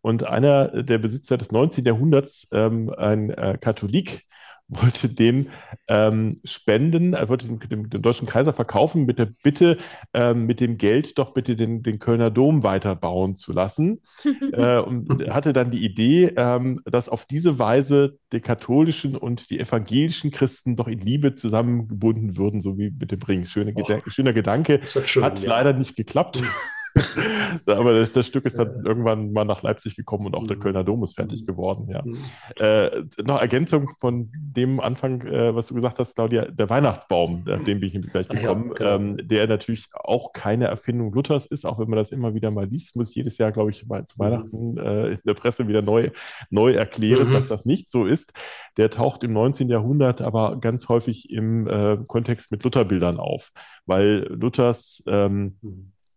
Und 0.00 0.24
einer 0.24 0.82
der 0.82 0.96
Besitzer 0.96 1.36
des 1.36 1.52
19. 1.52 1.84
Jahrhunderts, 1.84 2.48
ähm, 2.50 2.90
ein 2.96 3.28
äh, 3.28 3.58
Katholik, 3.60 4.22
wollte 4.68 5.08
den 5.08 5.50
ähm, 5.88 6.40
spenden, 6.44 7.14
er 7.14 7.28
wollte 7.28 7.46
den, 7.46 7.60
dem, 7.60 7.88
dem, 7.88 8.02
deutschen 8.02 8.26
Kaiser 8.26 8.52
verkaufen 8.52 9.04
mit 9.06 9.18
der 9.18 9.26
Bitte, 9.26 9.76
ähm, 10.12 10.46
mit 10.46 10.60
dem 10.60 10.76
Geld 10.76 11.18
doch 11.18 11.34
bitte 11.34 11.54
den, 11.54 11.82
den 11.82 11.98
Kölner 11.98 12.30
Dom 12.30 12.64
weiterbauen 12.64 13.34
zu 13.34 13.52
lassen. 13.52 14.00
äh, 14.52 14.78
und 14.78 15.28
hatte 15.30 15.52
dann 15.52 15.70
die 15.70 15.84
Idee, 15.84 16.32
ähm, 16.36 16.80
dass 16.84 17.08
auf 17.08 17.26
diese 17.26 17.58
Weise 17.58 18.18
die 18.32 18.40
katholischen 18.40 19.16
und 19.16 19.50
die 19.50 19.60
evangelischen 19.60 20.30
Christen 20.30 20.74
doch 20.74 20.88
in 20.88 20.98
Liebe 20.98 21.34
zusammengebunden 21.34 22.36
würden, 22.36 22.60
so 22.60 22.76
wie 22.76 22.92
mit 22.98 23.12
dem 23.12 23.22
Ring. 23.22 23.46
Schöne 23.46 23.72
Gedan 23.72 24.02
schöner 24.06 24.32
Gedanke. 24.32 24.80
Schön, 25.04 25.22
Hat 25.22 25.40
ja. 25.40 25.48
leider 25.48 25.72
nicht 25.72 25.96
geklappt. 25.96 26.42
Aber 27.66 27.98
das, 27.98 28.12
das, 28.12 28.26
Stück 28.26 28.44
ist 28.46 28.58
dann 28.58 28.84
irgendwann 28.84 29.32
mal 29.32 29.44
nach 29.44 29.62
Leipzig 29.62 29.96
gekommen 29.96 30.26
und 30.26 30.34
auch 30.34 30.46
der 30.46 30.56
mhm. 30.56 30.60
Kölner 30.60 30.84
Dom 30.84 31.02
ist 31.04 31.14
fertig 31.14 31.42
mhm. 31.42 31.46
geworden. 31.46 31.88
Ja. 31.88 32.02
Mhm. 32.02 32.16
Äh, 32.58 33.22
noch 33.22 33.40
Ergänzung 33.40 33.90
von 33.98 34.30
dem 34.32 34.80
Anfang, 34.80 35.22
äh, 35.22 35.54
was 35.54 35.68
du 35.68 35.74
gesagt 35.74 35.98
hast, 35.98 36.14
Claudia, 36.14 36.46
der 36.46 36.70
Weihnachtsbaum, 36.70 37.44
auf 37.48 37.64
den 37.64 37.80
bin 37.80 37.90
ich 37.92 38.12
gleich 38.12 38.28
gekommen, 38.28 38.68
ja, 38.68 38.74
genau. 38.74 38.96
ähm, 38.96 39.28
der 39.28 39.46
natürlich 39.46 39.88
auch 39.92 40.32
keine 40.32 40.66
Erfindung 40.66 41.12
Luthers 41.12 41.46
ist, 41.46 41.64
auch 41.64 41.78
wenn 41.78 41.88
man 41.88 41.96
das 41.98 42.12
immer 42.12 42.34
wieder 42.34 42.50
mal 42.50 42.66
liest, 42.66 42.96
muss 42.96 43.10
ich 43.10 43.16
jedes 43.16 43.38
Jahr, 43.38 43.52
glaube 43.52 43.70
ich, 43.70 43.80
zu 43.80 44.18
Weihnachten 44.18 44.78
äh, 44.78 45.08
in 45.12 45.20
der 45.24 45.34
Presse 45.34 45.68
wieder 45.68 45.82
neu, 45.82 46.10
neu 46.50 46.72
erklären, 46.72 47.28
mhm. 47.28 47.32
dass 47.32 47.48
das 47.48 47.64
nicht 47.64 47.90
so 47.90 48.06
ist. 48.06 48.32
Der 48.76 48.90
taucht 48.90 49.24
im 49.24 49.32
19. 49.32 49.68
Jahrhundert 49.68 50.22
aber 50.22 50.58
ganz 50.60 50.88
häufig 50.88 51.30
im 51.30 51.66
äh, 51.66 51.98
Kontext 52.06 52.50
mit 52.52 52.64
Lutherbildern 52.64 53.18
auf, 53.18 53.52
weil 53.86 54.26
Luthers 54.30 55.02
ähm, 55.06 55.56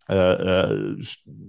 äh, 0.10 0.14
äh, 0.16 1.03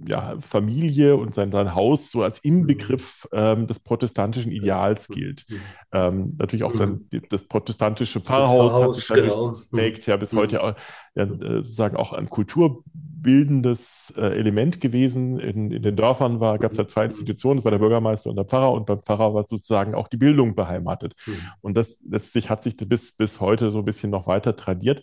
ja, 0.07 0.35
Familie 0.39 1.17
und 1.17 1.33
sein, 1.33 1.51
sein 1.51 1.73
Haus 1.73 2.11
so 2.11 2.21
als 2.21 2.37
Inbegriff 2.39 3.27
mhm. 3.31 3.37
ähm, 3.39 3.67
des 3.67 3.79
protestantischen 3.79 4.51
Ideals 4.51 5.09
mhm. 5.09 5.13
gilt. 5.15 5.45
Ähm, 5.91 6.35
natürlich 6.37 6.63
auch 6.63 6.75
dann 6.75 7.07
mhm. 7.11 7.23
das 7.29 7.45
protestantische 7.45 8.21
Pfarrhaus, 8.21 8.73
Pfarrhaus 8.73 8.87
hat 8.87 8.93
sich 8.93 9.07
genau. 9.07 9.51
geprägt, 9.51 10.05
ja 10.05 10.15
bis 10.15 10.33
heute 10.33 10.63
auch, 10.63 10.75
ja, 11.15 11.23
äh, 11.23 11.27
sozusagen 11.63 11.97
auch 11.97 12.13
ein 12.13 12.29
kulturbildendes 12.29 14.13
äh, 14.15 14.37
Element 14.37 14.79
gewesen. 14.79 15.39
In, 15.39 15.71
in 15.71 15.81
den 15.81 15.95
Dörfern 15.95 16.39
gab 16.39 16.71
es 16.71 16.77
ja 16.77 16.87
zwei 16.87 17.05
Institutionen, 17.05 17.57
das 17.57 17.65
war 17.65 17.71
der 17.71 17.79
Bürgermeister 17.79 18.29
und 18.29 18.35
der 18.35 18.45
Pfarrer 18.45 18.73
und 18.73 18.85
beim 18.85 18.99
Pfarrer 18.99 19.33
war 19.33 19.43
sozusagen 19.43 19.95
auch 19.95 20.07
die 20.07 20.17
Bildung 20.17 20.53
beheimatet. 20.53 21.13
Und 21.61 21.75
das 21.75 21.99
letztlich 22.07 22.51
hat 22.51 22.61
sich 22.61 22.77
bis, 22.77 23.17
bis 23.17 23.41
heute 23.41 23.71
so 23.71 23.79
ein 23.79 23.85
bisschen 23.85 24.11
noch 24.11 24.27
weiter 24.27 24.55
tradiert. 24.55 25.01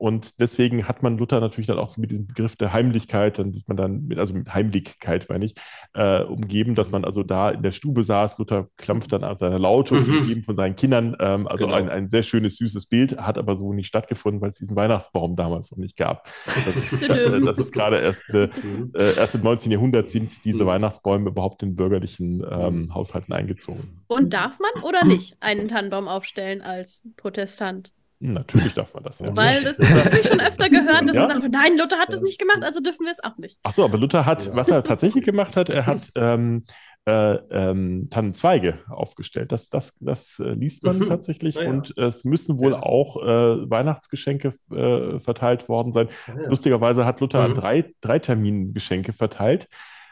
Und 0.00 0.40
deswegen 0.40 0.88
hat 0.88 1.02
man 1.02 1.18
Luther 1.18 1.40
natürlich 1.40 1.66
dann 1.66 1.78
auch 1.78 1.90
so 1.90 2.00
mit 2.00 2.10
diesem 2.10 2.26
Begriff 2.26 2.56
der 2.56 2.72
Heimlichkeit, 2.72 3.38
dann 3.38 3.52
sieht 3.52 3.68
man 3.68 3.76
dann, 3.76 4.06
mit, 4.06 4.18
also 4.18 4.32
mit 4.32 4.54
Heimlichkeit, 4.54 5.26
meine 5.28 5.44
ich, 5.44 5.54
äh, 5.92 6.22
umgeben, 6.22 6.74
dass 6.74 6.90
man 6.90 7.04
also 7.04 7.22
da 7.22 7.50
in 7.50 7.62
der 7.62 7.72
Stube 7.72 8.02
saß. 8.02 8.38
Luther 8.38 8.68
klampft 8.78 9.12
dann 9.12 9.24
an 9.24 9.36
seiner 9.36 9.58
Laute, 9.58 9.96
mhm. 9.96 10.20
umgeben 10.20 10.42
von 10.42 10.56
seinen 10.56 10.74
Kindern. 10.74 11.14
Ähm, 11.20 11.46
also 11.46 11.66
genau. 11.66 11.76
ein, 11.76 11.90
ein 11.90 12.08
sehr 12.08 12.22
schönes, 12.22 12.56
süßes 12.56 12.86
Bild, 12.86 13.18
hat 13.18 13.36
aber 13.36 13.56
so 13.56 13.74
nicht 13.74 13.88
stattgefunden, 13.88 14.40
weil 14.40 14.48
es 14.48 14.56
diesen 14.56 14.74
Weihnachtsbaum 14.74 15.36
damals 15.36 15.70
noch 15.70 15.76
nicht 15.76 15.98
gab. 15.98 16.26
Das, 16.46 16.64
das 17.44 17.58
ist 17.58 17.70
gerade 17.70 17.98
erst, 17.98 18.26
äh, 18.30 18.48
mhm. 18.62 18.92
äh, 18.96 19.18
erst 19.18 19.34
im 19.34 19.42
19. 19.42 19.70
Jahrhundert 19.70 20.08
sind 20.08 20.46
diese 20.46 20.62
mhm. 20.62 20.68
Weihnachtsbäume 20.68 21.28
überhaupt 21.28 21.62
in 21.62 21.76
bürgerlichen 21.76 22.42
ähm, 22.50 22.84
mhm. 22.84 22.94
Haushalten 22.94 23.34
eingezogen. 23.34 23.96
Und 24.06 24.32
darf 24.32 24.58
man 24.60 24.82
oder 24.82 25.04
nicht 25.04 25.36
einen 25.40 25.68
Tannenbaum 25.68 26.08
aufstellen 26.08 26.62
als 26.62 27.02
Protestant? 27.18 27.92
Natürlich 28.22 28.74
darf 28.74 28.92
man 28.92 29.02
das, 29.02 29.18
ja. 29.18 29.34
Weil 29.34 29.64
das 29.64 29.78
habe 29.78 30.18
ich 30.20 30.28
schon 30.28 30.40
öfter 30.40 30.68
gehört, 30.68 31.08
dass 31.08 31.16
ja? 31.16 31.26
man 31.26 31.40
sagt, 31.40 31.52
nein, 31.52 31.78
Luther 31.78 31.98
hat 31.98 32.12
das 32.12 32.20
nicht 32.20 32.38
gemacht, 32.38 32.62
also 32.62 32.80
dürfen 32.80 33.06
wir 33.06 33.12
es 33.12 33.24
auch 33.24 33.38
nicht. 33.38 33.58
Ach 33.62 33.72
so, 33.72 33.82
aber 33.82 33.96
Luther 33.96 34.26
hat, 34.26 34.44
ja. 34.44 34.54
was 34.54 34.68
er 34.68 34.82
tatsächlich 34.82 35.24
gemacht 35.24 35.56
hat, 35.56 35.70
er 35.70 35.86
hat 35.86 36.10
ähm, 36.16 36.62
äh, 37.06 37.34
ähm, 37.50 38.08
Tannenzweige 38.10 38.78
aufgestellt. 38.90 39.52
Das, 39.52 39.70
das, 39.70 39.94
das 40.00 40.38
äh, 40.38 40.50
liest 40.50 40.84
man 40.84 40.98
mhm. 40.98 41.06
tatsächlich 41.06 41.54
ja. 41.54 41.68
und 41.70 41.96
es 41.96 42.24
müssen 42.24 42.58
wohl 42.58 42.74
auch 42.74 43.16
äh, 43.16 43.70
Weihnachtsgeschenke 43.70 44.52
äh, 44.70 45.18
verteilt 45.18 45.70
worden 45.70 45.92
sein. 45.92 46.08
Lustigerweise 46.46 47.06
hat 47.06 47.20
Luther 47.20 47.40
mhm. 47.40 47.46
an 47.46 47.54
drei, 47.54 47.94
drei 48.02 48.18
Terminen 48.18 48.74
Geschenke 48.74 49.14
verteilt. 49.14 49.66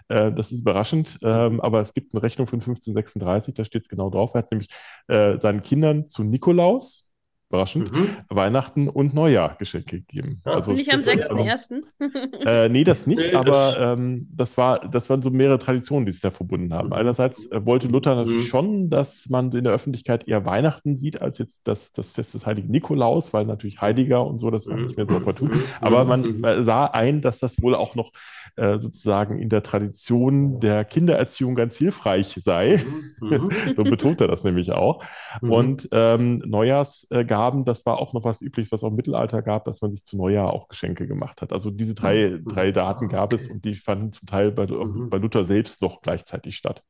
Äh, 0.09 0.32
das 0.32 0.50
ist 0.50 0.61
überraschend, 0.61 1.18
ähm, 1.22 1.61
aber 1.61 1.80
es 1.80 1.92
gibt 1.92 2.14
eine 2.14 2.22
Rechnung 2.22 2.46
von 2.46 2.59
1536, 2.59 3.54
da 3.54 3.64
steht 3.64 3.82
es 3.82 3.88
genau 3.88 4.09
drauf. 4.09 4.34
Er 4.34 4.38
hat 4.38 4.50
nämlich 4.50 4.70
äh, 5.09 5.38
seinen 5.38 5.62
Kindern 5.62 6.06
zu 6.06 6.24
Nikolaus, 6.24 7.07
überraschend, 7.51 7.90
mhm. 7.92 8.09
Weihnachten 8.28 8.88
und 8.88 9.14
Neujahr 9.14 9.57
Geschenke 9.59 10.01
gegeben. 10.01 10.42
Ja, 10.44 10.53
also 10.53 10.72
nicht 10.72 10.92
am 10.92 11.01
6.1. 11.01 11.82
äh, 12.46 12.68
nee, 12.68 12.84
das 12.84 13.07
nicht, 13.07 13.18
nee, 13.18 13.32
aber 13.32 13.44
das, 13.44 13.76
ähm, 13.80 14.28
das, 14.30 14.59
war, 14.59 14.80
das 14.80 15.09
waren 15.09 15.22
so 15.22 15.30
mehrere 15.30 15.59
Traditionen, 15.59 16.05
die 16.05 16.12
sich 16.12 16.20
da 16.20 16.30
verbunden 16.30 16.74
haben. 16.74 16.88
Mhm. 16.88 16.92
Einerseits 16.92 17.51
äh, 17.51 17.64
wollte 17.64 17.88
Luther 17.88 18.16
natürlich 18.16 18.44
mhm. 18.44 18.49
schon, 18.49 18.90
dass 18.90 19.30
man 19.30 19.51
in 19.53 19.64
der 19.64 19.72
Öffentlichkeit 19.72 20.28
eher 20.28 20.44
Weihnachten 20.44 20.96
sieht, 20.96 21.22
als 21.22 21.38
jetzt 21.38 21.62
das, 21.64 21.92
das 21.94 22.11
Fest 22.11 22.34
des 22.34 22.44
Heiligen 22.44 22.70
Nikolaus, 22.70 23.32
weil 23.32 23.46
natürlich 23.46 23.80
Heiliger 23.80 24.26
und 24.26 24.38
so, 24.38 24.51
das 24.51 24.68
war 24.68 24.76
nicht 24.76 24.99
mehr 24.99 25.07
so 25.07 25.16
opportun. 25.16 25.49
Mhm. 25.49 25.62
Aber 25.80 26.05
man 26.05 26.40
mhm. 26.40 26.64
sah 26.64 26.84
ein, 26.84 27.22
dass 27.22 27.38
das 27.38 27.62
wohl 27.62 27.74
auch 27.74 27.94
noch 27.94 28.12
äh, 28.57 28.78
sozusagen 28.78 29.38
in 29.38 29.49
der 29.49 29.62
Tradition 29.62 30.61
der 30.61 30.84
Kindererziehung 30.84 31.55
ganz 31.55 31.78
hilfreich 31.78 32.38
sei. 32.42 32.82
Mhm. 33.20 33.49
so 33.76 33.84
betont 33.84 34.20
er 34.20 34.28
das 34.28 34.44
nämlich 34.44 34.70
auch. 34.72 35.03
Und 35.40 35.88
ähm, 35.92 36.42
Neujahrsgaben 36.44 37.38
Gaben, 37.39 37.64
das 37.64 37.86
war 37.86 37.99
auch 37.99 38.14
noch 38.14 38.24
was 38.24 38.43
üblich, 38.43 38.72
was 38.72 38.82
auch 38.82 38.89
im 38.89 38.97
Mittelalter 38.97 39.43
gab, 39.43 39.64
dass 39.64 39.80
man 39.80 39.93
sich 39.93 40.05
zu 40.05 40.16
Neujahr 40.16 40.53
auch 40.53 40.66
Geschenke 40.66 41.07
gemacht 41.07 41.41
hat. 41.41 41.53
Also 41.53 41.70
diese 41.70 41.95
drei, 41.95 42.30
mhm. 42.30 42.49
drei 42.49 42.72
Daten 42.72 43.07
gab 43.09 43.32
es 43.32 43.49
und 43.49 43.64
die 43.64 43.76
fanden 43.76 44.11
zum 44.12 44.26
Teil 44.26 44.51
bei, 44.51 44.66
mhm. 44.66 45.09
bei 45.09 45.18
Luther 45.18 45.45
selbst 45.45 45.80
noch 45.80 46.03
gleichzeitig 46.03 46.57
statt. 46.57 46.82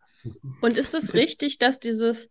Und 0.62 0.78
ist 0.78 0.94
es 0.94 1.12
richtig, 1.12 1.58
dass 1.58 1.80
dieses 1.80 2.30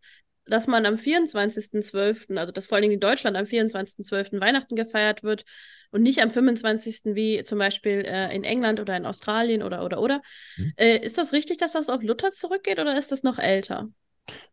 dass 0.49 0.65
man 0.65 0.85
am 0.85 0.95
24.12., 0.95 2.37
also 2.37 2.53
dass 2.53 2.67
vor 2.67 2.77
allen 2.77 2.83
Dingen 2.83 2.93
in 2.93 2.99
Deutschland 3.01 3.35
am 3.35 3.43
24.12. 3.43 4.39
Weihnachten 4.39 4.77
gefeiert 4.77 5.21
wird 5.21 5.43
und 5.91 6.03
nicht 6.03 6.21
am 6.21 6.31
25. 6.31 7.15
wie 7.15 7.43
zum 7.43 7.59
Beispiel 7.59 8.05
äh, 8.05 8.33
in 8.33 8.45
England 8.45 8.79
oder 8.79 8.95
in 8.95 9.05
Australien 9.05 9.61
oder 9.61 9.83
oder 9.83 10.01
oder. 10.01 10.21
Hm. 10.55 10.71
Äh, 10.77 10.99
ist 10.99 11.17
das 11.17 11.33
richtig, 11.33 11.57
dass 11.57 11.73
das 11.73 11.89
auf 11.89 12.01
Luther 12.01 12.31
zurückgeht 12.31 12.79
oder 12.79 12.97
ist 12.97 13.11
das 13.11 13.23
noch 13.23 13.39
älter? 13.39 13.89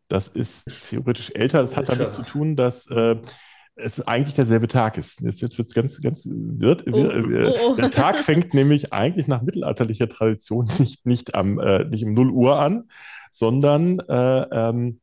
Das 0.07 0.27
ist 0.27 0.89
theoretisch 0.89 1.31
älter. 1.33 1.61
Das 1.61 1.75
hat 1.75 1.89
damit 1.89 2.11
zu 2.11 2.21
tun, 2.21 2.55
dass 2.55 2.89
äh, 2.89 3.17
es 3.75 4.05
eigentlich 4.07 4.35
derselbe 4.35 4.67
Tag 4.67 4.97
ist. 4.97 5.21
Jetzt, 5.21 5.41
jetzt 5.41 5.57
wird 5.57 5.67
es 5.67 5.73
ganz, 5.73 6.01
ganz 6.01 6.27
wird, 6.29 6.85
oh, 6.87 6.97
äh, 6.97 7.45
oh, 7.47 7.71
oh. 7.71 7.75
Der 7.75 7.91
Tag 7.91 8.21
fängt 8.21 8.53
nämlich 8.53 8.93
eigentlich 8.93 9.27
nach 9.27 9.41
mittelalterlicher 9.41 10.07
Tradition 10.07 10.67
nicht, 10.79 11.05
nicht, 11.05 11.35
am, 11.35 11.59
äh, 11.59 11.85
nicht 11.85 12.05
um 12.05 12.13
0 12.13 12.29
Uhr 12.31 12.59
an, 12.59 12.89
sondern 13.31 13.99
äh, 13.99 14.41
ähm, 14.51 14.99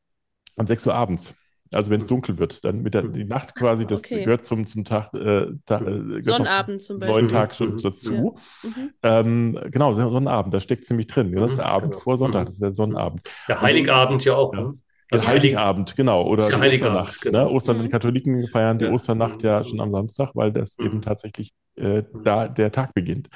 um 0.56 0.66
6 0.66 0.86
Uhr 0.86 0.94
abends. 0.94 1.34
Also 1.74 1.90
wenn 1.90 2.00
es 2.00 2.06
dunkel 2.06 2.38
wird, 2.38 2.64
dann 2.64 2.82
mit 2.82 2.92
der 2.92 3.04
die 3.04 3.24
Nacht 3.24 3.54
quasi, 3.54 3.86
das 3.86 4.00
okay. 4.00 4.24
gehört 4.24 4.44
zum, 4.44 4.66
zum 4.66 4.84
Tag, 4.84 5.14
äh, 5.14 5.46
Tag 5.64 5.86
äh, 5.86 6.22
Sonnabend 6.22 6.82
zum 6.82 6.98
Beispiel. 6.98 7.14
neuen 7.14 7.28
Tag 7.28 7.54
schon 7.54 7.78
dazu. 7.78 8.36
Ja. 8.62 8.68
Mhm. 8.68 8.90
Ähm, 9.02 9.58
genau, 9.70 9.94
Sonnabend, 9.94 10.52
da 10.52 10.60
steckt 10.60 10.86
ziemlich 10.86 11.06
drin. 11.06 11.32
Das 11.32 11.52
ist 11.52 11.58
der 11.58 11.66
Abend 11.66 11.92
genau. 11.92 12.02
vor 12.02 12.18
Sonntag, 12.18 12.46
das 12.46 12.56
ist 12.56 12.62
der 12.62 12.74
Sonnabend. 12.74 13.22
Der 13.48 13.62
Heiligabend 13.62 14.22
ja 14.24 14.34
auch. 14.34 14.52
Ja. 14.52 14.60
Ne? 14.60 14.72
Also 15.12 15.26
Heiligabend, 15.26 15.94
genau. 15.94 16.26
Oder 16.26 16.48
die 16.48 16.54
Osternacht. 16.54 17.20
Genau. 17.20 17.44
Ne? 17.44 17.50
Ostern, 17.50 17.78
die 17.78 17.84
mhm. 17.84 17.90
Katholiken 17.90 18.48
feiern 18.48 18.78
die 18.78 18.86
ja. 18.86 18.92
Osternacht 18.92 19.42
ja 19.42 19.62
schon 19.62 19.80
am 19.80 19.92
Samstag, 19.92 20.30
weil 20.34 20.52
das 20.52 20.78
mhm. 20.78 20.86
eben 20.86 21.02
tatsächlich 21.02 21.52
äh, 21.76 22.02
da 22.24 22.48
der 22.48 22.72
Tag 22.72 22.94
beginnt. 22.94 23.28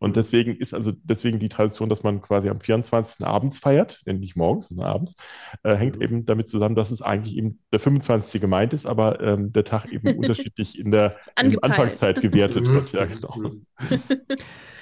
Und 0.00 0.16
deswegen 0.16 0.54
ist 0.54 0.74
also 0.74 0.92
deswegen 1.02 1.40
die 1.40 1.48
Tradition, 1.48 1.88
dass 1.88 2.04
man 2.04 2.22
quasi 2.22 2.48
am 2.48 2.60
24. 2.60 3.26
abends 3.26 3.58
feiert, 3.58 4.00
denn 4.06 4.20
nicht 4.20 4.36
morgens, 4.36 4.68
sondern 4.68 4.86
abends, 4.86 5.16
äh, 5.64 5.74
hängt 5.74 5.96
mhm. 5.96 6.02
eben 6.02 6.26
damit 6.26 6.48
zusammen, 6.48 6.76
dass 6.76 6.90
es 6.90 7.02
eigentlich 7.02 7.36
eben 7.36 7.60
der 7.72 7.80
25. 7.80 8.40
gemeint 8.40 8.72
ist, 8.72 8.86
aber 8.86 9.20
ähm, 9.20 9.52
der 9.52 9.64
Tag 9.64 9.86
eben 9.92 10.06
unterschiedlich 10.18 10.78
in 10.78 10.92
der 10.92 11.16
Anfangszeit 11.34 12.20
gewertet 12.20 12.68
wird. 12.68 12.92
Ja, 12.92 13.04
genau. 13.04 13.52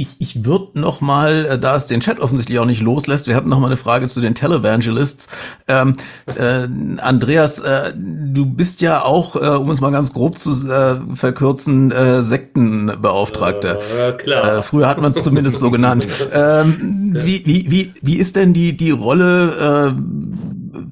Ich, 0.00 0.16
ich 0.18 0.46
würde 0.46 0.80
noch 0.80 1.02
mal, 1.02 1.44
äh, 1.44 1.58
da 1.58 1.76
es 1.76 1.84
den 1.84 2.00
Chat 2.00 2.20
offensichtlich 2.20 2.58
auch 2.58 2.64
nicht 2.64 2.80
loslässt, 2.80 3.26
wir 3.26 3.34
hatten 3.34 3.50
noch 3.50 3.60
mal 3.60 3.66
eine 3.66 3.76
Frage 3.76 4.08
zu 4.08 4.22
den 4.22 4.34
Televangelists. 4.34 5.28
Ähm, 5.68 5.94
äh, 6.38 6.66
Andreas, 7.02 7.60
äh, 7.60 7.92
du 7.94 8.46
bist 8.46 8.80
ja 8.80 9.04
auch, 9.04 9.36
äh, 9.36 9.40
um 9.40 9.68
es 9.68 9.82
mal 9.82 9.92
ganz 9.92 10.14
grob 10.14 10.38
zu 10.38 10.52
äh, 10.70 10.96
verkürzen, 11.14 11.90
äh, 11.90 12.22
Sektenbeauftragter. 12.22 13.78
Ja, 13.98 14.12
klar. 14.12 14.62
Früher 14.62 14.88
hat 14.88 15.02
man 15.02 15.10
es 15.10 15.22
zumindest 15.22 15.60
so 15.60 15.70
genannt. 15.70 16.08
Ähm, 16.32 17.16
wie, 17.20 17.44
wie, 17.44 17.70
wie, 17.70 17.92
wie 18.02 18.16
ist 18.16 18.36
denn 18.36 18.52
die, 18.52 18.76
die 18.76 18.92
Rolle 18.92 19.96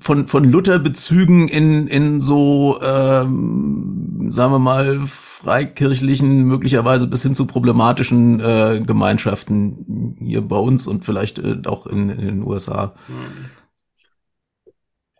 von, 0.00 0.26
von 0.26 0.44
Lutherbezügen 0.44 1.48
in, 1.48 1.86
in 1.86 2.20
so, 2.20 2.78
ähm, 2.82 4.26
sagen 4.28 4.52
wir 4.52 4.58
mal, 4.58 5.00
freikirchlichen, 5.48 6.44
möglicherweise 6.44 7.06
bis 7.06 7.22
hin 7.22 7.34
zu 7.34 7.46
problematischen 7.46 8.38
äh, 8.40 8.82
Gemeinschaften 8.84 10.14
hier 10.18 10.42
bei 10.42 10.58
uns 10.58 10.86
und 10.86 11.06
vielleicht 11.06 11.38
äh, 11.38 11.56
auch 11.64 11.86
in, 11.86 12.10
in, 12.10 12.26
den 12.26 12.42
USA? 12.42 12.94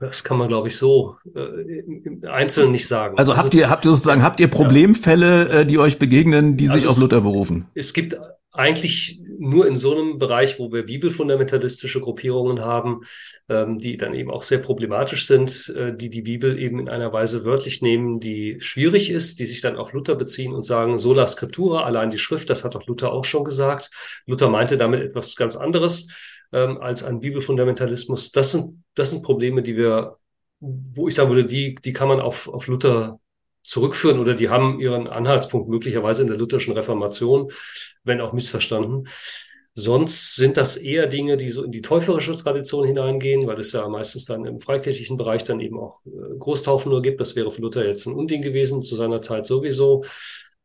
Das 0.01 0.23
kann 0.23 0.37
man, 0.37 0.49
glaube 0.49 0.69
ich, 0.69 0.77
so 0.77 1.17
äh, 1.35 2.27
einzeln 2.29 2.73
nicht 2.73 2.87
sagen. 2.87 3.17
Also, 3.17 3.37
habt 3.39 3.47
also 3.47 3.59
ihr, 3.59 3.71
habt 3.71 3.87
ihr 3.87 3.93
sozusagen, 3.93 4.23
habt 4.23 4.39
ihr 4.39 4.49
Problemfälle, 4.49 5.49
äh, 5.49 5.67
die 5.67 5.79
euch 5.79 5.99
begegnen, 5.99 6.59
die 6.59 6.69
also 6.69 6.79
sich 6.79 6.89
auf 6.89 7.01
Luther 7.01 7.23
berufen? 7.23 7.67
Es 7.75 7.95
gibt 7.95 8.19
eigentlich 8.59 9.21
nur 9.39 9.69
in 9.69 9.77
so 9.77 9.93
einem 9.93 10.19
Bereich, 10.19 10.59
wo 10.59 10.73
wir 10.73 10.85
bibelfundamentalistische 10.85 12.01
Gruppierungen 12.01 12.61
haben, 12.61 13.03
ähm, 13.49 13.79
die 13.79 13.97
dann 13.97 14.15
eben 14.15 14.33
auch 14.33 14.43
sehr 14.43 14.59
problematisch 14.59 15.29
sind, 15.29 15.73
äh, 15.77 15.97
die 15.97 16.11
die 16.11 16.23
Bibel 16.23 16.59
eben 16.59 16.81
in 16.81 16.89
einer 16.89 17.13
Weise 17.13 17.45
wörtlich 17.45 17.83
nehmen, 17.83 18.19
die 18.19 18.57
schwierig 18.59 19.11
ist, 19.11 19.39
die 19.39 19.47
sich 19.47 19.61
dann 19.61 19.77
auf 19.77 19.93
Luther 19.93 20.17
beziehen 20.17 20.53
und 20.53 20.65
sagen, 20.65 20.99
sola 20.99 21.29
scriptura, 21.29 21.85
allein 21.85 22.11
die 22.11 22.19
Schrift, 22.19 22.51
das 22.51 22.65
hat 22.65 22.75
doch 22.75 22.89
Luther 22.89 23.13
auch 23.13 23.25
schon 23.25 23.45
gesagt. 23.45 23.91
Luther 24.27 24.49
meinte 24.49 24.77
damit 24.77 25.03
etwas 25.03 25.37
ganz 25.37 25.55
anderes 25.55 26.09
ähm, 26.53 26.79
als 26.79 27.05
ein 27.05 27.21
Bibelfundamentalismus. 27.21 28.33
Das 28.33 28.51
sind, 28.51 28.83
das 28.97 29.11
sind 29.11 29.23
Probleme, 29.23 29.63
die 29.63 29.77
wir, 29.77 30.17
wo 30.59 31.07
ich 31.07 31.15
sagen 31.15 31.31
würde, 31.31 31.45
die, 31.45 31.77
die 31.77 31.93
kann 31.93 32.09
man 32.09 32.21
auf, 32.21 32.49
auf 32.49 32.67
Luther 32.67 33.21
zurückführen 33.69 34.19
oder 34.19 34.35
die 34.35 34.49
haben 34.49 34.81
ihren 34.81 35.07
Anhaltspunkt 35.07 35.69
möglicherweise 35.69 36.23
in 36.23 36.29
der 36.29 36.39
lutherischen 36.39 36.73
Reformation, 36.73 37.51
wenn 38.09 38.21
auch 38.21 38.33
missverstanden. 38.33 39.07
Sonst 39.75 40.35
sind 40.35 40.57
das 40.57 40.77
eher 40.77 41.07
Dinge, 41.07 41.37
die 41.37 41.51
so 41.51 41.63
in 41.63 41.71
die 41.71 41.83
täuferische 41.83 42.37
Tradition 42.37 42.85
hineingehen, 42.85 43.47
weil 43.47 43.61
es 43.61 43.71
ja 43.71 43.89
meistens 43.89 44.25
dann 44.25 44.45
im 44.45 44.61
freikirchlichen 44.61 45.17
Bereich 45.17 45.45
dann 45.45 45.61
eben 45.61 45.79
auch 45.79 46.05
äh, 46.05 46.37
Großtaufen 46.37 46.91
nur 46.91 47.01
gibt. 47.01 47.21
Das 47.21 47.37
wäre 47.37 47.53
für 47.53 47.63
Luther 47.63 47.87
jetzt 47.87 48.05
ein 48.07 48.15
Unding 48.15 48.43
gewesen, 48.43 48.83
zu 48.83 48.97
seiner 48.97 49.21
Zeit 49.21 49.47
sowieso. 49.47 50.03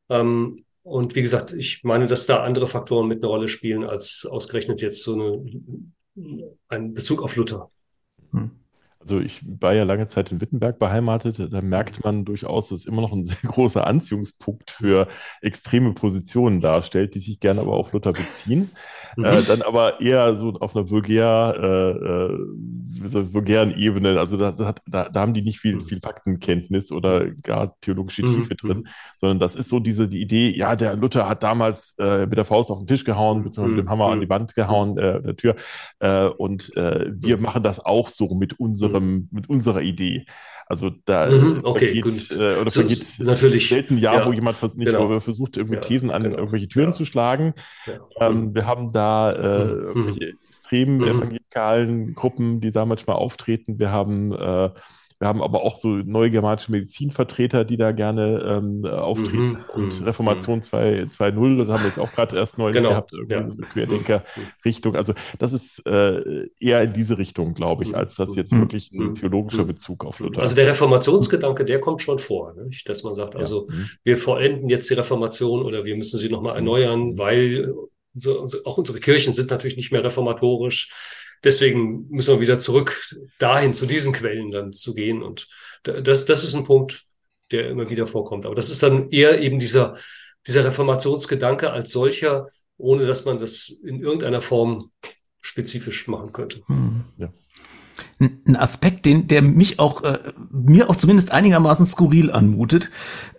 Ähm, 0.10 0.66
und 0.82 1.16
wie 1.16 1.22
gesagt, 1.22 1.54
ich 1.54 1.84
meine, 1.84 2.08
dass 2.08 2.26
da 2.26 2.44
andere 2.44 2.66
Faktoren 2.66 3.08
mit 3.08 3.20
eine 3.20 3.28
Rolle 3.28 3.50
spielen, 3.50 3.84
als 3.84 4.26
ausgerechnet 4.26 4.82
jetzt 4.82 5.04
so 5.04 5.14
eine, 5.14 5.46
ein 6.68 6.96
Bezug 6.96 7.22
auf 7.22 7.36
Luther. 7.36 7.70
Hm. 8.32 8.63
Also 9.04 9.20
ich 9.20 9.42
war 9.60 9.74
ja 9.74 9.84
lange 9.84 10.08
Zeit 10.08 10.32
in 10.32 10.40
Wittenberg 10.40 10.80
beheimatet, 10.80 11.52
da 11.52 11.62
merkt 11.62 12.04
man 12.04 12.24
durchaus, 12.24 12.70
dass 12.70 12.80
es 12.80 12.86
immer 12.86 13.02
noch 13.02 13.12
ein 13.12 13.26
sehr 13.26 13.38
großer 13.44 13.86
Anziehungspunkt 13.86 14.72
für 14.72 15.08
extreme 15.42 15.94
Positionen 15.94 16.62
darstellt, 16.62 17.16
die 17.16 17.20
sich 17.20 17.40
gerne 17.40 17.62
aber 17.62 17.74
auf 17.74 17.92
Luther 17.92 18.14
beziehen. 18.14 18.72
Mhm. 19.18 19.26
Äh, 19.26 19.42
dann 19.44 19.62
aber 19.62 20.00
eher 20.02 20.36
so 20.36 20.54
auf 20.54 20.76
einer 20.76 20.90
vulgär, 20.90 21.56
äh, 21.60 22.34
äh 22.34 22.40
so 23.06 23.34
vulgären 23.34 23.76
Ebene. 23.76 24.20
Also 24.20 24.38
da, 24.38 24.52
da, 24.52 24.74
da, 24.86 25.22
haben 25.22 25.34
die 25.34 25.42
nicht 25.42 25.60
viel, 25.60 25.82
viel 25.82 26.00
Faktenkenntnis 26.00 26.92
oder 26.92 27.30
gar 27.32 27.76
theologische 27.82 28.24
mhm. 28.24 28.36
Tiefe 28.36 28.56
drin, 28.56 28.88
sondern 29.20 29.40
das 29.40 29.56
ist 29.56 29.70
so 29.70 29.80
diese 29.80 30.08
die 30.08 30.22
Idee, 30.22 30.52
ja, 30.56 30.76
der 30.76 30.96
Luther 30.96 31.28
hat 31.28 31.44
damals 31.44 31.96
äh, 32.00 32.26
mit 32.28 32.38
der 32.38 32.46
Faust 32.46 32.72
auf 32.72 32.78
den 32.78 32.88
Tisch 32.88 33.04
gehauen, 33.04 33.44
beziehungsweise 33.44 33.76
mit 33.76 33.86
dem 33.86 33.90
Hammer 33.90 34.08
an 34.08 34.22
die 34.22 34.30
Wand 34.30 34.54
gehauen, 34.56 34.98
äh, 34.98 35.22
der 35.22 35.36
Tür. 35.36 35.56
Äh, 36.00 36.28
und 36.28 36.72
wir 36.76 37.40
machen 37.42 37.64
das 37.64 37.84
auch 37.84 38.08
so 38.08 38.34
mit 38.36 38.60
unserem, 38.60 38.93
mit 39.00 39.50
unserer 39.50 39.82
Idee. 39.82 40.26
Also 40.66 40.92
da 41.06 41.30
mhm, 41.30 41.60
okay, 41.64 42.02
vergeht, 42.02 42.32
äh, 42.32 42.60
oder 42.60 42.70
so, 42.70 42.82
vergeht 42.82 43.20
natürlich 43.20 43.68
selten 43.68 43.96
ein 43.96 43.98
Jahr, 44.00 44.20
ja, 44.20 44.26
wo 44.26 44.34
jemand 44.34 44.58
vers 44.58 44.76
nicht 44.76 44.88
genau. 44.88 45.20
versucht, 45.20 45.58
irgendwie 45.58 45.76
ja, 45.76 45.82
Thesen 45.82 46.10
an 46.10 46.24
genau. 46.24 46.38
irgendwelche 46.38 46.68
Türen 46.68 46.90
ja. 46.90 46.92
zu 46.94 47.06
schlagen. 47.06 47.54
Ähm, 48.20 48.56
wir 48.56 48.66
haben 48.66 48.92
da 48.92 49.34
äh, 49.34 49.66
mhm. 49.66 49.82
irgendwelche 49.88 50.30
extrem 50.30 50.98
mhm. 50.98 51.04
evangelikalen 51.04 52.14
Gruppen, 52.14 52.62
die 52.62 52.72
da 52.72 52.86
manchmal 52.86 53.18
auftreten. 53.18 53.78
Wir 53.78 53.92
haben 53.92 54.32
äh, 54.34 54.70
wir 55.24 55.30
haben 55.30 55.42
aber 55.42 55.64
auch 55.64 55.78
so 55.78 55.88
neue 55.88 56.30
germanische 56.30 56.70
Medizinvertreter, 56.70 57.64
die 57.64 57.78
da 57.78 57.94
gerne 57.94 58.44
ähm, 58.46 58.86
auftreten. 58.86 59.52
Mhm, 59.52 59.66
und 59.74 60.00
mhm, 60.02 60.06
Reformation 60.06 60.60
2.0, 60.60 61.32
mhm. 61.32 61.60
das 61.60 61.68
haben 61.70 61.82
wir 61.82 61.88
jetzt 61.88 62.00
auch 62.00 62.12
gerade 62.12 62.36
erst 62.36 62.58
neu 62.58 62.74
genau, 62.74 62.90
gehabt, 62.90 63.14
irgendwie 63.14 63.36
ja. 63.36 63.46
so 63.46 63.52
eine 63.54 63.62
Querdenker-Richtung. 63.62 64.98
Also 64.98 65.14
das 65.40 65.54
ist 65.54 65.82
äh, 65.86 66.50
eher 66.60 66.82
in 66.82 66.92
diese 66.92 67.18
Richtung, 67.18 67.54
glaube 67.54 67.86
ich, 67.86 67.96
als 67.96 68.18
das 68.18 68.36
jetzt 68.36 68.52
wirklich 68.52 68.92
ein 68.92 69.16
theologischer 69.16 69.64
Bezug 69.64 70.04
auf 70.04 70.20
Luther. 70.20 70.42
Also 70.42 70.58
der 70.58 70.68
Reformationsgedanke, 70.68 71.64
der 71.64 71.80
kommt 71.80 72.02
schon 72.02 72.20
vor, 72.20 72.54
ne? 72.56 72.70
dass 72.86 73.04
man 73.04 73.14
sagt, 73.14 73.38
also 73.38 73.68
ja. 73.70 73.76
wir 74.04 74.18
vollenden 74.18 74.68
jetzt 74.68 74.90
die 74.90 74.96
Reformation 74.96 75.64
oder 75.64 75.86
wir 75.86 75.96
müssen 75.96 76.20
sie 76.20 76.28
nochmal 76.28 76.58
erneuern, 76.58 77.18
weil 77.18 77.74
so, 78.14 78.46
auch 78.66 78.78
unsere 78.78 79.00
Kirchen 79.00 79.32
sind 79.32 79.52
natürlich 79.52 79.78
nicht 79.78 79.94
mehr 79.94 80.04
reformatorisch 80.04 81.23
deswegen 81.44 82.08
müssen 82.10 82.36
wir 82.36 82.42
wieder 82.42 82.60
zurück 82.60 83.02
dahin, 83.40 83.74
zu 83.74 83.86
diesen 83.86 84.14
Quellen 84.14 84.52
dann 84.52 84.74
zu 84.74 84.94
gehen. 84.94 85.22
Und 85.22 85.48
das, 85.84 86.26
das 86.26 86.44
ist 86.44 86.56
ein 86.56 86.64
Punkt, 86.64 87.04
der 87.52 87.70
immer 87.70 87.90
wieder 87.90 88.08
vorkommt. 88.08 88.46
Aber 88.46 88.56
das 88.56 88.70
ist 88.70 88.84
dann 88.84 89.10
eher 89.10 89.40
eben 89.40 89.60
dieser, 89.60 89.98
dieser 90.48 90.66
Reformationsgedanke 90.66 91.72
als 91.72 91.92
solcher, 91.92 92.48
ohne 92.78 93.06
dass 93.06 93.26
man 93.26 93.38
das 93.38 93.70
in 93.70 94.02
irgendeiner 94.02 94.42
Form 94.42 94.92
spezifisch 95.42 96.08
machen 96.08 96.32
könnte. 96.34 96.62
Hm. 96.68 97.04
Ja 97.18 97.30
ein 98.20 98.56
Aspekt, 98.56 99.06
den, 99.06 99.28
der 99.28 99.42
mich 99.42 99.80
auch, 99.80 100.04
äh, 100.04 100.20
mir 100.52 100.90
auch 100.90 100.96
zumindest 100.96 101.32
einigermaßen 101.32 101.86
skurril 101.86 102.32
anmutet, 102.32 102.90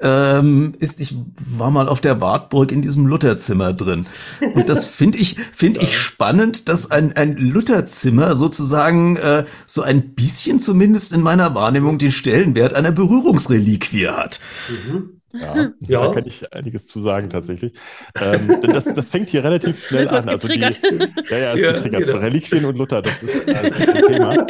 ähm, 0.00 0.74
ist, 0.78 1.00
ich 1.00 1.16
war 1.36 1.70
mal 1.70 1.88
auf 1.88 2.00
der 2.00 2.20
Wartburg 2.20 2.72
in 2.72 2.82
diesem 2.82 3.06
Lutherzimmer 3.06 3.72
drin. 3.72 4.06
Und 4.54 4.68
das 4.68 4.84
finde 4.86 5.18
ich, 5.18 5.36
finde 5.54 5.80
ja. 5.80 5.86
ich 5.86 5.98
spannend, 5.98 6.68
dass 6.68 6.90
ein, 6.90 7.16
ein 7.16 7.36
Lutherzimmer 7.36 8.36
sozusagen 8.36 9.16
äh, 9.16 9.44
so 9.66 9.82
ein 9.82 10.14
bisschen 10.14 10.60
zumindest 10.60 11.12
in 11.12 11.20
meiner 11.20 11.54
Wahrnehmung 11.54 11.98
den 11.98 12.12
Stellenwert 12.12 12.74
einer 12.74 12.92
Berührungsreliquie 12.92 14.08
hat. 14.08 14.40
Mhm. 14.68 15.20
Ja, 15.34 15.70
ja, 15.80 16.06
da 16.06 16.12
kann 16.12 16.26
ich 16.26 16.52
einiges 16.52 16.86
zu 16.86 17.00
sagen 17.00 17.28
tatsächlich. 17.30 17.72
Ähm, 18.20 18.58
das, 18.62 18.84
das 18.84 19.08
fängt 19.08 19.30
hier 19.30 19.44
relativ 19.44 19.84
schnell 19.88 20.08
an. 20.08 20.28
Also 20.28 20.48
die, 20.48 20.58
ja, 20.60 20.70
ja, 20.70 21.12
ist 21.14 21.30
ja, 21.30 21.72
getriggert. 21.72 22.06
Genau. 22.06 22.18
Reliquien 22.18 22.64
und 22.64 22.76
Luther, 22.76 23.02
das 23.02 23.22
ist, 23.22 23.48
äh, 23.48 23.70
das 23.70 23.80
ist 23.80 23.88
ein 23.88 24.02
Thema. 24.02 24.46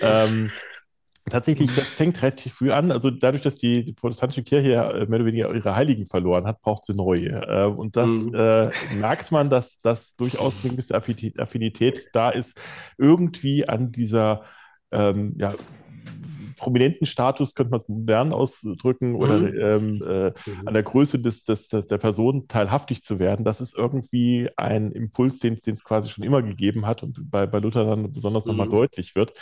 Ähm, 0.00 0.50
tatsächlich, 1.30 1.74
das 1.74 1.88
fängt 1.88 2.20
relativ 2.22 2.54
früh 2.54 2.70
an. 2.70 2.92
Also 2.92 3.10
dadurch, 3.10 3.42
dass 3.42 3.56
die, 3.56 3.84
die 3.84 3.92
protestantische 3.92 4.42
Kirche 4.42 4.68
ja 4.70 4.90
äh, 4.90 5.06
mehr 5.06 5.20
oder 5.20 5.26
weniger 5.26 5.54
ihre 5.54 5.74
Heiligen 5.74 6.06
verloren 6.06 6.46
hat, 6.46 6.60
braucht 6.60 6.84
sie 6.84 6.94
neue. 6.94 7.30
Äh, 7.30 7.66
und 7.66 7.96
das 7.96 8.10
mhm. 8.10 8.34
äh, 8.34 8.68
merkt 9.00 9.32
man, 9.32 9.50
dass 9.50 9.80
das 9.80 10.16
durchaus 10.16 10.64
eine 10.64 10.72
gewisse 10.72 10.94
Affinität 10.94 12.08
da 12.12 12.30
ist, 12.30 12.60
irgendwie 12.98 13.68
an 13.68 13.92
dieser 13.92 14.42
ähm, 14.92 15.34
ja, 15.38 15.52
prominenten 16.56 17.06
Status, 17.06 17.54
könnte 17.54 17.70
man 17.70 17.80
es 17.80 17.88
modern 17.88 18.32
ausdrücken, 18.32 19.10
mhm. 19.10 19.16
oder 19.16 19.36
ähm, 19.36 20.02
äh, 20.06 20.28
mhm. 20.28 20.66
an 20.66 20.74
der 20.74 20.82
Größe 20.82 21.18
des, 21.18 21.44
des, 21.44 21.68
des, 21.68 21.86
der 21.86 21.98
Person 21.98 22.48
teilhaftig 22.48 23.02
zu 23.02 23.18
werden, 23.18 23.44
das 23.44 23.60
ist 23.60 23.76
irgendwie 23.76 24.50
ein 24.56 24.90
Impuls, 24.92 25.38
den 25.38 25.54
es 25.64 25.84
quasi 25.84 26.10
schon 26.10 26.24
immer 26.24 26.42
gegeben 26.42 26.86
hat 26.86 27.02
und 27.02 27.30
bei, 27.30 27.46
bei 27.46 27.58
Luther 27.58 27.84
dann 27.84 28.12
besonders 28.12 28.44
mhm. 28.44 28.52
nochmal 28.52 28.68
deutlich 28.68 29.14
wird. 29.14 29.34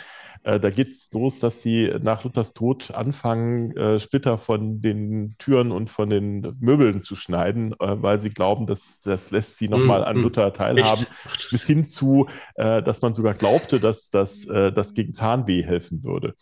Äh, 0.43 0.59
da 0.59 0.69
geht 0.69 0.87
es 0.87 1.09
los, 1.13 1.39
dass 1.39 1.61
die 1.61 1.91
nach 2.01 2.23
Luthers 2.23 2.53
Tod 2.53 2.91
anfangen, 2.91 3.75
äh, 3.75 3.99
Splitter 3.99 4.37
von 4.37 4.81
den 4.81 5.35
Türen 5.37 5.71
und 5.71 5.89
von 5.89 6.09
den 6.09 6.55
Möbeln 6.59 7.01
zu 7.01 7.15
schneiden, 7.15 7.73
äh, 7.79 8.01
weil 8.01 8.19
sie 8.19 8.29
glauben, 8.29 8.67
dass 8.67 8.99
das 8.99 9.31
lässt 9.31 9.57
sie 9.57 9.69
nochmal 9.69 10.01
mhm. 10.01 10.07
an 10.07 10.17
Luther 10.17 10.53
teilhaben, 10.53 11.05
Echt? 11.31 11.49
bis 11.51 11.63
hin 11.65 11.83
zu, 11.83 12.27
äh, 12.55 12.81
dass 12.83 13.01
man 13.01 13.13
sogar 13.13 13.33
glaubte, 13.33 13.79
dass 13.79 14.09
das 14.09 14.45
äh, 14.47 14.71
gegen 14.93 15.13
Zahnweh 15.13 15.63
helfen 15.63 16.03
würde. 16.03 16.35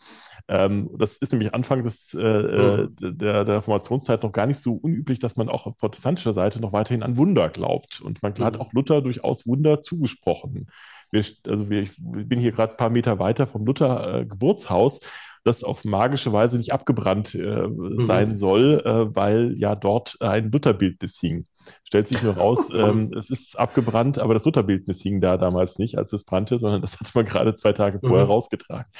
Ähm, 0.46 0.90
das 0.98 1.16
ist 1.16 1.32
nämlich 1.32 1.54
Anfang 1.54 1.82
des, 1.82 2.12
äh, 2.12 2.18
mhm. 2.18 2.96
der, 2.98 3.44
der, 3.44 3.56
Reformationszeit 3.56 4.22
noch 4.22 4.32
gar 4.32 4.46
nicht 4.46 4.58
so 4.58 4.74
unüblich, 4.74 5.18
dass 5.18 5.36
man 5.36 5.48
auch 5.48 5.66
auf 5.66 5.78
protestantischer 5.78 6.34
Seite 6.34 6.60
noch 6.60 6.72
weiterhin 6.72 7.02
an 7.02 7.16
Wunder 7.16 7.48
glaubt. 7.48 8.00
Und 8.00 8.22
man 8.22 8.34
mhm. 8.36 8.44
hat 8.44 8.60
auch 8.60 8.72
Luther 8.72 9.00
durchaus 9.00 9.46
Wunder 9.46 9.80
zugesprochen. 9.80 10.66
Wir, 11.10 11.24
also 11.46 11.70
wir, 11.70 11.82
ich 11.82 11.92
bin 11.96 12.38
hier 12.38 12.52
gerade 12.52 12.72
ein 12.72 12.76
paar 12.76 12.90
Meter 12.90 13.18
weiter 13.18 13.46
vom 13.46 13.64
Luther 13.64 14.20
äh, 14.20 14.26
Geburtshaus 14.26 15.00
das 15.44 15.62
auf 15.62 15.84
magische 15.84 16.32
Weise 16.32 16.56
nicht 16.56 16.72
abgebrannt 16.72 17.34
äh, 17.34 17.68
mhm. 17.68 18.00
sein 18.00 18.34
soll, 18.34 18.82
äh, 18.84 19.14
weil 19.14 19.54
ja 19.56 19.76
dort 19.76 20.16
ein 20.20 20.50
Lutherbildnis 20.50 21.18
hing. 21.20 21.44
Stellt 21.84 22.08
sich 22.08 22.22
nur 22.22 22.36
raus, 22.36 22.70
ähm, 22.74 23.10
es 23.16 23.30
ist 23.30 23.58
abgebrannt, 23.58 24.18
aber 24.18 24.34
das 24.34 24.46
Lutherbildnis 24.46 25.02
hing 25.02 25.20
da 25.20 25.36
damals 25.36 25.78
nicht, 25.78 25.98
als 25.98 26.12
es 26.14 26.24
brannte, 26.24 26.58
sondern 26.58 26.80
das 26.80 26.98
hat 26.98 27.14
man 27.14 27.26
gerade 27.26 27.54
zwei 27.54 27.72
Tage 27.72 28.00
vorher 28.00 28.24
mhm. 28.24 28.32
rausgetragen. 28.32 28.90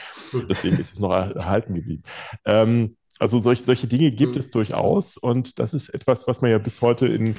Deswegen 0.49 0.79
ist 0.79 0.93
es 0.93 1.01
noch 1.01 1.13
erhalten 1.13 1.75
geblieben. 1.75 2.03
Ähm, 2.45 2.97
also 3.19 3.39
solch, 3.39 3.63
solche 3.63 3.87
Dinge 3.87 4.11
gibt 4.11 4.35
mhm. 4.35 4.41
es 4.41 4.51
durchaus 4.51 5.17
und 5.17 5.59
das 5.59 5.73
ist 5.73 5.89
etwas, 5.95 6.29
was 6.29 6.43
man 6.43 6.51
ja 6.51 6.59
bis 6.59 6.83
heute 6.83 7.07
in 7.07 7.37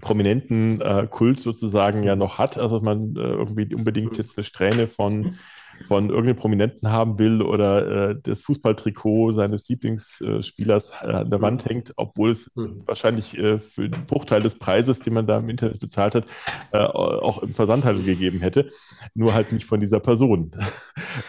prominenten 0.00 0.80
äh, 0.80 1.08
Kult 1.10 1.40
sozusagen 1.40 2.04
ja 2.04 2.14
noch 2.14 2.38
hat, 2.38 2.56
also 2.56 2.76
dass 2.76 2.84
man 2.84 3.16
äh, 3.16 3.20
irgendwie 3.20 3.74
unbedingt 3.74 4.12
mhm. 4.12 4.18
jetzt 4.18 4.38
eine 4.38 4.44
Strähne 4.44 4.86
von 4.86 5.38
von 5.86 6.10
irgendeinem 6.10 6.36
Prominenten 6.36 6.90
haben 6.90 7.18
will 7.18 7.42
oder 7.42 8.10
äh, 8.10 8.16
das 8.22 8.42
Fußballtrikot 8.42 9.32
seines 9.32 9.68
Lieblingsspielers 9.68 10.92
äh, 11.02 11.06
an 11.06 11.30
der 11.30 11.40
Wand 11.40 11.64
hängt, 11.64 11.92
obwohl 11.96 12.30
es 12.30 12.50
mhm. 12.54 12.82
wahrscheinlich 12.86 13.38
äh, 13.38 13.58
für 13.58 13.88
den 13.88 14.06
Bruchteil 14.06 14.40
des 14.40 14.58
Preises, 14.58 15.00
den 15.00 15.14
man 15.14 15.26
da 15.26 15.38
im 15.38 15.48
Internet 15.48 15.80
bezahlt 15.80 16.14
hat, 16.14 16.26
äh, 16.72 16.78
auch 16.78 17.42
im 17.42 17.52
Versandhandel 17.52 18.04
gegeben 18.04 18.40
hätte. 18.40 18.68
Nur 19.14 19.34
halt 19.34 19.52
nicht 19.52 19.66
von 19.66 19.80
dieser 19.80 20.00
Person. 20.00 20.52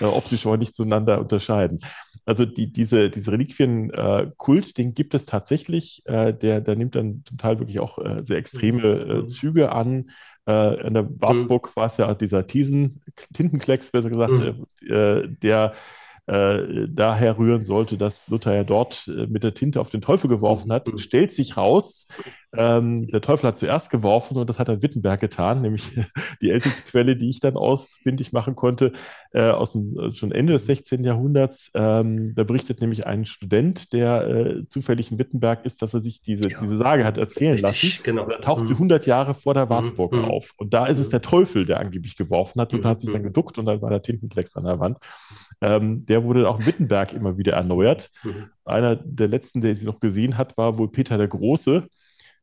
Äh, 0.02 0.06
optisch 0.06 0.46
auch 0.46 0.56
nicht 0.56 0.76
zueinander 0.76 1.20
unterscheiden. 1.20 1.80
Also 2.30 2.46
die, 2.46 2.72
diese, 2.72 3.10
diese 3.10 3.32
Reliquien-Kult, 3.32 4.70
äh, 4.70 4.74
den 4.74 4.94
gibt 4.94 5.16
es 5.16 5.26
tatsächlich. 5.26 6.04
der, 6.06 6.34
der 6.34 6.76
nimmt 6.76 6.96
dann 6.96 7.24
zum 7.26 7.38
Teil 7.38 7.60
wirklich 7.60 7.80
auch 7.80 7.98
sehr 8.22 8.38
extreme 8.38 9.22
mhm. 9.22 9.28
Züge 9.28 9.72
an. 9.72 10.06
Äh, 10.50 10.88
in 10.88 10.96
der 10.96 11.08
Wartburg 11.22 11.68
mhm. 11.68 11.76
war 11.76 11.86
es 11.86 11.98
ja 11.98 12.14
dieser 12.16 12.48
Thiesen, 12.48 13.02
Tintenklecks, 13.34 13.92
besser 13.92 14.10
gesagt, 14.10 14.34
mhm. 14.34 14.66
äh, 14.92 15.28
der 15.28 15.74
äh, 16.30 16.88
daher 16.90 17.38
rühren 17.38 17.66
sollte, 17.66 17.98
dass 17.98 18.28
Luther 18.28 18.54
ja 18.54 18.64
dort 18.64 19.08
äh, 19.08 19.26
mit 19.28 19.44
der 19.44 19.54
Tinte 19.54 19.82
auf 19.82 19.90
den 19.90 20.02
Teufel 20.02 20.30
geworfen 20.30 20.72
hat, 20.72 20.88
mhm. 20.88 20.98
stellt 20.98 21.32
sich 21.32 21.58
raus, 21.58 22.08
ähm, 22.56 23.08
der 23.08 23.22
Teufel 23.22 23.48
hat 23.48 23.60
zuerst 23.60 23.92
geworfen 23.92 24.36
und 24.38 24.50
das 24.50 24.58
hat 24.58 24.70
dann 24.70 24.82
Wittenberg 24.82 25.20
getan, 25.20 25.62
nämlich 25.62 25.92
die 26.42 26.50
älteste 26.50 26.82
Quelle, 26.84 27.16
die 27.16 27.30
ich 27.30 27.40
dann 27.40 27.56
ausfindig 27.56 28.34
machen 28.34 28.56
konnte, 28.56 28.92
äh, 29.34 29.50
aus 29.50 29.74
dem 29.74 30.00
äh, 30.00 30.16
schon 30.16 30.32
Ende 30.32 30.54
des 30.54 30.66
16. 30.66 31.04
Jahrhunderts. 31.04 31.72
Ähm, 31.76 32.34
da 32.36 32.44
berichtet 32.44 32.82
nämlich 32.82 33.06
ein 33.06 33.26
Student, 33.26 33.94
der 33.94 34.28
äh, 34.28 34.68
zufällig 34.68 35.12
in 35.12 35.20
Wittenberg 35.20 35.64
ist, 35.64 35.84
dass 35.84 35.94
er 35.94 36.00
sich 36.00 36.22
diese, 36.22 36.50
ja. 36.50 36.60
diese 36.60 36.78
Sage 36.78 37.06
hat 37.06 37.20
erzählen 37.20 37.64
Richtig, 37.64 37.98
lassen. 37.98 38.04
Genau. 38.04 38.26
Da 38.26 38.40
taucht 38.40 38.64
mhm. 38.64 38.68
sie 38.68 38.74
100 38.74 39.06
Jahre 39.06 39.36
vor 39.36 39.54
der 39.54 39.66
mhm. 39.66 39.70
Wartburg 39.70 40.14
mhm. 40.14 40.26
auf. 40.26 40.54
Und 40.58 40.74
da 40.74 40.88
ist 40.88 40.98
es 40.98 41.08
mhm. 41.08 41.12
der 41.12 41.22
Teufel, 41.22 41.66
der 41.66 41.80
angeblich 41.80 42.18
geworfen 42.18 42.60
hat. 42.62 42.74
Und 42.74 42.84
mhm. 42.84 42.88
hat 42.88 43.00
sich 43.00 43.12
dann 43.12 43.24
geduckt 43.24 43.60
und 43.60 43.66
dann 43.66 43.82
war 43.82 43.92
der 43.92 44.02
Tintenklecks 44.02 44.56
an 44.56 44.64
der 44.64 44.80
Wand. 44.80 44.98
Ähm, 45.62 46.06
der 46.06 46.24
wurde 46.24 46.50
auch 46.50 46.60
in 46.60 46.66
Wittenberg 46.66 47.14
immer 47.14 47.38
wieder 47.38 47.54
erneuert. 47.54 48.10
Mhm. 48.24 48.50
Einer 48.66 48.96
der 48.96 49.28
letzten, 49.28 49.62
der 49.62 49.76
sie 49.76 49.86
noch 49.86 50.00
gesehen 50.00 50.38
hat, 50.38 50.58
war 50.58 50.78
wohl 50.78 50.92
Peter 50.92 51.18
der 51.18 51.28
Große, 51.28 51.88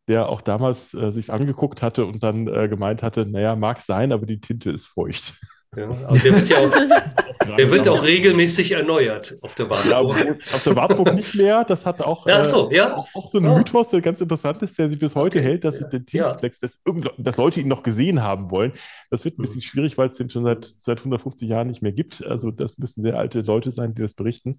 der 0.09 0.28
auch 0.28 0.40
damals 0.40 0.93
äh, 0.94 1.10
sich 1.12 1.32
angeguckt 1.32 1.82
hatte 1.82 2.05
und 2.05 2.22
dann 2.22 2.47
äh, 2.47 2.68
gemeint 2.68 3.02
hatte, 3.02 3.26
naja, 3.26 3.56
mag 3.56 3.78
sein, 3.78 4.12
aber 4.12 4.26
die 4.26 4.40
Tinte 4.40 4.70
ist 4.70 4.86
feucht. 4.86 5.34
Ja, 5.74 5.88
aber 5.88 6.18
der 6.18 6.34
wird 6.34 6.48
ja 6.48 6.59
auch, 6.59 6.70
der 7.55 7.70
wird 7.70 7.89
auch 7.89 8.05
regelmäßig 8.05 8.73
erneuert 8.73 9.36
auf 9.43 9.55
der 9.55 9.70
Wartburg. 9.70 9.90
Ja, 9.90 10.32
auf 10.55 10.64
der 10.64 10.77
Wartburg 10.77 11.14
nicht 11.14 11.35
mehr. 11.36 11.64
Das 11.64 11.86
hat 11.86 12.01
auch, 12.02 12.27
ja, 12.27 12.44
so, 12.44 12.70
ja. 12.70 12.97
auch, 12.97 13.09
auch 13.14 13.28
so 13.28 13.39
ein 13.39 13.47
oh. 13.47 13.56
Mythos, 13.56 13.90
der 13.90 14.01
ganz 14.01 14.20
interessant 14.20 14.62
ist, 14.62 14.78
der 14.78 14.89
sich 14.89 14.98
bis 14.98 15.14
heute 15.14 15.40
hält, 15.40 15.64
dass 15.64 15.78
der 15.78 16.05
Tintenflex, 16.05 16.60
dass, 16.60 16.82
dass, 17.18 17.36
Leute 17.36 17.60
ihn 17.60 17.68
noch 17.68 17.82
gesehen 17.82 18.23
haben 18.23 18.51
wollen. 18.51 18.73
Das 19.10 19.24
wird 19.24 19.39
ein 19.39 19.43
bisschen 19.43 19.59
mhm. 19.59 19.62
schwierig, 19.62 19.98
weil 19.98 20.09
es 20.09 20.16
den 20.16 20.31
schon 20.31 20.44
seit, 20.44 20.64
seit 20.78 20.98
150 20.98 21.48
Jahren 21.48 21.68
nicht 21.68 21.82
mehr 21.82 21.93
gibt. 21.93 22.24
Also 22.24 22.51
das 22.51 22.78
müssen 22.78 23.02
sehr 23.02 23.18
alte 23.18 23.40
Leute 23.40 23.70
sein, 23.70 23.94
die 23.94 24.02
das 24.02 24.14
berichten. 24.14 24.59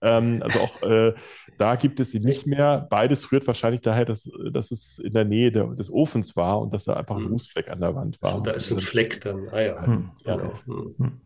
Ähm, 0.00 0.40
also 0.42 0.60
auch 0.60 0.82
äh, 0.82 1.14
da 1.58 1.76
gibt 1.76 2.00
es 2.00 2.14
ihn 2.14 2.22
nicht 2.22 2.46
mehr. 2.46 2.86
Beides 2.90 3.30
rührt 3.32 3.46
wahrscheinlich 3.46 3.80
daher, 3.80 4.04
dass, 4.04 4.30
dass 4.50 4.70
es 4.70 4.98
in 4.98 5.12
der 5.12 5.24
Nähe 5.24 5.52
der, 5.52 5.66
des 5.66 5.92
Ofens 5.92 6.36
war 6.36 6.60
und 6.60 6.72
dass 6.72 6.84
da 6.84 6.94
einfach 6.94 7.16
ein 7.16 7.24
mhm. 7.24 7.32
Rußfleck 7.32 7.68
an 7.68 7.80
der 7.80 7.94
Wand 7.94 8.20
war. 8.22 8.30
Also, 8.30 8.42
da 8.42 8.52
ist 8.52 8.70
ein 8.70 8.78
Fleck 8.78 9.20
dann. 9.20 9.48
Ah 9.50 9.60
ja. 9.60 9.86
Hm. 9.86 10.10
ja. 10.24 10.34
Okay. 10.34 10.50
Hm. 10.66 11.20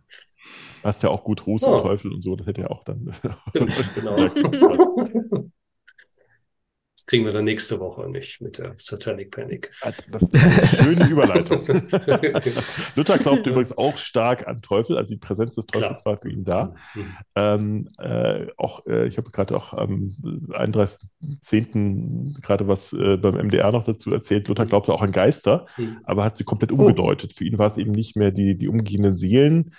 Hast 0.82 1.02
ja 1.02 1.10
auch 1.10 1.24
gut 1.24 1.47
Ruß 1.47 1.64
oh. 1.64 1.74
und 1.74 1.82
Teufel 1.82 2.12
und 2.12 2.23
so, 2.23 2.36
das 2.36 2.47
hätte 2.47 2.62
ja 2.62 2.70
auch 2.70 2.85
dann. 2.85 3.12
genau. 3.94 4.16
Das 6.97 7.05
kriegen 7.05 7.27
wir 7.27 7.32
dann 7.32 7.44
nächste 7.44 7.78
Woche 7.78 8.09
nicht 8.09 8.40
mit 8.40 8.56
der 8.56 8.73
Satanic 8.78 9.31
Panic. 9.31 9.70
Das 10.10 10.23
ist 10.23 10.35
eine 10.35 10.66
schöne 10.66 11.10
Überleitung. 11.10 11.62
Luther 12.97 13.18
glaubt 13.18 13.47
übrigens 13.47 13.77
auch 13.77 13.98
stark 13.98 14.48
an 14.48 14.62
Teufel, 14.62 14.97
also 14.97 15.12
die 15.12 15.20
Präsenz 15.20 15.56
des 15.56 15.66
Teufels 15.66 16.01
Klar. 16.01 16.14
war 16.14 16.23
für 16.23 16.31
ihn 16.31 16.47
da. 16.47 16.74
Mhm. 16.94 17.16
Ähm, 17.35 17.85
äh, 17.98 18.47
auch, 18.56 18.86
äh, 18.86 19.06
ich 19.09 19.18
habe 19.18 19.31
gerade 19.31 19.55
auch 19.55 19.74
am 19.74 20.10
31.10. 20.48 22.40
gerade 22.40 22.66
was 22.66 22.94
äh, 22.94 23.18
beim 23.18 23.35
MDR 23.35 23.73
noch 23.73 23.85
dazu 23.85 24.10
erzählt. 24.10 24.48
Luther 24.48 24.64
glaubte 24.64 24.94
auch 24.94 25.02
an 25.02 25.12
Geister, 25.12 25.66
mhm. 25.77 25.98
aber 26.05 26.24
hat 26.24 26.39
sie 26.39 26.44
komplett 26.44 26.73
oh. 26.73 26.77
umgedeutet. 26.77 27.32
Oh. 27.35 27.36
Für 27.36 27.44
ihn 27.44 27.59
war 27.59 27.66
es 27.66 27.77
eben 27.77 27.93
nicht 27.93 28.16
mehr 28.16 28.31
die, 28.31 28.56
die 28.56 28.68
umgehenden 28.68 29.18
Seelen, 29.18 29.74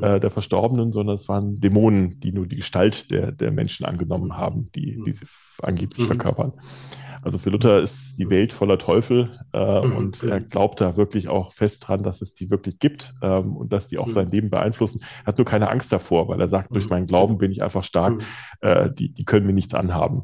äh, 0.00 0.20
der 0.20 0.30
Verstorbenen, 0.30 0.92
sondern 0.92 1.16
es 1.16 1.28
waren 1.28 1.60
Dämonen, 1.60 2.20
die 2.20 2.32
nur 2.32 2.46
die 2.46 2.56
Gestalt 2.56 3.10
der, 3.10 3.32
der 3.32 3.50
Menschen 3.50 3.84
angenommen 3.84 4.36
haben, 4.36 4.70
die, 4.74 5.02
die 5.04 5.12
sie 5.12 5.26
angeblich 5.62 6.04
mhm. 6.04 6.06
verkörpern. 6.08 6.52
Also 7.22 7.38
für 7.38 7.50
Luther 7.50 7.80
ist 7.80 8.18
die 8.18 8.30
Welt 8.30 8.52
voller 8.52 8.78
Teufel 8.78 9.30
äh, 9.52 9.86
mhm. 9.86 9.96
und 9.96 10.22
er 10.24 10.40
glaubt 10.40 10.80
da 10.80 10.96
wirklich 10.96 11.28
auch 11.28 11.52
fest 11.52 11.86
dran, 11.86 12.02
dass 12.02 12.20
es 12.20 12.34
die 12.34 12.50
wirklich 12.50 12.78
gibt 12.80 13.14
ähm, 13.22 13.56
und 13.56 13.72
dass 13.72 13.88
die 13.88 13.98
auch 13.98 14.08
mhm. 14.08 14.12
sein 14.12 14.28
Leben 14.28 14.50
beeinflussen. 14.50 15.00
Er 15.22 15.26
hat 15.26 15.38
nur 15.38 15.44
keine 15.44 15.70
Angst 15.70 15.92
davor, 15.92 16.28
weil 16.28 16.40
er 16.40 16.48
sagt, 16.48 16.74
durch 16.74 16.86
mhm. 16.86 16.90
meinen 16.90 17.06
Glauben 17.06 17.38
bin 17.38 17.52
ich 17.52 17.62
einfach 17.62 17.84
stark, 17.84 18.14
mhm. 18.14 18.20
äh, 18.60 18.90
die, 18.92 19.12
die 19.12 19.24
können 19.24 19.46
mir 19.46 19.52
nichts 19.52 19.74
anhaben. 19.74 20.22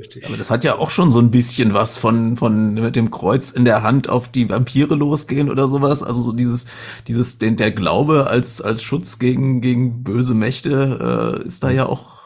Richtig. 0.00 0.26
Aber 0.26 0.38
das 0.38 0.48
hat 0.48 0.64
ja 0.64 0.78
auch 0.78 0.88
schon 0.88 1.10
so 1.10 1.18
ein 1.18 1.30
bisschen 1.30 1.74
was 1.74 1.98
von, 1.98 2.38
von 2.38 2.72
mit 2.72 2.96
dem 2.96 3.10
Kreuz 3.10 3.50
in 3.50 3.66
der 3.66 3.82
Hand 3.82 4.08
auf 4.08 4.28
die 4.28 4.48
Vampire 4.48 4.94
losgehen 4.94 5.50
oder 5.50 5.68
sowas. 5.68 6.02
Also 6.02 6.22
so 6.22 6.32
dieses, 6.32 6.66
dieses, 7.06 7.36
den, 7.36 7.56
der 7.58 7.70
Glaube 7.70 8.28
als, 8.28 8.62
als 8.62 8.82
Schutz 8.82 9.18
gegen, 9.18 9.60
gegen 9.60 10.02
böse 10.02 10.32
Mächte 10.32 11.42
äh, 11.44 11.46
ist 11.46 11.62
da 11.62 11.70
ja 11.70 11.84
auch 11.84 12.19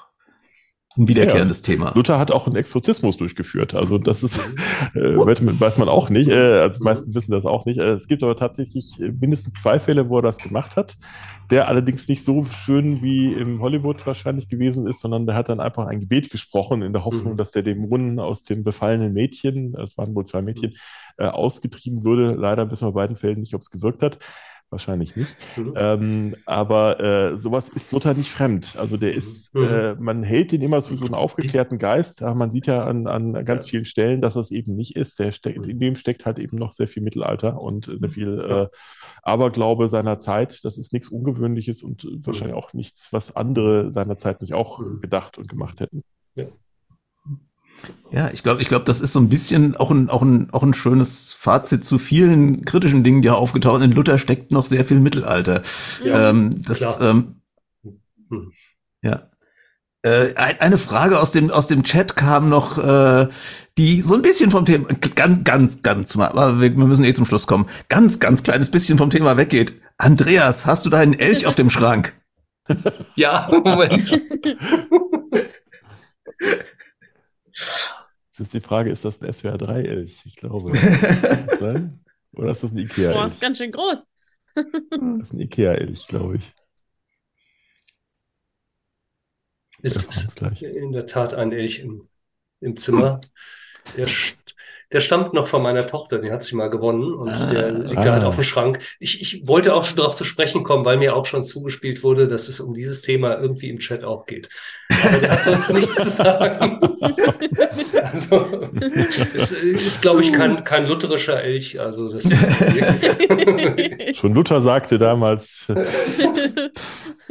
ein 0.97 1.09
wiederkehrendes 1.09 1.61
ja. 1.61 1.75
Thema. 1.75 1.93
Luther 1.95 2.19
hat 2.19 2.31
auch 2.31 2.47
einen 2.47 2.55
Exorzismus 2.57 3.16
durchgeführt. 3.16 3.75
Also 3.75 3.99
das 3.99 4.23
ist, 4.23 4.39
äh, 4.95 5.16
weiß 5.16 5.77
man 5.79 5.89
auch 5.89 6.09
nicht. 6.09 6.29
Äh, 6.29 6.61
also 6.61 6.79
die 6.79 6.85
meisten 6.85 7.15
wissen 7.15 7.33
das 7.33 7.45
auch 7.45 7.66
nicht. 7.66 7.79
Äh, 7.79 7.95
es 7.95 8.07
gibt 8.07 8.23
aber 8.23 8.37
tatsächlich 8.37 8.95
mindestens 8.99 9.55
zwei 9.61 9.81
Fälle, 9.81 10.09
wo 10.09 10.19
er 10.19 10.23
das 10.23 10.39
gemacht 10.39 10.77
hat. 10.77 10.97
Der 11.51 11.69
allerdings 11.69 12.09
nicht 12.09 12.25
so 12.25 12.45
schön 12.45 13.03
wie 13.03 13.33
im 13.33 13.61
Hollywood 13.61 14.07
wahrscheinlich 14.07 14.49
gewesen 14.49 14.87
ist, 14.87 15.01
sondern 15.01 15.27
der 15.27 15.35
hat 15.35 15.49
dann 15.49 15.61
einfach 15.61 15.87
ein 15.87 16.01
Gebet 16.01 16.31
gesprochen 16.31 16.83
in 16.83 16.93
der 16.93 17.05
Hoffnung, 17.05 17.33
mhm. 17.33 17.39
dass 17.39 17.51
der 17.51 17.62
Dämonen 17.62 18.21
aus 18.21 18.45
dem 18.45 18.62
befallenen 18.62 19.12
Mädchen, 19.12 19.75
es 19.75 19.99
waren 19.99 20.15
wohl 20.15 20.25
zwei 20.27 20.43
Mädchen, 20.43 20.77
äh, 21.19 21.27
ausgetrieben 21.27 22.05
würde. 22.05 22.35
Leider 22.35 22.71
wissen 22.71 22.87
wir 22.87 22.93
bei 22.93 23.03
beiden 23.03 23.16
Fällen 23.16 23.41
nicht, 23.41 23.55
ob 23.55 23.61
es 23.61 23.71
gewirkt 23.71 24.03
hat 24.03 24.19
wahrscheinlich 24.75 25.17
nicht. 25.17 25.37
Mhm. 25.57 25.75
Ähm, 25.77 26.35
aber 26.47 27.01
äh, 27.01 27.39
sowas 27.39 27.69
ist 27.69 27.93
Luther 27.93 28.15
nicht 28.15 28.31
fremd. 28.31 28.75
Also 28.77 28.97
der 28.97 29.15
ist, 29.15 29.55
mhm. 29.55 29.65
äh, 29.65 29.95
man 29.95 30.23
hält 30.23 30.53
den 30.53 30.63
immer 30.63 30.83
für 30.83 30.97
so 30.97 31.05
einen 31.05 31.15
aufgeklärten 31.15 31.79
Geist, 31.79 32.23
aber 32.23 32.35
man 32.35 32.51
sieht 32.51 32.67
ja 32.67 32.85
an, 32.85 33.07
an 33.07 33.45
ganz 33.45 33.69
vielen 33.69 33.85
Stellen, 33.85 34.21
dass 34.21 34.37
es 34.37 34.51
eben 34.51 34.75
nicht 34.75 34.97
ist. 34.97 35.19
Der 35.19 35.33
steckt, 35.33 35.65
in 35.65 35.79
dem 35.79 35.95
steckt 35.95 36.27
halt 36.27 36.39
eben 36.39 36.57
noch 36.57 36.73
sehr 36.73 36.89
viel 36.89 37.03
Mittelalter 37.03 37.61
und 37.61 37.91
sehr 37.95 38.09
viel 38.09 38.41
äh, 38.41 38.67
Aberglaube 39.23 39.89
seiner 39.89 40.19
Zeit. 40.19 40.65
Das 40.65 40.77
ist 40.77 40.93
nichts 40.93 41.09
Ungewöhnliches 41.09 41.83
und 41.83 42.07
wahrscheinlich 42.27 42.57
auch 42.57 42.73
nichts, 42.75 43.13
was 43.13 43.37
andere 43.37 43.93
seiner 43.93 44.17
Zeit 44.17 44.43
nicht 44.43 44.55
auch 44.55 44.81
mhm. 44.81 45.01
gedacht 45.01 45.39
und 45.39 45.49
gemacht 45.49 45.81
hätten. 45.81 46.03
Ja. 46.35 46.47
Ja, 48.11 48.31
ich 48.33 48.43
glaube, 48.43 48.63
ich 48.63 48.69
glaube, 48.69 48.85
das 48.85 49.01
ist 49.01 49.13
so 49.13 49.21
ein 49.21 49.29
bisschen 49.29 49.77
auch 49.77 49.91
ein, 49.91 50.09
auch 50.09 50.23
ein, 50.23 50.49
auch 50.53 50.63
ein 50.63 50.75
schönes 50.75 51.33
Fazit 51.33 51.85
zu 51.85 51.99
vielen 51.99 52.65
kritischen 52.65 53.03
Dingen, 53.03 53.23
die 53.23 53.29
hier 53.29 53.37
aufgetaucht 53.37 53.81
sind. 53.81 53.91
In 53.91 53.97
Luther 53.97 54.19
steckt 54.19 54.51
noch 54.51 54.67
sehr 54.67 54.85
viel 54.85 55.01
Mittelalter. 55.01 55.63
Ja, 56.05 56.31
ähm, 56.31 56.63
das, 56.63 56.79
klar. 56.79 57.01
Ähm, 57.01 57.41
hm. 58.31 58.53
Ja. 59.03 59.31
Äh, 60.03 60.35
eine 60.37 60.79
Frage 60.79 61.19
aus 61.19 61.33
dem, 61.33 61.51
aus 61.51 61.67
dem 61.67 61.83
Chat 61.83 62.15
kam 62.15 62.49
noch, 62.49 62.79
äh, 62.79 63.29
die 63.79 64.03
so 64.03 64.15
ein 64.15 64.23
bisschen 64.23 64.51
vom 64.51 64.67
Thema, 64.67 64.89
ganz, 65.15 65.45
ganz, 65.45 65.83
ganz 65.83 66.15
mal, 66.17 66.29
aber 66.29 66.61
wir, 66.61 66.77
wir 66.77 66.85
müssen 66.85 67.05
eh 67.05 67.15
zum 67.15 67.25
Schluss 67.25 67.47
kommen, 67.47 67.67
ganz, 67.89 68.21
ganz 68.21 68.43
kleines 68.43 68.71
bisschen 68.71 68.99
vom 68.99 69.11
Thema 69.11 69.37
weggeht. 69.37 69.81
Andreas, 69.97 70.67
hast 70.67 70.85
du 70.85 70.91
da 70.91 70.99
einen 70.99 71.19
Elch 71.19 71.47
auf 71.47 71.55
dem 71.55 71.71
Schrank? 71.71 72.13
Ja, 73.15 73.49
Moment. 73.51 74.21
Jetzt 78.35 78.40
ist 78.40 78.55
die 78.55 78.61
Frage, 78.61 78.90
ist 78.90 79.05
das 79.05 79.23
ein 79.23 79.32
SWR 79.32 79.56
3 79.56 79.82
Elch? 79.82 80.23
Ich 80.24 80.35
glaube. 80.35 80.73
Oder 82.32 82.51
ist 82.51 82.65
das 82.65 82.73
ein 82.73 82.78
Ikea 82.78 83.11
Elch? 83.11 83.16
Boah, 83.16 83.27
ist 83.28 83.40
ganz 83.40 83.59
schön 83.59 83.70
groß. 83.70 83.98
das 84.56 85.28
ist 85.28 85.35
ein 85.35 85.39
Ikea 85.39 85.74
Elch, 85.74 86.09
glaube 86.09 86.39
ich. 86.39 86.52
Ist, 89.82 90.09
ist 90.09 90.62
in 90.62 90.90
der 90.90 91.06
Tat 91.06 91.35
ein 91.35 91.52
Elch 91.52 91.78
im, 91.78 92.09
im 92.59 92.77
Zimmer. 92.77 93.20
Der 93.97 94.09
der 94.95 95.01
stammt 95.01 95.35
noch 95.35 95.49
von 95.49 95.62
meiner 95.62 95.87
Tochter, 95.89 96.19
den 96.19 96.33
hat 96.33 96.45
sie 96.45 96.55
mal 96.55 96.71
gewonnen 96.71 97.12
und 97.15 97.29
ah, 97.29 97.47
der 97.47 97.73
liegt 97.73 97.99
ah. 97.99 98.03
da 98.03 98.12
halt 98.12 98.25
auf 98.25 98.37
dem 98.37 98.45
Schrank. 98.45 98.79
Ich, 99.01 99.21
ich 99.21 99.47
wollte 99.49 99.75
auch 99.75 99.85
schon 99.85 99.97
darauf 99.97 100.15
zu 100.15 100.25
sprechen 100.25 100.62
kommen, 100.62 100.85
weil 100.85 100.99
mir 100.99 101.16
auch 101.16 101.27
schon 101.27 101.45
zugespielt 101.45 102.05
wurde, 102.05 102.29
dass 102.29 102.49
es 102.49 102.61
um 102.61 102.75
dieses 102.75 103.03
Thema 103.03 103.37
irgendwie 103.41 103.71
im 103.71 103.79
Chat 103.79 104.05
auch 104.05 104.25
geht. 104.25 104.49
Aber 105.03 105.19
der 105.19 105.33
hat 105.33 105.45
sonst 105.45 105.73
nichts 105.75 105.97
zu 105.97 106.09
sagen. 106.11 106.79
also, 108.03 108.47
es 109.35 109.51
ist, 109.51 110.01
glaube 110.01 110.21
ich, 110.21 110.33
kein, 110.33 110.62
kein 110.62 110.87
lutherischer 110.87 111.43
Elch. 111.43 111.81
Also, 111.81 112.09
das 112.09 112.27
ist 112.27 112.37
schon 114.16 114.33
Luther 114.33 114.61
sagte 114.61 114.99
damals. 114.99 115.66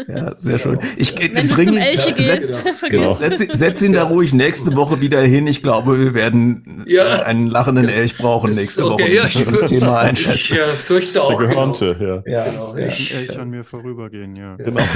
ja, 0.08 0.38
sehr 0.38 0.60
schön. 0.60 0.80
Ich, 0.98 1.18
ich 1.18 1.50
bringe 1.50 1.94
ihn, 1.94 1.98
setz, 2.18 2.60
genau. 2.90 3.16
setz, 3.16 3.58
setz, 3.58 3.82
ihn 3.82 3.94
da 3.94 4.04
ruhig 4.04 4.34
nächste 4.34 4.76
Woche 4.76 5.00
wieder 5.00 5.22
hin. 5.22 5.48
Ich 5.48 5.64
glaube, 5.64 5.98
wir 5.98 6.14
werden 6.14 6.84
ja. 6.88 7.22
einen 7.24 7.44
einen 7.44 7.52
lachenden 7.54 7.88
Elch 7.88 8.18
brauchen 8.18 8.50
nächste 8.50 8.86
okay, 8.86 9.04
Woche, 9.04 9.14
ja, 9.14 9.26
ich 9.26 9.46
das 9.46 9.70
Thema 9.70 10.00
einschätzen. 10.00 10.38
Ich 10.38 10.52
äh, 10.52 10.64
fürchte 10.66 11.22
auch. 11.22 11.38
Der 11.38 11.48
Gehörnte, 11.48 11.96
genau. 11.96 12.24
ja. 12.26 12.44
ja, 12.46 12.46
genau, 12.50 12.76
ja. 12.76 12.84
Ein 12.84 12.90
Elch 12.90 13.40
an 13.40 13.50
mir 13.50 13.64
vorübergehen, 13.64 14.36
ja. 14.36 14.56
Genau. 14.56 14.82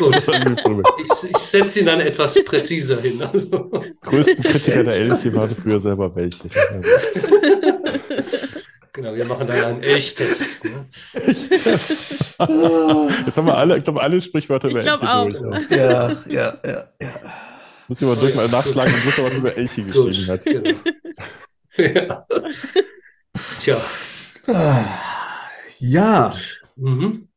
Ich, 0.00 1.30
ich 1.30 1.38
setze 1.38 1.80
ihn 1.80 1.86
dann 1.86 2.00
etwas 2.00 2.42
präziser 2.44 3.00
hin. 3.00 3.20
Also. 3.22 3.70
Größten 4.02 4.42
Kritiker 4.42 4.84
der 4.84 4.96
Elche 4.96 5.34
waren 5.34 5.50
früher 5.50 5.78
selber 5.78 6.14
welche. 6.14 6.48
Genau, 8.92 9.14
wir 9.14 9.24
machen 9.24 9.46
dann 9.46 9.64
einen 9.64 9.82
Elchtest. 9.82 10.64
Ne? 10.64 10.86
Jetzt 13.26 13.36
haben 13.36 13.46
wir 13.46 13.56
alle, 13.56 13.78
ich 13.78 13.84
glaube, 13.84 14.00
alle 14.00 14.20
Sprichwörter 14.20 14.68
über 14.68 14.80
Elche 14.80 14.98
durch. 14.98 15.70
Ja, 15.70 16.10
ja, 16.26 16.58
ja, 16.64 16.84
ja. 17.00 17.08
Muss 17.86 18.00
ich 18.00 18.06
mal 18.06 18.16
durch 18.16 18.34
mal 18.34 18.48
nachschlagen, 18.48 18.94
was 19.04 19.34
über 19.36 19.56
Elche 19.56 19.82
geschrieben 19.82 20.28
hat. 20.28 20.44
Genau. 20.44 20.78
Ja. 21.76 22.26
Tja. 23.60 23.80
Ja. 25.78 26.30
Mhm. 26.76 27.28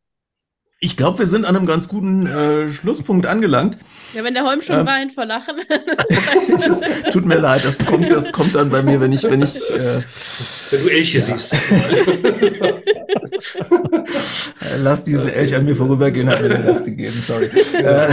Ich 0.80 0.98
glaube, 0.98 1.20
wir 1.20 1.28
sind 1.28 1.46
an 1.46 1.56
einem 1.56 1.66
ganz 1.66 1.88
guten 1.88 2.26
äh, 2.26 2.74
Schlusspunkt 2.74 3.26
angelangt. 3.26 3.78
Ja, 4.14 4.22
wenn 4.26 4.34
der 4.34 4.44
Holm 4.44 4.62
schon 4.62 4.80
ähm, 4.80 4.86
weint 4.86 5.14
vor 5.14 5.24
Lachen. 5.24 5.56
tut 7.12 7.26
mir 7.26 7.38
leid, 7.38 7.64
das 7.64 7.78
kommt, 7.78 8.12
das 8.12 8.34
kommt 8.34 8.54
dann 8.54 8.70
bei 8.70 8.82
mir, 8.82 9.00
wenn 9.00 9.14
ich, 9.14 9.24
wenn 9.24 9.42
ich. 9.42 9.56
Äh, 9.56 10.02
wenn 10.72 10.84
du 10.84 10.90
Elche 10.90 11.20
ja. 11.20 11.24
siehst. 11.24 11.72
Lass 14.82 15.06
diesen 15.06 15.30
Elch 15.30 15.56
an 15.56 15.64
mir 15.64 15.76
vorübergehen, 15.76 16.30
hat 16.30 16.42
mir 16.42 16.50
den 16.50 16.64
Rest 16.64 16.84
gegeben, 16.84 17.14
sorry. 17.14 17.50
Äh, 17.74 18.10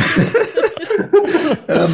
ähm, 1.67 1.91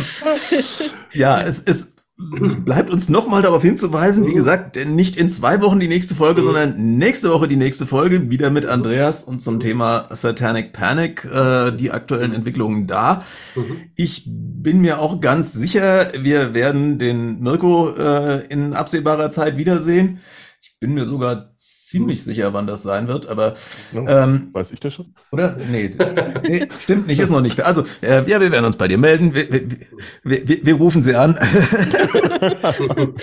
ja, 1.15 1.41
es 1.41 1.61
ist 1.61 1.96
bleibt 2.65 2.91
uns 2.91 3.11
nochmal 3.11 3.43
darauf 3.43 3.63
hinzuweisen, 3.63 4.27
wie 4.27 4.33
gesagt, 4.33 4.77
nicht 4.87 5.17
in 5.17 5.29
zwei 5.29 5.61
Wochen 5.61 5.79
die 5.79 5.89
nächste 5.89 6.15
Folge, 6.15 6.41
sondern 6.41 6.97
nächste 6.97 7.31
Woche 7.31 7.47
die 7.47 7.57
nächste 7.57 7.87
Folge, 7.87 8.31
wieder 8.31 8.51
mit 8.51 8.65
Andreas 8.65 9.25
und 9.25 9.43
zum 9.43 9.61
Thema 9.61 10.09
Satanic 10.11 10.73
Panic, 10.73 11.27
äh, 11.27 11.73
die 11.73 11.91
aktuellen 11.91 12.33
Entwicklungen 12.33 12.87
da. 12.87 13.25
Ich 13.97 14.25
bin 14.27 14.81
mir 14.81 14.99
auch 14.99 15.21
ganz 15.21 15.53
sicher, 15.53 16.11
wir 16.19 16.55
werden 16.55 16.99
den 16.99 17.41
Mirko 17.41 17.91
äh, 17.91 18.47
in 18.47 18.73
absehbarer 18.73 19.31
Zeit 19.31 19.59
wiedersehen. 19.59 20.21
Ich 20.79 20.81
bin 20.81 20.93
mir 20.93 21.07
sogar 21.07 21.55
ziemlich 21.57 22.23
sicher, 22.23 22.53
wann 22.53 22.67
das 22.67 22.83
sein 22.83 23.09
wird, 23.09 23.29
aber 23.29 23.55
ähm, 23.95 24.51
weiß 24.53 24.73
ich 24.73 24.81
das 24.81 24.93
schon? 24.93 25.15
Oder? 25.33 25.57
Nee, 25.71 25.97
nee 26.43 26.69
stimmt 26.83 27.07
nicht, 27.07 27.19
ist 27.19 27.31
noch 27.31 27.41
nicht. 27.41 27.63
Also, 27.63 27.83
äh, 28.03 28.29
ja, 28.29 28.39
wir 28.43 28.53
werden 28.53 28.67
uns 28.67 28.77
bei 28.77 28.87
dir 28.87 28.99
melden. 28.99 29.35
Wir, 29.35 29.51
wir, 29.51 29.71
wir, 30.23 30.67
wir 30.67 30.75
rufen 30.75 31.03
sie 31.03 31.15
an. 31.15 31.39
rufen 32.91 33.15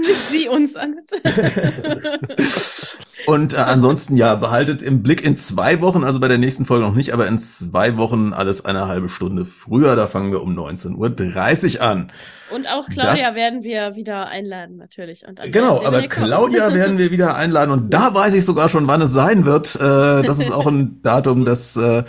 nicht 0.00 0.18
Sie 0.28 0.48
uns 0.48 0.76
an, 0.76 0.96
Und 3.26 3.54
äh, 3.54 3.56
ansonsten 3.56 4.16
ja, 4.16 4.34
behaltet 4.34 4.82
im 4.82 5.02
Blick 5.02 5.24
in 5.24 5.36
zwei 5.36 5.80
Wochen, 5.80 6.04
also 6.04 6.20
bei 6.20 6.28
der 6.28 6.38
nächsten 6.38 6.66
Folge 6.66 6.84
noch 6.84 6.94
nicht, 6.94 7.12
aber 7.12 7.26
in 7.26 7.38
zwei 7.38 7.96
Wochen 7.96 8.32
alles 8.32 8.64
eine 8.64 8.86
halbe 8.86 9.08
Stunde 9.08 9.44
früher. 9.44 9.96
Da 9.96 10.06
fangen 10.06 10.30
wir 10.32 10.42
um 10.42 10.56
19.30 10.56 11.76
Uhr 11.76 11.82
an. 11.82 12.12
Und 12.50 12.66
auch 12.68 12.86
Claudia 12.88 13.26
das, 13.26 13.36
werden 13.36 13.62
wir 13.62 13.96
wieder 13.96 14.28
einladen, 14.28 14.76
natürlich. 14.76 15.26
Und 15.26 15.40
genau, 15.52 15.84
aber 15.84 16.02
Claudia 16.02 16.72
werden 16.74 16.96
wir 16.98 17.10
wieder 17.10 17.36
einladen 17.36 17.70
und 17.70 17.92
da 17.92 18.14
weiß 18.14 18.34
ich 18.34 18.44
sogar 18.44 18.68
schon, 18.68 18.86
wann 18.86 19.02
es 19.02 19.12
sein 19.12 19.44
wird. 19.44 19.74
Äh, 19.76 20.22
das 20.22 20.38
ist 20.38 20.50
auch 20.50 20.66
ein 20.66 21.02
Datum, 21.02 21.44
das 21.44 21.76
äh, 21.76 22.04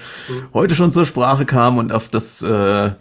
heute 0.53 0.75
schon 0.75 0.91
zur 0.91 1.05
Sprache 1.05 1.45
kam 1.45 1.77
und 1.77 1.91
auf 1.91 2.07
das 2.07 2.41
äh, 2.41 2.91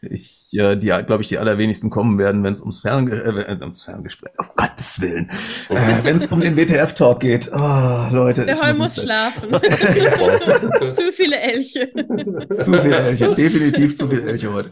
ich, 0.00 0.50
äh, 0.52 0.76
die, 0.76 0.86
glaube 0.86 1.22
ich, 1.22 1.28
die 1.28 1.38
allerwenigsten 1.38 1.90
kommen 1.90 2.18
werden, 2.18 2.44
wenn 2.44 2.52
es 2.52 2.60
ums, 2.60 2.80
Fern 2.80 3.10
äh, 3.10 3.58
ums 3.60 3.82
Ferngespräch, 3.82 4.32
oh 4.38 4.44
Gottes 4.54 5.00
Willen, 5.00 5.28
äh, 5.68 6.04
wenn 6.04 6.16
es 6.16 6.28
um 6.28 6.40
den 6.40 6.56
WTF-Talk 6.56 7.20
geht. 7.20 7.50
Oh, 7.52 8.06
Leute. 8.12 8.44
Der 8.44 8.60
Hall 8.60 8.74
muss, 8.74 8.96
muss 8.96 9.04
schlafen. 9.04 9.50
zu 10.92 11.12
viele 11.12 11.40
Elche. 11.40 11.90
zu 12.58 12.80
viele 12.80 12.96
Elche, 12.96 13.34
definitiv 13.34 13.96
zu 13.96 14.08
viele 14.08 14.22
Elche 14.22 14.52
heute. 14.52 14.70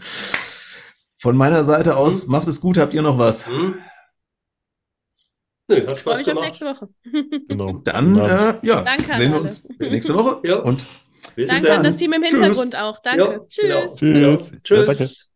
Von 1.19 1.37
meiner 1.37 1.65
Seite 1.65 1.97
aus, 1.97 2.25
hm? 2.25 2.31
macht 2.31 2.47
es 2.47 2.61
gut, 2.61 2.79
habt 2.79 2.95
ihr 2.95 3.03
noch 3.03 3.19
was? 3.19 3.49
Hm? 3.49 3.75
Nö, 5.69 5.87
hat 5.89 5.99
Spaß 5.99 6.25
gemacht. 6.25 6.45
nächste 6.45 6.67
Woche. 6.67 6.89
genau. 7.49 7.73
Dann, 7.83 8.17
äh, 8.17 8.55
ja, 8.63 8.83
Danke 8.83 9.17
sehen 9.17 9.33
wir 9.33 9.41
uns 9.41 9.69
nächste 9.81 10.15
Woche. 10.15 10.47
ja. 10.47 10.57
Und 10.59 10.87
Danke 11.37 11.73
an 11.73 11.85
das 11.85 11.97
Team 11.97 12.13
im 12.13 12.23
Hintergrund 12.23 12.73
Tschüss. 12.73 12.81
auch. 12.81 12.99
Danke. 13.01 13.23
Ja, 13.23 13.39
Tschüss. 13.49 13.97
Genau. 14.01 14.37
Tschüss. 14.37 14.53
Ja. 14.53 14.59
Tschüss. 14.63 15.31